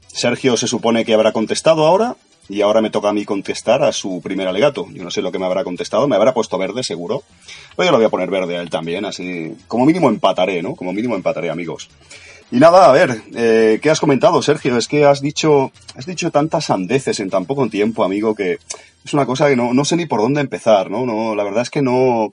Sergio 0.06 0.56
se 0.56 0.66
supone 0.66 1.04
que 1.04 1.14
habrá 1.14 1.32
contestado 1.32 1.86
ahora 1.86 2.16
y 2.48 2.62
ahora 2.62 2.80
me 2.80 2.90
toca 2.90 3.10
a 3.10 3.12
mí 3.12 3.24
contestar 3.24 3.82
a 3.82 3.92
su 3.92 4.20
primer 4.22 4.48
alegato. 4.48 4.86
Yo 4.92 5.04
no 5.04 5.10
sé 5.10 5.20
lo 5.20 5.30
que 5.30 5.38
me 5.38 5.46
habrá 5.46 5.64
contestado, 5.64 6.08
me 6.08 6.16
habrá 6.16 6.32
puesto 6.32 6.56
verde 6.58 6.82
seguro. 6.82 7.22
Pero 7.76 7.86
yo 7.86 7.92
lo 7.92 7.98
voy 7.98 8.06
a 8.06 8.10
poner 8.10 8.30
verde 8.30 8.56
a 8.56 8.62
él 8.62 8.70
también, 8.70 9.04
así 9.04 9.54
como 9.66 9.84
mínimo 9.84 10.08
empataré, 10.08 10.62
¿no? 10.62 10.74
Como 10.74 10.92
mínimo 10.92 11.14
empataré, 11.14 11.50
amigos. 11.50 11.90
Y 12.50 12.56
nada, 12.58 12.88
a 12.88 12.92
ver, 12.92 13.20
eh, 13.34 13.78
¿qué 13.82 13.90
has 13.90 14.00
comentado, 14.00 14.40
Sergio? 14.40 14.78
Es 14.78 14.88
que 14.88 15.04
has 15.04 15.20
dicho, 15.20 15.70
has 15.94 16.06
dicho 16.06 16.30
tantas 16.30 16.66
sandeces 16.66 17.20
en 17.20 17.28
tan 17.28 17.44
poco 17.44 17.68
tiempo, 17.68 18.04
amigo, 18.04 18.34
que 18.34 18.58
es 19.04 19.12
una 19.12 19.26
cosa 19.26 19.48
que 19.48 19.56
no, 19.56 19.74
no 19.74 19.84
sé 19.84 19.96
ni 19.96 20.06
por 20.06 20.20
dónde 20.20 20.40
empezar, 20.40 20.90
¿no? 20.90 21.04
no 21.04 21.34
La 21.34 21.44
verdad 21.44 21.62
es 21.62 21.70
que 21.70 21.82
no... 21.82 22.32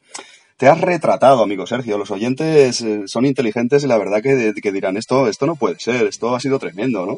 Te 0.57 0.70
has 0.70 0.80
retratado, 0.80 1.43
amigo 1.43 1.68
Sergio. 1.68 1.97
Los 1.97 2.11
oyentes 2.11 2.80
eh, 2.80 3.01
son 3.07 3.26
inteligentes 3.26 3.84
y 3.84 3.88
la 3.88 3.97
verdad 3.97 4.22
que, 4.22 4.53
que 4.53 4.72
dirán, 4.72 4.95
esto, 4.95 5.28
esto 5.28 5.45
no 5.45 5.57
puede 5.57 5.78
ser, 5.80 6.07
esto 6.07 6.34
ha 6.34 6.39
sido 6.39 6.59
tremendo, 6.59 7.05
¿no? 7.05 7.18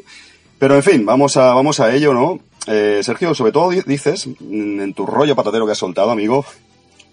Pero 0.58 0.74
en 0.74 0.82
fin, 0.82 1.06
vamos 1.06 1.36
a, 1.36 1.54
vamos 1.54 1.78
a 1.78 1.94
ello, 1.94 2.12
¿no? 2.12 2.40
Eh, 2.66 3.00
Sergio, 3.02 3.34
sobre 3.34 3.52
todo 3.52 3.70
dices, 3.70 4.26
mm, 4.26 4.80
en 4.80 4.94
tu 4.94 5.06
rollo 5.06 5.36
patatero 5.36 5.66
que 5.66 5.72
has 5.72 5.78
soltado, 5.78 6.10
amigo, 6.10 6.44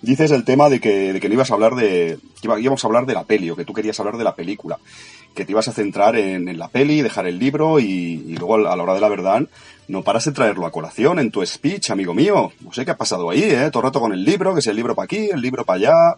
dices 0.02 0.32
el 0.32 0.44
tema 0.44 0.70
de 0.70 0.80
que, 0.80 1.14
de 1.14 1.20
que 1.20 1.28
no 1.28 1.36
ibas 1.36 1.52
a 1.52 1.54
hablar 1.54 1.76
de. 1.76 2.18
que 2.42 2.48
íbamos 2.60 2.84
a 2.84 2.88
hablar 2.88 3.06
de 3.06 3.14
la 3.14 3.24
peli, 3.24 3.50
o 3.50 3.56
que 3.56 3.66
tú 3.66 3.74
querías 3.74 4.00
hablar 4.00 4.18
de 4.18 4.24
la 4.24 4.36
película. 4.36 4.78
Que 5.34 5.46
te 5.46 5.52
ibas 5.52 5.68
a 5.68 5.74
centrar 5.74 6.16
en, 6.16 6.58
la 6.58 6.70
peli, 6.70 7.02
dejar 7.02 7.28
el 7.28 7.40
libro 7.40 7.80
y, 7.80 8.36
luego 8.38 8.56
a 8.56 8.76
la 8.76 8.84
hora 8.84 8.94
de 8.94 9.02
la 9.02 9.10
verdad 9.10 9.46
no 9.88 10.04
paras 10.04 10.26
de 10.26 10.32
traerlo 10.32 10.66
a 10.66 10.72
colación 10.72 11.20
en 11.20 11.32
tu 11.32 11.46
speech, 11.46 11.92
amigo 11.92 12.14
mío. 12.14 12.52
No 12.62 12.74
sé 12.74 12.86
qué 12.86 12.92
ha 12.92 12.98
pasado 12.98 13.30
ahí, 13.30 13.44
¿eh? 13.44 13.70
Todo 13.72 13.82
el 13.82 13.86
rato 13.86 14.00
con 14.00 14.14
el 14.14 14.24
libro, 14.24 14.56
que 14.56 14.62
si 14.62 14.70
el 14.70 14.76
libro 14.76 14.96
para 14.96 15.06
aquí, 15.06 15.30
el 15.32 15.42
libro 15.42 15.64
para 15.64 15.78
allá. 15.78 16.16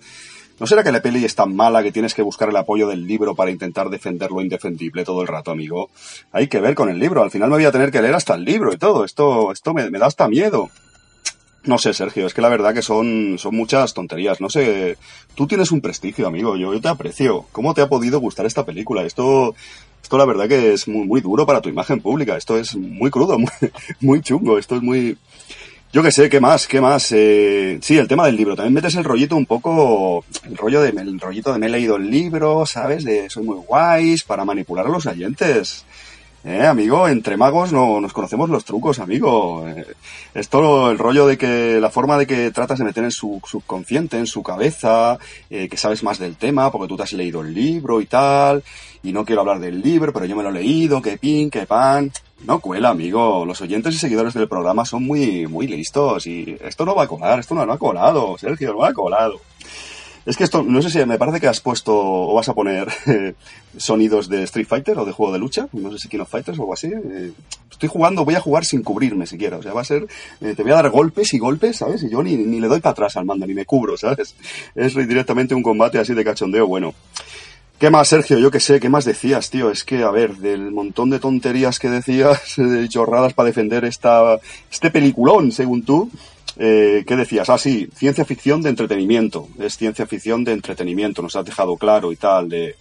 ¿No 0.60 0.66
será 0.66 0.84
que 0.84 0.91
la 0.91 1.01
peli 1.01 1.24
es 1.24 1.36
tan 1.36 1.55
mala 1.55 1.84
que 1.84 1.91
tienes 1.91 2.16
que 2.16 2.24
buscar 2.24 2.49
el 2.49 2.55
apoyo 2.55 2.88
del 2.88 3.05
libro 3.05 3.36
para 3.36 3.51
intentar 3.51 3.89
defender 3.89 4.32
lo 4.32 4.41
indefendible 4.41 5.03
todo 5.03 5.22
el 5.22 5.28
rato, 5.28 5.51
amigo? 5.51 5.91
Hay 6.32 6.47
que 6.47 6.60
ver 6.60 6.74
con 6.74 6.89
el 6.89 6.97
libro. 6.97 7.22
Al 7.22 7.30
final 7.30 7.49
me 7.49 7.58
voy 7.58 7.66
a 7.66 7.72
tener 7.72 7.91
que 7.91 8.01
leer 8.01 8.16
hasta 8.16 8.34
el 8.34 8.43
libro 8.43 8.74
y 8.74 8.78
todo. 8.78 9.05
Esto, 9.05 9.51
esto 9.51 9.74
me, 9.76 9.89
da 9.89 10.08
hasta 10.08 10.28
miedo. 10.28 10.72
No 11.66 11.78
sé, 11.78 11.93
Sergio, 11.93 12.26
es 12.26 12.34
que 12.34 12.41
la 12.41 12.49
verdad 12.49 12.74
que 12.74 12.82
son, 12.82 13.36
son 13.38 13.55
muchas 13.55 13.93
tonterías. 13.93 14.41
No 14.41 14.49
sé, 14.49 14.97
tú 15.36 15.45
tienes 15.45 15.72
un 15.72 15.82
prestigio, 15.82 16.26
amigo. 16.26 16.58
Yo, 16.58 16.74
yo 16.74 16.82
te 16.82 16.88
aprecio. 16.88 17.45
¿Cómo 17.51 17.76
te 17.76 17.82
ha 17.82 17.89
podido 17.89 18.20
gustar 18.20 18.47
esta 18.47 18.66
película? 18.66 19.03
Esto, 19.03 19.53
esto 20.01 20.18
la 20.18 20.26
verdad 20.26 20.47
que 20.47 20.74
es 20.74 20.88
muy, 20.88 21.22
duro 21.22 21.45
para 21.45 21.62
tu 21.62 21.70
imagen 21.70 22.01
pública. 22.01 22.36
Esto 22.36 22.58
es 22.58 22.76
muy 22.76 23.12
crudo, 23.12 23.38
muy, 23.39 23.49
muy 23.99 24.22
chungo. 24.22 24.58
Esto 24.58 24.78
es 24.78 24.82
muy, 24.82 25.18
yo 25.94 26.04
qué 26.04 26.12
sé, 26.12 26.30
¿qué 26.30 26.40
más? 26.42 26.68
¿Qué 26.68 26.82
más? 26.82 27.12
Eh, 27.14 27.80
sí, 27.82 27.98
el 27.98 28.08
tema 28.08 28.26
del 28.26 28.36
libro. 28.36 28.56
También 28.56 28.74
metes 28.74 28.96
el 28.96 29.06
rollito 29.06 29.36
un 29.36 29.46
poco, 29.46 30.26
el 30.44 30.58
rollo 30.58 30.82
de, 30.82 30.90
el 30.90 31.20
rollito 31.20 31.54
de 31.54 31.60
me 31.60 31.68
he 31.68 31.70
leído 31.70 31.96
el 31.96 32.10
libro, 32.10 32.66
¿sabes? 32.66 33.06
De 33.06 33.30
soy 33.30 33.44
muy 33.44 33.58
guays 33.66 34.24
para 34.24 34.44
manipular 34.44 34.86
a 34.86 34.90
los 34.90 35.06
oyentes. 35.06 35.86
Eh, 36.48 36.66
amigo, 36.66 37.10
entre 37.10 37.36
magos 37.36 37.74
no 37.74 38.00
nos 38.00 38.14
conocemos 38.14 38.50
los 38.50 38.64
trucos, 38.64 39.00
amigo. 39.00 39.68
Eh, 39.68 39.86
esto, 40.34 40.89
el 40.89 40.98
rollo 40.98 41.28
de 41.28 41.38
que 41.38 41.82
la 41.82 41.89
forma 41.89 42.18
de 42.18 42.26
que 42.26 42.52
tratas 42.52 42.80
de 42.80 42.86
meter 42.86 43.04
en 43.04 43.12
su 43.12 43.41
subconsciente, 43.45 44.18
en 44.18 44.28
su 44.28 44.43
cabeza, 44.43 45.20
eh, 45.50 45.68
que 45.68 45.76
sabes 45.76 46.04
más 46.04 46.20
del 46.20 46.38
tema 46.38 46.72
porque 46.72 46.88
tú 46.88 46.95
te 46.95 47.04
has 47.04 47.12
leído 47.12 47.41
el 47.41 47.54
libro 47.54 48.00
y 48.00 48.06
tal, 48.06 48.64
y 49.04 49.12
no 49.12 49.26
quiero 49.26 49.41
hablar 49.41 49.60
del 49.60 49.82
libro, 49.82 50.14
pero 50.14 50.24
yo 50.24 50.38
me 50.38 50.43
lo 50.43 50.48
he 50.48 50.54
leído, 50.54 51.02
que 51.02 51.18
pin, 51.18 51.50
que 51.50 51.66
pan. 51.66 52.14
No 52.45 52.62
cuela, 52.62 52.89
amigo. 52.91 53.45
Los 53.45 53.60
oyentes 53.60 53.93
y 53.95 53.98
seguidores 53.98 54.34
del 54.34 54.48
programa 54.48 54.86
son 54.86 55.04
muy, 55.04 55.48
muy 55.48 55.68
listos 55.68 56.28
y 56.28 56.56
esto 56.62 56.86
no 56.86 56.95
va 56.95 57.04
a 57.04 57.08
colar, 57.08 57.39
esto 57.39 57.56
no, 57.56 57.70
ha 57.70 57.78
colado, 57.78 58.38
Sergio, 58.38 58.72
no 58.72 58.86
ha 58.86 58.93
colado. 58.93 59.41
Es 60.28 60.36
que 60.36 60.43
esto, 60.43 60.61
no 60.61 60.82
sé 60.82 60.89
si 60.89 61.05
me 61.05 61.17
parece 61.17 61.39
que 61.39 61.47
has 61.47 61.61
puesto 61.61 61.95
o 61.95 62.34
vas 62.34 62.49
a 62.49 62.53
poner 62.53 62.89
eh, 63.05 63.34
sonidos 63.78 64.28
de 64.28 64.43
Street 64.43 64.67
Fighter 64.67 64.99
o 64.99 65.05
de 65.05 65.13
juego 65.13 65.32
de 65.32 65.39
lucha, 65.39 65.69
no 65.71 65.89
sé 65.89 65.99
si 65.99 66.09
King 66.09 66.20
of 66.20 66.29
Fighters 66.29 66.59
o 66.59 66.63
algo 66.63 66.74
así. 66.74 66.87
Eh, 66.87 67.32
estoy 67.71 67.87
jugando, 67.87 68.25
voy 68.25 68.36
a 68.36 68.41
jugar 68.41 68.66
sin 68.66 68.83
cubrirme 68.83 69.25
siquiera, 69.25 69.55
o 69.55 69.63
sea, 69.63 69.71
va 69.71 69.82
a 69.82 69.86
ser, 69.86 70.05
eh, 70.41 70.54
te 70.54 70.63
voy 70.63 70.74
a 70.74 70.75
dar 70.75 70.89
golpes 70.89 71.33
y 71.33 71.39
golpes, 71.39 71.78
¿sabes? 71.78 72.04
Y 72.04 72.09
yo 72.09 72.21
ni, 72.21 72.36
ni 72.36 72.59
le 72.59 72.67
doy 72.67 72.82
para 72.82 72.91
atrás 72.91 73.16
al 73.16 73.24
mando, 73.24 73.47
ni 73.47 73.54
me 73.54 73.63
cubro, 73.63 73.95
¿sabes? 73.95 74.36
Es 74.75 74.95
directamente 74.95 75.55
un 75.55 75.63
combate 75.63 75.97
así 75.97 76.13
de 76.13 76.25
cachondeo 76.25 76.67
bueno. 76.67 76.93
¿Qué 77.79 77.89
más, 77.89 78.09
Sergio? 78.09 78.37
Yo 78.37 78.51
qué 78.51 78.59
sé, 78.59 78.82
¿qué 78.82 78.89
más 78.89 79.05
decías, 79.05 79.49
tío? 79.49 79.71
Es 79.71 79.86
que, 79.86 80.04
a 80.04 80.12
ver, 80.12 80.36
del 80.37 80.71
montón 80.71 81.09
de 81.09 81.20
tonterías 81.20 81.79
que 81.79 81.89
decías, 81.89 82.54
de 82.58 82.89
chorradas 82.89 83.33
para 83.33 83.47
defender 83.47 83.86
esta, 83.86 84.39
este 84.70 84.91
peliculón, 84.91 85.54
según 85.54 85.83
tú, 85.83 86.12
eh, 86.59 87.04
¿Qué 87.05 87.16
decías? 87.16 87.50
Ah, 87.50 87.58
sí, 87.58 87.89
ciencia 87.96 88.25
ficción 88.25 88.62
de 88.62 88.70
entretenimiento. 88.70 89.47
Es 89.59 89.78
ciencia 89.78 90.08
ficción 90.08 90.43
de 90.43 90.54
entretenimiento, 90.54 91.21
nos 91.21 91.36
has 91.36 91.46
dejado 91.46 91.78
claro 91.78 92.12
y 92.12 92.16
tal. 92.16 92.50
De... 92.50 92.75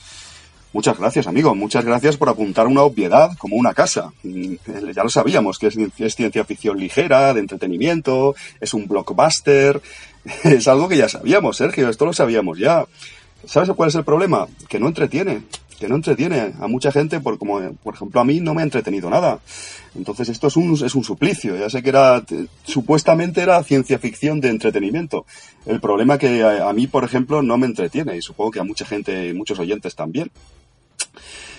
Muchas 0.72 0.98
gracias, 0.98 1.26
amigo. 1.26 1.54
Muchas 1.54 1.84
gracias 1.84 2.16
por 2.16 2.28
apuntar 2.28 2.66
una 2.66 2.82
obviedad 2.82 3.36
como 3.38 3.56
una 3.56 3.74
casa. 3.74 4.12
Mm, 4.22 4.54
ya 4.94 5.02
lo 5.02 5.08
sabíamos, 5.08 5.58
que 5.58 5.68
es, 5.68 5.76
es 5.76 6.14
ciencia 6.14 6.44
ficción 6.44 6.78
ligera, 6.78 7.34
de 7.34 7.40
entretenimiento, 7.40 8.34
es 8.60 8.74
un 8.74 8.86
blockbuster. 8.86 9.80
Es 10.42 10.66
algo 10.66 10.88
que 10.88 10.96
ya 10.96 11.08
sabíamos, 11.08 11.56
Sergio, 11.56 11.88
esto 11.88 12.04
lo 12.04 12.12
sabíamos 12.12 12.58
ya. 12.58 12.84
¿Sabes 13.44 13.70
cuál 13.76 13.90
es 13.90 13.94
el 13.94 14.02
problema? 14.02 14.48
Que 14.68 14.80
no 14.80 14.88
entretiene 14.88 15.42
que 15.78 15.88
no 15.88 15.96
entretiene 15.96 16.54
a 16.58 16.66
mucha 16.66 16.90
gente, 16.90 17.20
por, 17.20 17.38
como 17.38 17.60
por 17.82 17.94
ejemplo 17.94 18.20
a 18.20 18.24
mí 18.24 18.40
no 18.40 18.54
me 18.54 18.62
ha 18.62 18.64
entretenido 18.64 19.10
nada. 19.10 19.40
Entonces 19.94 20.28
esto 20.28 20.46
es 20.48 20.56
un, 20.56 20.72
es 20.72 20.94
un 20.94 21.04
suplicio. 21.04 21.56
Ya 21.56 21.70
sé 21.70 21.82
que 21.82 21.90
era, 21.90 22.24
supuestamente 22.64 23.42
era 23.42 23.62
ciencia 23.62 23.98
ficción 23.98 24.40
de 24.40 24.48
entretenimiento. 24.48 25.26
El 25.66 25.80
problema 25.80 26.18
que 26.18 26.42
a, 26.42 26.72
mí, 26.72 26.86
por 26.86 27.04
ejemplo, 27.04 27.42
no 27.42 27.58
me 27.58 27.66
entretiene 27.66 28.16
y 28.16 28.22
supongo 28.22 28.50
que 28.50 28.60
a 28.60 28.64
mucha 28.64 28.84
gente, 28.84 29.32
muchos 29.34 29.58
oyentes 29.58 29.94
también. 29.94 30.30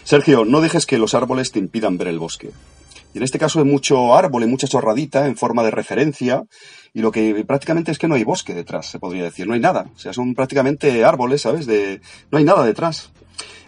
Sergio, 0.04 0.46
no 0.46 0.62
dejes 0.62 0.86
que 0.86 0.98
los 0.98 1.14
árboles 1.14 1.52
te 1.52 1.60
impidan 1.60 1.98
ver 1.98 2.08
el 2.08 2.20
bosque. 2.20 2.52
Y 3.14 3.18
en 3.18 3.24
este 3.24 3.40
caso 3.40 3.60
hay 3.60 3.66
mucho 3.66 4.16
árbol 4.16 4.44
y 4.44 4.48
mucha 4.48 4.68
chorradita 4.68 5.26
en 5.28 5.38
forma 5.38 5.64
de 5.64 5.72
referencia 5.72 6.44
y 6.94 7.02
lo 7.02 7.12
que 7.12 7.44
prácticamente 7.46 7.92
es 7.92 7.98
que 7.98 8.08
no 8.08 8.16
hay 8.16 8.24
bosque 8.24 8.54
detrás, 8.54 8.88
se 8.88 9.00
podría 9.00 9.24
decir, 9.24 9.48
no 9.48 9.54
hay 9.54 9.60
nada. 9.60 9.90
O 9.96 10.00
sea, 10.00 10.14
son 10.14 10.34
prácticamente 10.34 11.04
árboles, 11.04 11.42
¿sabes? 11.42 11.66
De, 11.66 12.02
no 12.32 12.38
hay 12.38 12.44
nada 12.44 12.66
detrás. 12.66 13.12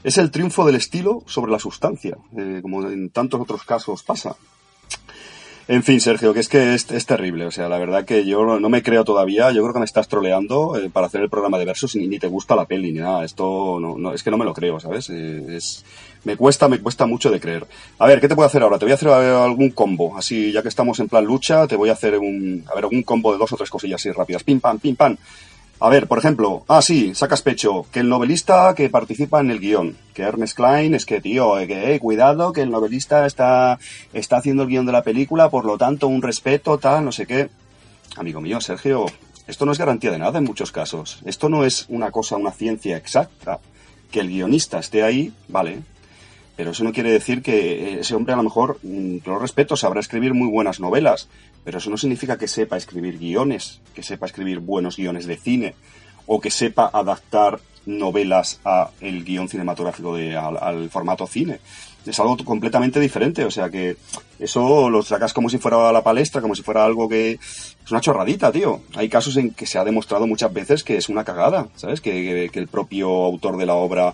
Es 0.03 0.17
el 0.17 0.31
triunfo 0.31 0.65
del 0.65 0.76
estilo 0.76 1.23
sobre 1.26 1.51
la 1.51 1.59
sustancia, 1.59 2.17
eh, 2.38 2.59
como 2.61 2.88
en 2.88 3.09
tantos 3.09 3.41
otros 3.41 3.63
casos 3.63 4.03
pasa. 4.03 4.35
En 5.69 5.84
fin, 5.84 6.01
Sergio, 6.01 6.34
que 6.34 6.39
es 6.39 6.49
que 6.49 6.73
es, 6.73 6.88
terrible. 7.05 7.45
O 7.45 7.51
sea, 7.51 7.69
la 7.69 7.77
verdad 7.77 8.03
que 8.03 8.26
yo 8.26 8.59
no 8.59 8.69
me 8.69 8.81
creo 8.81 9.03
todavía. 9.03 9.51
Yo 9.51 9.61
creo 9.61 9.73
que 9.73 9.80
me 9.80 9.85
estás 9.85 10.07
troleando 10.07 10.76
eh, 10.76 10.89
para 10.89 11.05
hacer 11.05 11.21
el 11.21 11.30
programa 11.30 11.59
de 11.59 11.65
versos 11.65 11.95
y 11.95 12.07
ni 12.07 12.17
te 12.17 12.26
gusta 12.26 12.55
la 12.55 12.65
peli 12.65 12.91
ni 12.91 12.97
nada. 13.01 13.23
Esto 13.23 13.80
no, 13.80 14.11
es 14.11 14.23
que 14.23 14.31
no 14.31 14.38
me 14.39 14.45
lo 14.45 14.53
creo, 14.55 14.80
¿sabes? 14.80 15.11
Eh, 15.11 15.57
es, 15.57 15.85
me 16.23 16.35
cuesta, 16.35 16.67
me 16.67 16.80
cuesta 16.80 17.05
mucho 17.05 17.30
de 17.30 17.39
creer. 17.39 17.67
A 17.99 18.07
ver, 18.07 18.19
¿qué 18.19 18.27
te 18.27 18.34
puedo 18.34 18.47
hacer 18.47 18.63
ahora? 18.63 18.80
Te 18.80 18.85
voy 18.85 18.93
a 18.93 18.95
hacer 18.95 19.09
algún 19.09 19.69
combo. 19.69 20.17
Así, 20.17 20.51
ya 20.51 20.63
que 20.63 20.69
estamos 20.69 20.99
en 21.01 21.07
plan 21.07 21.23
lucha, 21.23 21.67
te 21.67 21.76
voy 21.76 21.89
a 21.89 21.93
hacer 21.93 22.17
un, 22.17 22.65
a 22.67 22.73
ver, 22.73 22.85
algún 22.85 23.03
combo 23.03 23.31
de 23.31 23.38
dos 23.38 23.53
o 23.53 23.55
tres 23.55 23.69
cosillas 23.69 24.01
así 24.01 24.11
rápidas. 24.11 24.43
Pim, 24.43 24.59
pam, 24.59 24.80
pim, 24.80 24.95
pam. 24.95 25.17
A 25.81 25.88
ver, 25.88 26.07
por 26.07 26.18
ejemplo, 26.18 26.65
ah, 26.68 26.81
sí, 26.81 27.15
sacas 27.15 27.41
pecho, 27.41 27.85
que 27.91 28.01
el 28.01 28.10
novelista 28.10 28.73
que 28.76 28.89
participa 28.89 29.39
en 29.39 29.49
el 29.49 29.60
guion, 29.60 29.95
que 30.14 30.23
Ernest 30.23 30.57
Klein, 30.57 30.93
es 30.93 31.06
que, 31.06 31.22
tío, 31.22 31.57
eh, 31.57 31.68
que, 31.68 31.95
eh, 31.95 31.99
cuidado, 31.99 32.51
que 32.51 32.61
el 32.61 32.69
novelista 32.69 33.26
está, 33.26 33.80
está 34.11 34.38
haciendo 34.38 34.64
el 34.64 34.69
guion 34.69 34.85
de 34.85 34.91
la 34.91 35.03
película, 35.03 35.49
por 35.49 35.64
lo 35.64 35.77
tanto, 35.77 36.10
un 36.10 36.22
respeto, 36.22 36.77
tal, 36.80 37.06
no 37.06 37.14
sé 37.14 37.26
qué. 37.26 37.49
Amigo 38.18 38.41
mío, 38.41 38.60
Sergio, 38.60 39.06
esto 39.47 39.65
no 39.65 39.72
es 39.72 39.77
garantía 39.77 40.11
de 40.11 40.19
nada 40.19 40.38
en 40.39 40.43
muchos 40.43 40.73
casos. 40.73 41.22
Esto 41.23 41.47
no 41.47 41.64
es 41.64 41.85
una 41.88 42.11
cosa, 42.11 42.35
una 42.35 42.51
ciencia 42.51 42.97
exacta. 42.97 43.60
Que 44.11 44.19
el 44.19 44.27
guionista 44.27 44.80
esté 44.80 45.03
ahí, 45.03 45.31
vale, 45.47 45.80
pero 46.60 46.72
eso 46.72 46.84
no 46.84 46.91
quiere 46.91 47.10
decir 47.10 47.41
que 47.41 48.02
ese 48.02 48.15
hombre 48.15 48.34
a 48.34 48.36
lo 48.36 48.44
mejor, 48.44 48.80
mm, 48.84 49.19
lo 49.26 49.40
respeto, 49.40 49.77
sabrá 49.77 50.02
escribir 50.02 50.34
muy 50.34 50.49
buenas 50.49 50.81
novelas, 50.81 51.30
pero 51.64 51.77
eso 51.77 51.90
no 51.90 51.95
significa 51.95 52.38
que 52.38 52.49
sepa 52.49 52.76
escribir 52.76 53.18
guiones, 53.18 53.80
que 53.95 54.03
sepa 54.03 54.26
escribir 54.26 54.60
buenos 54.60 54.98
guiones 54.98 55.26
de 55.26 55.38
cine, 55.38 55.76
o 56.26 56.41
que 56.41 56.52
sepa 56.52 56.90
adaptar 56.91 57.61
novelas 57.86 58.60
a 58.65 58.90
el 58.99 59.23
guion 59.23 59.48
cinematográfico 59.48 60.18
de, 60.18 60.36
al, 60.36 60.90
formato 60.90 61.26
cine. 61.27 61.61
Es 62.06 62.19
algo 62.19 62.36
completamente 62.44 62.99
diferente, 62.99 63.45
o 63.45 63.52
sea 63.52 63.69
que 63.69 63.95
eso 64.38 64.90
lo 64.90 65.02
sacas 65.02 65.34
como 65.34 65.48
si 65.48 65.60
fuera 65.60 65.94
la 65.94 66.03
palestra, 66.03 66.41
como 66.41 66.56
si 66.56 66.61
fuera 66.61 66.84
algo 66.84 67.07
que 67.07 67.40
es 67.40 67.91
una 67.91 68.02
chorradita, 68.02 68.52
tío. 68.52 68.81
Hay 68.95 69.07
casos 69.07 69.38
en 69.38 69.52
que 69.52 69.65
se 69.65 69.77
ha 69.77 69.86
demostrado 69.86 70.27
muchas 70.27 70.52
veces 70.52 70.84
que 70.84 70.98
es 70.98 71.07
una 71.07 71.23
cagada, 71.23 71.69
¿sabes? 71.77 72.02
Que 72.02 72.49
el 72.52 72.68
propio 72.68 73.10
autor 73.10 73.56
de 73.56 73.65
la 73.65 73.76
obra 73.76 74.14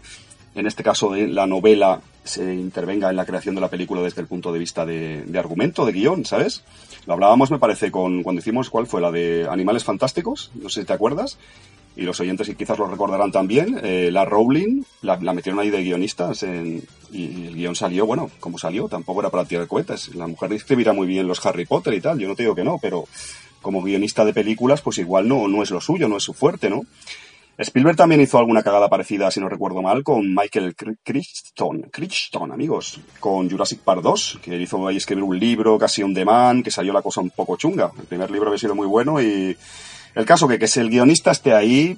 en 0.56 0.68
este 0.68 0.84
caso 0.84 1.11
de 1.11 1.27
la 1.27 1.45
novela, 1.45 1.99
se 2.23 2.56
intervenga 2.56 3.10
en 3.10 3.18
la 3.18 3.26
creación 3.26 3.56
de 3.56 3.61
la 3.61 3.69
película 3.69 4.02
desde 4.02 4.22
el 4.22 4.27
punto 4.27 4.52
de 4.52 4.60
vista 4.60 4.86
de, 4.86 5.26
argumento, 5.38 5.86
de 5.86 5.91
guion, 5.91 6.26
¿sabes? 6.26 6.64
Lo 7.06 7.14
hablábamos, 7.14 7.52
me 7.52 7.60
parece, 7.60 7.91
con 7.91 8.23
cuando 8.23 8.40
hicimos, 8.40 8.69
¿cuál 8.69 8.88
fue? 8.88 9.02
La 9.02 9.11
de 9.11 9.48
Animales 9.49 9.84
Fantásticos, 9.84 10.52
no 10.56 10.69
sé 10.69 10.82
si 10.82 10.88
te 10.88 10.94
acuerdas, 10.94 11.38
y 11.98 12.02
los 12.02 12.19
oyentes 12.19 12.49
quizás 12.56 12.80
lo 12.80 12.88
recordarán 12.88 13.32
también, 13.32 13.80
eh, 13.84 14.10
la 14.11 14.26
Rowling 14.26 14.84
la, 15.02 15.18
metieron 15.18 15.60
ahí 15.60 15.69
de 15.69 15.84
guionistas 15.84 16.44
y 16.44 16.84
el 17.14 17.56
guion 17.56 17.76
salió, 17.76 18.06
bueno, 18.06 18.32
como 18.40 18.57
salió, 18.57 18.88
tampoco 18.88 19.22
era 19.22 19.30
para 19.30 19.45
tirar 19.45 19.68
cohetes. 19.68 20.15
La 20.15 20.27
mujer 20.27 20.52
escribirá 20.53 20.94
muy 20.94 21.07
bien 21.07 21.27
los 21.27 21.45
Harry 21.45 21.65
Potter 21.65 21.94
y 21.94 22.02
tal, 22.02 22.18
yo 22.19 22.27
no 22.27 22.36
te 22.36 22.44
digo 22.44 22.56
que 22.56 22.64
no, 22.64 22.80
pero 22.82 23.06
como 23.61 23.82
guionista 23.82 24.23
de 24.23 24.34
películas, 24.34 24.82
pues 24.82 24.98
igual 24.99 25.27
no, 25.27 25.48
no 25.48 25.64
es 25.64 25.72
lo 25.72 25.82
suyo, 25.82 26.07
no 26.07 26.18
es 26.18 26.23
su 26.23 26.34
fuerte, 26.34 26.69
¿no? 26.69 26.84
Spielberg 27.57 27.95
también 27.95 28.19
hizo 28.19 28.38
alguna 28.38 28.64
cagada 28.64 28.90
parecida, 28.90 29.32
si 29.32 29.40
no 29.40 29.48
recuerdo 29.48 29.82
mal, 29.82 30.03
con 30.03 30.36
Michael 30.36 30.76
Crichton, 30.76 31.84
Crichton, 31.90 32.52
amigos, 32.52 32.99
con 33.19 33.49
Jurassic 33.49 33.80
Park 33.80 34.02
2, 34.02 34.40
que 34.44 34.57
hizo 34.57 34.86
ahí 34.86 34.98
escribir 34.98 35.23
un 35.23 35.40
libro, 35.40 35.80
casi 35.80 36.03
un 36.03 36.14
demand, 36.14 36.65
que 36.65 36.72
salió 36.72 36.91
la 36.91 37.02
cosa 37.02 37.22
un 37.22 37.30
poco 37.30 37.56
chunga. 37.56 37.91
El 37.98 38.06
primer 38.06 38.30
libro 38.30 38.49
había 38.49 38.60
sido 38.60 38.76
muy 38.76 38.88
bueno 38.88 39.22
y 39.22 39.56
el 40.16 40.26
caso 40.26 40.48
que, 40.48 40.58
que 40.58 40.68
si 40.68 40.80
el 40.80 40.90
guionista 40.90 41.32
esté 41.32 41.54
ahí, 41.54 41.98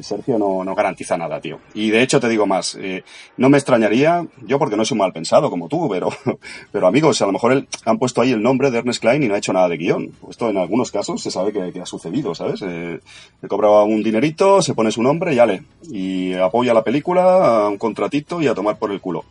Sergio 0.00 0.38
no, 0.38 0.64
no 0.64 0.74
garantiza 0.74 1.16
nada, 1.16 1.40
tío. 1.40 1.60
Y 1.74 1.90
de 1.90 2.02
hecho 2.02 2.18
te 2.18 2.28
digo 2.28 2.46
más, 2.46 2.76
eh, 2.80 3.04
no 3.36 3.48
me 3.48 3.58
extrañaría, 3.58 4.26
yo 4.44 4.58
porque 4.58 4.76
no 4.76 4.84
soy 4.84 4.98
mal 4.98 5.12
pensado 5.12 5.48
como 5.48 5.68
tú, 5.68 5.88
pero, 5.88 6.10
pero 6.72 6.86
amigos, 6.86 7.22
a 7.22 7.26
lo 7.26 7.32
mejor 7.32 7.66
han 7.84 7.98
puesto 7.98 8.20
ahí 8.20 8.32
el 8.32 8.42
nombre 8.42 8.70
de 8.70 8.78
Ernest 8.78 9.00
Klein 9.00 9.22
y 9.22 9.28
no 9.28 9.34
ha 9.34 9.38
hecho 9.38 9.52
nada 9.52 9.68
de 9.68 9.76
guion. 9.76 10.10
Esto 10.28 10.50
en 10.50 10.58
algunos 10.58 10.90
casos 10.90 11.22
se 11.22 11.30
sabe 11.30 11.52
que, 11.52 11.80
ha 11.80 11.86
sucedido, 11.86 12.34
¿sabes? 12.34 12.62
Eh, 12.62 13.00
le 13.40 13.48
cobraba 13.48 13.84
un 13.84 14.02
dinerito, 14.02 14.60
se 14.60 14.74
pone 14.74 14.90
su 14.90 15.02
nombre 15.02 15.34
y 15.34 15.38
ale. 15.38 15.62
Y 15.88 16.34
apoya 16.34 16.74
la 16.74 16.82
película, 16.82 17.64
a 17.64 17.68
un 17.68 17.78
contratito 17.78 18.42
y 18.42 18.48
a 18.48 18.54
tomar 18.54 18.76
por 18.76 18.90
el 18.90 19.00
culo. 19.00 19.24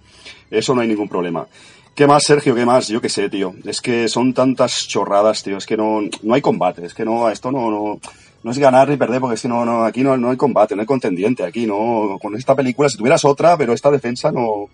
Eso 0.49 0.73
no 0.73 0.81
hay 0.81 0.87
ningún 0.87 1.07
problema. 1.07 1.47
¿Qué 1.95 2.07
más, 2.07 2.23
Sergio? 2.23 2.55
¿Qué 2.55 2.65
más? 2.65 2.87
Yo 2.87 3.01
qué 3.01 3.09
sé, 3.09 3.29
tío. 3.29 3.53
Es 3.65 3.81
que 3.81 4.07
son 4.07 4.33
tantas 4.33 4.87
chorradas, 4.87 5.43
tío. 5.43 5.57
Es 5.57 5.65
que 5.65 5.75
no, 5.75 5.99
no 6.23 6.33
hay 6.33 6.41
combate. 6.41 6.85
Es 6.85 6.93
que 6.93 7.03
no, 7.03 7.29
esto 7.29 7.51
no, 7.51 7.69
no, 7.69 7.99
no 8.43 8.51
es 8.51 8.57
ganar 8.57 8.87
ni 8.87 8.95
perder, 8.95 9.19
porque 9.19 9.35
si 9.35 9.49
no, 9.49 9.65
no, 9.65 9.83
aquí 9.83 10.01
no, 10.01 10.15
no 10.15 10.29
hay 10.29 10.37
combate, 10.37 10.73
no 10.73 10.81
hay 10.81 10.87
contendiente. 10.87 11.43
Aquí 11.43 11.67
no, 11.67 12.17
con 12.21 12.35
esta 12.35 12.55
película, 12.55 12.87
si 12.87 12.97
tuvieras 12.97 13.25
otra, 13.25 13.57
pero 13.57 13.73
esta 13.73 13.91
defensa 13.91 14.31
no, 14.31 14.69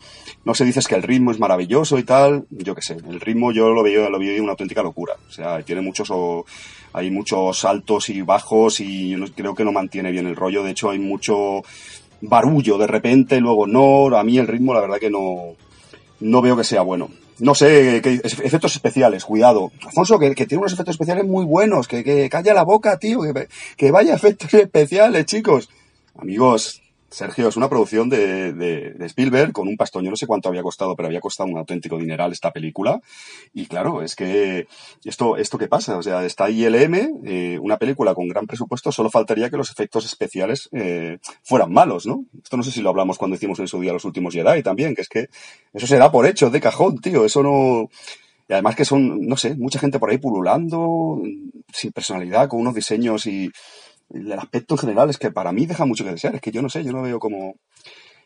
no 0.45 0.53
se 0.53 0.64
dices 0.64 0.88
que 0.88 0.94
el 0.94 1.02
ritmo 1.02 1.31
es 1.31 1.39
maravilloso 1.39 1.98
y 1.98 2.03
tal. 2.03 2.45
Yo 2.52 2.76
qué 2.76 2.84
sé. 2.84 2.98
El 3.10 3.19
ritmo 3.19 3.52
yo 3.52 3.69
lo 3.69 3.81
veo, 3.81 4.11
lo 4.11 4.19
veo 4.19 4.44
una 4.44 4.52
auténtica 4.52 4.84
locura. 4.84 5.15
O 5.27 5.31
sea, 5.31 5.64
tiene 5.64 5.81
muchos, 5.81 6.14
hay 6.94 7.10
muchos 7.10 7.65
altos 7.65 8.10
y 8.10 8.22
bajos 8.22 8.80
y 8.80 9.10
yo 9.10 9.26
creo 9.35 9.56
que 9.56 9.65
no 9.65 9.72
mantiene 9.72 10.11
bien 10.11 10.27
el 10.27 10.35
rollo. 10.35 10.61
De 10.61 10.69
hecho, 10.69 10.91
hay 10.91 10.99
mucho 10.99 11.64
barullo 12.22 12.77
de 12.77 12.88
repente, 12.88 13.41
luego 13.41 13.65
no. 13.65 14.15
A 14.15 14.23
mí 14.23 14.38
el 14.38 14.48
ritmo, 14.48 14.76
la 14.76 14.81
verdad 14.81 14.99
que 14.99 15.10
no, 15.10 15.56
no 16.19 16.41
veo 16.41 16.57
que 16.57 16.64
sea 16.64 16.81
bueno. 16.81 17.10
No 17.39 17.53
sé, 17.53 18.02
que, 18.02 18.15
efectos 18.23 18.76
especiales, 18.76 19.23
cuidado. 19.23 19.72
Alfonso, 19.85 20.18
que, 20.18 20.34
tiene 20.34 20.57
unos 20.57 20.73
efectos 20.73 20.95
especiales 20.95 21.26
muy 21.26 21.45
buenos, 21.45 21.88
que, 21.88 22.03
que 22.03 22.30
calla 22.30 22.53
la 22.53 22.64
boca, 22.64 22.98
tío, 22.98 23.22
que, 23.22 23.48
que 23.76 23.91
vaya 23.91 24.15
efectos 24.15 24.53
especiales, 24.53 25.26
chicos. 25.26 25.69
Amigos, 26.18 26.81
Sergio, 27.10 27.48
es 27.48 27.56
una 27.56 27.70
producción 27.70 28.10
de, 28.10 28.96
Spielberg 29.02 29.54
con 29.54 29.68
un 29.68 29.78
pastón. 29.78 30.04
Yo 30.04 30.10
no 30.10 30.18
sé 30.18 30.28
cuánto 30.28 30.50
había 30.50 30.62
costado, 30.62 30.96
pero 30.96 31.08
había 31.08 31.22
costado 31.22 31.50
un 31.50 31.58
auténtico 31.58 31.98
dineral 31.98 32.32
esta 32.32 32.52
película. 32.52 33.00
Y 33.54 33.66
claro, 33.66 34.02
es 34.02 34.16
que 34.16 34.68
esto, 35.06 35.38
esto 35.38 35.58
qué 35.58 35.68
pasa, 35.68 35.98
o 35.98 36.04
sea, 36.04 36.26
está 36.26 36.50
ILM, 36.50 37.24
eh, 37.26 37.60
una 37.62 37.78
película 37.78 38.14
con 38.14 38.28
gran 38.28 38.46
presupuesto, 38.46 38.92
solo 38.92 39.10
faltaría 39.10 39.50
que 39.50 39.58
los 39.58 39.72
efectos 39.72 40.06
especiales 40.06 40.70
eh, 40.74 41.20
fueran 41.44 41.72
malos, 41.72 42.06
¿no? 42.06 42.26
Esto 42.44 42.58
no 42.58 42.64
sé 42.64 42.72
si 42.72 42.82
lo 42.82 42.90
hablamos 42.90 43.18
cuando 43.18 43.36
hicimos 43.36 43.60
en 43.60 43.68
su 43.68 43.80
día 43.80 43.94
los 43.94 44.06
últimos 44.06 44.34
Jedi 44.34 44.62
también, 44.62 44.94
que 44.94 45.02
es 45.02 45.10
que 45.10 45.30
eso 45.74 45.88
se 45.88 45.98
da 45.98 46.12
por 46.12 46.26
hecho 46.26 46.50
de 46.50 46.60
cajón, 46.60 47.00
tío. 47.00 47.24
Eso 47.24 47.42
no. 47.42 47.90
Y 48.50 48.54
además 48.54 48.76
que 48.76 48.86
son, 48.86 49.28
no 49.28 49.36
sé, 49.38 49.56
mucha 49.56 49.80
gente 49.80 50.00
por 50.00 50.10
ahí 50.10 50.18
pululando, 50.18 51.22
sin 51.74 51.92
personalidad, 51.92 52.48
con 52.48 52.60
unos 52.60 52.76
diseños 52.76 53.26
y 53.28 53.52
el 54.10 54.32
aspecto 54.34 54.76
en 54.76 54.80
general 54.80 55.10
es 55.10 55.18
que 55.18 55.32
para 55.32 55.52
mí 55.52 55.66
deja 55.66 55.86
mucho 55.86 56.04
que 56.04 56.12
desear. 56.12 56.36
Es 56.36 56.42
que 56.42 56.52
yo 56.52 56.62
no 56.62 56.70
sé, 56.70 56.84
yo 56.84 56.92
no 56.92 57.02
veo 57.02 57.20
como... 57.20 57.56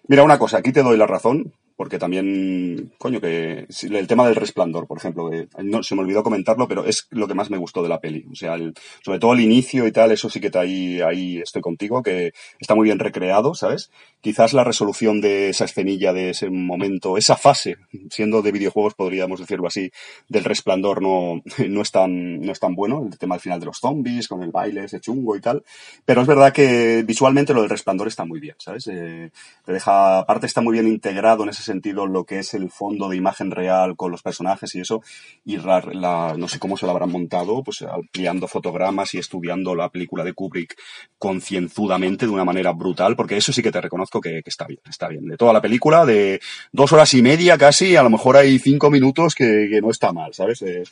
Mira, 0.07 0.23
una 0.23 0.39
cosa, 0.39 0.57
aquí 0.57 0.71
te 0.71 0.83
doy 0.83 0.97
la 0.97 1.07
razón, 1.07 1.53
porque 1.81 1.97
también, 1.97 2.93
coño, 2.99 3.19
que 3.19 3.65
el 3.81 4.05
tema 4.05 4.27
del 4.27 4.35
resplandor, 4.35 4.85
por 4.85 4.99
ejemplo, 4.99 5.31
no, 5.63 5.81
se 5.81 5.95
me 5.95 6.01
olvidó 6.01 6.21
comentarlo, 6.21 6.67
pero 6.67 6.85
es 6.85 7.07
lo 7.09 7.27
que 7.27 7.33
más 7.33 7.49
me 7.49 7.57
gustó 7.57 7.81
de 7.81 7.89
la 7.89 7.99
peli. 7.99 8.23
O 8.31 8.35
sea, 8.35 8.55
sobre 9.03 9.17
todo 9.17 9.33
el 9.33 9.39
inicio 9.39 9.87
y 9.87 9.91
tal, 9.91 10.11
eso 10.11 10.29
sí 10.29 10.39
que 10.39 10.45
está 10.45 10.59
ahí, 10.59 11.01
ahí 11.01 11.39
estoy 11.39 11.63
contigo, 11.63 12.03
que 12.03 12.33
está 12.59 12.75
muy 12.75 12.83
bien 12.83 12.99
recreado, 12.99 13.55
¿sabes? 13.55 13.89
Quizás 14.21 14.53
la 14.53 14.63
resolución 14.63 15.21
de 15.21 15.49
esa 15.49 15.65
escenilla, 15.65 16.13
de 16.13 16.29
ese 16.29 16.51
momento, 16.51 17.17
esa 17.17 17.35
fase, 17.35 17.77
siendo 18.11 18.43
de 18.43 18.51
videojuegos, 18.51 18.93
podríamos 18.93 19.39
decirlo 19.39 19.65
así, 19.65 19.91
del 20.29 20.43
resplandor 20.43 21.01
no, 21.01 21.41
no 21.67 21.81
es 21.81 21.89
tan, 21.89 22.41
no 22.41 22.51
es 22.51 22.59
tan 22.59 22.75
bueno, 22.75 23.07
el 23.11 23.17
tema 23.17 23.33
al 23.33 23.41
final 23.41 23.59
de 23.59 23.65
los 23.65 23.79
zombies, 23.79 24.27
con 24.27 24.43
el 24.43 24.51
baile 24.51 24.83
ese 24.83 24.99
chungo 24.99 25.35
y 25.35 25.41
tal, 25.41 25.63
pero 26.05 26.21
es 26.21 26.27
verdad 26.27 26.53
que 26.53 27.01
visualmente 27.07 27.55
lo 27.55 27.61
del 27.61 27.71
resplandor 27.71 28.07
está 28.07 28.23
muy 28.23 28.39
bien, 28.39 28.53
¿sabes? 28.59 28.85
Eh, 28.85 29.31
te 29.65 29.73
deja, 29.73 30.19
aparte 30.19 30.45
está 30.45 30.61
muy 30.61 30.73
bien 30.73 30.87
integrado 30.87 31.41
en 31.41 31.49
ese 31.49 31.70
sentido 31.71 32.05
lo 32.05 32.25
que 32.25 32.39
es 32.39 32.53
el 32.53 32.69
fondo 32.69 33.09
de 33.09 33.15
imagen 33.15 33.51
real 33.51 33.95
con 33.95 34.11
los 34.11 34.21
personajes 34.21 34.75
y 34.75 34.81
eso, 34.81 35.01
y 35.45 35.57
la, 35.57 36.35
no 36.37 36.47
sé 36.47 36.59
cómo 36.59 36.77
se 36.77 36.85
lo 36.85 36.91
habrán 36.91 37.11
montado, 37.11 37.63
pues 37.63 37.81
ampliando 37.81 38.47
fotogramas 38.47 39.13
y 39.13 39.19
estudiando 39.19 39.73
la 39.75 39.89
película 39.89 40.23
de 40.23 40.33
Kubrick 40.33 40.77
concienzudamente 41.17 42.25
de 42.25 42.31
una 42.31 42.45
manera 42.45 42.73
brutal, 42.73 43.15
porque 43.15 43.37
eso 43.37 43.53
sí 43.53 43.61
que 43.61 43.71
te 43.71 43.81
reconozco 43.81 44.19
que, 44.19 44.41
está 44.45 44.65
bien, 44.65 44.81
está 44.89 45.07
bien. 45.07 45.25
De 45.27 45.37
toda 45.37 45.53
la 45.53 45.61
película, 45.61 46.05
de 46.05 46.41
dos 46.71 46.91
horas 46.91 47.13
y 47.13 47.21
media 47.21 47.57
casi, 47.57 47.95
a 47.95 48.03
lo 48.03 48.09
mejor 48.09 48.37
hay 48.37 48.59
cinco 48.59 48.89
minutos 48.89 49.35
que, 49.35 49.79
no 49.81 49.89
está 49.89 50.11
mal, 50.11 50.33
¿sabes? 50.33 50.61
Eh, 50.63 50.83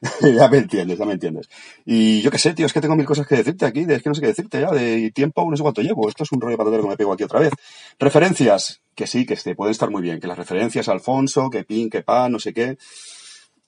ya 0.36 0.48
me 0.48 0.58
entiendes, 0.58 0.98
ya 0.98 1.04
me 1.04 1.14
entiendes. 1.14 1.48
Y 1.84 2.20
yo 2.22 2.30
qué 2.30 2.38
sé, 2.38 2.54
tío, 2.54 2.66
es 2.66 2.72
que 2.72 2.80
tengo 2.80 2.96
mil 2.96 3.06
cosas 3.06 3.26
que 3.26 3.36
decirte 3.36 3.66
aquí, 3.66 3.84
es 3.88 4.02
que 4.02 4.08
no 4.08 4.14
sé 4.14 4.20
qué 4.20 4.28
decirte 4.28 4.60
ya, 4.60 4.70
de 4.70 5.10
tiempo, 5.10 5.48
no 5.50 5.56
sé 5.56 5.62
cuánto 5.62 5.82
llevo. 5.82 6.08
Esto 6.08 6.22
es 6.22 6.32
un 6.32 6.40
rollo 6.40 6.56
patatero 6.56 6.82
que 6.84 6.88
me 6.88 6.96
pego 6.96 7.12
aquí 7.12 7.24
otra 7.24 7.40
vez. 7.40 7.52
Referencias, 7.98 8.80
que 8.94 9.06
sí, 9.06 9.24
que 9.26 9.34
este, 9.34 9.54
pueden 9.54 9.70
estar 9.70 9.90
muy 9.90 10.02
bien, 10.02 10.17
que 10.20 10.26
las 10.26 10.38
referencias 10.38 10.88
a 10.88 10.92
Alfonso, 10.92 11.50
que 11.50 11.64
Pin, 11.64 11.90
que 11.90 12.02
Pan, 12.02 12.32
no 12.32 12.38
sé 12.38 12.52
qué. 12.52 12.78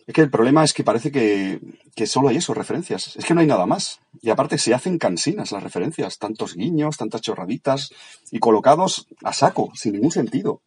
Es 0.07 0.15
que 0.15 0.23
el 0.23 0.31
problema 0.31 0.65
es 0.65 0.73
que 0.73 0.83
parece 0.83 1.13
que, 1.13 1.61
que 1.95 2.07
solo 2.07 2.29
hay 2.29 2.37
eso, 2.37 2.53
referencias. 2.53 3.17
Es 3.17 3.25
que 3.25 3.35
no 3.35 3.41
hay 3.41 3.47
nada 3.47 3.67
más. 3.67 4.01
Y 4.21 4.31
aparte 4.31 4.59
se 4.59 4.75
hacen 4.75 4.99
cansinas 4.99 5.53
las 5.53 5.63
referencias, 5.63 6.19
tantos 6.19 6.55
guiños, 6.55 6.97
tantas 6.97 7.21
chorraditas, 7.21 7.93
y 8.33 8.39
colocados 8.39 9.07
a 9.23 9.33
saco, 9.33 9.71
sin 9.75 9.93
ningún 9.93 10.11
sentido. 10.11 10.63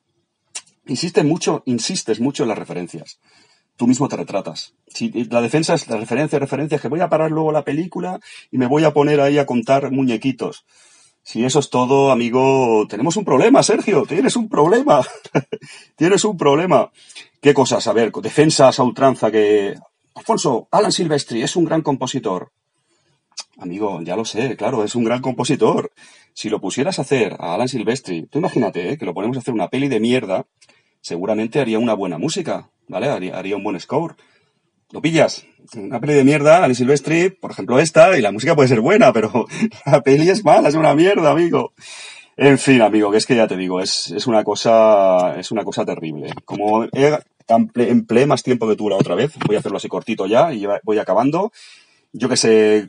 Insistes 0.86 1.26
mucho, 1.26 1.64
insistes 1.66 2.20
mucho 2.20 2.44
en 2.44 2.50
las 2.50 2.58
referencias. 2.58 3.20
Tú 3.76 3.88
mismo 3.88 4.08
te 4.08 4.18
retratas. 4.18 4.76
Si 4.88 5.10
la 5.26 5.42
defensa 5.42 5.74
es 5.74 5.88
la 5.88 5.98
referencia, 5.98 6.38
referencia, 6.40 6.78
que 6.78 6.88
voy 6.88 7.02
a 7.02 7.10
parar 7.10 7.32
luego 7.32 7.52
la 7.52 7.64
película 7.64 8.20
y 8.52 8.58
me 8.58 8.68
voy 8.68 8.84
a 8.84 8.94
poner 8.94 9.20
ahí 9.20 9.40
a 9.40 9.46
contar 9.46 9.92
muñequitos. 9.92 10.66
Si 11.24 11.46
eso 11.46 11.60
es 11.60 11.70
todo, 11.70 12.12
amigo, 12.12 12.86
tenemos 12.90 13.16
un 13.16 13.24
problema, 13.24 13.64
Sergio, 13.64 14.04
tienes 14.06 14.36
un 14.36 14.50
problema. 14.50 15.02
tienes 15.96 16.26
un 16.26 16.38
problema. 16.38 16.92
¿Qué 17.42 17.54
cosas? 17.54 17.88
A 17.88 17.94
ver, 17.94 18.12
defensas 18.12 18.78
a 18.78 18.84
ultranza 18.84 19.32
que... 19.32 19.74
Alfonso, 20.16 20.68
Alan 20.70 20.92
Silvestri 20.92 21.42
es 21.42 21.56
un 21.56 21.64
gran 21.64 21.82
compositor. 21.82 22.52
Amigo, 23.58 24.02
ya 24.02 24.18
lo 24.18 24.26
sé, 24.26 24.58
claro, 24.58 24.84
es 24.84 24.96
un 24.96 25.06
gran 25.06 25.22
compositor. 25.22 25.92
Si 26.34 26.50
lo 26.50 26.60
pusieras 26.60 27.00
a 27.00 27.04
hacer 27.04 27.38
a 27.40 27.54
Alan 27.54 27.70
Silvestri, 27.70 28.28
tú 28.28 28.40
imagínate 28.40 28.92
¿eh? 28.92 28.98
que 28.98 29.06
lo 29.06 29.14
ponemos 29.14 29.38
a 29.38 29.40
hacer 29.40 29.54
una 29.54 29.70
peli 29.70 29.88
de 29.88 30.02
mierda, 30.02 30.46
seguramente 31.00 31.62
haría 31.62 31.80
una 31.80 31.94
buena 31.94 32.18
música, 32.18 32.70
¿vale? 32.88 33.08
Haría, 33.08 33.38
haría 33.38 33.56
un 33.56 33.64
buen 33.64 33.80
score. 33.80 34.18
¿Lo 34.94 35.02
pillas? 35.02 35.44
Una 35.76 36.00
peli 36.00 36.14
de 36.14 36.24
mierda, 36.24 36.58
Alan 36.58 36.76
Silvestri, 36.76 37.32
por 37.32 37.50
ejemplo 37.50 37.80
esta, 37.80 38.16
y 38.16 38.22
la 38.22 38.32
música 38.32 38.56
puede 38.56 38.70
ser 38.70 38.80
buena, 38.80 39.12
pero 39.12 39.48
la 39.88 40.04
peli 40.04 40.30
es 40.30 40.46
mala, 40.46 40.70
es 40.70 40.76
una 40.76 40.94
mierda, 40.94 41.32
amigo. 41.32 41.74
En 42.38 42.60
fin, 42.60 42.80
amigo, 42.80 43.10
que 43.10 43.18
es 43.18 43.26
que 43.26 43.36
ya 43.36 43.48
te 43.48 43.58
digo, 43.58 43.82
es, 43.82 44.12
es 44.12 44.28
una 44.28 44.44
cosa, 44.44 45.36
es 45.40 45.50
una 45.50 45.64
cosa 45.64 45.84
terrible. 45.84 46.32
Como 46.46 46.86
empleé 47.76 48.26
más 48.28 48.44
tiempo 48.44 48.68
que 48.68 48.76
tú 48.76 48.88
la 48.88 48.98
otra 48.98 49.16
vez, 49.16 49.34
voy 49.48 49.56
a 49.56 49.60
hacerlo 49.60 49.78
así 49.78 49.88
cortito 49.88 50.28
ya 50.28 50.54
y 50.54 50.68
voy 50.84 51.00
acabando. 51.00 51.52
Yo 52.12 52.30
que 52.30 52.38
sé, 52.38 52.88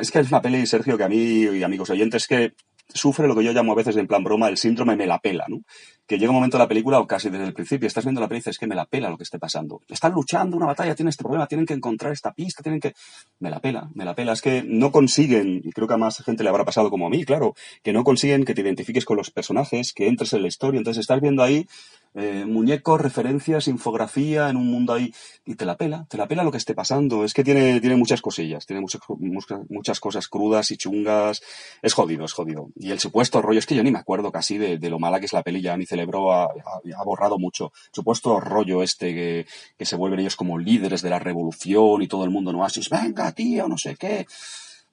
es 0.00 0.10
que 0.10 0.18
es 0.18 0.28
una 0.28 0.42
peli, 0.42 0.66
Sergio, 0.66 0.98
que 0.98 1.04
a 1.04 1.08
mí 1.08 1.44
y 1.44 1.62
amigos 1.62 1.88
oyentes 1.88 2.26
que 2.26 2.54
sufre 2.88 3.26
lo 3.26 3.34
que 3.34 3.44
yo 3.44 3.52
llamo 3.52 3.72
a 3.72 3.74
veces 3.74 3.96
en 3.96 4.06
plan 4.06 4.22
broma 4.22 4.48
el 4.48 4.56
síndrome 4.56 4.96
me 4.96 5.06
la 5.06 5.18
pela, 5.18 5.44
¿no? 5.48 5.62
Que 6.06 6.18
llega 6.18 6.30
un 6.30 6.36
momento 6.36 6.58
de 6.58 6.64
la 6.64 6.68
película, 6.68 7.00
o 7.00 7.06
casi 7.06 7.30
desde 7.30 7.46
el 7.46 7.54
principio, 7.54 7.86
estás 7.86 8.04
viendo 8.04 8.20
la 8.20 8.28
película 8.28 8.38
y 8.38 8.40
dices, 8.40 8.56
es 8.56 8.58
que 8.58 8.66
me 8.66 8.74
la 8.74 8.84
pela 8.84 9.08
lo 9.08 9.16
que 9.16 9.22
esté 9.22 9.38
pasando. 9.38 9.80
Están 9.88 10.12
luchando 10.12 10.56
una 10.56 10.66
batalla, 10.66 10.94
tienen 10.94 11.08
este 11.08 11.24
problema, 11.24 11.46
tienen 11.46 11.66
que 11.66 11.74
encontrar 11.74 12.12
esta 12.12 12.32
pista, 12.32 12.62
tienen 12.62 12.80
que... 12.80 12.92
Me 13.38 13.50
la 13.50 13.60
pela, 13.60 13.88
me 13.94 14.04
la 14.04 14.14
pela. 14.14 14.32
Es 14.32 14.42
que 14.42 14.62
no 14.62 14.92
consiguen, 14.92 15.62
y 15.64 15.72
creo 15.72 15.88
que 15.88 15.94
a 15.94 15.98
más 15.98 16.22
gente 16.22 16.42
le 16.42 16.50
habrá 16.50 16.64
pasado 16.64 16.90
como 16.90 17.06
a 17.06 17.10
mí, 17.10 17.24
claro, 17.24 17.54
que 17.82 17.92
no 17.92 18.04
consiguen 18.04 18.44
que 18.44 18.54
te 18.54 18.60
identifiques 18.60 19.06
con 19.06 19.16
los 19.16 19.30
personajes, 19.30 19.92
que 19.94 20.06
entres 20.06 20.34
en 20.34 20.42
la 20.42 20.48
historia. 20.48 20.78
Entonces 20.78 21.00
estás 21.00 21.20
viendo 21.22 21.42
ahí 21.42 21.66
eh, 22.14 22.44
muñecos, 22.46 23.00
referencias, 23.00 23.66
infografía 23.66 24.48
en 24.48 24.56
un 24.56 24.70
mundo 24.70 24.92
ahí 24.92 25.12
y 25.44 25.56
te 25.56 25.64
la 25.64 25.76
pela, 25.76 26.06
te 26.08 26.16
la 26.16 26.28
pela 26.28 26.44
lo 26.44 26.52
que 26.52 26.58
esté 26.58 26.74
pasando. 26.74 27.24
Es 27.24 27.34
que 27.34 27.42
tiene, 27.42 27.80
tiene 27.80 27.96
muchas 27.96 28.22
cosillas, 28.22 28.66
tiene 28.66 28.80
muchas, 28.80 29.02
muchas 29.68 30.00
cosas 30.00 30.28
crudas 30.28 30.70
y 30.70 30.76
chungas. 30.76 31.42
Es 31.82 31.92
jodido, 31.92 32.24
es 32.24 32.32
jodido. 32.32 32.68
Y 32.76 32.92
el 32.92 33.00
supuesto 33.00 33.42
rollo, 33.42 33.58
es 33.58 33.66
que 33.66 33.74
yo 33.74 33.82
ni 33.82 33.90
me 33.90 33.98
acuerdo 33.98 34.30
casi 34.30 34.58
de, 34.58 34.78
lo 34.88 34.98
mala 34.98 35.18
que 35.18 35.26
es 35.26 35.32
la 35.32 35.42
peli, 35.42 35.60
ya 35.60 35.76
mi 35.76 35.86
cerebro 35.86 36.32
ha, 36.32 36.48
borrado 37.04 37.38
mucho. 37.38 37.72
El 37.88 37.94
supuesto 37.94 38.38
rollo 38.38 38.82
este 38.82 39.12
que, 39.12 39.46
que 39.76 39.84
se 39.84 39.96
vuelven 39.96 40.20
ellos 40.20 40.36
como 40.36 40.58
líderes 40.58 41.02
de 41.02 41.10
la 41.10 41.18
revolución 41.18 42.02
y 42.02 42.08
todo 42.08 42.24
el 42.24 42.30
mundo 42.30 42.52
no 42.52 42.64
haces, 42.64 42.88
venga 42.88 43.32
tío, 43.32 43.68
no 43.68 43.76
sé 43.76 43.96
qué 43.96 44.26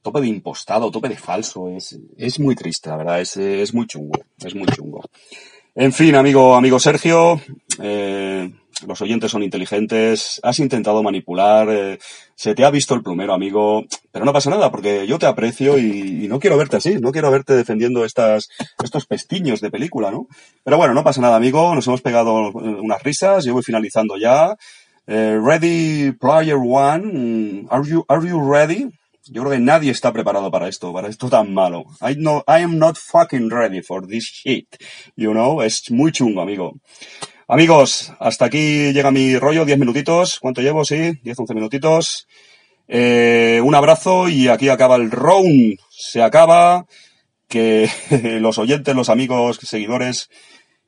tope 0.01 0.21
de 0.21 0.27
impostado, 0.27 0.91
tope 0.91 1.09
de 1.09 1.17
falso. 1.17 1.69
Es, 1.69 1.97
es 2.17 2.39
muy 2.39 2.55
triste, 2.55 2.89
la 2.89 2.97
verdad. 2.97 3.21
Es, 3.21 3.37
es 3.37 3.73
muy 3.73 3.85
chungo. 3.87 4.19
Es 4.43 4.55
muy 4.55 4.65
chungo. 4.67 5.03
En 5.73 5.93
fin, 5.93 6.15
amigo, 6.15 6.55
amigo 6.55 6.79
Sergio, 6.81 7.39
eh, 7.81 8.51
los 8.85 9.01
oyentes 9.01 9.31
son 9.31 9.41
inteligentes, 9.41 10.41
has 10.43 10.59
intentado 10.59 11.01
manipular, 11.01 11.69
eh, 11.69 11.97
se 12.35 12.53
te 12.53 12.65
ha 12.65 12.69
visto 12.69 12.93
el 12.93 13.01
plumero, 13.01 13.33
amigo, 13.33 13.85
pero 14.11 14.25
no 14.25 14.33
pasa 14.33 14.49
nada, 14.49 14.69
porque 14.69 15.07
yo 15.07 15.17
te 15.17 15.27
aprecio 15.27 15.77
y, 15.77 16.27
no 16.27 16.41
quiero 16.41 16.57
verte 16.57 16.75
así, 16.75 16.95
no 16.99 17.13
quiero 17.13 17.31
verte 17.31 17.55
defendiendo 17.55 18.03
estas, 18.03 18.49
estos 18.83 19.05
pestiños 19.05 19.61
de 19.61 19.71
película, 19.71 20.11
¿no? 20.11 20.27
Pero 20.61 20.75
bueno, 20.75 20.93
no 20.93 21.05
pasa 21.05 21.21
nada, 21.21 21.37
amigo, 21.37 21.73
nos 21.73 21.87
hemos 21.87 22.01
pegado 22.01 22.51
unas 22.51 23.01
risas, 23.01 23.45
yo 23.45 23.53
voy 23.53 23.63
finalizando 23.63 24.17
ya. 24.17 24.57
Eh, 25.07 25.39
ready 25.41 26.11
Player 26.11 26.57
One, 26.57 27.65
are 27.69 27.87
you, 27.87 28.03
are 28.09 28.27
you 28.27 28.41
ready? 28.41 28.89
Yo 29.27 29.43
creo 29.43 29.53
que 29.53 29.59
nadie 29.59 29.91
está 29.91 30.11
preparado 30.11 30.49
para 30.49 30.67
esto, 30.67 30.91
para 30.91 31.07
esto 31.07 31.29
tan 31.29 31.53
malo. 31.53 31.85
I, 32.01 32.15
no, 32.17 32.43
I 32.47 32.63
am 32.63 32.79
not 32.79 32.97
fucking 32.97 33.51
ready 33.51 33.83
for 33.83 34.07
this 34.07 34.23
shit. 34.23 34.67
You 35.15 35.31
know, 35.31 35.61
es 35.61 35.91
muy 35.91 36.11
chungo, 36.11 36.41
amigo. 36.41 36.73
Amigos, 37.47 38.11
hasta 38.19 38.45
aquí 38.45 38.93
llega 38.93 39.11
mi 39.11 39.37
rollo, 39.37 39.65
10 39.65 39.77
minutitos. 39.77 40.39
¿Cuánto 40.39 40.61
llevo? 40.61 40.85
Sí, 40.85 41.19
10, 41.21 41.39
11 41.39 41.53
minutitos. 41.53 42.27
Eh, 42.87 43.61
un 43.63 43.75
abrazo 43.75 44.27
y 44.27 44.47
aquí 44.47 44.69
acaba 44.69 44.95
el 44.95 45.11
round. 45.11 45.77
Se 45.89 46.23
acaba. 46.23 46.85
Que 47.47 47.89
los 48.41 48.57
oyentes, 48.57 48.95
los 48.95 49.09
amigos, 49.09 49.59
seguidores, 49.61 50.29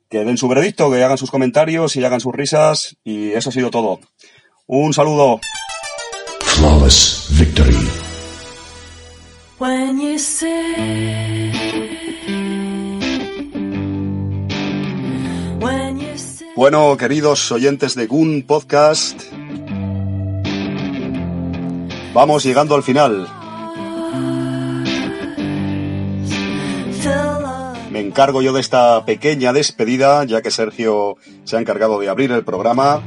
que 0.08 0.24
den 0.24 0.38
su 0.38 0.48
veredicto, 0.48 0.90
que 0.90 1.04
hagan 1.04 1.18
sus 1.18 1.30
comentarios 1.30 1.94
y 1.96 2.04
hagan 2.04 2.20
sus 2.20 2.34
risas. 2.34 2.96
Y 3.04 3.30
eso 3.32 3.50
ha 3.50 3.52
sido 3.52 3.70
todo. 3.70 4.00
Un 4.66 4.92
saludo. 4.92 5.40
Bueno, 16.54 16.96
queridos 16.98 17.50
oyentes 17.50 17.94
de 17.94 18.06
Goon 18.06 18.42
Podcast, 18.42 19.22
vamos 22.12 22.44
llegando 22.44 22.74
al 22.74 22.82
final. 22.82 23.26
Me 27.90 28.00
encargo 28.00 28.42
yo 28.42 28.52
de 28.52 28.60
esta 28.60 29.06
pequeña 29.06 29.54
despedida, 29.54 30.24
ya 30.24 30.42
que 30.42 30.50
Sergio 30.50 31.16
se 31.44 31.56
ha 31.56 31.60
encargado 31.60 31.98
de 32.00 32.10
abrir 32.10 32.32
el 32.32 32.44
programa. 32.44 33.02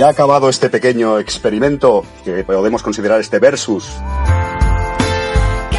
Ya 0.00 0.08
acabado 0.08 0.48
este 0.48 0.70
pequeño 0.70 1.18
experimento 1.18 2.06
que 2.24 2.42
podemos 2.42 2.82
considerar 2.82 3.20
este 3.20 3.38
versus. 3.38 3.86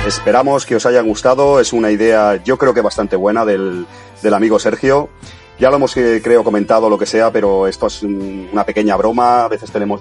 Esperamos 0.06 0.64
que 0.68 0.76
os 0.76 0.86
haya 0.86 1.02
gustado. 1.02 1.60
Es 1.60 1.74
una 1.74 1.90
idea, 1.90 2.36
yo 2.44 2.56
creo 2.60 2.76
que 2.76 2.82
bastante 2.82 3.16
buena 3.16 3.46
del, 3.46 3.88
del 4.22 4.34
amigo 4.36 4.60
Sergio. 4.60 5.10
Ya 5.58 5.72
lo 5.72 5.78
hemos, 5.78 5.98
eh, 5.98 6.22
creo, 6.24 6.44
comentado 6.44 6.88
lo 6.88 7.00
que 7.00 7.08
sea, 7.08 7.32
pero 7.32 7.66
esto 7.66 7.88
es 7.88 8.04
una 8.04 8.64
pequeña 8.64 8.96
broma. 8.96 9.46
A 9.46 9.48
veces 9.48 9.72
tenemos 9.72 10.00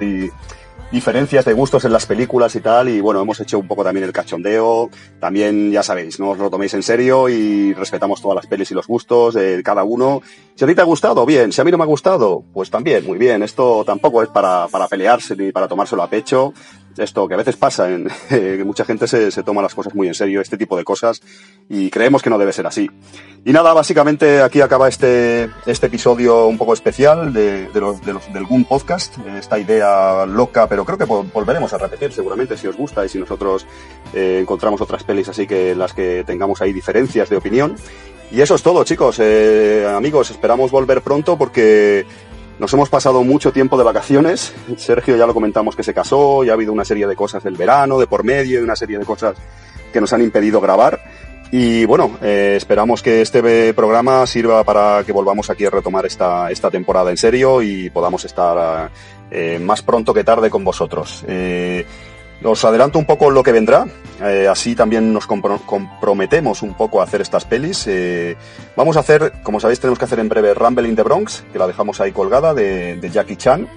diferencias 0.90 1.44
de 1.44 1.52
gustos 1.52 1.84
en 1.84 1.92
las 1.92 2.06
películas 2.06 2.54
y 2.56 2.60
tal, 2.60 2.88
y 2.88 3.00
bueno, 3.00 3.20
hemos 3.20 3.38
hecho 3.40 3.58
un 3.58 3.68
poco 3.68 3.84
también 3.84 4.04
el 4.04 4.12
cachondeo, 4.12 4.90
también 5.20 5.70
ya 5.70 5.82
sabéis, 5.82 6.18
no 6.18 6.30
os 6.30 6.38
lo 6.38 6.50
toméis 6.50 6.74
en 6.74 6.82
serio 6.82 7.28
y 7.28 7.72
respetamos 7.74 8.20
todas 8.20 8.36
las 8.36 8.46
pelis 8.46 8.70
y 8.70 8.74
los 8.74 8.86
gustos 8.86 9.34
de 9.34 9.62
cada 9.62 9.84
uno. 9.84 10.20
Si 10.56 10.64
a 10.64 10.66
ti 10.66 10.74
te 10.74 10.80
ha 10.80 10.84
gustado, 10.84 11.24
bien, 11.24 11.52
si 11.52 11.60
a 11.60 11.64
mí 11.64 11.70
no 11.70 11.78
me 11.78 11.84
ha 11.84 11.86
gustado, 11.86 12.42
pues 12.52 12.70
también, 12.70 13.06
muy 13.06 13.18
bien, 13.18 13.42
esto 13.42 13.84
tampoco 13.84 14.22
es 14.22 14.28
para, 14.28 14.66
para 14.68 14.88
pelearse 14.88 15.36
ni 15.36 15.52
para 15.52 15.68
tomárselo 15.68 16.02
a 16.02 16.10
pecho, 16.10 16.52
esto 16.96 17.28
que 17.28 17.34
a 17.34 17.36
veces 17.36 17.56
pasa, 17.56 17.90
en, 17.90 18.08
que 18.28 18.64
mucha 18.64 18.84
gente 18.84 19.06
se, 19.06 19.30
se, 19.30 19.42
toma 19.42 19.62
las 19.62 19.74
cosas 19.74 19.94
muy 19.94 20.08
en 20.08 20.14
serio, 20.14 20.40
este 20.40 20.56
tipo 20.56 20.76
de 20.76 20.84
cosas, 20.84 21.22
y 21.68 21.90
creemos 21.90 22.22
que 22.22 22.30
no 22.30 22.38
debe 22.38 22.52
ser 22.52 22.66
así. 22.66 22.90
Y 23.44 23.52
nada, 23.52 23.72
básicamente 23.72 24.42
aquí 24.42 24.60
acaba 24.60 24.88
este, 24.88 25.50
este 25.66 25.86
episodio 25.86 26.46
un 26.46 26.58
poco 26.58 26.74
especial 26.74 27.32
de, 27.32 27.68
de 27.68 27.80
los, 27.80 28.04
de 28.04 28.12
los, 28.12 28.32
del 28.32 28.44
Goon 28.44 28.64
Podcast, 28.64 29.16
esta 29.38 29.58
idea 29.58 30.26
loca, 30.26 30.68
pero 30.68 30.84
creo 30.84 30.98
que 30.98 31.04
volveremos 31.04 31.72
a 31.72 31.78
repetir 31.78 32.12
seguramente 32.12 32.56
si 32.56 32.66
os 32.66 32.76
gusta 32.76 33.04
y 33.04 33.08
si 33.08 33.18
nosotros 33.18 33.66
eh, 34.14 34.38
encontramos 34.40 34.80
otras 34.80 35.04
pelis 35.04 35.28
así 35.28 35.46
que 35.46 35.74
las 35.74 35.94
que 35.94 36.24
tengamos 36.26 36.60
ahí 36.60 36.72
diferencias 36.72 37.28
de 37.30 37.36
opinión. 37.36 37.76
Y 38.32 38.42
eso 38.42 38.54
es 38.54 38.62
todo, 38.62 38.84
chicos. 38.84 39.18
Eh, 39.18 39.84
amigos, 39.92 40.30
esperamos 40.30 40.70
volver 40.70 41.02
pronto 41.02 41.36
porque 41.36 42.06
nos 42.60 42.72
hemos 42.74 42.90
pasado 42.90 43.24
mucho 43.24 43.52
tiempo 43.52 43.78
de 43.78 43.84
vacaciones. 43.84 44.52
Sergio 44.76 45.16
ya 45.16 45.26
lo 45.26 45.32
comentamos 45.32 45.74
que 45.74 45.82
se 45.82 45.94
casó, 45.94 46.44
ya 46.44 46.52
ha 46.52 46.54
habido 46.54 46.74
una 46.74 46.84
serie 46.84 47.06
de 47.06 47.16
cosas 47.16 47.42
del 47.42 47.56
verano, 47.56 47.98
de 47.98 48.06
por 48.06 48.22
medio, 48.22 48.60
y 48.60 48.62
una 48.62 48.76
serie 48.76 48.98
de 48.98 49.06
cosas 49.06 49.34
que 49.90 50.00
nos 50.00 50.12
han 50.12 50.20
impedido 50.20 50.60
grabar. 50.60 51.00
Y 51.50 51.86
bueno, 51.86 52.18
eh, 52.20 52.54
esperamos 52.58 53.02
que 53.02 53.22
este 53.22 53.72
programa 53.72 54.26
sirva 54.26 54.62
para 54.62 55.02
que 55.04 55.10
volvamos 55.10 55.48
aquí 55.48 55.64
a 55.64 55.70
retomar 55.70 56.04
esta, 56.04 56.50
esta 56.50 56.70
temporada 56.70 57.10
en 57.10 57.16
serio 57.16 57.62
y 57.62 57.88
podamos 57.88 58.26
estar 58.26 58.90
eh, 59.30 59.58
más 59.58 59.80
pronto 59.80 60.12
que 60.12 60.22
tarde 60.22 60.50
con 60.50 60.62
vosotros. 60.62 61.24
Eh, 61.26 61.86
os 62.42 62.64
adelanto 62.64 62.98
un 62.98 63.04
poco 63.04 63.30
lo 63.30 63.42
que 63.42 63.52
vendrá, 63.52 63.86
eh, 64.22 64.48
así 64.48 64.74
también 64.74 65.12
nos 65.12 65.26
comprometemos 65.26 66.62
un 66.62 66.74
poco 66.74 67.00
a 67.00 67.04
hacer 67.04 67.20
estas 67.20 67.44
pelis. 67.44 67.86
Eh, 67.86 68.36
vamos 68.76 68.96
a 68.96 69.00
hacer, 69.00 69.32
como 69.42 69.60
sabéis, 69.60 69.80
tenemos 69.80 69.98
que 69.98 70.04
hacer 70.04 70.18
en 70.18 70.28
breve 70.28 70.54
Rumble 70.54 70.88
in 70.88 70.96
the 70.96 71.02
Bronx, 71.02 71.44
que 71.52 71.58
la 71.58 71.66
dejamos 71.66 72.00
ahí 72.00 72.12
colgada, 72.12 72.54
de, 72.54 72.96
de 72.96 73.10
Jackie 73.10 73.36
Chan. 73.36 73.68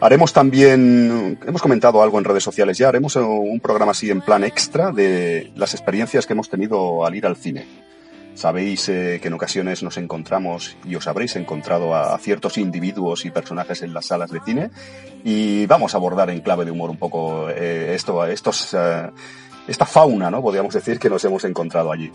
Haremos 0.00 0.32
también, 0.32 1.38
hemos 1.46 1.62
comentado 1.62 2.02
algo 2.02 2.18
en 2.18 2.24
redes 2.24 2.42
sociales 2.42 2.76
ya, 2.76 2.88
haremos 2.88 3.14
un 3.14 3.60
programa 3.60 3.92
así 3.92 4.10
en 4.10 4.20
plan 4.20 4.42
extra 4.42 4.90
de 4.90 5.52
las 5.54 5.74
experiencias 5.74 6.26
que 6.26 6.32
hemos 6.32 6.48
tenido 6.48 7.06
al 7.06 7.14
ir 7.14 7.24
al 7.24 7.36
cine. 7.36 7.91
Sabéis 8.34 8.88
eh, 8.88 9.18
que 9.20 9.28
en 9.28 9.34
ocasiones 9.34 9.82
nos 9.82 9.96
encontramos 9.98 10.76
y 10.84 10.94
os 10.94 11.06
habréis 11.06 11.36
encontrado 11.36 11.94
a, 11.94 12.16
ciertos 12.18 12.58
individuos 12.58 13.24
y 13.24 13.30
personajes 13.30 13.82
en 13.82 13.92
las 13.92 14.06
salas 14.06 14.30
de 14.30 14.40
cine 14.40 14.70
y 15.22 15.66
vamos 15.66 15.94
a 15.94 15.98
abordar 15.98 16.30
en 16.30 16.40
clave 16.40 16.64
de 16.64 16.70
humor 16.70 16.90
un 16.90 16.96
poco 16.96 17.50
eh, 17.50 17.94
esto, 17.94 18.24
estos, 18.24 18.74
eh, 18.74 19.10
esta 19.68 19.86
fauna, 19.86 20.30
¿no? 20.30 20.40
Podríamos 20.40 20.74
decir 20.74 20.98
que 20.98 21.10
nos 21.10 21.24
hemos 21.24 21.44
encontrado 21.44 21.92
allí. 21.92 22.10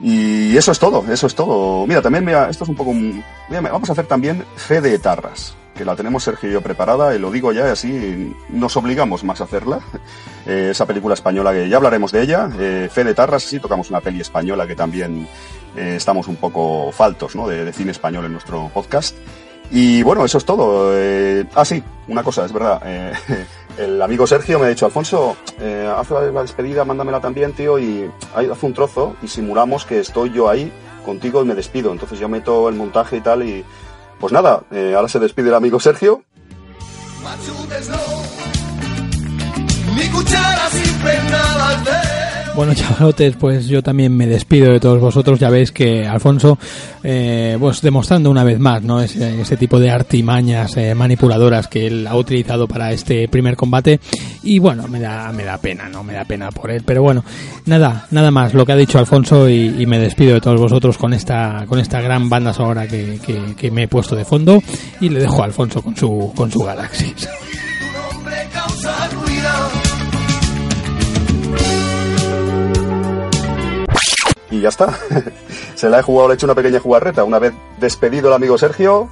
Y 0.00 0.56
eso 0.56 0.72
es 0.72 0.78
todo, 0.78 1.04
eso 1.10 1.26
es 1.26 1.34
todo. 1.34 1.86
Mira, 1.86 2.00
también, 2.00 2.24
mira, 2.24 2.48
esto 2.48 2.64
es 2.64 2.70
un 2.70 2.76
poco... 2.76 2.92
Mira, 2.94 3.60
vamos 3.60 3.88
a 3.88 3.92
hacer 3.92 4.06
también 4.06 4.44
fe 4.56 4.80
de 4.80 4.94
etarras 4.94 5.56
que 5.78 5.84
la 5.84 5.94
tenemos 5.94 6.24
Sergio 6.24 6.50
yo 6.50 6.60
preparada, 6.60 7.14
y 7.14 7.20
lo 7.20 7.30
digo 7.30 7.52
ya, 7.52 7.70
así 7.70 8.34
nos 8.48 8.76
obligamos 8.76 9.22
más 9.24 9.40
a 9.40 9.44
hacerla. 9.44 9.80
Eh, 10.46 10.70
esa 10.70 10.86
película 10.86 11.12
española 11.12 11.52
que 11.52 11.68
ya 11.68 11.76
hablaremos 11.76 12.10
de 12.10 12.22
ella. 12.22 12.48
Eh, 12.58 12.88
Fe 12.90 13.04
de 13.04 13.12
Tarras, 13.12 13.42
sí, 13.42 13.60
tocamos 13.60 13.90
una 13.90 14.00
peli 14.00 14.22
española 14.22 14.66
que 14.66 14.74
también 14.74 15.28
eh, 15.76 15.96
estamos 15.96 16.26
un 16.26 16.36
poco 16.36 16.90
faltos 16.90 17.36
¿no? 17.36 17.46
de, 17.46 17.70
cine 17.74 17.90
español 17.90 18.24
en 18.24 18.32
nuestro 18.32 18.70
podcast. 18.72 19.14
Y 19.70 20.02
bueno, 20.02 20.24
eso 20.24 20.38
es 20.38 20.44
todo. 20.44 20.92
Eh, 20.94 21.44
ah, 21.54 21.64
sí, 21.64 21.82
una 22.08 22.22
cosa, 22.22 22.44
es 22.44 22.52
verdad. 22.52 22.80
Eh, 22.84 23.12
el 23.78 24.00
amigo 24.00 24.26
Sergio 24.26 24.58
me 24.58 24.66
ha 24.66 24.68
dicho, 24.68 24.86
Alfonso, 24.86 25.36
eh, 25.60 25.90
haz 25.94 26.10
la 26.10 26.42
despedida, 26.42 26.84
mándamela 26.84 27.20
también, 27.20 27.52
tío, 27.52 27.78
y 27.78 28.10
haz 28.34 28.62
un 28.62 28.74
trozo 28.74 29.16
y 29.22 29.28
simulamos 29.28 29.84
que 29.84 30.00
estoy 30.00 30.32
yo 30.32 30.48
ahí 30.48 30.72
contigo 31.04 31.42
y 31.42 31.46
me 31.46 31.54
despido. 31.54 31.92
Entonces 31.92 32.18
yo 32.18 32.28
meto 32.28 32.68
el 32.68 32.74
montaje 32.74 33.18
y 33.18 33.20
tal 33.20 33.42
y 33.42 33.64
pues 34.18 34.32
nada, 34.32 34.62
eh, 34.72 34.94
ahora 34.96 35.08
se 35.08 35.20
despide 35.20 35.48
el 35.48 35.54
amigo 35.54 35.78
Sergio. 35.78 36.24
Bueno, 42.58 42.74
chavalotes, 42.74 43.36
pues 43.36 43.68
yo 43.68 43.84
también 43.84 44.16
me 44.16 44.26
despido 44.26 44.72
de 44.72 44.80
todos 44.80 45.00
vosotros. 45.00 45.38
Ya 45.38 45.48
veis 45.48 45.70
que 45.70 46.04
Alfonso, 46.08 46.58
eh, 47.04 47.56
pues 47.60 47.80
demostrando 47.80 48.32
una 48.32 48.42
vez 48.42 48.58
más, 48.58 48.82
¿no? 48.82 49.00
Ese, 49.00 49.56
tipo 49.56 49.78
de 49.78 49.92
artimañas 49.92 50.76
eh, 50.76 50.92
manipuladoras 50.92 51.68
que 51.68 51.86
él 51.86 52.04
ha 52.08 52.16
utilizado 52.16 52.66
para 52.66 52.90
este 52.90 53.28
primer 53.28 53.54
combate. 53.54 54.00
Y 54.42 54.58
bueno, 54.58 54.88
me 54.88 54.98
da, 54.98 55.30
me 55.30 55.44
da 55.44 55.56
pena, 55.58 55.88
¿no? 55.88 56.02
Me 56.02 56.14
da 56.14 56.24
pena 56.24 56.50
por 56.50 56.72
él. 56.72 56.82
Pero 56.84 57.00
bueno, 57.00 57.24
nada, 57.66 58.08
nada 58.10 58.32
más 58.32 58.52
lo 58.54 58.66
que 58.66 58.72
ha 58.72 58.76
dicho 58.76 58.98
Alfonso 58.98 59.48
y, 59.48 59.86
me 59.86 60.00
despido 60.00 60.34
de 60.34 60.40
todos 60.40 60.60
vosotros 60.60 60.98
con 60.98 61.14
esta, 61.14 61.64
con 61.68 61.78
esta 61.78 62.00
gran 62.00 62.28
banda 62.28 62.52
sonora 62.52 62.88
que, 62.88 63.20
que, 63.24 63.54
que 63.56 63.70
me 63.70 63.84
he 63.84 63.88
puesto 63.88 64.16
de 64.16 64.24
fondo. 64.24 64.60
Y 65.00 65.10
le 65.10 65.20
dejo 65.20 65.42
a 65.42 65.44
Alfonso 65.44 65.80
con 65.80 65.96
su, 65.96 66.32
con 66.34 66.50
su 66.50 66.58
Galaxis. 66.58 67.28
y 74.58 74.62
ya 74.62 74.68
está. 74.68 74.98
Se 75.74 75.88
la 75.88 76.00
he 76.00 76.02
jugado, 76.02 76.28
le 76.28 76.34
he 76.34 76.36
hecho 76.36 76.46
una 76.46 76.54
pequeña 76.54 76.80
jugarreta. 76.80 77.24
Una 77.24 77.38
vez 77.38 77.54
despedido 77.78 78.28
el 78.28 78.34
amigo 78.34 78.58
Sergio. 78.58 79.08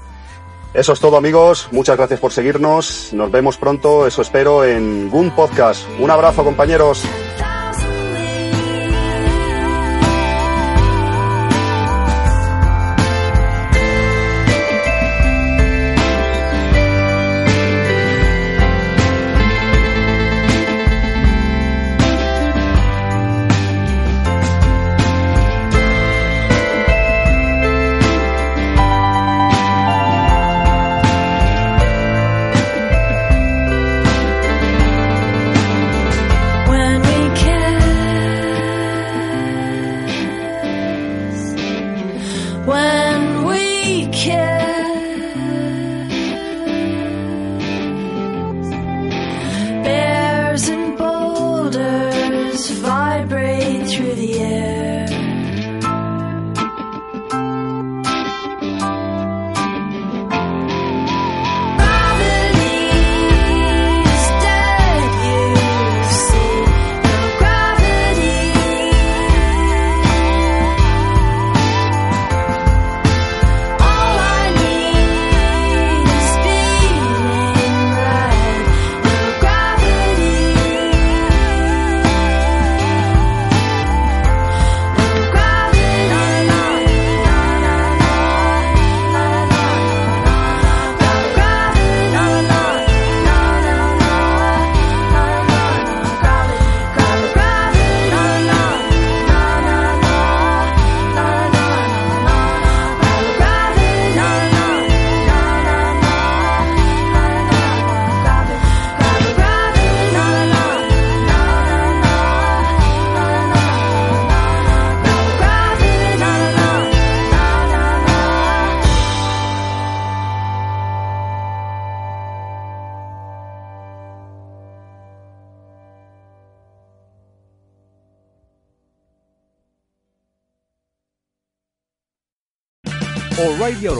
Eso 0.74 0.93
es 0.93 1.01
todo 1.01 1.16
amigos, 1.16 1.68
muchas 1.73 1.97
gracias 1.97 2.20
por 2.20 2.32
seguirnos, 2.32 3.09
nos 3.14 3.31
vemos 3.31 3.56
pronto, 3.56 4.06
eso 4.06 4.20
espero, 4.20 4.62
en 4.62 5.09
Goon 5.09 5.31
Podcast. 5.31 5.86
Un 5.98 6.10
abrazo 6.10 6.44
compañeros. 6.44 7.02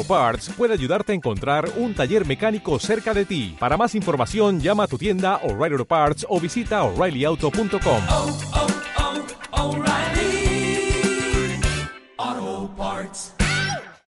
Parts 0.07 0.51
puede 0.57 0.74
ayudarte 0.74 1.12
a 1.12 1.15
encontrar 1.15 1.69
un 1.77 1.95
taller 1.95 2.27
mecánico 2.27 2.78
cerca 2.78 3.12
de 3.12 3.24
ti. 3.24 3.57
Para 3.59 3.77
más 3.77 3.95
información, 3.95 4.61
llama 4.61 4.85
a 4.85 4.87
tu 4.87 4.99
tienda 4.99 5.37
O'Reilly 5.43 5.74
Auto 5.74 5.85
Parts 5.85 6.27
o 6.28 6.41
visita 6.41 6.83
oreillyauto.com. 6.83 8.76